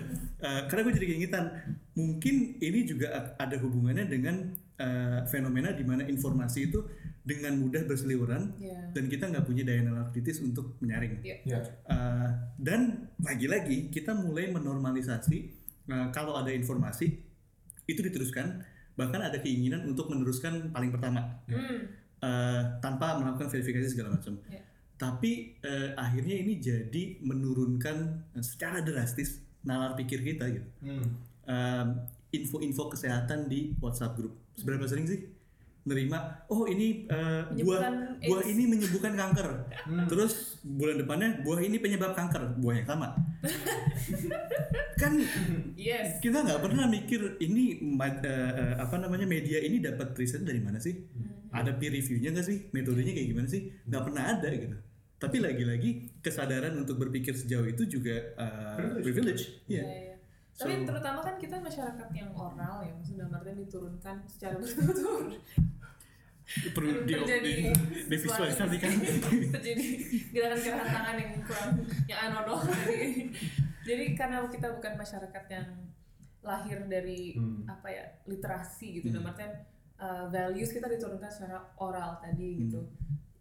Eh, 0.44 0.62
karena 0.68 0.84
gue 0.84 1.00
jadi 1.00 1.08
keingetan 1.08 1.46
mungkin 1.96 2.60
ini 2.60 2.84
juga 2.84 3.32
ada 3.40 3.56
hubungannya 3.64 4.12
dengan 4.12 4.52
eh, 4.76 5.24
fenomena 5.32 5.72
di 5.72 5.88
mana 5.88 6.04
informasi 6.04 6.68
itu 6.68 6.84
dengan 7.24 7.56
mudah 7.56 7.88
berseliweran 7.88 8.60
Iya. 8.60 8.92
dan 8.92 9.08
kita 9.08 9.32
nggak 9.32 9.48
punya 9.48 9.64
daya 9.64 9.88
nalar 9.88 10.12
kritis 10.12 10.44
untuk 10.44 10.76
menyaring. 10.84 11.24
Iya. 11.24 11.38
Ya. 11.48 11.60
Uh, 11.88 12.28
dan 12.60 13.08
lagi-lagi 13.24 13.88
kita 13.88 14.12
mulai 14.12 14.52
menormalisasi 14.52 15.38
uh, 15.88 16.12
kalau 16.12 16.36
ada 16.36 16.52
informasi 16.52 17.24
itu 17.88 18.04
diteruskan 18.04 18.68
bahkan 19.00 19.24
ada 19.24 19.40
keinginan 19.40 19.88
untuk 19.88 20.12
meneruskan 20.12 20.76
paling 20.76 20.92
pertama 20.92 21.40
Hmm. 21.48 22.03
Uh, 22.24 22.62
tanpa 22.80 23.20
melakukan 23.20 23.52
verifikasi 23.52 23.92
segala 23.92 24.16
macam. 24.16 24.40
Iya. 24.48 24.64
Tapi 24.96 25.60
uh, 25.60 26.00
akhirnya 26.00 26.40
ini 26.40 26.64
jadi 26.64 27.20
menurunkan 27.20 27.98
uh, 28.40 28.44
secara 28.44 28.80
drastis 28.80 29.44
nalar 29.68 30.00
pikir 30.00 30.24
kita 30.24 30.48
gitu. 30.48 30.70
Hmm. 30.80 31.20
Um, 31.44 31.88
info-info 32.32 32.96
kesehatan 32.96 33.52
di 33.52 33.76
WhatsApp 33.84 34.16
grup. 34.16 34.40
Seberapa 34.56 34.88
sering 34.88 35.06
sih 35.06 35.28
nerima? 35.84 36.48
Oh 36.48 36.64
ini 36.64 37.04
uh, 37.12 37.52
buah 37.52 37.82
buah 38.24 38.44
AIDS. 38.44 38.52
ini 38.56 38.64
menyembuhkan 38.72 39.14
kanker. 39.20 39.48
Hmm. 39.84 40.08
Terus 40.08 40.64
bulan 40.64 41.04
depannya 41.04 41.44
buah 41.44 41.60
ini 41.60 41.78
penyebab 41.80 42.16
kanker, 42.16 42.56
buahnya 42.60 42.88
sama. 42.88 43.12
kan 45.02 45.14
Yes. 45.76 46.24
kita 46.24 46.48
nggak 46.48 46.64
pernah 46.64 46.88
mikir 46.88 47.36
ini 47.44 47.76
eh, 47.84 48.24
eh, 48.24 48.74
apa 48.80 48.96
namanya 48.96 49.28
media 49.28 49.60
ini 49.60 49.84
dapat 49.84 50.16
riset 50.16 50.48
dari 50.48 50.64
mana 50.64 50.80
sih? 50.80 50.96
Ada 51.54 51.72
peer 51.74 51.94
reviewnya 51.94 52.30
nggak 52.32 52.44
sih? 52.44 52.58
Metodenya 52.70 53.14
kayak 53.14 53.30
gimana 53.30 53.48
sih? 53.48 53.62
Nggak 53.86 54.04
pernah 54.04 54.24
ada 54.28 54.50
gitu. 54.50 54.78
Tapi 55.16 55.38
lagi-lagi 55.40 55.90
kesadaran 56.20 56.74
untuk 56.76 56.98
berpikir 56.98 57.32
sejauh 57.32 57.64
itu 57.64 57.88
juga 57.88 58.12
eh, 58.12 58.76
Privilege. 58.76 59.04
privilege. 59.04 59.44
Iya. 59.66 59.80
Iya. 59.80 59.94
iya. 60.04 60.16
Tapi 60.54 60.74
So- 60.76 60.86
terutama 60.86 61.20
kan 61.20 61.36
kita 61.36 61.56
masyarakat 61.58 62.10
yang 62.12 62.30
oral 62.34 62.76
ya, 62.82 62.92
maksudnya 62.92 63.20
dalam 63.24 63.34
artian 63.36 63.58
diturunkan 63.58 64.16
secara 64.28 64.56
bertutur. 64.56 65.32
Perlu 66.76 67.08
di, 67.08 67.16
terjadi 67.16 67.54
di, 67.56 67.72
divisualisasikan. 68.06 68.92
terjadi 69.56 69.86
gerakan-gerakan 70.30 70.90
tangan 70.92 71.16
yang 71.16 71.32
kurang 71.42 71.72
yang 72.04 72.20
anodo 72.30 72.56
jadi 73.88 74.06
karena 74.12 74.44
kita 74.46 74.68
bukan 74.76 74.94
masyarakat 74.94 75.44
yang 75.50 75.68
lahir 76.44 76.84
dari 76.86 77.34
Hmm. 77.34 77.64
apa 77.64 77.88
ya 77.88 78.04
literasi 78.28 79.00
gitu 79.00 79.08
Hmm. 79.08 79.24
dalam 79.24 79.32
artian 79.32 79.54
uh, 80.04 80.28
values 80.28 80.70
kita 80.70 80.86
diturunkan 80.86 81.32
secara 81.32 81.64
oral 81.80 82.20
tadi 82.20 82.60
gitu 82.62 82.84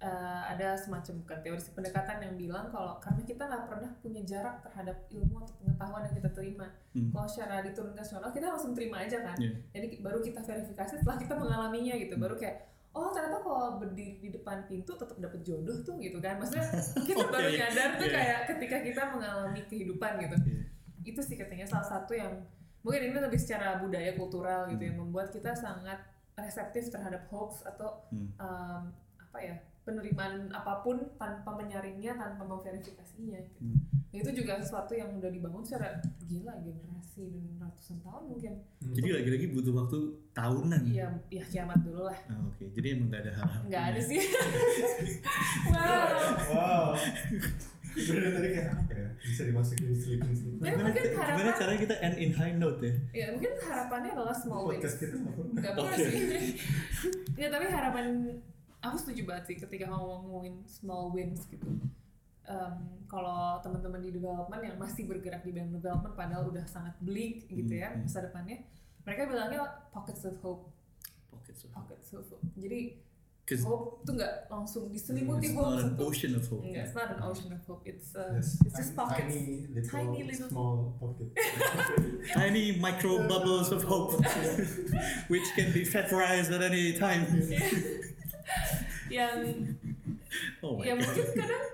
Uh, 0.02 0.43
ada 0.51 0.74
semacam 0.74 1.22
bukan 1.22 1.39
teori 1.47 1.62
pendekatan 1.78 2.18
yang 2.18 2.34
bilang 2.34 2.66
kalau 2.74 2.98
karena 2.98 3.22
kita 3.22 3.47
nggak 3.47 3.70
pernah 3.70 3.86
punya 4.02 4.18
jarak 4.26 4.59
terhadap 4.59 4.98
ilmu 5.14 5.39
atau 5.39 5.55
pengetahuan 5.62 6.02
yang 6.02 6.14
kita 6.18 6.30
terima 6.34 6.66
Hmm. 6.90 7.14
kalau 7.14 7.28
secara 7.30 7.62
diturunkan 7.62 8.02
secara 8.02 8.26
oral 8.26 8.34
kita 8.34 8.47
langsung 8.51 8.74
terima 8.74 8.98
aja 8.98 9.22
kan 9.22 9.39
Iya. 9.39 9.55
jadi 9.70 10.02
baru 10.02 10.18
kita 10.18 10.43
verifikasi 10.43 10.98
setelah 10.98 11.18
kita 11.22 11.39
mengalaminya 11.39 11.94
gitu 11.94 12.18
baru 12.18 12.34
kayak 12.34 12.66
oh 12.90 13.14
ternyata 13.14 13.47
kalau 13.47 13.78
berdiri 13.78 14.18
di 14.18 14.28
depan 14.34 14.66
pintu 14.66 14.90
tetap 14.90 15.14
dapat 15.14 15.39
jodoh 15.40 15.78
tuh 15.80 15.94
gitu 16.02 16.18
kan 16.18 16.34
maksudnya 16.34 16.66
kita 17.06 17.22
Oh, 17.22 17.30
baru 17.30 17.47
iya, 17.47 17.55
iya. 17.55 17.62
nyadar 17.70 17.90
tuh 17.94 18.09
Iya. 18.10 18.14
kayak 18.18 18.39
ketika 18.51 18.76
kita 18.82 19.02
mengalami 19.06 19.60
kehidupan 19.70 20.12
gitu 20.18 20.36
Iya. 20.43 20.60
itu 21.06 21.20
sih 21.22 21.39
katanya 21.39 21.62
salah 21.62 21.86
satu 21.86 22.10
yang 22.10 22.43
mungkin 22.82 23.06
ini 23.06 23.22
lebih 23.22 23.39
secara 23.39 23.78
budaya 23.78 24.18
kultural 24.18 24.66
gitu 24.66 24.82
yang 24.82 24.98
membuat 24.98 25.30
kita 25.30 25.55
sangat 25.55 26.02
reseptif 26.34 26.88
terhadap 26.88 27.28
hoax 27.28 27.62
atau 27.62 28.04
Hmm. 28.09 28.28
um, 28.36 28.82
apa 29.18 29.38
ya 29.38 29.54
penerimaan 29.82 30.46
apa 30.52 30.78
pun 30.80 30.94
tanpa 31.16 31.50
menyaringnya 31.52 32.14
tanpa 32.14 32.46
memverifikasinya 32.46 33.34
gitu. 33.40 33.60
Hmm. 33.60 33.80
itu 34.12 34.30
juga 34.30 34.60
sesuatu 34.60 34.92
yang 34.92 35.09
udah 35.16 35.26
dibangun 35.26 35.64
secara 35.64 35.96
gila 36.22 36.52
generasi 36.60 37.32
dan 37.32 37.44
ratusan 37.59 37.98
tahun 37.98 38.22
mungkin 38.28 38.52
Jadi 38.92 39.09
lagi-lagi 39.09 39.46
butuh 39.50 39.72
waktu 39.74 39.98
tahunan. 40.32 40.82
Iya, 40.84 41.09
ya 41.32 41.42
kiamat 41.42 41.80
dulu 41.80 42.04
lah. 42.04 42.18
Ah, 42.28 42.44
Oke, 42.44 42.68
jadi 42.70 42.92
emang 42.92 43.09
nggak 43.09 43.22
ada 43.24 43.32
hal-hal. 43.40 43.62
Nggak 43.66 43.84
ada 43.88 44.00
sih. 44.04 44.20
wow. 45.72 46.06
Wow. 46.52 46.86
Sebenarnya 47.94 48.32
tadi 48.35 48.48
kayak 48.51 48.69
apa 48.73 48.93
ya? 48.93 49.09
Bisa 49.19 49.43
dimasukin 49.44 49.93
sleeping 49.93 50.32
sleeping. 50.32 50.59
Ya, 50.59 50.70
Gimana, 50.70 50.82
mungkin 50.89 51.02
gimana 51.05 51.24
harapan- 51.28 51.56
caranya 51.56 51.81
kita 51.81 51.94
end 52.01 52.16
in 52.16 52.31
high 52.32 52.55
note 52.55 52.78
ya? 52.81 52.93
Ya 53.12 53.27
mungkin 53.31 53.52
harapannya 53.60 54.10
adalah 54.10 54.35
small 54.35 54.62
wins. 54.64 54.81
Podcast 54.81 54.97
kita 54.98 55.14
nggak 55.14 55.73
pernah. 55.73 55.97
Sih. 55.97 56.20
Nggak, 57.35 57.51
tapi 57.55 57.66
harapan 57.69 58.05
aku 58.81 58.97
setuju 58.98 59.23
banget 59.24 59.44
sih 59.47 59.56
ketika 59.59 59.85
kamu 59.86 60.05
ngomongin 60.23 60.55
small 60.64 61.10
wins 61.10 61.47
gitu. 61.47 61.69
Em, 62.43 62.74
kalau 63.06 63.60
teman-teman 63.60 64.01
di 64.01 64.10
development 64.10 64.59
yang 64.60 64.74
masih 64.74 65.06
bergerak 65.06 65.40
di 65.40 65.55
bidang 65.55 65.70
development 65.70 66.12
padahal 66.12 66.51
udah 66.51 66.66
sangat 66.66 66.97
bleak 66.98 67.47
gitu 67.47 67.70
ya 67.73 67.89
Hmm, 67.89 68.02
hmm. 68.02 68.10
masa 68.10 68.19
depannya, 68.20 68.59
mereka 69.02 69.20
bilangnya 69.27 69.62
pockets 69.89 70.24
of 70.24 70.35
hope, 70.40 70.66
Pockets 71.31 71.62
of 71.62 71.70
pockets 71.70 72.10
of 72.12 72.27
hope. 72.27 72.43
Jadi 72.55 72.98
hope 73.51 74.06
tuh 74.06 74.14
nggak 74.14 74.48
langsung 74.48 74.86
diselimuti 74.89 75.51
it's 75.51 75.56
hope 75.59 75.74
not 75.74 75.82
an 75.82 75.93
ocean 75.98 76.32
of 76.35 76.44
hope. 76.47 76.62
Enggak, 76.62 76.85
it's 76.86 76.94
not 76.94 77.09
an 77.10 77.20
ocean 77.20 77.51
of 77.52 77.62
hope. 77.66 77.82
It's 77.85 78.14
uh, 78.14 78.39
Yes, 78.39 78.56
it's 78.62 78.74
just 78.78 78.93
pockets. 78.94 79.28
tiny 79.35 79.66
little, 79.69 79.90
Tiny 79.90 80.20
little- 80.24 80.48
small 80.48 80.77
pocket. 80.97 81.28
Tiny 82.39 82.64
micro 82.78 83.27
bubbles 83.27 83.69
of 83.70 83.82
hope, 83.82 84.14
which 85.32 85.44
can 85.59 85.74
be 85.74 85.82
vaporized 85.82 86.51
at 86.51 86.62
any 86.62 86.94
time. 86.94 87.27
yang 89.10 89.77
Oh 90.64 90.78
my 90.81 90.86
ya 90.86 90.94
god. 90.97 91.05
mungkin 91.05 91.27
kadang 91.36 91.64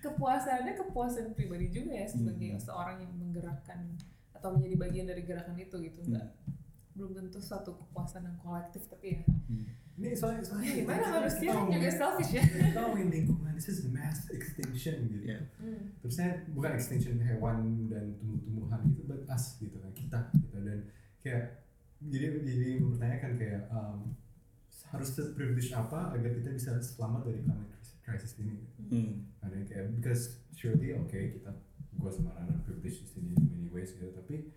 kepuasannya 0.00 0.72
kepuasan 0.74 1.36
pribadi 1.36 1.70
juga 1.70 1.94
ya 1.94 2.06
sebagai 2.08 2.56
Hmm. 2.56 2.62
seorang 2.62 2.96
yang 2.98 3.12
menggerakkan 3.14 3.94
atau 4.34 4.56
menjadi 4.56 4.76
bagian 4.80 5.06
dari 5.06 5.22
gerakan 5.22 5.54
itu 5.54 5.76
gitu 5.78 6.00
Hmm. 6.02 6.08
enggak 6.16 6.26
belum 6.96 7.12
tentu 7.14 7.38
suatu 7.38 7.70
kepuasan 7.76 8.26
yang 8.26 8.36
kolektif 8.40 8.82
tapi 8.90 9.14
ya 9.14 9.22
Ini 10.00 10.16
soalnya, 10.16 10.40
soalnya 10.40 10.68
ya 10.72 10.76
gimana 10.80 11.04
manusia 11.12 11.36
kita 11.36 11.52
kan 11.52 11.60
juga 11.60 11.60
ngomongin- 11.60 11.98
selfish 12.00 12.32
ya 12.32 12.42
kita 12.48 12.78
ngomongin 12.80 13.08
lingkungan, 13.12 13.52
this 13.52 13.68
is 13.68 13.78
mass 13.92 14.18
extinction 14.32 14.94
gitu. 15.12 15.24
Yeah. 15.28 15.42
Hmm. 15.60 15.92
Terusnya 16.00 16.28
bukan 16.56 16.70
extinction 16.72 17.20
hewan 17.20 17.86
dan 17.92 18.16
tumbuh-tumbuhan 18.16 18.80
gitu, 18.96 19.04
but 19.04 19.20
us 19.28 19.60
gitu 19.60 19.76
kan 19.76 19.92
kita 19.92 20.18
gitu 20.40 20.56
dan 20.64 20.78
kayak 21.20 21.68
jadi 22.00 22.40
jadi 22.40 22.68
mempertanyakan 22.80 23.32
kayak 23.36 23.62
um, 23.68 24.16
harus 24.88 25.12
privilege 25.36 25.68
apa 25.76 26.16
agar 26.16 26.32
kita 26.32 26.50
bisa 26.56 26.80
selamat 26.80 27.28
dari 27.28 27.44
climate 27.44 27.84
crisis 28.00 28.32
ini. 28.40 28.56
Hmm. 28.88 29.28
Ada 29.44 29.54
yang 29.60 29.68
kayak 29.68 29.84
because 30.00 30.40
surely 30.56 30.96
oke 30.96 31.12
kita 31.12 31.52
gua 32.00 32.08
sama 32.08 32.32
Rana 32.32 32.56
privilege 32.64 33.04
di 33.04 33.08
sini 33.12 33.30
in 33.36 33.46
many 33.52 33.68
ways 33.68 33.92
gitu 33.92 34.08
tapi 34.16 34.48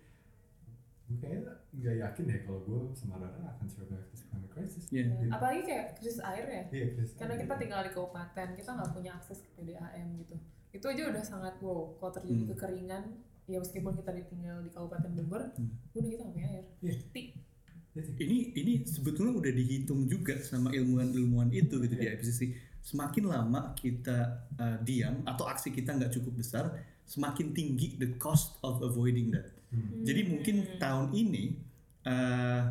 gue 1.04 1.16
kayaknya 1.18 1.40
nggak 1.70 1.96
yakin 2.00 2.24
deh 2.24 2.38
kalau 2.42 2.60
gue 2.62 2.80
sama 2.92 3.14
Rana 3.18 3.48
akan 3.50 3.66
survive 3.66 4.06
this 4.08 4.24
climate 4.24 4.48
crisis. 4.48 4.84
Yeah. 4.88 5.12
Ya, 5.14 5.28
apalagi 5.30 5.60
kayak 5.62 5.86
krisis 5.94 6.18
air 6.18 6.44
ya 6.46 6.62
Iya, 6.70 6.86
Chris. 6.90 7.10
karena 7.14 7.34
kita 7.36 7.54
tinggal 7.56 7.80
di 7.82 7.90
kabupaten 7.90 8.48
kita 8.52 8.70
nggak 8.72 8.90
punya 8.90 9.10
akses 9.12 9.38
ke 9.38 9.50
PDAM 9.54 10.08
gitu 10.18 10.36
itu 10.70 10.84
aja 10.84 11.02
udah 11.06 11.22
sangat 11.22 11.54
wow 11.60 11.94
kalau 11.94 12.12
terjadi 12.12 12.34
Hmm. 12.40 12.50
kekeringan 12.50 13.02
ya 13.44 13.60
meskipun 13.60 13.92
kita 13.94 14.10
tinggal 14.26 14.56
di 14.58 14.70
kabupaten 14.70 15.10
Bogor 15.14 15.42
Hmm. 15.52 15.70
udah 15.92 16.08
kita 16.08 16.20
nggak 16.20 16.34
punya 16.34 16.48
air 16.50 16.64
Iya. 16.80 16.94
Ti. 17.10 17.22
Ini 17.94 18.38
ini 18.58 18.72
sebetulnya 18.82 19.38
udah 19.38 19.52
dihitung 19.54 20.10
juga 20.10 20.34
sama 20.40 20.74
ilmuwan-ilmuwan 20.74 21.46
itu 21.48 21.78
gitu 21.78 21.94
di 21.94 22.02
IPCC. 22.04 22.40
Semakin 22.82 23.30
lama 23.30 23.70
kita 23.72 24.18
uh, 24.52 24.82
diam 24.82 25.22
atau 25.22 25.46
aksi 25.46 25.70
kita 25.70 25.94
nggak 25.94 26.10
cukup 26.10 26.34
besar, 26.34 26.74
semakin 27.06 27.54
tinggi 27.54 27.94
the 27.94 28.18
cost 28.18 28.58
of 28.60 28.82
avoiding 28.82 29.30
that. 29.30 29.53
Hmm. 29.74 30.06
Jadi 30.06 30.20
mungkin 30.24 30.54
tahun 30.78 31.10
ini 31.12 31.44
uh, 32.04 32.62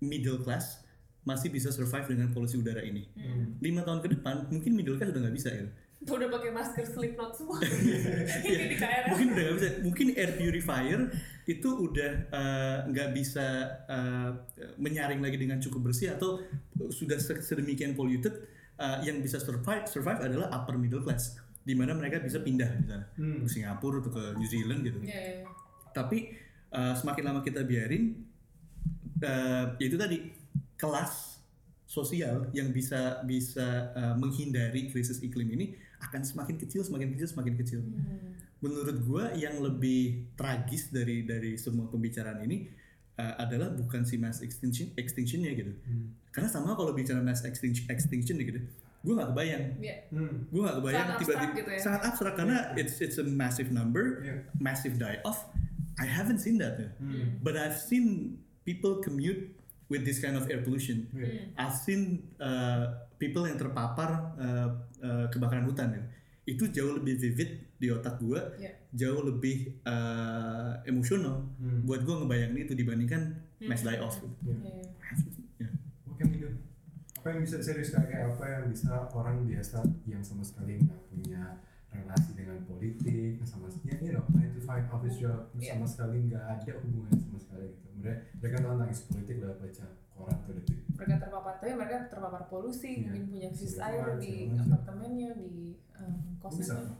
middle 0.00 0.38
class 0.38 0.84
masih 1.22 1.50
bisa 1.50 1.68
survive 1.68 2.06
dengan 2.06 2.30
polusi 2.30 2.54
udara 2.54 2.80
ini. 2.80 3.02
Hmm. 3.14 3.58
Lima 3.58 3.82
tahun 3.82 3.98
ke 3.98 4.08
depan 4.12 4.46
mungkin 4.46 4.72
middle 4.72 4.94
class 4.94 5.10
udah 5.10 5.22
nggak 5.24 5.34
bisa 5.34 5.50
ya. 5.50 5.66
udah 6.06 6.28
pakai 6.28 6.54
masker 6.54 6.86
Slipknot 6.86 7.34
semua 7.34 7.58
Iya. 8.46 8.68
di 8.68 8.76
KRL 8.76 9.04
mungkin 9.10 9.26
udah 9.32 9.42
nggak 9.42 9.56
bisa. 9.56 9.68
Mungkin 9.82 10.06
air 10.14 10.30
purifier 10.36 11.00
itu 11.46 11.68
udah 11.72 12.10
uh, 12.30 12.78
nggak 12.86 13.08
bisa 13.10 13.46
uh, 13.84 14.30
menyaring 14.76 15.18
lagi 15.18 15.34
dengan 15.34 15.58
cukup 15.58 15.90
bersih 15.90 16.14
atau 16.14 16.38
sudah 16.92 17.18
se- 17.18 17.42
sedemikian 17.42 17.98
polluted 17.98 18.38
uh, 18.76 19.02
yang 19.02 19.18
bisa 19.18 19.42
survive 19.42 19.88
survive 19.88 20.20
adalah 20.20 20.46
upper 20.52 20.78
middle 20.78 21.02
class 21.02 21.42
di 21.60 21.74
mana 21.74 21.90
mereka 21.90 22.22
bisa 22.22 22.38
pindah 22.38 22.70
misalnya 22.76 23.10
Hmm. 23.18 23.42
ke 23.42 23.50
Singapura 23.50 23.98
atau 23.98 24.12
ke 24.12 24.24
New 24.38 24.46
Zealand 24.46 24.86
gitu. 24.86 25.02
Iya, 25.02 25.10
iya, 25.10 25.32
iya. 25.42 25.48
Tapi 25.96 26.36
uh, 26.76 26.92
semakin 26.92 27.24
lama 27.32 27.40
kita 27.40 27.64
biarin, 27.64 28.20
uh, 29.24 29.72
itu 29.80 29.96
tadi 29.96 30.28
kelas 30.76 31.40
sosial 31.88 32.52
yang 32.52 32.68
bisa 32.74 33.24
bisa 33.24 33.94
uh, 33.96 34.12
menghindari 34.20 34.92
krisis 34.92 35.24
iklim 35.24 35.48
ini 35.56 35.72
akan 36.04 36.20
semakin 36.20 36.60
kecil, 36.60 36.84
semakin 36.84 37.16
kecil, 37.16 37.28
semakin 37.32 37.54
kecil. 37.56 37.80
Hmm. 37.80 38.36
Menurut 38.60 39.00
gua 39.08 39.32
yang 39.32 39.56
lebih 39.64 40.28
tragis 40.36 40.92
dari 40.92 41.24
dari 41.24 41.56
semua 41.56 41.88
pembicaraan 41.88 42.44
ini 42.44 42.68
uh, 43.16 43.34
adalah 43.40 43.72
bukan 43.72 44.04
si 44.04 44.20
mass 44.20 44.44
extinction 44.44 44.92
extinctionnya 45.00 45.56
gitu. 45.56 45.72
Hmm. 45.72 46.12
Karena 46.28 46.52
sama 46.52 46.76
kalau 46.76 46.92
bicara 46.92 47.24
mass 47.24 47.40
extinction 47.48 47.88
extinction 47.88 48.36
gitu, 48.36 48.60
gue 49.00 49.12
nggak 49.16 49.32
kebayang. 49.32 49.64
Iya. 49.80 49.96
Hmm. 50.12 50.34
Gue 50.52 50.60
nggak 50.60 50.76
kebayang 50.84 51.00
Sangat 51.00 51.16
tiba-tiba 51.16 51.40
abstrak 51.40 51.56
gitu 51.56 51.70
ya. 51.72 51.80
sangat 51.80 52.02
abstrak 52.04 52.34
karena 52.36 52.56
it's 52.76 52.96
it's 53.00 53.16
a 53.16 53.24
massive 53.24 53.72
number 53.72 54.20
Iya. 54.20 54.34
massive 54.60 55.00
die 55.00 55.16
off. 55.24 55.48
I 55.96 56.06
haven't 56.06 56.38
seen 56.38 56.56
that, 56.58 56.76
ya. 56.76 56.88
Hmm. 56.98 57.40
but 57.40 57.54
I've 57.54 57.74
seen 57.74 58.36
people 58.62 59.00
commute 59.00 59.56
with 59.86 60.02
this 60.02 60.18
kind 60.18 60.34
of 60.34 60.44
air 60.46 60.60
pollution. 60.60 61.06
Iya. 61.10 61.54
I've 61.56 61.72
seen 61.74 62.02
uh, 62.36 62.84
people 63.16 63.46
yang 63.46 63.56
terpapar 63.56 64.34
uh, 64.36 64.68
uh, 64.98 65.26
kebakaran 65.30 65.64
hutan. 65.64 65.94
Ya. 65.94 66.02
Itu 66.44 66.68
jauh 66.68 66.94
lebih 66.94 67.16
vivid 67.16 67.50
di 67.76 67.88
otak 67.88 68.18
gue, 68.18 68.38
Iya. 68.56 68.72
jauh 68.92 69.24
lebih 69.24 69.78
uh, 69.82 70.78
emosional 70.84 71.48
Hmm. 71.56 71.82
buat 71.82 72.02
gue 72.02 72.14
ngebayangin 72.14 72.60
itu 72.60 72.74
dibandingkan 72.74 73.22
mass 73.62 73.80
Hmm. 73.80 73.88
die 73.88 74.00
off. 74.00 74.16
gitu. 74.20 74.52
What 76.04 76.14
can 76.18 76.26
we 76.28 76.38
do? 76.38 76.48
Apa 77.16 77.26
yang 77.32 77.40
bisa 77.42 77.58
serius 77.58 77.90
kayak 77.90 78.36
apa 78.36 78.44
yang 78.46 78.64
bisa 78.68 78.90
orang 79.10 79.42
biasa 79.42 79.82
yang 80.04 80.22
sama 80.22 80.42
sekali 80.42 80.78
nggak 80.78 81.00
punya 81.10 81.42
relasi 81.96 82.30
dengan 82.34 82.58
politik, 82.64 83.40
sama 83.42 83.66
ya 83.82 83.96
you 83.98 84.12
know, 84.12 84.24
9 84.28 84.52
to 84.52 84.60
5 84.60 84.92
office 84.92 85.16
job, 85.16 85.40
Iya. 85.56 85.72
sama 85.74 85.86
sekali 85.86 86.16
nggak 86.26 86.44
ada 86.44 86.72
hubungannya 86.80 87.20
sama 87.20 87.38
sekali 87.38 87.66
gitu. 87.70 87.88
Mereka 87.96 88.18
mereka 88.38 88.56
tahu 88.60 88.72
tentang 88.76 88.90
isu 88.90 89.02
politik 89.08 89.34
lewat 89.40 89.58
baca 89.58 89.84
koran 90.16 90.36
atau 90.38 90.52
detik. 90.56 90.78
mereka 90.96 91.14
terpapar 91.20 91.52
tapi 91.60 91.72
mereka 91.76 91.96
terpapar 92.08 92.42
polusi 92.48 92.90
Iya. 92.90 93.00
mungkin 93.04 93.22
punya 93.28 93.48
krisis 93.52 93.72
Segala 93.76 93.88
air 93.92 94.04
macam, 94.06 94.20
di 94.20 94.32
macam. 94.48 94.64
apartemennya 94.64 95.30
di 95.36 95.50
um, 95.92 96.16
kosannya 96.40 96.96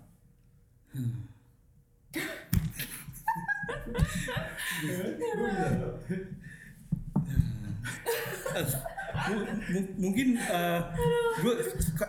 mungkin 9.97 10.37
uh, 10.39 10.81
gue 11.41 11.55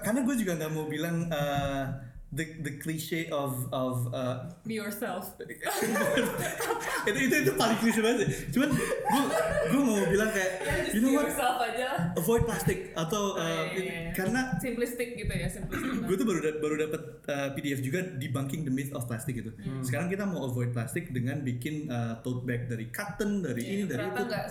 karena 0.04 0.20
gue 0.24 0.36
juga 0.38 0.52
nggak 0.60 0.72
mau 0.74 0.86
bilang 0.88 1.28
uh, 1.28 1.86
the 2.30 2.44
the 2.60 2.76
cliche 2.78 3.32
of 3.32 3.72
of 3.72 4.12
uh, 4.12 4.52
be 4.62 4.76
yourself 4.76 5.32
itu 7.08 7.18
itu 7.24 7.36
itu 7.40 7.52
paling 7.56 7.78
klise 7.80 8.04
banget 8.04 8.28
sih. 8.28 8.52
cuman 8.52 8.70
gue 8.76 9.24
gue 9.72 9.82
mau 9.82 9.96
bilang 10.06 10.30
kayak 10.32 10.52
you 10.92 11.00
know 11.00 11.16
what 11.16 11.32
aja 11.64 12.12
avoid 12.20 12.44
plastic 12.44 12.92
atau 12.94 13.36
uh, 13.36 13.46
Oh, 13.48 13.64
iya, 13.72 13.80
iya, 13.80 13.96
iya. 14.04 14.12
karena 14.12 14.60
simplistic 14.60 15.16
gitu 15.16 15.32
ya 15.32 15.48
simplistic 15.48 15.88
gue 16.08 16.16
tuh 16.16 16.28
baru 16.28 16.40
da- 16.44 16.60
baru 16.60 16.76
dapat 16.84 17.02
uh, 17.26 17.50
PDF 17.56 17.80
juga 17.80 18.00
debunking 18.20 18.64
the 18.64 18.74
myth 18.74 18.92
of 18.92 19.08
plastic 19.08 19.40
gitu. 19.40 19.52
Hmm. 19.56 19.80
Sekarang 19.82 20.08
kita 20.08 20.28
mau 20.28 20.46
avoid 20.46 20.72
plastik 20.72 21.10
dengan 21.10 21.42
bikin 21.42 21.88
uh, 21.88 22.20
tote 22.22 22.44
bag 22.44 22.68
dari 22.68 22.92
cotton, 22.92 23.40
dari 23.40 23.64
ini, 23.64 23.84
dari 23.86 24.04
Iya, 24.04 24.12
ternyata 24.12 24.20
itu. 24.20 24.28
nggak 24.28 24.46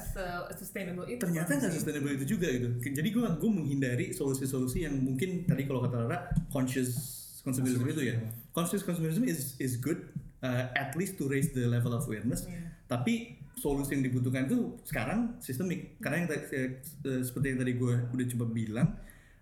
sustainable 0.54 1.06
itu 1.06 1.20
Ternyata 1.20 1.50
nggak 1.54 1.72
sustainable 1.72 2.12
itu 2.14 2.24
juga 2.26 2.48
gitu. 2.48 2.68
Jadi 2.80 3.08
gue 3.10 3.24
gue 3.36 3.50
menghindari 3.52 4.06
solusi-solusi 4.10 4.88
yang 4.88 4.96
mungkin 4.96 5.44
tadi 5.44 5.62
kalau 5.64 5.84
kata 5.84 5.96
Rara 6.02 6.18
conscious 6.48 7.25
consumerism 7.46 7.86
itu 7.86 8.02
ya. 8.10 8.18
Conscious 8.50 8.82
consumerism 8.82 9.22
is 9.22 9.54
is 9.62 9.78
good 9.78 10.10
uh, 10.42 10.74
at 10.74 10.98
least 10.98 11.14
to 11.14 11.30
raise 11.30 11.54
the 11.54 11.70
level 11.70 11.94
of 11.94 12.02
awareness. 12.10 12.50
Iya. 12.50 12.74
Tapi 12.90 13.38
solusi 13.56 13.94
yang 13.94 14.04
dibutuhkan 14.04 14.50
itu 14.50 14.74
sekarang 14.82 15.38
sistemik. 15.38 15.96
Karena 16.02 16.26
yang 16.26 16.28
tadi- 16.28 16.50
eh, 16.52 17.22
seperti 17.22 17.46
yang 17.54 17.60
tadi 17.62 17.72
gue 17.78 17.94
udah 18.12 18.26
coba 18.36 18.46
bilang, 18.50 18.88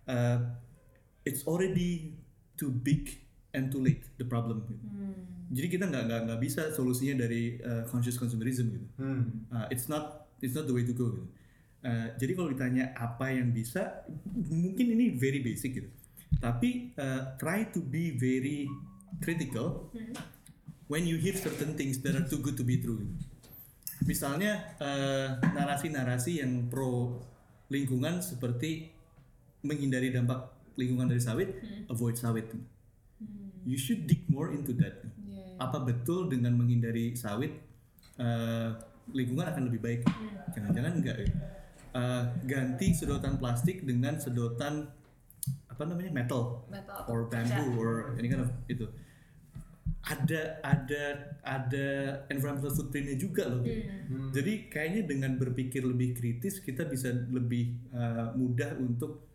uh, 0.07 0.39
it's 1.25 1.43
already 1.49 2.15
too 2.55 2.71
big 2.71 3.25
and 3.57 3.73
too 3.73 3.81
late 3.81 4.05
the 4.21 4.27
problem. 4.29 4.63
gitu. 4.69 4.85
Hmm. 4.87 5.49
Jadi 5.55 5.67
kita 5.71 5.85
nggak 5.89 6.05
nggak 6.09 6.21
nggak 6.31 6.41
bisa 6.41 6.63
solusinya 6.73 7.25
dari 7.25 7.59
uh, 7.63 7.89
conscious 7.89 8.21
consumerism 8.21 8.71
gitu. 8.71 8.87
Hmm. 9.01 9.49
Uh, 9.49 9.67
it's 9.73 9.89
not 9.89 10.29
it's 10.45 10.53
not 10.53 10.69
the 10.69 10.75
way 10.75 10.85
to 10.85 10.93
go 10.93 11.11
gitu. 11.11 11.27
Uh, 11.85 12.09
jadi 12.17 12.33
kalau 12.33 12.49
ditanya 12.49 12.97
apa 12.97 13.29
yang 13.29 13.53
bisa, 13.53 14.09
mungkin 14.33 14.97
ini 14.97 15.21
very 15.21 15.45
basic 15.45 15.77
gitu. 15.77 15.91
Tapi 16.39 16.93
uh, 17.01 17.35
try 17.41 17.65
to 17.73 17.81
be 17.81 18.13
very 18.15 18.69
critical 19.25 19.89
when 20.89 21.09
you 21.09 21.17
hear 21.17 21.33
certain 21.33 21.73
things 21.79 21.99
that 22.05 22.13
are 22.13 22.27
too 22.29 22.39
good 22.39 22.57
to 22.59 22.65
be 22.67 22.77
true. 22.81 23.01
Misalnya 24.05 24.77
uh, 24.83 25.41
narasi-narasi 25.41 26.45
yang 26.45 26.69
pro 26.69 27.17
lingkungan 27.73 28.21
seperti 28.21 28.93
menghindari 29.65 30.13
dampak 30.13 30.53
lingkungan 30.77 31.09
dari 31.09 31.23
sawit, 31.23 31.49
avoid 31.89 32.19
sawit. 32.21 32.53
You 33.65 33.81
should 33.81 34.05
dig 34.05 34.29
more 34.29 34.53
into 34.53 34.77
that. 34.77 35.01
Iya. 35.25 35.57
Apa 35.57 35.81
betul 35.81 36.29
dengan 36.29 36.53
menghindari 36.61 37.17
sawit 37.17 37.57
uh, 38.21 38.77
lingkungan 39.09 39.49
akan 39.49 39.73
lebih 39.73 39.81
baik? 39.81 40.01
Jangan-jangan 40.53 40.93
enggak 41.01 41.17
ya. 41.25 41.29
Uh, 41.95 42.23
ganti 42.45 42.91
sedotan 42.93 43.39
plastik 43.39 43.87
dengan 43.87 44.19
sedotan 44.19 44.91
apa 45.75 45.83
namanya 45.91 46.15
metal 46.15 46.63
metal 46.71 47.03
atau 47.03 47.11
or 47.11 47.27
bamboo 47.27 47.75
or 47.83 48.15
any 48.15 48.31
kind 48.31 48.47
of 48.47 48.51
itu. 48.71 48.87
Ada 50.05 50.61
ada 50.63 51.03
ada 51.43 51.87
environmental 52.31 52.71
footprintnya 52.71 53.19
juga 53.19 53.51
loh. 53.51 53.65
Hmm. 53.65 54.31
Jadi 54.31 54.71
kayaknya 54.71 55.03
dengan 55.09 55.35
berpikir 55.35 55.83
lebih 55.83 56.15
kritis 56.15 56.63
kita 56.63 56.87
bisa 56.87 57.11
lebih 57.11 57.75
uh, 57.91 58.31
mudah 58.37 58.77
untuk 58.79 59.27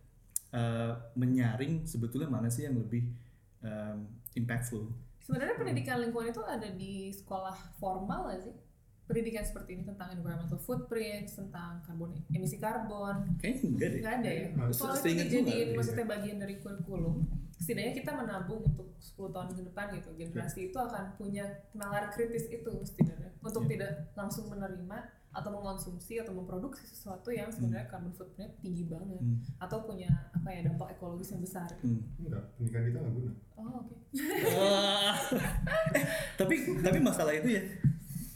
uh, 0.53 0.93
menyaring 1.17 1.83
sebetulnya 1.89 2.29
mana 2.29 2.47
sih 2.47 2.69
yang 2.69 2.77
lebih 2.77 3.03
um, 3.65 4.07
impactful. 4.37 4.87
Sebenarnya 5.25 5.57
pendidikan 5.57 6.01
lingkungan 6.01 6.31
itu 6.31 6.41
ada 6.45 6.69
di 6.69 7.13
sekolah 7.13 7.57
formal 7.81 8.29
nggak 8.29 8.41
sih? 8.45 8.55
Pendidikan 9.10 9.41
seperti 9.41 9.69
ini 9.73 9.84
tentang 9.84 10.14
environmental 10.14 10.60
footprint, 10.60 11.26
tentang 11.26 11.81
karbon 11.81 12.14
emisi 12.30 12.56
karbon, 12.56 13.26
Kayaknya 13.36 13.65
enggak 13.68 13.90
deh. 13.90 14.02
ada 14.06 14.30
ya. 14.30 14.45
Kalau 14.53 14.94
itu 14.94 15.07
dijadiin 15.10 15.45
ada. 15.65 15.76
maksudnya 15.76 16.06
bagian 16.06 16.38
dari 16.38 16.56
kurikulum, 16.56 17.26
setidaknya 17.52 17.94
kita 17.95 18.11
menabung 18.14 18.61
untuk 18.64 18.94
10 18.95 19.34
tahun 19.34 19.49
ke 19.52 19.61
depan 19.65 19.86
gitu. 19.98 20.10
Generasi 20.14 20.69
itu 20.69 20.77
akan 20.77 21.18
punya 21.18 21.41
nalar 21.73 22.07
kritis 22.07 22.45
itu 22.48 22.69
setidaknya 22.86 23.34
untuk 23.40 23.65
Iya. 23.65 23.69
tidak 23.72 23.91
langsung 24.14 24.45
menerima 24.48 24.98
atau 25.30 25.49
mengonsumsi 25.52 26.18
atau 26.18 26.34
memproduksi 26.34 26.86
sesuatu 26.86 27.30
yang 27.30 27.49
sebenarnya 27.49 27.86
carbon 27.88 28.10
footprintnya 28.11 28.49
tinggi 28.60 28.86
banget 28.86 29.14
Hmm. 29.15 29.38
atau 29.57 29.86
punya 29.86 30.10
apa 30.31 30.49
ya 30.49 30.61
dampak 30.64 30.90
ekologis 30.91 31.30
yang 31.30 31.41
besar. 31.41 31.69
Hmm. 31.81 32.02
Enggak, 32.18 32.45
pendidikan 32.56 32.81
kita 32.84 32.98
nggak 32.99 33.14
guna. 33.14 33.31
Oh 33.56 33.73
oke. 33.80 33.94
Wah. 34.53 35.18
eh, 35.98 36.06
tapi 36.34 36.53
tapi 36.77 36.98
masalah 36.99 37.30
itu 37.31 37.49
ya 37.52 37.64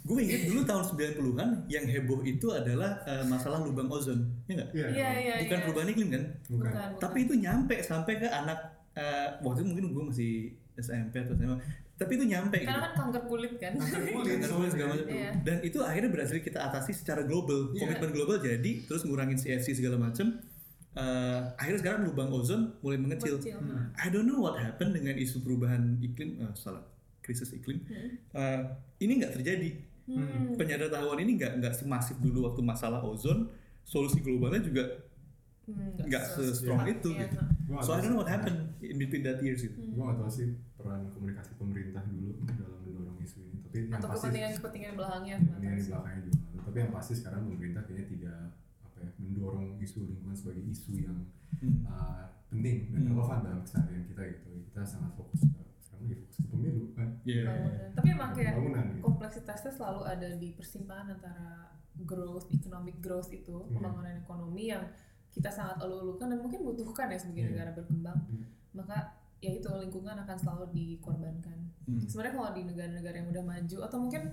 gue 0.04 0.20
inget 0.20 0.42
dulu 0.52 0.62
tahun 0.64 0.84
90-an 0.84 1.50
yang 1.72 1.86
heboh 1.88 2.20
itu 2.22 2.52
adalah 2.52 3.00
uh, 3.08 3.24
masalah 3.24 3.64
lubang 3.64 3.88
ozon 3.88 4.20
ya 4.46 4.60
nggak 4.60 4.70
Iya 4.76 4.88
iya. 4.92 5.34
bukan 5.48 5.58
iya. 5.58 5.64
perubahan 5.64 5.88
iklim 5.90 6.10
kan 6.12 6.24
Bukan. 6.52 6.68
Bukan, 6.68 6.90
tapi 7.00 7.18
itu 7.24 7.34
nyampe 7.40 7.76
sampai 7.80 8.14
ke 8.20 8.28
anak 8.28 8.60
uh, 8.94 9.40
waktu 9.40 9.64
itu 9.64 9.68
mungkin 9.72 9.86
gue 9.96 10.04
masih 10.12 10.32
SMP 10.76 11.24
atau 11.24 11.32
SMA 11.34 11.56
tapi 11.94 12.20
itu 12.20 12.26
nyampe 12.26 12.58
gitu 12.60 12.68
Karena 12.68 12.90
kan 12.90 12.94
kanker 13.00 13.24
kulit 13.30 13.54
kan. 13.62 13.74
Kanker 13.78 14.02
kulit, 14.12 14.36
Kanker 14.44 14.50
kulit 14.52 14.72
segala 14.76 14.90
macam. 14.92 15.08
Iya. 15.08 15.30
dan 15.40 15.58
itu 15.64 15.78
akhirnya 15.80 16.10
berhasil 16.12 16.38
kita 16.42 16.60
atasi 16.60 16.92
secara 16.92 17.22
global 17.24 17.72
Iya. 17.72 17.80
komitmen 17.80 18.12
global 18.12 18.38
jadi 18.44 18.72
terus 18.84 19.08
ngurangin 19.08 19.40
CFC 19.40 19.80
segala 19.80 19.98
macam 19.98 20.28
Uh, 20.94 21.42
akhirnya 21.58 21.82
sekarang 21.82 22.06
lubang 22.06 22.30
ozon 22.30 22.70
mulai 22.86 23.02
mengecil 23.02 23.42
Kecil. 23.42 23.58
I 23.98 24.14
don't 24.14 24.30
know 24.30 24.38
what 24.38 24.62
happened 24.62 24.94
dengan 24.94 25.18
isu 25.18 25.42
perubahan 25.42 25.98
iklim 25.98 26.38
eh, 26.38 26.54
salah 26.54 26.86
krisis 27.18 27.50
iklim 27.50 27.82
Hmm. 27.90 28.14
Uh, 28.30 28.62
ini 29.02 29.18
nggak 29.18 29.34
terjadi 29.34 29.74
Hmm. 30.04 30.52
penyadaran 30.54 30.92
ini 31.18 31.40
nggak 31.40 31.64
nggak 31.64 31.74
semasif 31.74 32.20
dulu 32.20 32.44
waktu 32.44 32.60
masalah 32.60 33.00
ozon 33.00 33.48
solusi 33.82 34.20
globalnya 34.20 34.60
juga 34.60 34.84
Hmm, 35.64 35.96
nggak 35.96 36.24
se- 36.28 36.52
se-strong 36.52 36.84
itu 36.84 37.16
iya, 37.16 37.24
gitu. 37.24 37.40
Gua 37.72 37.80
so 37.80 37.96
I 37.96 38.04
don't 38.04 38.12
know 38.12 38.20
what 38.20 38.28
happened 38.28 38.76
in 38.84 39.00
between 39.00 39.24
that 39.24 39.40
years 39.40 39.64
gitu 39.64 39.80
Gue 39.80 40.04
nggak 40.04 40.20
tahu 40.20 40.28
sih 40.28 40.48
peran 40.76 41.08
komunikasi 41.08 41.56
pemerintah 41.56 42.04
dulu 42.04 42.36
dalam 42.52 42.84
mendorong 42.84 43.16
isu 43.24 43.40
ini. 43.40 43.58
Tapi 43.64 43.78
yang 43.80 43.96
Atau 43.96 44.12
pasti 44.12 44.28
kepentingan-kepentingan 44.28 44.92
belakangnya. 45.00 45.36
yang 45.40 45.76
di 45.80 45.84
belakangnya 45.88 46.22
juga. 46.28 46.40
Tapi 46.68 46.78
yang 46.78 46.92
pasti 46.92 47.14
sekarang 47.16 47.42
pemerintah 47.48 47.82
kayaknya 47.88 48.06
tidak 48.12 48.38
apa 48.84 48.98
ya 49.00 49.10
mendorong 49.18 49.66
isu 49.80 50.00
lingkungan 50.04 50.36
sebagai 50.36 50.64
isu 50.68 50.92
yang 51.00 51.18
Hmm. 51.54 51.80
uh, 51.88 52.28
penting 52.52 52.92
dan 52.92 53.00
Hmm. 53.00 53.10
relevan 53.16 53.40
dalam 53.40 53.60
keseharian 53.64 54.04
kita 54.04 54.22
gitu. 54.28 54.50
Kita 54.68 54.82
sangat 54.84 55.16
fokus 55.16 55.48
ke 55.48 55.63
pemilu 56.46 56.92
kan. 56.94 57.10
Iya. 57.24 57.44
Bangunan. 57.46 57.90
Tapi 57.94 58.08
emang 58.10 58.32
kayak 58.32 58.54
Pembangunan 58.54 58.86
gitu. 58.90 59.02
kompleksitasnya 59.02 59.72
selalu 59.72 60.02
ada 60.04 60.28
di 60.34 60.50
persimpangan 60.52 61.08
antara 61.16 61.48
growth, 61.96 62.48
economic 62.50 62.98
growth 63.00 63.30
itu, 63.30 63.54
Hmm. 63.54 63.72
pembangunan 63.72 64.14
ekonomi 64.18 64.70
yang 64.70 64.84
kita 65.30 65.50
sangat 65.50 65.78
elu-elukan 65.80 66.30
dan 66.30 66.40
mungkin 66.40 66.62
butuhkan 66.62 67.10
ya 67.10 67.18
sebagai 67.18 67.44
Iya. 67.44 67.50
negara 67.54 67.72
berkembang. 67.74 68.20
Hmm. 68.30 68.46
Maka 68.74 68.98
ya 69.40 69.52
itu 69.52 69.68
lingkungan 69.68 70.16
akan 70.16 70.38
selalu 70.38 70.66
dikorbankan. 70.72 71.58
Hmm. 71.84 72.00
Sebenarnya 72.02 72.34
kalau 72.34 72.52
di 72.54 72.62
negara-negara 72.64 73.16
yang 73.18 73.30
udah 73.30 73.44
maju 73.44 73.78
atau 73.84 73.98
mungkin 74.00 74.24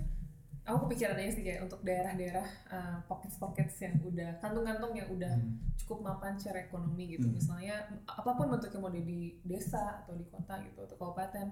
aku 0.61 0.85
kepikiran 0.85 1.17
aja 1.17 1.31
sih 1.31 1.41
kayak 1.41 1.65
untuk 1.65 1.81
daerah-daerah 1.81 2.47
uh, 2.69 2.97
pockets-pockets 3.05 3.81
yang 3.81 3.95
udah 3.99 4.37
kantong-kantong 4.37 4.93
yang 4.93 5.09
udah 5.09 5.33
Hmm. 5.33 5.57
cukup 5.75 5.99
mapan 6.03 6.37
secara 6.37 6.63
ekonomi 6.63 7.09
gitu 7.11 7.25
Hmm. 7.25 7.35
misalnya 7.35 7.75
apa 8.05 8.31
pun 8.31 8.47
bentuknya 8.47 8.79
mau 8.79 8.89
di 8.89 9.01
desa 9.41 9.99
atau 9.99 10.13
di 10.13 10.25
kota 10.25 10.61
gitu 10.61 10.79
atau 10.81 10.95
kabupaten 10.95 11.47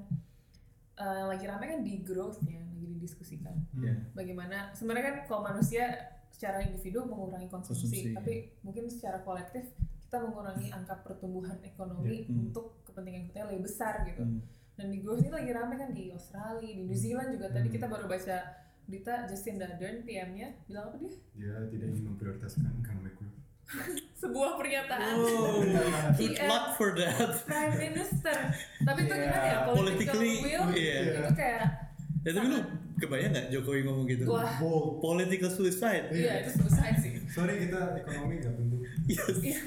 Eh, 0.99 1.23
lagi 1.26 1.48
rame 1.48 1.64
kan 1.64 1.80
di 1.80 2.03
growth-nya 2.03 2.60
lagi 2.60 2.84
didiskusikan 2.91 3.56
Iya. 3.72 4.11
bagaimana 4.11 4.76
sebenarnya 4.76 5.06
kan 5.06 5.15
kalau 5.26 5.41
manusia 5.48 5.88
secara 6.27 6.60
individu 6.60 7.07
mengurangi 7.07 7.48
konsumsi, 7.48 7.88
Konsumsi, 8.03 8.11
tapi 8.11 8.34
mungkin 8.60 8.91
secara 8.91 9.23
kolektif 9.23 9.64
kita 9.98 10.19
mengurangi 10.19 10.68
angka 10.68 10.99
pertumbuhan 10.99 11.56
ekonomi 11.64 12.27
Hmm. 12.27 12.44
untuk 12.44 12.84
kepentingan 12.84 13.31
kita 13.31 13.48
lebih 13.48 13.64
besar 13.64 14.03
gitu 14.03 14.27
Hmm. 14.27 14.44
dan 14.76 14.91
di 14.91 14.99
growth 14.99 15.23
ini 15.23 15.31
lagi 15.31 15.49
rame 15.49 15.76
kan 15.77 15.90
di 15.90 16.11
Australia 16.11 16.60
di 16.60 16.84
New 16.84 16.91
Zealand 16.94 17.31
juga 17.31 17.48
tadi 17.48 17.72
Hmm. 17.72 17.76
kita 17.80 17.88
baru 17.88 18.03
baca 18.03 18.38
berita 18.90 19.14
Jacinda 19.24 19.66
Ardern 19.68 20.02
PM-nya 20.02 20.49
bilang 20.66 20.90
apa 20.90 20.98
dia 20.98 21.14
Dia 21.36 21.53
tidak 21.70 21.88
ingin 21.88 22.03
memprioritaskan 22.07 22.66
economic 22.76 23.14
growth. 23.14 23.38
sebuah 24.16 24.57
pernyataan 24.57 25.14
Oh, 25.16 25.61
good 26.18 26.41
luck 26.41 26.74
for 26.74 26.90
that. 26.91 27.45
Prime 27.45 27.78
Minister 27.80 28.34
tapi 28.82 29.06
itu 29.06 29.14
Yeah, 29.14 29.24
gimana 29.24 29.45
ya 29.45 29.57
political 29.64 30.18
politically, 30.18 30.34
will 30.41 30.66
iya. 30.74 30.98
itu 31.16 31.34
kayak 31.34 31.61
Ya 32.20 32.32
tapi 32.34 32.48
lu 32.49 32.60
kebayang 32.98 33.32
nggak 33.32 33.48
Jokowi 33.48 33.80
ngomong 33.82 34.03
gitu? 34.06 34.28
Wah. 34.28 34.57
Political 34.99 35.49
suicide. 35.49 36.10
iya 36.11 36.44
itu 36.44 36.52
suicide 36.57 36.98
sih 36.98 37.14
Sorry 37.30 37.61
kita 37.61 37.94
ekonomi 37.95 38.41
nggak 38.41 38.53
penting. 38.53 38.82
Yes. 39.06 39.38
Iya. 39.40 39.60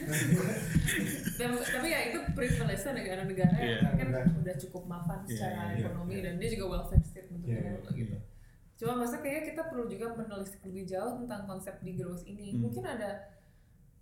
Dan, 1.38 1.50
tapi 1.56 1.86
ya 1.88 2.00
itu 2.10 2.18
privilege 2.32 2.82
negara-negara 2.84 3.54
Iya. 3.54 3.78
yang 3.80 3.94
kan 3.96 4.08
Iya. 4.10 4.22
udah 4.36 4.54
cukup 4.60 4.82
mapan 4.84 5.18
Iya, 5.22 5.30
secara 5.32 5.62
iya, 5.70 5.78
ekonomi 5.80 6.12
iya. 6.12 6.22
dan 6.26 6.34
dia 6.36 6.48
juga 6.50 6.64
welfare 6.68 7.02
state 7.02 7.28
bentuknya 7.30 7.54
Iya, 7.56 7.70
dulu 7.78 7.90
gitu. 7.96 8.16
Cuma 8.82 9.06
masa 9.06 9.22
kayaknya 9.22 9.54
kita 9.54 9.62
perlu 9.70 9.86
juga 9.86 10.10
menelisik 10.10 10.58
lebih 10.66 10.90
jauh 10.90 11.22
tentang 11.22 11.46
konsep 11.46 11.78
di 11.86 11.94
growth 11.94 12.26
ini. 12.26 12.50
Hmm. 12.50 12.66
Mungkin 12.66 12.82
ada 12.82 13.30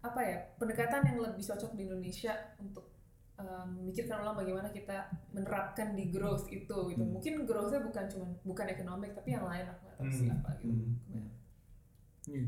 apa 0.00 0.20
ya 0.24 0.40
pendekatan 0.56 1.04
yang 1.04 1.20
lebih 1.20 1.44
cocok 1.44 1.76
di 1.76 1.84
Indonesia 1.84 2.32
untuk 2.56 2.88
um, 3.36 3.76
memikirkan 3.76 4.24
ulang 4.24 4.40
bagaimana 4.40 4.72
kita 4.72 5.12
menerapkan 5.36 5.92
di 5.92 6.08
growth 6.08 6.48
itu 6.48 6.72
gitu. 6.96 7.04
Hmm. 7.04 7.12
Mungkin 7.12 7.44
growthnya 7.44 7.84
bukan 7.84 8.04
cuma 8.08 8.26
bukan 8.40 8.66
ekonomik 8.72 9.12
tapi 9.12 9.36
yang 9.36 9.44
lain 9.44 9.68
aku 9.68 9.80
nggak 9.84 9.96
tahu 10.00 10.08
sih 10.08 10.26
Hmm. 10.32 10.36
apa 10.40 10.50
gitu. 10.64 10.84
Hmm. 11.12 11.28
Iya. 12.24 12.44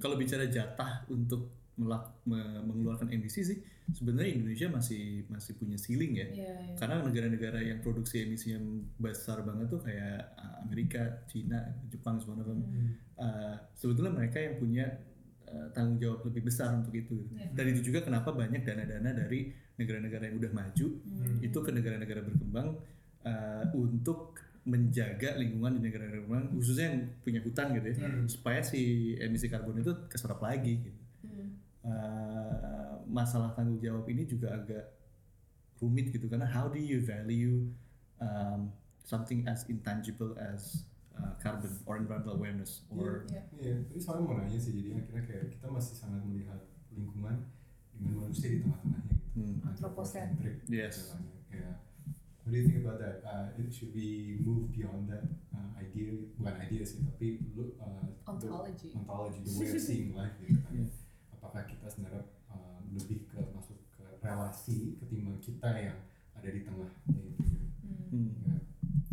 Kalau 0.00 0.16
bicara 0.16 0.44
jatah 0.48 1.04
untuk 1.12 1.52
melak, 1.74 2.06
me- 2.22 2.62
mengeluarkan 2.62 3.10
emisi 3.10 3.42
sih, 3.42 3.58
sebenarnya 3.90 4.38
Indonesia 4.38 4.70
masih 4.70 5.26
masih 5.26 5.58
punya 5.58 5.74
ceiling 5.74 6.14
ya. 6.14 6.26
Iya, 6.30 6.54
iya. 6.70 6.74
Karena 6.78 7.02
negara-negara 7.02 7.58
yang 7.60 7.82
produksi 7.82 8.22
emisinya 8.22 8.62
besar 8.96 9.42
banget 9.42 9.66
tuh 9.74 9.82
kayak 9.82 10.38
uh, 10.38 10.62
Amerika, 10.62 11.26
Cina, 11.26 11.58
Jepang, 11.90 12.22
them. 12.22 12.62
Hmm. 12.62 12.90
Uh, 13.18 13.54
sebetulnya 13.74 14.14
mereka 14.14 14.38
yang 14.38 14.54
punya 14.58 14.86
uh, 15.50 15.66
tanggung 15.74 15.98
jawab 15.98 16.22
lebih 16.30 16.46
besar 16.46 16.72
untuk 16.78 16.94
itu. 16.94 17.26
Iya. 17.34 17.50
Dan 17.50 17.64
itu 17.74 17.90
juga 17.90 18.06
kenapa 18.06 18.30
banyak 18.30 18.62
dana-dana 18.62 19.10
dari 19.10 19.50
negara-negara 19.74 20.30
yang 20.30 20.38
udah 20.38 20.52
maju 20.54 20.86
Hmm. 21.02 21.38
itu 21.42 21.58
ke 21.58 21.70
negara-negara 21.74 22.22
berkembang 22.22 22.78
uh, 23.26 23.64
untuk 23.74 24.38
menjaga 24.64 25.36
lingkungan 25.36 25.76
di 25.76 25.90
negara-negara 25.90 26.24
berkembang, 26.24 26.46
khususnya 26.56 26.86
yang 26.88 26.98
punya 27.20 27.40
hutan 27.44 27.66
gitu 27.76 27.86
ya, 27.92 27.96
Hmm. 28.00 28.24
supaya 28.24 28.64
si 28.64 29.12
emisi 29.20 29.50
karbon 29.52 29.82
itu 29.82 29.92
keserap 30.08 30.40
lagi. 30.40 30.80
Gitu. 30.80 31.03
Uh, 31.84 32.96
masalah 33.04 33.52
tanggung 33.52 33.76
jawab 33.76 34.08
ini 34.08 34.24
juga 34.24 34.48
agak 34.50 34.88
rumit 35.76 36.08
gitu 36.08 36.26
karena 36.26 36.48
how 36.48 36.64
do 36.64 36.80
you 36.80 36.96
value 36.98 37.68
um, 38.16 38.72
something 39.04 39.44
as 39.44 39.68
intangible 39.68 40.32
as 40.40 40.88
uh, 41.12 41.36
carbon 41.36 41.68
or 41.84 42.00
environmental 42.00 42.40
awareness 42.40 42.88
or 42.88 43.28
Iya. 43.28 43.42
Iya, 43.60 43.74
tadi 43.84 44.00
soalnya 44.00 44.24
mau 44.24 44.40
nanya 44.40 44.56
sih, 44.56 44.72
jadi 44.72 44.96
akhirnya 44.96 45.24
kayak 45.28 45.44
kita 45.52 45.66
masih 45.68 45.94
sangat 45.94 46.24
melihat 46.24 46.60
lingkungan 46.88 47.36
dengan 47.92 48.14
manusia 48.24 48.48
di 48.48 48.58
tengah-tengahnya 48.64 49.12
gitu. 49.12 49.32
Hmm. 49.36 49.56
Anthropocentric. 49.68 50.56
Yes. 50.64 51.12
Kayak, 51.52 51.84
what 52.40 52.48
do 52.48 52.56
you 52.56 52.64
think 52.64 52.80
about 52.80 52.96
that? 52.98 53.20
Uh, 53.22 53.52
it 53.60 53.68
should 53.68 53.92
we 53.92 54.40
move 54.40 54.72
beyond 54.72 55.04
that 55.12 55.28
uh, 55.52 55.68
idea, 55.76 56.16
bukan 56.40 56.54
idea 56.56 56.80
sih, 56.80 57.04
tapi 57.04 57.44
lu, 57.52 57.76
uh, 57.76 58.08
the- 58.08 58.48
Ontology. 58.48 58.88
ontology, 58.96 59.44
the 59.44 59.52
way 59.52 59.68
of 59.68 59.82
seeing 59.84 60.16
life 60.16 60.32
gitu 60.40 60.56
kan. 60.64 60.72
Iya. 60.72 60.88
Apakah 61.44 61.68
kita 61.68 61.84
sebenarnya 61.86 62.24
uh, 62.48 62.80
lebih 62.88 63.28
ke 63.28 63.36
masuk 63.52 63.76
ke 63.92 64.04
relasi 64.18 64.96
ketimbang 64.96 65.36
kita 65.38 65.68
yang 65.76 66.00
ada 66.32 66.48
di 66.48 66.64
tengahnya 66.64 66.88
itu? 67.20 67.44
Hmm. 68.08 68.32
Ya, 68.40 68.56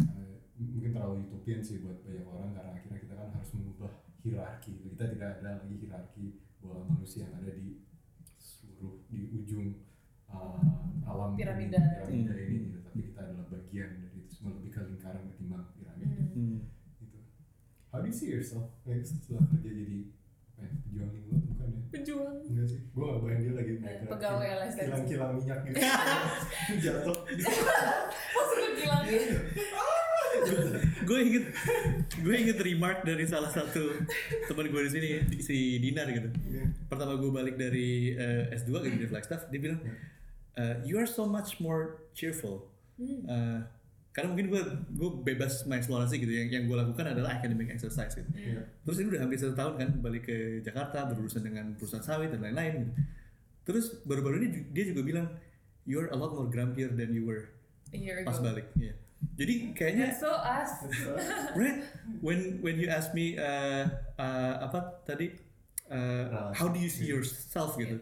uh, 0.07 0.35
mungkin 0.55 0.95
terlalu 0.95 1.27
utopian 1.27 1.59
sih 1.59 1.83
buat 1.83 1.99
banyak 2.01 2.23
orang 2.23 2.55
karena 2.55 2.71
akhirnya 2.71 2.99
kita 2.99 3.13
kan 3.13 3.27
harus 3.29 3.51
mengubah 3.51 3.91
hierarki 4.21 4.71
kita 4.79 5.03
tidak 5.11 5.29
ada 5.37 5.59
lagi 5.59 5.75
hierarki 5.75 6.25
bahwa 6.61 6.87
manusia 6.87 7.25
yang 7.25 7.35
ada 7.35 7.51
di 7.51 7.83
seluruh 8.37 9.01
di 9.09 9.27
ujung 9.33 9.81
uh, 10.29 10.61
alam 11.03 11.35
Piramida. 11.35 11.81
ini, 12.07 12.23
piramida 12.23 12.31
Hmm. 12.31 12.45
ini 12.47 12.57
gitu. 12.63 12.77
tapi 12.79 12.99
kita 13.09 13.19
adalah 13.19 13.45
bagian 13.49 13.89
dari 13.99 14.17
itu 14.17 14.29
semua 14.31 14.55
lebih 14.55 14.71
ke 14.71 14.79
lingkaran 14.87 15.23
ketimbang 15.27 15.65
piramida 15.75 16.15
Hmm. 16.15 16.31
Hmm. 16.31 16.57
gitu 17.01 17.19
how 17.91 17.99
do 17.99 18.07
you 18.07 18.15
see 18.15 18.31
yourself 18.31 18.71
like, 18.85 19.03
setelah 19.03 19.43
kerja 19.51 19.67
jadi 19.67 19.99
pejuang 20.63 21.09
lingkungan 21.09 21.41
bukan 21.47 21.67
ya 21.67 21.81
Pejuang. 21.91 22.35
enggak 22.43 22.65
sih 22.67 22.79
gue 22.83 23.03
gak 23.03 23.19
bayang 23.19 23.39
dia 23.39 23.53
lagi 23.53 23.71
naik 23.77 23.97
pegawai 24.05 24.47
LSM. 24.59 24.85
kilang-kilang 24.85 25.31
minyak 25.33 25.59
gitu 25.63 25.77
jatuh 26.83 27.17
Masuk 28.35 28.57
ke 28.57 28.69
kilang. 28.77 29.03
gue 31.01 31.19
inget 31.21 31.45
gue 32.17 32.35
inget 32.37 32.57
remark 32.57 33.03
dari 33.03 33.25
salah 33.25 33.49
satu 33.49 33.83
teman 34.45 34.65
gue 34.65 34.81
di 34.81 34.91
sini 34.91 35.09
si 35.37 35.57
Dinar 35.77 36.07
gitu 36.07 36.29
Iya. 36.47 36.63
pertama 36.87 37.15
gue 37.15 37.27
balik 37.29 37.55
dari 37.55 38.13
eh, 38.13 38.53
S2 38.53 38.71
gitu 38.81 38.97
di 38.97 39.07
Flagstaff 39.07 39.47
dia 39.47 39.59
bilang 39.59 39.79
uh, 40.55 40.75
you 40.81 40.95
are 40.95 41.05
so 41.05 41.25
much 41.25 41.57
more 41.57 41.99
cheerful. 42.11 42.67
Uh, 43.01 43.65
karena 44.11 44.27
mungkin 44.35 44.51
gue 44.51 44.61
gue 44.91 45.09
bebas 45.23 45.63
mengeksplorasi 45.63 46.19
gitu 46.19 46.31
yang 46.35 46.51
yang 46.51 46.63
gue 46.67 46.75
lakukan 46.75 47.15
adalah 47.15 47.39
academic 47.39 47.71
exercise 47.71 48.11
gitu. 48.11 48.27
Iya. 48.35 48.67
Terus 48.83 48.97
ini 48.99 49.07
udah 49.15 49.21
hampir 49.23 49.39
satu 49.39 49.55
tahun 49.55 49.73
kan 49.79 49.89
balik 50.03 50.27
ke 50.27 50.59
Jakarta 50.59 51.07
berurusan 51.07 51.47
dengan 51.47 51.71
perusahaan 51.79 52.03
sawit 52.03 52.27
dan 52.35 52.43
lain-lain 52.43 52.83
gitu. 52.83 52.91
Terus 53.71 54.03
baru-baru 54.03 54.43
ini 54.43 54.47
dia 54.75 54.91
juga 54.91 55.01
bilang 55.07 55.27
you're 55.87 56.11
a 56.11 56.17
lot 56.19 56.35
more 56.35 56.51
grumpier 56.51 56.91
than 56.91 57.15
you 57.15 57.23
were 57.23 57.55
A 57.91 57.97
year 57.97 58.19
pas 58.27 58.35
ago. 58.35 58.51
balik. 58.51 58.67
Iya. 58.75 58.99
Jadi 59.39 59.53
kayaknya 59.71 60.05
That's 60.11 60.19
so 60.19 60.33
us. 60.33 60.71
right 61.59 61.79
when 62.19 62.59
when 62.59 62.75
you 62.81 62.91
ask 62.91 63.15
me 63.15 63.39
uh, 63.39 63.87
uh, 64.19 64.65
apa 64.67 64.99
tadi 65.07 65.39
uh, 65.87 66.51
how 66.51 66.67
do 66.67 66.83
you 66.83 66.91
see 66.91 67.07
yourself 67.07 67.79
gitu 67.79 68.01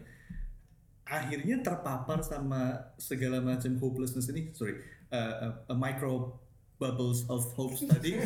akhirnya 1.06 1.58
terpapar 1.62 2.22
sama 2.22 2.94
segala 2.98 3.42
macam 3.42 3.74
hopelessness 3.78 4.30
ini 4.30 4.50
sorry 4.54 4.78
uh, 5.10 5.52
a 5.68 5.74
micro 5.74 6.34
bubbles 6.80 7.28
of 7.28 7.44
hopes 7.52 7.84
tadi 7.92 8.16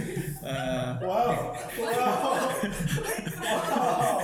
uh, 0.47 0.95
Wow. 1.03 1.59
Wow. 1.75 2.19
wow. 3.43 4.19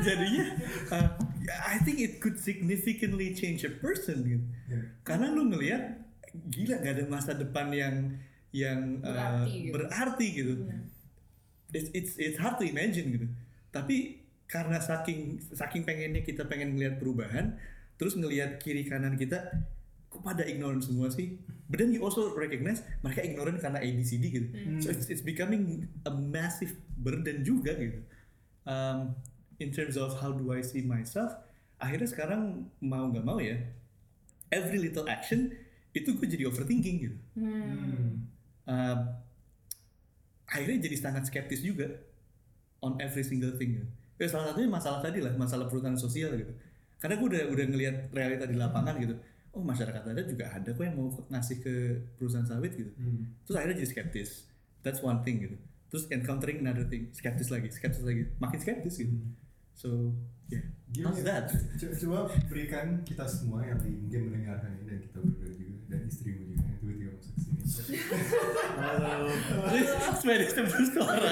jadinya 0.00 0.44
uh, 0.90 1.08
I 1.68 1.76
think 1.84 2.00
it 2.00 2.18
could 2.18 2.38
significantly 2.40 3.34
change 3.36 3.62
a 3.68 3.72
person 3.72 4.24
gitu 4.24 4.44
Iya. 4.72 4.80
karena 5.04 5.26
lu 5.28 5.52
ngelihat 5.52 6.00
gila 6.48 6.80
gak 6.80 6.92
ada 6.96 7.04
masa 7.06 7.36
depan 7.36 7.68
yang 7.70 8.16
yang 8.52 9.00
uh, 9.04 9.44
Berarti 9.44 9.52
gitu. 9.60 9.72
berarti 9.76 10.26
gitu 10.32 10.52
Iya. 10.64 10.78
it's, 11.76 11.88
it's 11.92 12.12
it's 12.16 12.38
hard 12.40 12.56
to 12.56 12.64
imagine 12.64 13.12
gitu 13.12 13.26
tapi 13.68 14.24
karena 14.48 14.76
saking 14.80 15.40
saking 15.52 15.84
pengennya 15.84 16.20
kita 16.20 16.44
pengen 16.44 16.76
ngelihat 16.76 17.00
perubahan 17.00 17.56
terus 17.96 18.16
ngelihat 18.16 18.60
kiri 18.60 18.84
kanan 18.84 19.16
kita 19.16 19.40
kok 20.12 20.20
pada 20.20 20.44
ignorant 20.44 20.84
semua 20.84 21.08
sih 21.08 21.40
but 21.72 21.80
then 21.80 21.88
you 21.88 22.04
also 22.04 22.36
recognize 22.36 22.84
mereka 23.00 23.24
ignorant 23.24 23.56
karena 23.56 23.80
ABCD 23.80 24.24
gitu 24.28 24.48
so 24.78 24.92
it's, 24.92 25.08
it's 25.08 25.24
becoming 25.24 25.88
a 26.04 26.12
massive 26.12 26.76
burden 27.00 27.40
juga 27.40 27.72
gitu 27.80 28.04
um, 28.68 29.16
in 29.56 29.72
terms 29.72 29.96
of 29.96 30.12
how 30.20 30.28
do 30.28 30.52
I 30.52 30.60
see 30.60 30.84
myself 30.84 31.32
akhirnya 31.80 32.12
sekarang 32.12 32.68
mau 32.84 33.08
nggak 33.08 33.24
mau 33.24 33.40
ya 33.40 33.56
every 34.52 34.76
little 34.78 35.08
action 35.08 35.56
itu 35.96 36.12
gue 36.12 36.28
jadi 36.28 36.44
overthinking 36.46 36.96
gitu 37.00 37.16
Hmm. 37.32 38.28
um, 38.68 38.98
akhirnya 40.44 40.84
jadi 40.84 40.96
sangat 41.00 41.32
skeptis 41.32 41.64
juga 41.64 41.88
on 42.84 43.00
every 43.00 43.24
single 43.24 43.56
thing 43.56 43.80
gitu. 43.80 43.86
Ya, 44.20 44.28
salah 44.28 44.52
satunya 44.52 44.68
masalah 44.68 45.00
tadi 45.00 45.24
lah, 45.24 45.32
masalah 45.34 45.66
perhutanan 45.66 45.96
sosial 45.96 46.36
gitu. 46.36 46.52
Karena 47.00 47.18
gue 47.18 47.28
udah 47.32 47.42
udah 47.50 47.64
ngelihat 47.72 47.96
realita 48.12 48.44
di 48.46 48.54
lapangan 48.60 48.94
gitu. 49.00 49.14
Oh 49.52 49.60
masyarakat 49.60 50.00
ada 50.00 50.22
juga 50.24 50.48
ada 50.48 50.72
kok 50.72 50.80
yang 50.80 50.96
mau 50.96 51.12
ngasih 51.28 51.60
ke 51.60 51.74
perusahaan 52.16 52.48
sawit 52.48 52.72
gitu. 52.72 52.88
Hmm. 52.96 53.36
Terus 53.44 53.56
akhirnya 53.60 53.76
jadi 53.84 53.90
skeptis. 53.92 54.30
That's 54.80 55.04
one 55.04 55.20
thing 55.20 55.44
gitu. 55.44 55.56
Terus 55.92 56.08
encountering 56.08 56.64
another 56.64 56.88
thing, 56.88 57.12
skeptis 57.12 57.52
lagi, 57.52 57.68
skeptis 57.68 58.00
lagi, 58.00 58.32
makin 58.40 58.56
skeptis 58.56 58.96
gitu. 58.96 59.12
So 59.76 60.16
yeah, 60.48 60.64
how's 61.04 61.20
ya? 61.20 61.24
that? 61.28 61.52
Co- 61.76 61.92
Coba 61.92 62.32
berikan 62.48 63.04
kita 63.04 63.28
semua 63.28 63.60
yang 63.64 63.76
mungkin 63.76 64.32
mendengarkan 64.32 64.72
ini 64.80 64.84
dan 64.88 64.98
kita 65.04 65.18
berdua 65.20 65.50
juga 65.52 65.76
dan 65.92 66.00
istrimu 66.08 66.42
juga 66.48 66.64
yang 66.64 66.76
tiba-tiba 66.80 67.10
masuk 67.12 67.34
sini. 67.36 67.96
Halo, 68.80 69.28
sepeda 70.16 70.46
tembus 70.48 70.88
suara. 70.96 71.30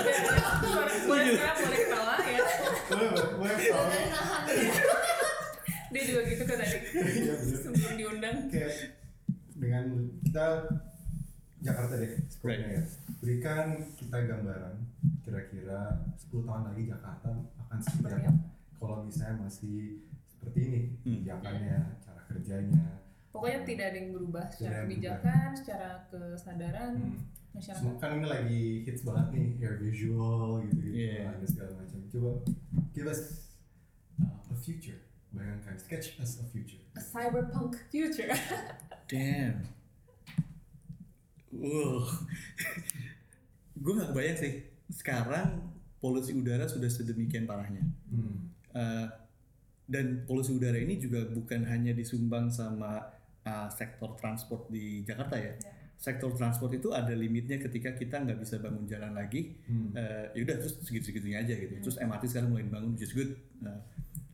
boleh 1.09 1.36
boleh 1.40 1.78
ketawa 1.88 2.14
ya. 2.20 2.40
Boleh, 2.92 3.56
boleh, 3.64 4.05
tahu. 4.12 5.09
Dia 5.90 6.02
juga 6.06 6.20
gitu 6.24 6.42
kan 6.46 6.56
tadi. 6.56 6.78
Iya. 6.94 7.34
Sebelum 7.42 7.94
diundang. 7.96 8.36
Kayak 8.48 8.74
dengan 9.54 9.84
kita 10.22 10.46
Jakarta 11.60 11.94
deh, 11.94 12.12
skopnya 12.32 12.68
ya. 12.72 12.82
Berikan 13.20 13.66
kita 13.94 14.16
gambaran 14.24 14.74
kira-kira 15.20 16.00
10 16.16 16.48
tahun 16.48 16.62
lagi 16.72 16.82
Jakarta 16.88 17.28
akan 17.60 17.78
seperti 17.84 18.22
apa. 18.24 18.42
Kalau 18.80 19.04
misalnya 19.04 19.44
masih 19.44 20.00
seperti 20.24 20.58
ini, 20.64 20.80
Hmm. 20.80 21.20
kebijakannya, 21.20 21.78
cara 22.00 22.20
kerjanya. 22.24 22.84
Pokoknya 23.30 23.60
tidak 23.62 23.86
ada 23.92 23.98
yang 24.00 24.10
berubah 24.10 24.44
secara 24.48 24.76
kebijakan, 24.82 25.48
secara 25.52 25.88
kesadaran 26.08 26.90
Hmm. 26.96 27.20
masyarakat. 27.52 27.82
Semua 27.84 28.00
kan 28.00 28.10
ini 28.16 28.26
lagi 28.26 28.62
hits 28.88 29.02
banget 29.04 29.26
nih, 29.30 29.48
hair 29.60 29.74
visual 29.76 30.64
gitu-gitu, 30.64 30.96
Iya. 30.96 31.28
ada 31.28 31.44
segala 31.44 31.70
macam. 31.76 31.98
Coba 32.08 32.30
give 32.96 33.04
us 33.04 33.52
uh, 34.16 34.48
a 34.48 34.56
future. 34.56 34.96
Bayangkan, 35.31 35.78
sketch 35.78 36.19
us 36.19 36.43
a 36.43 36.44
future. 36.51 36.82
A 36.98 37.01
cyberpunk 37.01 37.78
future. 37.90 38.35
Damn. 39.11 39.62
Wow. 41.51 42.07
gue 43.81 43.93
gak 43.97 44.11
kebayang 44.11 44.39
sih. 44.39 44.52
Sekarang 44.90 45.70
polusi 46.02 46.35
udara 46.35 46.66
sudah 46.66 46.90
sedemikian 46.90 47.47
parahnya. 47.47 47.82
Hmm. 48.11 48.51
Uh, 48.74 49.07
dan 49.90 50.23
polusi 50.27 50.55
udara 50.55 50.78
ini 50.78 50.98
juga 50.98 51.27
bukan 51.27 51.66
hanya 51.66 51.90
disumbang 51.94 52.51
sama 52.51 53.02
uh, 53.47 53.69
sektor 53.70 54.15
transport 54.19 54.66
di 54.70 55.02
Jakarta 55.07 55.39
ya. 55.39 55.55
Ya. 55.59 55.73
Sektor 56.01 56.32
transport 56.32 56.73
itu 56.73 56.90
ada 56.97 57.12
limitnya 57.12 57.61
ketika 57.61 57.93
kita 57.93 58.24
nggak 58.24 58.40
bisa 58.40 58.57
bangun 58.59 58.89
jalan 58.89 59.12
lagi. 59.15 59.59
Hmm. 59.66 59.93
Uh, 59.94 60.27
ya 60.35 60.40
udah 60.43 60.57
terus 60.59 60.74
segitu-segitunya 60.82 61.43
aja 61.44 61.55
gitu. 61.55 61.74
Terus 61.86 61.97
MRT 62.02 62.24
sekarang 62.31 62.51
mulai 62.51 62.65
dibangun, 62.66 62.97
which 62.97 63.05
is 63.05 63.12
good. 63.12 63.36
Uh, 63.62 63.78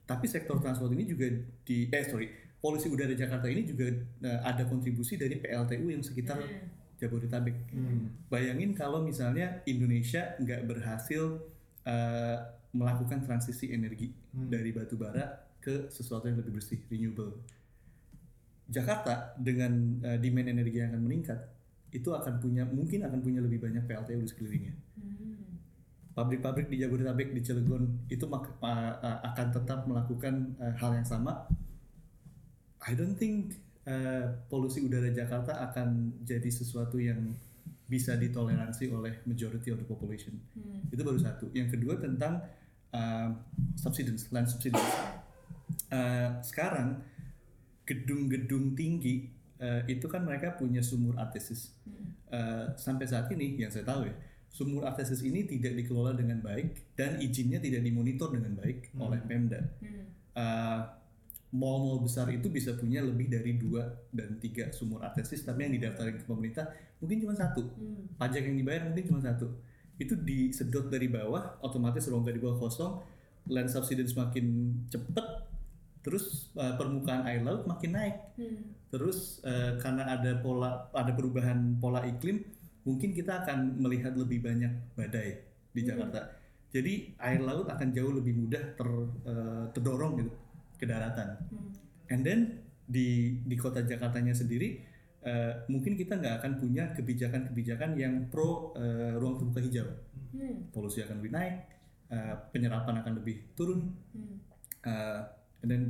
tapi 0.06 0.30
sektor 0.30 0.62
transport 0.62 0.94
ini 0.94 1.04
juga 1.04 1.26
di 1.66 1.90
eh 1.90 2.06
sorry 2.06 2.30
polusi 2.62 2.88
udara 2.88 3.12
Jakarta 3.12 3.46
ini 3.50 3.66
juga 3.66 3.90
uh, 4.26 4.40
ada 4.46 4.64
kontribusi 4.64 5.18
dari 5.18 5.36
PLTU 5.38 5.86
yang 5.92 6.02
sekitar 6.02 6.38
Hmm. 6.40 6.72
Jabodetabek. 6.96 7.76
Hmm. 7.76 8.08
Bayangin 8.32 8.72
kalau 8.72 9.04
misalnya 9.04 9.60
Indonesia 9.68 10.32
nggak 10.40 10.64
berhasil 10.64 11.44
uh, 11.84 12.38
melakukan 12.72 13.20
transisi 13.20 13.68
energi 13.68 14.16
Hmm. 14.32 14.48
dari 14.48 14.72
batu 14.72 14.96
bara 14.96 15.44
ke 15.60 15.92
sesuatu 15.92 16.24
yang 16.28 16.40
lebih 16.40 16.56
bersih, 16.56 16.80
renewable. 16.88 17.36
Jakarta 18.66 19.36
dengan 19.38 20.00
uh, 20.02 20.18
demand 20.18 20.48
energi 20.50 20.80
yang 20.80 20.96
akan 20.96 21.02
meningkat, 21.04 21.38
itu 21.92 22.10
akan 22.10 22.40
punya 22.42 22.64
mungkin 22.66 23.04
akan 23.06 23.20
punya 23.22 23.40
lebih 23.44 23.62
banyak 23.62 23.84
PLTU 23.86 24.20
di 24.24 24.28
sekelilingnya. 24.32 24.74
Hmm. 24.74 25.05
Pabrik-pabrik 26.16 26.72
di 26.72 26.80
Jabodetabek, 26.80 27.36
di 27.36 27.44
Cilegon 27.44 28.09
itu 28.09 28.24
mak- 28.24 28.56
uh, 28.64 29.20
akan 29.20 29.47
tetap 29.52 29.84
melakukan 29.84 30.56
uh, 30.56 30.72
hal 30.80 30.97
yang 30.97 31.05
sama. 31.05 31.44
I 32.88 32.97
don't 32.97 33.20
think 33.20 33.60
uh, 33.84 34.32
polusi 34.48 34.80
udara 34.80 35.12
Jakarta 35.12 35.60
akan 35.68 36.16
jadi 36.24 36.48
sesuatu 36.48 36.97
yang 36.97 37.36
bisa 37.84 38.16
ditoleransi 38.16 38.90
oleh 38.97 39.20
majority 39.28 39.70
of 39.70 39.78
the 39.78 39.86
population. 39.86 40.40
Hmm. 40.56 40.88
Itu 40.88 41.05
baru 41.05 41.20
satu. 41.20 41.52
Yang 41.52 41.76
kedua 41.76 42.01
tentang 42.01 42.43
uh, 42.97 43.30
subsidence, 43.76 44.32
land 44.32 44.48
subsidence. 44.48 44.88
Uh, 45.93 46.40
sekarang 46.40 47.05
gedung-gedung 47.84 48.74
tinggi 48.74 49.30
uh, 49.60 49.84
itu 49.86 50.09
kan 50.09 50.24
mereka 50.24 50.56
punya 50.56 50.80
sumur 50.80 51.14
artesis. 51.20 51.76
Hmm. 51.84 52.09
Uh, 52.26 52.66
sampai 52.74 53.05
saat 53.05 53.28
ini 53.30 53.55
yang 53.60 53.70
saya 53.70 53.84
tahu 53.84 54.09
ya, 54.09 54.14
sumur 54.56 54.88
artesis 54.88 55.20
ini 55.20 55.44
tidak 55.44 55.76
dikelola 55.76 56.16
dengan 56.16 56.40
baik 56.40 56.96
dan 56.96 57.20
izinnya 57.20 57.60
tidak 57.60 57.84
dimonitor 57.84 58.32
dengan 58.32 58.56
baik 58.56 58.88
Hmm. 58.96 59.04
oleh 59.04 59.20
Pemda. 59.20 59.60
Hmm. 59.84 60.04
Uh, 60.32 60.80
mall-mall 61.52 62.00
besar 62.02 62.28
itu 62.32 62.48
bisa 62.48 62.72
punya 62.74 63.00
lebih 63.00 63.28
dari 63.28 63.56
dua 63.56 63.84
dan 64.10 64.36
tiga 64.40 64.72
sumur 64.72 65.00
artesis, 65.00 65.44
tapi 65.44 65.68
yang 65.68 65.76
didaftarin 65.76 66.16
ke 66.16 66.24
pemerintah 66.24 66.72
mungkin 66.96 67.20
cuma 67.20 67.36
satu 67.36 67.60
Hmm. 67.76 68.08
pajak 68.16 68.40
yang 68.48 68.56
dibayar 68.56 68.88
mungkin 68.88 69.04
cuma 69.04 69.20
satu 69.20 69.44
itu 69.96 70.12
disedot 70.16 70.88
dari 70.88 71.08
bawah 71.08 71.60
otomatis 71.60 72.08
rongga 72.08 72.32
di 72.32 72.40
bawah 72.40 72.56
kosong 72.58 73.00
land 73.48 73.68
subsidence 73.68 74.12
makin 74.12 74.76
cepet 74.88 75.26
terus 76.00 76.52
uh, 76.54 76.76
permukaan 76.76 77.24
air 77.24 77.40
laut 77.40 77.64
makin 77.64 77.92
naik 77.92 78.16
Hmm. 78.36 78.72
terus 78.88 79.40
uh, 79.42 79.76
karena 79.76 80.16
ada 80.16 80.36
pola 80.40 80.88
ada 80.92 81.12
perubahan 81.12 81.76
pola 81.80 82.04
iklim 82.04 82.44
mungkin 82.86 83.10
kita 83.12 83.42
akan 83.42 83.82
melihat 83.82 84.14
lebih 84.14 84.40
banyak 84.40 84.70
badai 84.94 85.42
di 85.74 85.80
Hmm. 85.82 85.88
Jakarta 85.92 86.20
jadi 86.70 87.14
air 87.18 87.40
laut 87.42 87.66
akan 87.66 87.88
jauh 87.90 88.12
lebih 88.12 88.36
mudah 88.36 88.62
ter, 88.74 88.88
uh, 89.26 89.64
terdorong 89.74 90.22
gitu 90.22 90.32
ke 90.78 90.86
daratan 90.86 91.34
Hmm. 91.50 91.70
and 92.08 92.22
then 92.22 92.40
di 92.86 93.38
di 93.42 93.56
kota 93.58 93.82
Jakartanya 93.82 94.30
sendiri 94.30 94.94
eh, 95.26 95.66
mungkin 95.66 95.98
kita 95.98 96.22
nggak 96.22 96.38
akan 96.38 96.52
punya 96.62 96.94
kebijakan-kebijakan 96.94 97.98
yang 97.98 98.30
pro 98.30 98.70
eh, 98.78 99.10
ruang 99.18 99.34
terbuka 99.34 99.58
hijau 99.58 99.90
Hmm. 100.30 100.70
polusi 100.70 101.02
akan 101.02 101.18
lebih 101.18 101.34
naik 101.34 101.54
eh, 102.14 102.34
penyerapan 102.54 103.02
akan 103.02 103.12
lebih 103.18 103.50
turun 103.58 103.90
Hmm. 104.14 104.38
eh, 104.86 105.20
and 105.66 105.68
then 105.68 105.82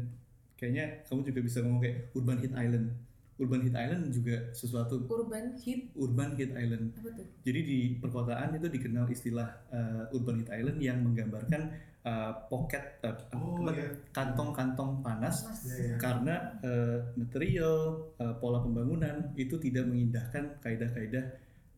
kayaknya 0.56 1.04
kamu 1.04 1.20
juga 1.28 1.40
bisa 1.44 1.60
ngomong 1.60 1.84
kayak 1.84 2.16
urban 2.16 2.40
heat 2.40 2.54
island 2.56 2.96
urban 3.36 3.60
heat 3.68 3.76
island 3.76 4.08
juga 4.12 4.48
sesuatu 4.56 5.04
Urban 5.08 5.60
heat 5.60 5.92
urban 5.96 6.32
heat 6.40 6.56
island 6.56 6.96
apa 6.96 7.10
tuh? 7.20 7.26
jadi 7.44 7.60
di 7.60 7.78
perkotaan 8.00 8.56
itu 8.56 8.66
dikenal 8.72 9.06
istilah 9.12 9.48
uh, 9.68 10.08
urban 10.16 10.40
heat 10.40 10.50
island 10.56 10.78
yang 10.80 11.04
menggambarkan 11.04 11.76
uh, 12.06 12.32
pocket 12.46 13.02
uh, 13.02 13.12
Oh, 13.34 13.66
apa, 13.66 13.74
iya. 13.74 13.88
kantong-kantong 14.14 15.02
panas. 15.02 15.42
Iya, 15.66 15.74
iya. 15.74 15.96
karena 15.98 16.34
uh, 16.62 16.98
material 17.18 17.98
uh, 18.22 18.34
pola 18.38 18.62
pembangunan 18.62 19.34
itu 19.34 19.58
tidak 19.58 19.84
mengindahkan 19.90 20.62
kaidah-kaidah 20.62 21.24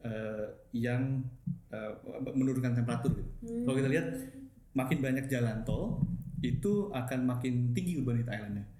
uh, 0.04 0.46
yang 0.76 1.24
uh, 1.72 1.96
menurunkan 2.36 2.76
temperatur 2.76 3.16
gitu. 3.16 3.30
Hmm. 3.42 3.64
Kalau 3.64 3.76
kita 3.80 3.88
lihat 3.90 4.06
makin 4.76 4.98
banyak 5.00 5.26
jalan 5.32 5.64
tol 5.64 6.04
itu 6.38 6.92
akan 6.94 7.26
makin 7.26 7.74
tinggi 7.74 7.98
urban 7.98 8.22
heat 8.22 8.30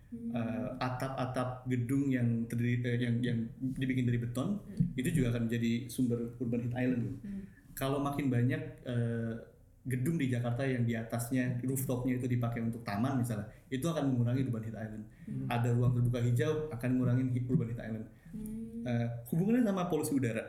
Hmm. 0.08 0.32
Uh, 0.32 0.68
atap-atap 0.80 1.68
gedung 1.68 2.08
yang 2.08 2.48
terdiri 2.48 2.80
eh, 2.80 2.96
yang 2.96 3.20
yang 3.20 3.38
dibikin 3.76 4.08
dari 4.08 4.16
beton 4.16 4.56
Hmm. 4.64 4.96
itu 4.96 5.20
juga 5.20 5.36
akan 5.36 5.52
menjadi 5.52 5.84
sumber 5.92 6.32
urban 6.40 6.64
heat 6.64 6.74
island. 6.80 7.00
gitu. 7.04 7.18
Hmm. 7.28 7.42
Kalau 7.76 8.00
makin 8.00 8.32
banyak 8.32 8.62
eh, 8.88 9.34
gedung 9.88 10.16
di 10.20 10.28
Jakarta 10.28 10.64
yang 10.68 10.84
di 10.84 10.92
atasnya 10.96 11.60
rooftopnya 11.64 12.20
itu 12.20 12.28
dipakai 12.28 12.60
untuk 12.60 12.84
taman 12.84 13.20
misalnya, 13.20 13.48
itu 13.72 13.84
akan 13.84 14.12
mengurangi 14.12 14.44
urban 14.48 14.64
heat 14.64 14.76
island. 14.76 15.04
Hmm. 15.28 15.46
Ada 15.48 15.68
ruang 15.72 15.92
terbuka 15.96 16.20
hijau 16.24 16.72
akan 16.72 16.88
mengurangi 16.96 17.22
urban 17.48 17.68
heat 17.72 17.80
island. 17.80 18.06
Hmm. 18.32 18.84
Eh, 18.88 19.06
hubungannya 19.32 19.64
sama 19.64 19.92
polusi 19.92 20.12
udara, 20.16 20.44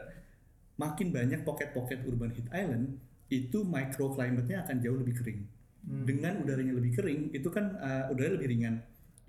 makin 0.80 1.12
banyak 1.12 1.44
pocket-pocket 1.44 2.04
urban 2.08 2.32
heat 2.32 2.48
island 2.52 3.00
itu 3.28 3.62
microclimate-nya 3.64 4.64
akan 4.64 4.76
jauh 4.80 4.98
lebih 5.00 5.20
kering. 5.20 5.42
Hmm. 5.84 6.04
Dengan 6.04 6.44
udaranya 6.44 6.74
lebih 6.76 6.92
kering, 6.96 7.32
itu 7.32 7.48
kan 7.52 7.76
eh, 7.80 8.12
udaranya 8.12 8.36
lebih 8.40 8.50
ringan. 8.52 8.76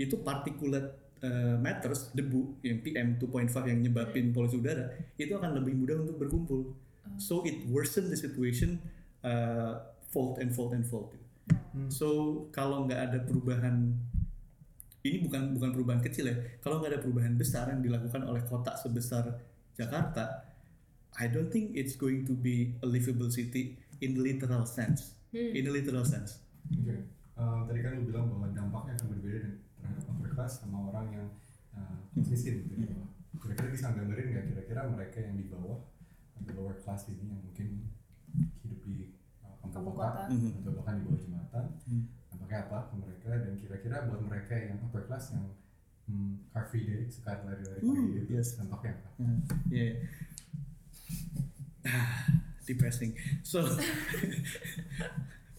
Itu 0.01 0.25
particulate 0.25 1.21
eh, 1.21 1.57
matters, 1.61 2.09
debu 2.17 2.65
yang 2.65 2.81
PM 2.81 3.09
2.5 3.21 3.69
yang 3.69 3.79
nyebabin 3.85 4.33
polusi 4.33 4.57
udara, 4.57 4.89
itu 5.21 5.37
akan 5.37 5.61
lebih 5.61 5.77
mudah 5.77 6.01
untuk 6.01 6.17
berkumpul. 6.17 6.73
So 7.21 7.45
it 7.45 7.69
worsen 7.69 8.09
the 8.09 8.17
situation 8.17 8.81
uh, 9.27 9.83
fold 10.09 10.41
and 10.41 10.49
fold 10.55 10.73
and 10.73 10.87
fold. 10.87 11.13
Hmm. 11.75 11.91
So 11.93 12.09
kalau 12.55 12.89
nggak 12.89 13.01
ada 13.11 13.19
perubahan 13.25 13.93
ini 15.01 15.17
bukan 15.25 15.57
bukan 15.57 15.71
perubahan 15.75 16.01
kecil 16.01 16.31
ya. 16.33 16.37
Kalau 16.61 16.81
nggak 16.81 16.97
ada 16.97 17.01
perubahan 17.01 17.35
besar 17.37 17.73
yang 17.73 17.81
dilakukan 17.81 18.25
oleh 18.25 18.45
kota 18.45 18.77
sebesar 18.77 19.37
Jakarta, 19.77 20.45
I 21.17 21.27
don't 21.29 21.49
think 21.49 21.77
it's 21.77 21.97
going 21.97 22.29
to 22.29 22.37
be 22.37 22.77
a 22.85 22.87
livable 22.87 23.33
city 23.33 23.81
in 24.05 24.17
the 24.17 24.23
literal 24.23 24.65
sense. 24.69 25.17
Hmm. 25.33 25.53
In 25.57 25.69
the 25.69 25.73
literal 25.73 26.05
sense. 26.05 26.41
Oke. 26.69 27.21
Eh, 27.41 27.61
tadi 27.65 27.81
kan 27.81 27.97
lu 27.97 28.13
bilang 28.13 28.29
bahwa 28.29 28.53
dampaknya 28.53 28.93
akan 29.01 29.07
berbeda 29.17 29.39
dengan 29.41 29.57
terhadap 29.91 30.11
upper 30.15 30.29
class 30.31 30.63
sama 30.63 30.79
orang 30.95 31.07
yang 31.11 31.27
uh, 31.75 31.99
miskin 32.15 32.63
gitu 32.63 32.75
di 32.79 32.87
bawah. 32.87 33.11
Kira-kira 33.43 33.69
bisa 33.75 33.91
gambarin 33.91 34.27
nggak 34.31 34.47
kira-kira 34.55 34.81
mereka 34.87 35.19
yang 35.19 35.35
di 35.35 35.47
bawah 35.51 35.79
atau 36.39 36.53
lower 36.55 36.77
class 36.81 37.11
ini 37.11 37.27
yang 37.27 37.43
mungkin 37.43 37.69
hidup 38.63 38.81
di 38.87 39.11
uh, 39.43 39.55
kampung 39.59 39.91
Kampung 39.91 39.95
kota, 39.99 40.09
kota. 40.09 40.23
Mhm. 40.31 40.51
atau 40.63 40.73
bahkan 40.79 40.95
di 40.95 41.03
bawah 41.05 41.21
jembatan, 41.21 41.65
Hmm. 41.87 42.05
apa 42.51 42.79
ke 42.91 42.95
mereka 42.99 43.31
dan 43.47 43.53
kira-kira 43.55 43.97
buat 44.11 44.21
mereka 44.27 44.55
yang 44.59 44.79
upper 44.83 45.07
class 45.07 45.31
yang 45.31 45.47
hmm, 46.11 46.51
car 46.51 46.67
free 46.67 46.83
day 46.83 47.07
sekali 47.07 47.47
lari-lari 47.47 47.79
pagi 47.79 48.11
Uh, 48.11 48.23
itu 48.27 48.33
yes. 48.35 48.59
dampaknya 48.59 48.99
apa? 48.99 49.11
Hmm, 49.23 49.39
yeah. 49.71 49.95
Depressing. 52.67 53.15
So 53.43 53.67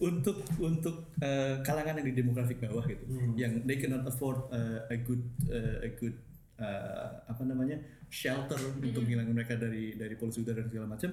untuk 0.02 0.42
untuk 0.58 1.14
uh, 1.22 1.62
kalangan 1.62 2.02
yang 2.02 2.10
di 2.10 2.16
demografik 2.18 2.58
bawah 2.58 2.82
gitu, 2.84 3.06
Hmm. 3.06 3.38
yang 3.38 3.52
they 3.62 3.78
cannot 3.78 4.02
afford 4.02 4.50
uh, 4.50 4.82
a 4.90 4.98
good 4.98 5.22
uh, 5.46 5.78
a 5.86 5.90
good 5.94 6.18
uh, 6.58 7.22
apa 7.30 7.42
namanya 7.46 7.78
shelter 8.10 8.58
untuk 8.82 9.06
menghilangkan 9.06 9.34
mereka 9.34 9.54
dari 9.54 9.94
dari 9.94 10.18
polusi 10.18 10.42
udara 10.42 10.66
dan 10.66 10.68
segala 10.68 10.86
macam. 10.98 11.10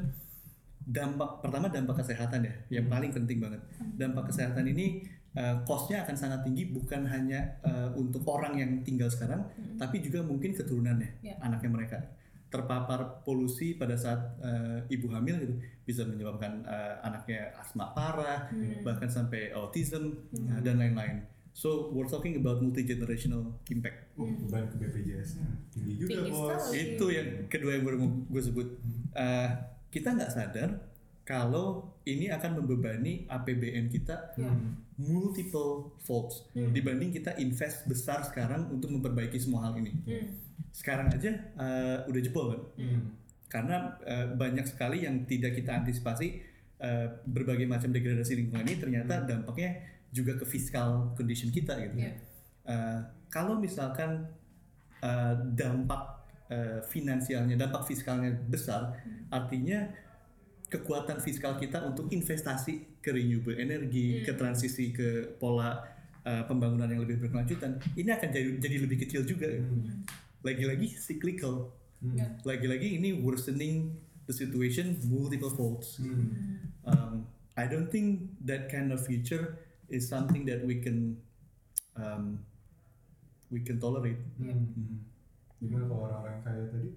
Dampak 0.89 1.45
pertama 1.45 1.69
dampak 1.69 2.01
kesehatan 2.01 2.49
ya, 2.49 2.53
yang 2.81 2.89
paling 2.89 3.13
penting 3.13 3.37
banget. 3.37 3.61
Dampak 3.93 4.33
kesehatan 4.33 4.65
ini 4.73 5.05
uh, 5.37 5.61
costnya 5.61 6.01
akan 6.01 6.15
sangat 6.17 6.41
tinggi 6.49 6.73
bukan 6.73 7.05
hanya 7.05 7.61
uh, 7.61 7.93
untuk 7.93 8.25
orang 8.25 8.57
yang 8.57 8.71
tinggal 8.81 9.05
sekarang, 9.05 9.45
tapi 9.77 10.01
juga 10.01 10.25
mungkin 10.25 10.57
keturunannya, 10.57 11.21
Ya. 11.21 11.37
anaknya 11.45 11.69
mereka 11.69 11.97
terpapar 12.49 13.21
polusi 13.21 13.73
pada 13.73 13.93
saat 13.93 14.17
uh, 14.39 14.81
ibu 14.87 15.05
hamil 15.09 15.37
gitu 15.37 15.53
bisa 15.83 16.01
menyebabkan 16.03 16.65
uh, 16.65 16.97
anaknya 17.01 17.53
asma 17.55 17.93
parah 17.93 18.49
Hmm. 18.49 18.81
bahkan 18.81 19.05
sampai 19.07 19.49
autism 19.51 20.17
uh, 20.33 20.59
dan 20.59 20.77
lain-lain. 20.77 21.21
So 21.51 21.89
we're 21.89 22.07
talking 22.07 22.35
about 22.35 22.57
multi 22.59 22.81
generational 22.83 23.53
impact. 23.67 24.09
Uh, 24.15 24.33
beban 24.41 24.65
ke 24.65 24.75
BPJS-nya 24.77 25.45
tinggi 25.69 25.93
juga 25.95 26.09
Tinggi 26.15 26.31
bos. 26.31 26.45
sekali. 26.49 26.73
Itu 26.95 27.05
yang 27.09 27.27
kedua 27.45 27.71
yang 27.71 27.83
baru 27.83 27.97
gue 28.25 28.41
sebut. 28.41 28.67
Uh, 29.13 29.49
kita 29.87 30.09
nggak 30.11 30.31
sadar 30.31 30.69
kalau 31.21 31.85
ini 32.03 32.29
akan 32.29 32.57
membebani 32.57 33.25
APBN 33.27 33.87
kita. 33.87 34.33
Hmm. 34.35 34.81
multiple 34.99 35.95
folds 35.97 36.43
Hmm. 36.51 36.71
dibanding 36.71 37.07
kita 37.09 37.31
invest 37.37 37.85
besar 37.85 38.19
sekarang 38.21 38.67
untuk 38.67 38.91
memperbaiki 38.91 39.37
semua 39.37 39.63
hal 39.63 39.77
ini. 39.77 39.95
Hmm. 40.01 40.27
Sekarang 40.71 41.09
aja 41.11 41.31
uh, 41.59 42.07
udah 42.09 42.21
jebol 42.21 42.45
kan? 42.53 42.61
Hmm. 42.79 43.03
karena 43.49 43.97
eh, 44.05 44.29
banyak 44.29 44.61
sekali 44.69 45.09
yang 45.09 45.25
tidak 45.25 45.57
kita 45.57 45.81
antisipasi 45.81 46.37
eh, 46.79 47.07
berbagai 47.25 47.65
macam 47.65 47.89
degradasi 47.89 48.37
lingkungan 48.37 48.61
ini 48.61 48.77
ternyata 48.77 49.25
dampaknya 49.25 49.73
juga 50.13 50.37
ke 50.37 50.45
fiskal 50.45 51.17
condition 51.17 51.49
kita 51.49 51.73
gitu. 51.81 51.97
Iya. 51.97 52.13
Eh, 52.69 52.99
kalau 53.33 53.57
misalkan 53.57 54.29
eh, 55.01 55.35
dampak 55.57 56.29
eh, 56.53 56.79
finansialnya, 56.85 57.57
dampak 57.57 57.89
fiskalnya 57.89 58.37
besar, 58.37 58.93
artinya 59.33 59.89
kekuatan 60.69 61.17
fiskal 61.17 61.57
kita 61.57 61.81
untuk 61.81 62.13
investasi 62.13 63.01
ke 63.01 63.09
renewable 63.09 63.57
energy, 63.57 64.21
ke 64.21 64.37
transisi 64.37 64.93
ke 64.93 65.41
pola 65.41 65.81
eh, 66.21 66.45
pembangunan 66.45 66.85
yang 66.85 67.01
lebih 67.01 67.17
berkelanjutan, 67.17 67.81
ini 67.97 68.13
akan 68.13 68.29
jadi 68.29 68.49
jadi 68.61 68.75
lebih 68.85 68.97
kecil 69.01 69.25
juga. 69.25 69.49
Hmm. 69.49 70.05
Lagi-lagi 70.41 70.87
cyclical 70.91 71.75
Hmm. 71.99 72.15
Ya. 72.15 72.31
lagi-lagi 72.47 72.95
ini 72.95 73.19
worsening 73.19 73.91
the 74.23 74.31
situation 74.31 74.95
multiple 75.03 75.51
folds. 75.51 75.99
Hmm. 75.99 76.63
Um, 76.81 77.27
I 77.53 77.67
don't 77.67 77.91
think 77.91 78.39
that 78.41 78.71
kind 78.71 78.89
of 78.89 79.03
future 79.03 79.59
is 79.85 80.07
something 80.07 80.47
that 80.47 80.63
we 80.63 80.79
can 80.79 81.19
um, 81.93 82.39
we 83.47 83.59
can 83.59 83.77
tolerate. 83.77 84.15
Hmm. 84.39 84.63
Hmm. 84.71 85.03
Gimana 85.59 85.83
kalau 85.85 86.07
orang-orang 86.07 86.39
kaya 86.39 86.63
tadi 86.71 86.89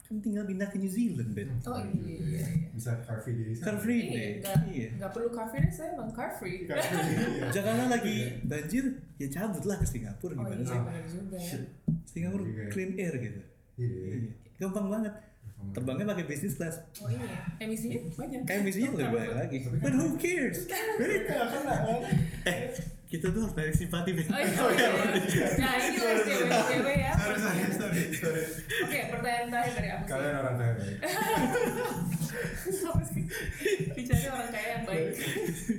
Kan 0.00 0.24
tinggal 0.24 0.48
pindah 0.48 0.72
ke 0.72 0.80
New 0.80 0.88
Zealand, 0.88 1.36
Ben. 1.36 1.52
Oh 1.68 1.76
iya 1.84 2.00
iya 2.00 2.40
iya. 2.40 2.72
bisa 2.72 2.96
car 3.04 3.20
free 3.20 3.36
day? 3.36 3.52
Car 3.60 3.76
free 3.76 4.00
Iya, 4.08 4.40
day. 4.40 4.56
Iya. 4.72 4.88
nggak 4.96 5.10
perlu 5.12 5.28
car 5.28 5.52
free 5.52 5.60
deh, 5.60 5.68
saya 5.68 5.92
emang 5.92 6.08
car 6.08 6.32
free. 6.32 6.64
Car 6.64 6.80
free 6.80 6.96
day. 7.04 7.20
iya. 7.36 7.52
Jakarta 7.52 7.84
lagi 7.84 8.16
banjir, 8.40 8.84
ya 9.18 9.26
cabutlah 9.28 9.76
ke 9.76 9.84
Singapura 9.84 10.32
Oh 10.32 10.38
gimana 10.40 10.54
iya 10.56 10.64
sih? 10.64 10.78
juga 11.10 11.36
ya. 11.36 11.58
Singapura 12.04 12.42
Juga 12.42 12.62
ya. 12.62 12.70
clean 12.70 12.90
air 12.94 13.14
gitu. 13.18 13.40
Iya. 13.76 13.88
Iya. 14.08 14.30
Gampang 14.56 14.86
banget. 14.88 15.14
Terbangnya 15.68 16.06
pakai 16.06 16.24
business 16.24 16.54
class. 16.54 16.78
Oh 17.02 17.10
iya, 17.10 17.18
emisinya 17.58 17.98
banyak. 18.14 18.46
Kayak 18.46 18.60
emisinya 18.62 18.88
lebih 18.94 19.10
banyak 19.10 19.34
lagi. 19.34 19.56
But 19.76 19.90
who 19.92 20.14
cares? 20.14 20.70
Right? 20.70 21.26
Eh, 22.46 22.58
kita 23.08 23.34
tuh 23.34 23.42
harus 23.42 23.54
narik 23.56 23.74
simpati, 23.74 24.14
Ben. 24.14 24.22
Oh 24.30 24.38
iya, 24.38 24.54
iya. 25.18 25.46
Nah 25.58 25.72
ini 25.76 25.98
loh 25.98 26.14
cewek-cewek 26.20 26.96
ya. 27.00 27.12
Sorry, 27.18 27.38
sorry, 27.74 28.02
sorry. 28.14 28.42
Oke, 28.86 28.98
pertanyaan 29.10 29.46
terakhir 29.50 29.72
dari 29.74 29.88
aku. 29.90 30.04
Kalian 30.06 30.34
orang 30.36 30.54
sih? 30.54 30.94
Bicara 33.96 34.28
orang 34.34 34.50
kaya 34.52 34.68
yang 34.68 34.84
baik, 34.84 35.10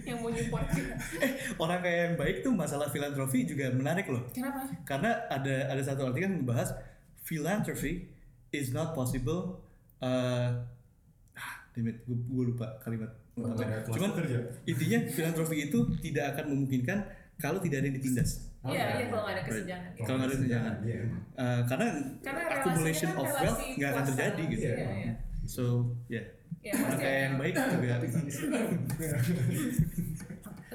yang 0.05 0.17
mau 0.21 0.29
nyupport 0.33 0.65
kita. 0.73 0.95
Eh, 1.21 1.31
orang 1.57 1.79
kaya 1.81 1.97
yang 2.09 2.15
baik 2.19 2.35
tuh 2.41 2.53
masalah 2.53 2.87
filantropi 2.89 3.45
juga 3.45 3.71
menarik 3.73 4.05
loh. 4.09 4.25
Kenapa? 4.33 4.67
Karena 4.83 5.25
ada 5.29 5.69
ada 5.71 5.81
satu 5.81 6.09
artikel 6.09 6.29
yang 6.29 6.43
membahas 6.43 6.75
philanthropy 7.23 8.09
is 8.53 8.73
not 8.73 8.97
possible. 8.97 9.61
Uh, 9.99 10.63
ah, 11.37 11.55
damn 11.75 11.89
gue, 11.89 12.43
lupa 12.43 12.79
kalimat. 12.81 13.11
Kelas 13.39 13.87
Cuman 13.87 14.11
pekerja. 14.11 14.39
intinya 14.67 14.99
filantropi 15.07 15.71
itu 15.71 15.79
tidak 16.03 16.35
akan 16.35 16.51
memungkinkan 16.51 16.97
kalau 17.39 17.63
tidak 17.63 17.79
ada 17.79 17.87
yang 17.87 17.97
ditindas. 18.03 18.51
Oh, 18.59 18.75
Iya, 18.75 18.83
iya. 18.83 18.95
iya 18.99 19.05
kalau 19.07 19.23
nggak 19.23 19.35
ada 19.39 19.43
kesenjangan. 19.47 19.91
Kalau 19.95 20.15
nggak 20.19 20.27
ada 20.27 20.35
kesenjangan. 20.35 20.75
Iya 20.83 20.95
emang. 21.07 21.21
Uh, 21.39 21.61
karena, 21.63 21.87
Karena 22.19 22.41
accumulation 22.51 23.09
kan 23.15 23.19
of 23.23 23.27
wealth 23.31 23.61
nggak 23.79 23.89
akan 23.95 24.03
terjadi 24.11 24.43
gitu. 24.51 24.65
Iya, 24.67 24.75
iya. 24.91 25.13
So, 25.47 25.63
ya. 26.11 26.21
Ya, 26.59 26.75
orang 26.75 26.99
kaya 26.99 27.19
yang 27.31 27.35
baik 27.39 27.55
juga 27.55 27.95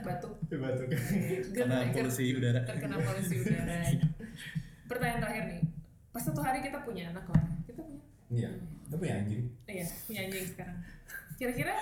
Batuk. 0.04 0.32
Batuk. 0.52 0.88
karena 1.56 1.76
polusi 1.92 2.24
udara. 2.36 2.60
terkena 2.64 2.96
polusi 3.00 3.34
udara. 3.40 3.80
Pertanyaan 4.84 5.20
terakhir 5.24 5.44
nih. 5.48 5.62
Pas 6.12 6.20
suatu 6.20 6.40
hari 6.44 6.60
kita 6.60 6.84
punya 6.84 7.08
anak 7.08 7.24
lah. 7.32 7.44
Kita 7.64 7.80
punya. 7.80 8.00
Iya. 8.28 8.50
Tapi 8.92 9.04
ya 9.08 9.14
anjing. 9.24 9.44
Iya, 9.64 9.84
punya 10.04 10.20
anjing 10.28 10.44
sekarang. 10.52 10.76
Kira-kira 11.40 11.74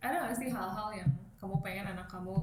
ada 0.00 0.16
nggak 0.24 0.36
sih 0.40 0.48
hal-hal 0.48 0.88
yang 0.96 1.10
kamu 1.36 1.56
pengen 1.60 1.86
anak 1.92 2.08
kamu 2.08 2.36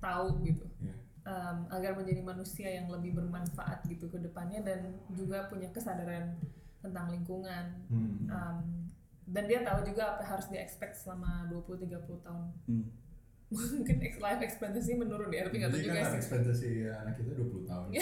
tahu 0.00 0.26
gitu? 0.44 0.64
Iya. 0.80 0.94
em, 1.20 1.56
agar 1.68 1.92
menjadi 2.00 2.24
manusia 2.24 2.68
yang 2.68 2.88
lebih 2.88 3.12
bermanfaat 3.12 3.84
gitu 3.92 4.08
ke 4.08 4.16
depannya 4.24 4.64
dan 4.64 4.96
juga 5.12 5.46
punya 5.52 5.68
kesadaran 5.68 6.36
tentang 6.80 7.12
lingkungan. 7.12 7.64
Hmm. 7.92 8.24
Em, 8.28 8.56
dan 9.30 9.42
dia 9.46 9.60
tahu 9.60 9.80
juga 9.84 10.02
apa 10.10 10.20
yang 10.20 10.30
harus 10.32 10.46
di-expect 10.48 10.94
selama 10.96 11.46
20-30 11.48 11.86
tahun. 12.20 12.46
Hmm. 12.66 12.86
mungkin 13.50 13.98
ex- 13.98 14.22
life 14.22 14.38
expectancy 14.40 14.94
menurun 14.94 15.26
ya 15.26 15.42
tapi 15.42 15.58
nggak 15.58 15.70
tahu 15.70 15.82
juga 15.82 15.98
kan 15.98 16.06
sih 16.08 16.18
ekspektasi 16.18 16.68
anak 16.86 17.14
kita 17.16 17.34
20 17.34 17.66
tahun. 17.66 17.86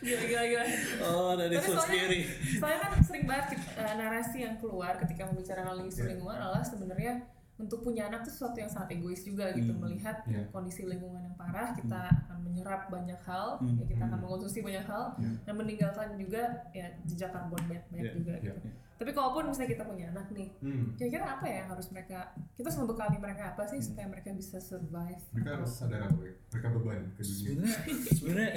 gila 0.00 0.22
gila 0.22 0.42
gila 0.46 0.64
Oh, 1.02 1.32
that 1.34 1.48
is 1.48 1.58
Tapi 1.58 1.66
so 1.66 1.72
soalnya- 1.74 2.00
scary. 2.00 2.20
soalnya 2.56 2.78
kan 2.80 2.92
sering 3.02 3.24
banget 3.26 3.46
uh, 3.74 3.94
narasi 3.94 4.38
yang 4.40 4.56
keluar 4.56 4.96
ketika 4.96 5.22
membicarakan 5.26 5.84
isu 5.84 6.00
Iya. 6.00 6.08
lingkungan 6.10 6.36
adalah 6.38 6.62
sebenarnya 6.62 7.12
untuk 7.56 7.80
punya 7.82 8.02
anak 8.06 8.20
itu 8.20 8.30
sesuatu 8.30 8.56
yang 8.56 8.68
sangat 8.68 8.88
egois 8.94 9.20
juga 9.20 9.52
gitu 9.52 9.68
Hmm. 9.70 9.80
melihat 9.82 10.16
Iya. 10.24 10.48
kondisi 10.50 10.84
lingkungan 10.84 11.20
yang 11.22 11.36
parah 11.36 11.72
kita 11.72 12.00
akan 12.24 12.38
menyerap 12.42 12.88
banyak 12.88 13.20
hal 13.22 13.56
Hmm. 13.58 13.76
ya 13.76 13.84
kita 13.86 14.00
akan 14.02 14.10
Hmm. 14.10 14.22
mengkonsumsi 14.22 14.58
banyak 14.60 14.84
hal 14.86 15.04
Iya. 15.14 15.30
dan 15.42 15.54
meninggalkan 15.54 16.08
juga 16.16 16.42
ya 16.70 16.86
jejak 17.04 17.30
karbon 17.30 17.60
banyak 17.62 17.84
banyak 17.86 18.04
Iya, 18.06 18.12
juga 18.14 18.32
iya. 18.34 18.52
gitu 18.56 18.68
tapi 18.96 19.12
kalaupun 19.12 19.44
misalnya 19.46 19.70
kita 19.70 19.84
punya 19.84 20.08
anak 20.08 20.26
nih 20.30 20.48
Hmm. 20.58 20.96
kira-kira 20.96 21.24
apa 21.30 21.44
ya 21.44 21.56
yang 21.60 21.68
harus 21.68 21.86
mereka 21.90 22.18
kita 22.52 22.66
harus 22.66 22.80
membekali 22.80 23.16
mereka 23.16 23.52
apa 23.52 23.62
sih 23.66 23.76
Hmm. 23.76 23.86
supaya 23.86 24.06
mereka 24.08 24.28
bisa 24.32 24.56
survive 24.58 25.20
Mereka 25.30 25.50
harus 25.54 25.70
sadar 25.70 26.00
apa 26.02 26.22
ya? 26.22 26.32
Mereka 26.48 26.66
beban 26.72 27.02
ke 27.12 27.20
dunia. 27.20 27.44
Sebenarnya 27.44 27.70
sebenarnya 28.10 28.50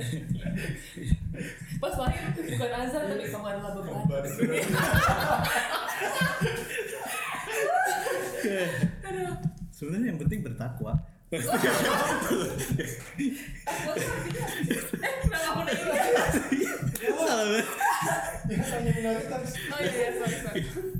pas 1.83 1.93
lahir 1.93 2.23
bukan 2.31 2.71
azan 2.73 3.03
tapi 3.05 3.25
kamu 3.27 3.47
adalah 3.49 3.71
beban 3.75 3.95
sebenarnya 9.71 10.07
yang 10.13 10.19
penting 10.19 10.39
bertakwa. 10.43 10.93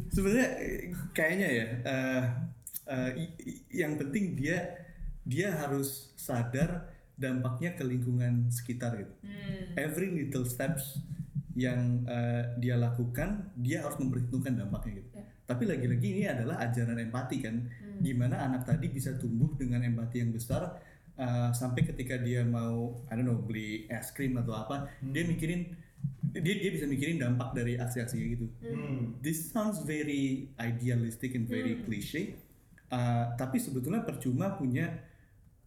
Sebenarnya 0.10 0.48
kayaknya 1.12 1.50
ya 1.50 1.68
i- 3.18 3.34
i- 3.42 3.62
yang 3.74 3.98
penting 3.98 4.38
dia 4.38 4.86
dia 5.26 5.50
harus 5.54 6.14
sadar 6.14 6.90
dampaknya 7.18 7.76
ke 7.76 7.84
lingkungan 7.84 8.48
sekitar 8.50 8.96
gitu. 8.96 9.14
hmm. 9.26 9.76
Every 9.76 10.14
little 10.14 10.46
steps 10.46 11.02
yang 11.58 12.06
eh, 12.06 12.56
dia 12.62 12.78
lakukan 12.78 13.52
dia 13.58 13.82
harus 13.84 13.98
memperhitungkan 14.00 14.56
dampaknya 14.56 15.02
gitu. 15.04 15.09
Tapi 15.50 15.66
lagi-lagi 15.66 16.08
ini 16.14 16.24
adalah 16.30 16.62
ajaran 16.62 17.02
empati 17.02 17.42
kan, 17.42 17.58
Hmm. 17.66 18.06
gimana 18.06 18.38
anak 18.46 18.70
tadi 18.70 18.86
bisa 18.88 19.18
tumbuh 19.18 19.50
dengan 19.58 19.82
empati 19.82 20.22
yang 20.22 20.30
besar 20.30 20.78
eh, 21.18 21.50
sampai 21.52 21.84
ketika 21.84 22.16
dia 22.16 22.46
mau, 22.48 23.02
I 23.10 23.18
don't 23.18 23.28
know, 23.28 23.36
beli 23.36 23.90
es 23.90 24.14
krim 24.14 24.38
atau 24.38 24.56
apa, 24.56 24.88
dia 25.02 25.26
mikirin 25.26 25.74
dia 26.32 26.56
dia 26.56 26.72
bisa 26.72 26.88
mikirin 26.88 27.20
dampak 27.20 27.52
dari 27.52 27.76
aksi-aksinya 27.76 28.26
gitu 28.30 28.46
Hmm. 28.64 29.20
this 29.20 29.52
sounds 29.52 29.84
very 29.84 30.48
idealistic 30.56 31.36
and 31.36 31.44
very 31.44 31.76
Hmm. 31.76 31.84
cliche. 31.84 32.38
Uh, 32.88 33.36
tapi 33.36 33.60
sebetulnya 33.60 34.02
percuma 34.02 34.56
punya 34.56 34.88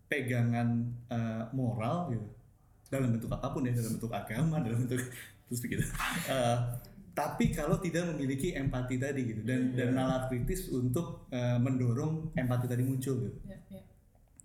pegangan 0.08 0.88
uh, 1.08 1.46
moral 1.52 2.10
gitu 2.10 2.26
dalam 2.88 3.12
bentuk 3.16 3.32
apa 3.32 3.48
pun 3.48 3.64
ya 3.64 3.72
dalam 3.72 3.96
bentuk 3.96 4.12
agama 4.12 4.60
dalam 4.60 4.78
bentuk 4.84 5.00
terus 5.48 5.60
begitu. 5.60 5.84
Uh, 6.28 6.56
tapi 7.12 7.52
kalau 7.52 7.76
tidak 7.76 8.08
memiliki 8.16 8.56
empati 8.56 8.96
tadi 8.96 9.20
gitu 9.28 9.44
dan 9.44 9.76
dan 9.76 9.92
nalar 9.92 10.32
kritis 10.32 10.72
untuk 10.72 11.28
uh, 11.28 11.60
mendorong 11.60 12.32
empati 12.32 12.64
tadi 12.64 12.80
muncul 12.82 13.20
gitu. 13.28 13.36
ya, 13.44 13.56
ya. 13.68 13.82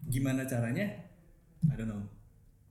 Gimana 0.08 0.44
caranya? 0.44 1.08
I 1.68 1.74
don't 1.76 1.88
know. 1.88 2.04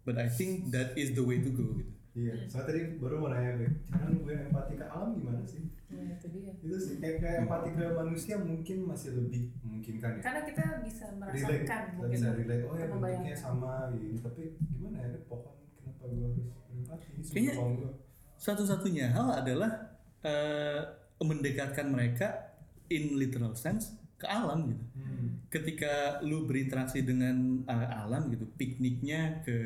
But 0.04 0.20
I 0.20 0.28
think 0.28 0.70
that 0.70 0.94
is 0.94 1.16
the 1.16 1.24
way 1.24 1.40
to 1.42 1.50
go 1.50 1.74
gitu. 1.74 1.92
Iya, 2.16 2.48
saya 2.48 2.64
tadi 2.64 2.96
baru 2.96 3.20
mau 3.20 3.28
nanya 3.28 3.60
gue, 3.60 3.68
cara 3.84 4.08
nunjukin 4.08 4.48
empati 4.48 4.72
ke 4.80 4.86
alam 4.88 5.20
gimana 5.20 5.44
sih? 5.44 5.68
Ya, 5.92 6.16
itu 6.16 6.26
dia 6.32 6.48
Itu 6.56 6.76
sih, 6.80 6.96
kayak, 6.96 7.20
kayak 7.20 7.38
empati 7.44 7.68
ke 7.76 7.84
manusia 7.92 8.34
mungkin 8.40 8.88
masih 8.88 9.10
lebih 9.20 9.52
memungkinkan 9.60 10.10
ya. 10.16 10.22
karena 10.24 10.40
kita 10.48 10.64
bisa 10.80 11.04
relate, 11.12 11.20
merasakan 11.20 11.60
kita 11.60 11.76
mungkin 11.92 12.16
bisa 12.16 12.28
relate, 12.32 12.64
oh 12.64 12.72
ya 12.72 12.86
kita 12.88 12.96
bentuknya 12.96 13.36
sama 13.36 13.72
gini, 13.92 14.16
tapi 14.24 14.42
gimana 14.56 14.96
ya, 15.04 15.08
pohon 15.28 15.54
kenapa 15.76 16.04
gue 16.08 16.24
harus 16.24 16.48
empati? 16.72 17.06
Kayaknya- 17.20 17.56
gue. 17.76 17.92
Satu-satunya 18.36 19.12
hal 19.12 19.42
adalah 19.44 19.96
eh, 20.22 20.80
mendekatkan 21.20 21.88
mereka 21.88 22.52
in 22.92 23.16
literal 23.16 23.56
sense 23.56 23.96
ke 24.16 24.24
alam 24.28 24.68
gitu. 24.72 24.84
Hmm. 24.96 25.26
Ketika 25.52 26.20
lu 26.24 26.48
berinteraksi 26.48 27.04
dengan 27.04 27.64
eh, 27.68 27.88
alam 27.92 28.28
gitu, 28.32 28.48
pikniknya 28.56 29.44
ke 29.44 29.56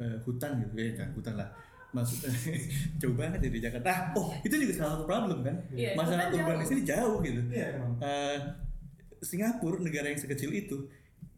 eh, 0.00 0.18
hutan 0.24 0.64
gitu, 0.64 0.72
ya 0.76 0.92
kan 0.96 1.08
hutan 1.16 1.34
lah. 1.36 1.48
Maksudnya 1.92 2.32
jauh 3.00 3.16
banget 3.16 3.48
di 3.48 3.60
Jakarta. 3.60 3.88
Ah, 3.88 4.00
oh 4.16 4.32
itu 4.44 4.54
juga 4.56 4.72
salah 4.76 4.92
satu 5.00 5.04
problem 5.08 5.40
kan. 5.44 5.56
Iya, 5.72 5.96
Masalah 5.96 6.28
hutan 6.28 6.44
urban 6.44 6.56
di 6.60 6.66
sini 6.68 6.82
jauh 6.84 7.18
gitu. 7.24 7.40
Iya 7.52 7.66
emang. 7.80 7.92
Eh, 8.00 8.38
Singapura 9.24 9.80
negara 9.80 10.12
yang 10.12 10.20
sekecil 10.20 10.52
itu 10.52 10.86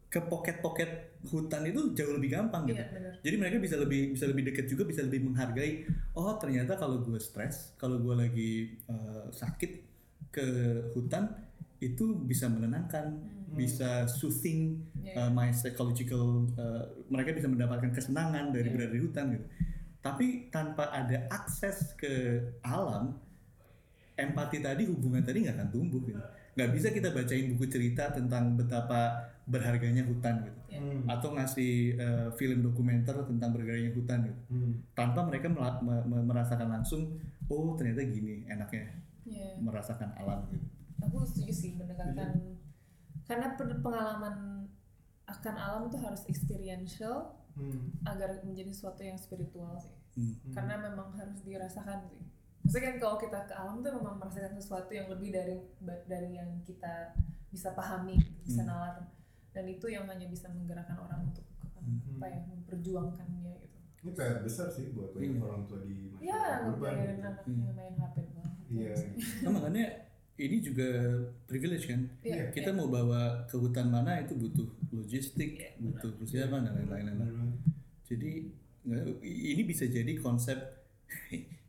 ke 0.09 0.25
pocket-pocket 0.25 1.21
hutan 1.29 1.69
itu 1.69 1.93
jauh 1.93 2.17
lebih 2.17 2.33
gampang 2.33 2.65
gitu. 2.65 2.81
iya 2.81 3.13
Jadi 3.21 3.37
mereka 3.37 3.57
bisa 3.61 3.77
lebih 3.77 4.17
bisa 4.17 4.25
lebih 4.25 4.49
dekat 4.49 4.65
juga 4.65 4.89
bisa 4.89 5.05
lebih 5.05 5.21
menghargai. 5.29 5.85
Oh 6.17 6.33
ternyata 6.41 6.81
kalau 6.81 7.05
gue 7.05 7.21
stres, 7.21 7.77
kalau 7.77 8.01
gue 8.01 8.15
lagi 8.17 8.53
eh, 8.89 9.25
sakit 9.29 9.73
ke 10.33 10.47
hutan 10.97 11.29
itu 11.79 12.17
bisa 12.25 12.49
menenangkan, 12.49 13.21
bisa 13.55 14.09
soothing 14.09 14.83
Iya. 14.99 15.29
uh, 15.29 15.31
my 15.31 15.49
psychological. 15.55 16.45
uh, 16.59 16.85
mereka 17.09 17.33
bisa 17.33 17.47
mendapatkan 17.49 17.95
kesenangan 17.95 18.51
dari 18.51 18.69
Iya. 18.69 18.75
berada 18.75 18.93
di 18.93 19.01
hutan 19.01 19.25
gitu. 19.37 19.47
Tapi 20.03 20.27
tanpa 20.51 20.91
ada 20.91 21.29
akses 21.31 21.95
ke 21.95 22.43
alam, 22.61 23.15
empati 24.19 24.59
tadi, 24.59 24.85
hubungan 24.91 25.23
tadi 25.23 25.47
nggak 25.47 25.57
akan 25.59 25.69
tumbuh 25.71 26.01
gitu. 26.03 26.19
Nggak 26.59 26.71
bisa 26.75 26.89
kita 26.91 27.09
bacain 27.15 27.47
buku 27.55 27.67
cerita 27.71 28.11
tentang 28.11 28.59
betapa 28.59 29.31
berharganya 29.49 30.05
hutan 30.05 30.45
gitu 30.45 30.61
Iya. 30.69 30.79
Hmm. 30.79 31.09
atau 31.09 31.33
ngasih 31.33 31.73
uh, 31.97 32.29
film 32.31 32.61
dokumenter 32.61 33.17
tentang 33.25 33.51
berharganya 33.51 33.89
hutan 33.91 34.21
gitu 34.23 34.41
Hmm. 34.47 34.73
tanpa 34.93 35.25
mereka 35.25 35.49
mela- 35.49 35.81
me- 35.81 36.05
me- 36.05 36.23
merasakan 36.23 36.69
langsung 36.71 37.17
oh 37.47 37.73
ternyata 37.73 38.05
gini 38.05 38.45
enaknya 38.45 38.93
Iya. 39.25 39.57
merasakan 39.59 40.13
alam 40.15 40.45
gitu 40.47 40.69
aku 40.99 41.25
setuju 41.25 41.53
sih 41.55 41.71
mendekatkan 41.75 42.61
karena 43.25 43.57
pen- 43.57 43.81
pengalaman 43.81 44.69
akan 45.25 45.55
alam 45.57 45.83
itu 45.87 45.97
harus 45.97 46.23
experiential 46.27 47.33
Hmm. 47.53 47.91
agar 48.05 48.39
menjadi 48.43 48.71
sesuatu 48.71 49.03
yang 49.03 49.17
spiritual 49.17 49.75
sih 49.77 49.97
Hmm. 50.15 50.53
karena 50.53 50.79
memang 50.79 51.11
harus 51.13 51.41
dirasakan 51.41 52.05
sih 52.05 52.21
maksudnya 52.61 52.85
kan 52.87 52.97
kalau 52.99 53.17
kita 53.17 53.39
ke 53.43 53.55
alam 53.55 53.81
tuh 53.81 53.93
memang 53.93 54.15
merasakan 54.17 54.53
sesuatu 54.53 54.91
yang 54.91 55.09
lebih 55.09 55.33
dari 55.33 55.57
dari 56.05 56.37
yang 56.37 56.61
kita 56.63 57.17
bisa 57.49 57.73
pahami 57.73 58.15
bisa 58.43 58.61
Hmm. 58.61 58.69
nalar 58.69 58.97
dan 59.59 59.67
itu 59.67 59.87
yang 59.89 60.07
hanya 60.07 60.27
bisa 60.27 60.47
menggerakkan 60.49 60.95
orang 60.97 61.27
untuk 61.27 61.43
Hmm. 61.79 62.15
apa 62.15 62.27
ya 62.29 62.39
memperjuangkannya 62.45 63.53
gitu 63.57 63.77
Ini 63.99 64.11
PR 64.13 64.39
besar 64.41 64.69
sih 64.69 64.93
buat 64.93 65.11
banyak 65.11 65.35
Iya. 65.35 65.43
orang 65.43 65.63
tua 65.65 65.79
di 65.81 65.95
ya 66.21 66.37
masyarakat 66.37 66.63
urban. 66.65 66.93
ngebiarin 66.93 67.09
gitu. 67.11 67.25
anaknya 67.25 67.71
main 67.73 67.95
HP 67.97 68.17
banget 68.29 68.53
Iya. 68.69 68.93
Nah, 69.41 69.51
makanya 69.51 69.87
ini 70.37 70.57
juga 70.61 70.89
privilege 71.45 71.85
kan 71.87 72.01
Iya, 72.21 72.45
kita 72.51 72.71
mau 72.71 72.87
bawa 72.87 73.23
ke 73.45 73.57
hutan 73.57 73.89
mana 73.89 74.21
itu 74.21 74.37
butuh 74.37 74.69
logistik 74.93 75.51
butuh 75.77 76.15
persiapan 76.15 76.61
dan 76.63 76.75
lain-lain 76.85 77.57
jadi 78.05 78.31
ini 79.21 79.63
bisa 79.65 79.85
jadi 79.85 80.13
konsep 80.17 80.59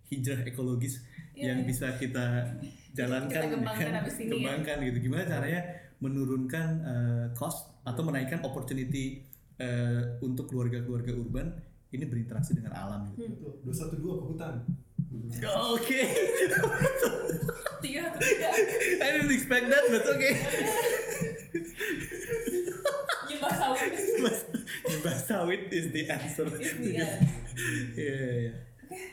hijrah 0.06 0.42
ekologis 0.44 1.00
Iya, 1.32 1.50
yang 1.50 1.60
iya. 1.60 1.66
bisa 1.66 1.88
kita 1.96 2.26
jalankan 2.92 3.32
Kita 3.32 3.48
kembangkan 3.50 3.88
kan? 3.88 4.02
abis 4.04 4.16
ini 4.18 4.28
ya. 4.28 4.32
kembangkan 4.36 4.78
gitu 4.84 4.98
gimana 5.02 5.24
caranya 5.24 5.62
menurunkan 5.98 6.68
uh, 6.82 7.26
cost 7.34 7.79
atau 7.84 8.02
menaikkan 8.04 8.44
opportunity 8.44 9.24
uh, 9.58 10.20
untuk 10.20 10.50
keluarga-keluarga 10.50 11.12
urban 11.14 11.48
ini 11.90 12.06
berinteraksi 12.06 12.54
dengan 12.54 12.76
alam 12.76 13.10
gitu. 13.12 13.26
Betul. 13.28 13.54
Dua 13.66 13.74
satu 13.74 13.96
dua 13.98 14.14
ke 14.20 14.26
hutan. 14.30 14.56
Oke, 15.74 16.02
tiga 17.82 18.14
tiga 18.14 18.50
I 19.04 19.08
didn't 19.18 19.34
expect 19.34 19.66
that, 19.66 19.84
but 19.90 20.06
okay. 20.06 20.34
nyembah 23.26 23.54
sawit 23.58 23.92
Mbak 25.02 25.18
sawit 25.18 25.62
is 25.74 25.90
the 25.90 26.04
answer. 26.10 26.46
Is 26.62 26.78
the 26.78 26.94
Iya, 26.94 27.08
answer. 27.10 27.42
iya, 27.98 28.18
iya. 28.38 28.54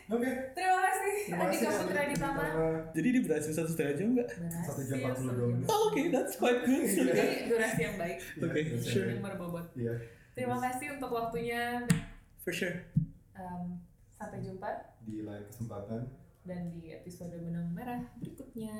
Oke. 0.08 0.30
terima 0.52 0.78
kasih 0.82 1.12
Terima 1.26 1.44
kasih 1.46 1.66
Ditama 2.08 2.38
Kaputra. 2.38 2.66
Jadi 2.92 3.06
ini 3.06 3.20
berhasil 3.20 3.52
satu 3.52 3.68
setengah 3.68 3.94
jam 3.94 4.08
nggak? 4.14 4.28
Satu 4.62 4.82
jam 4.82 4.96
42 4.96 5.10
satu 5.10 5.32
jam. 5.32 5.48
menit. 5.50 5.66
Oh, 5.66 5.80
Oke, 5.86 6.02
that's 6.08 6.34
quite 6.36 6.60
good. 6.62 6.84
Ini 6.86 7.12
durasi 7.46 7.80
yang 7.82 7.96
baik 7.96 8.16
Oke, 8.38 8.60
Iya, 8.62 8.78
sure. 8.80 9.06
yang 9.10 9.20
berbobot 9.20 9.66
Iya. 9.74 9.94
terima 10.32 10.56
kasih 10.58 10.86
untuk 10.94 11.10
waktunya 11.10 11.82
For 12.40 12.52
sure. 12.52 12.76
Em, 13.32 13.82
sampai 14.10 14.38
jumpa 14.40 14.70
Di 15.02 15.20
lain 15.20 15.44
kesempatan. 15.44 16.08
dan 16.42 16.70
di 16.70 16.88
episode 16.90 17.34
benang 17.36 17.68
merah 17.70 18.00
berikutnya 18.16 18.76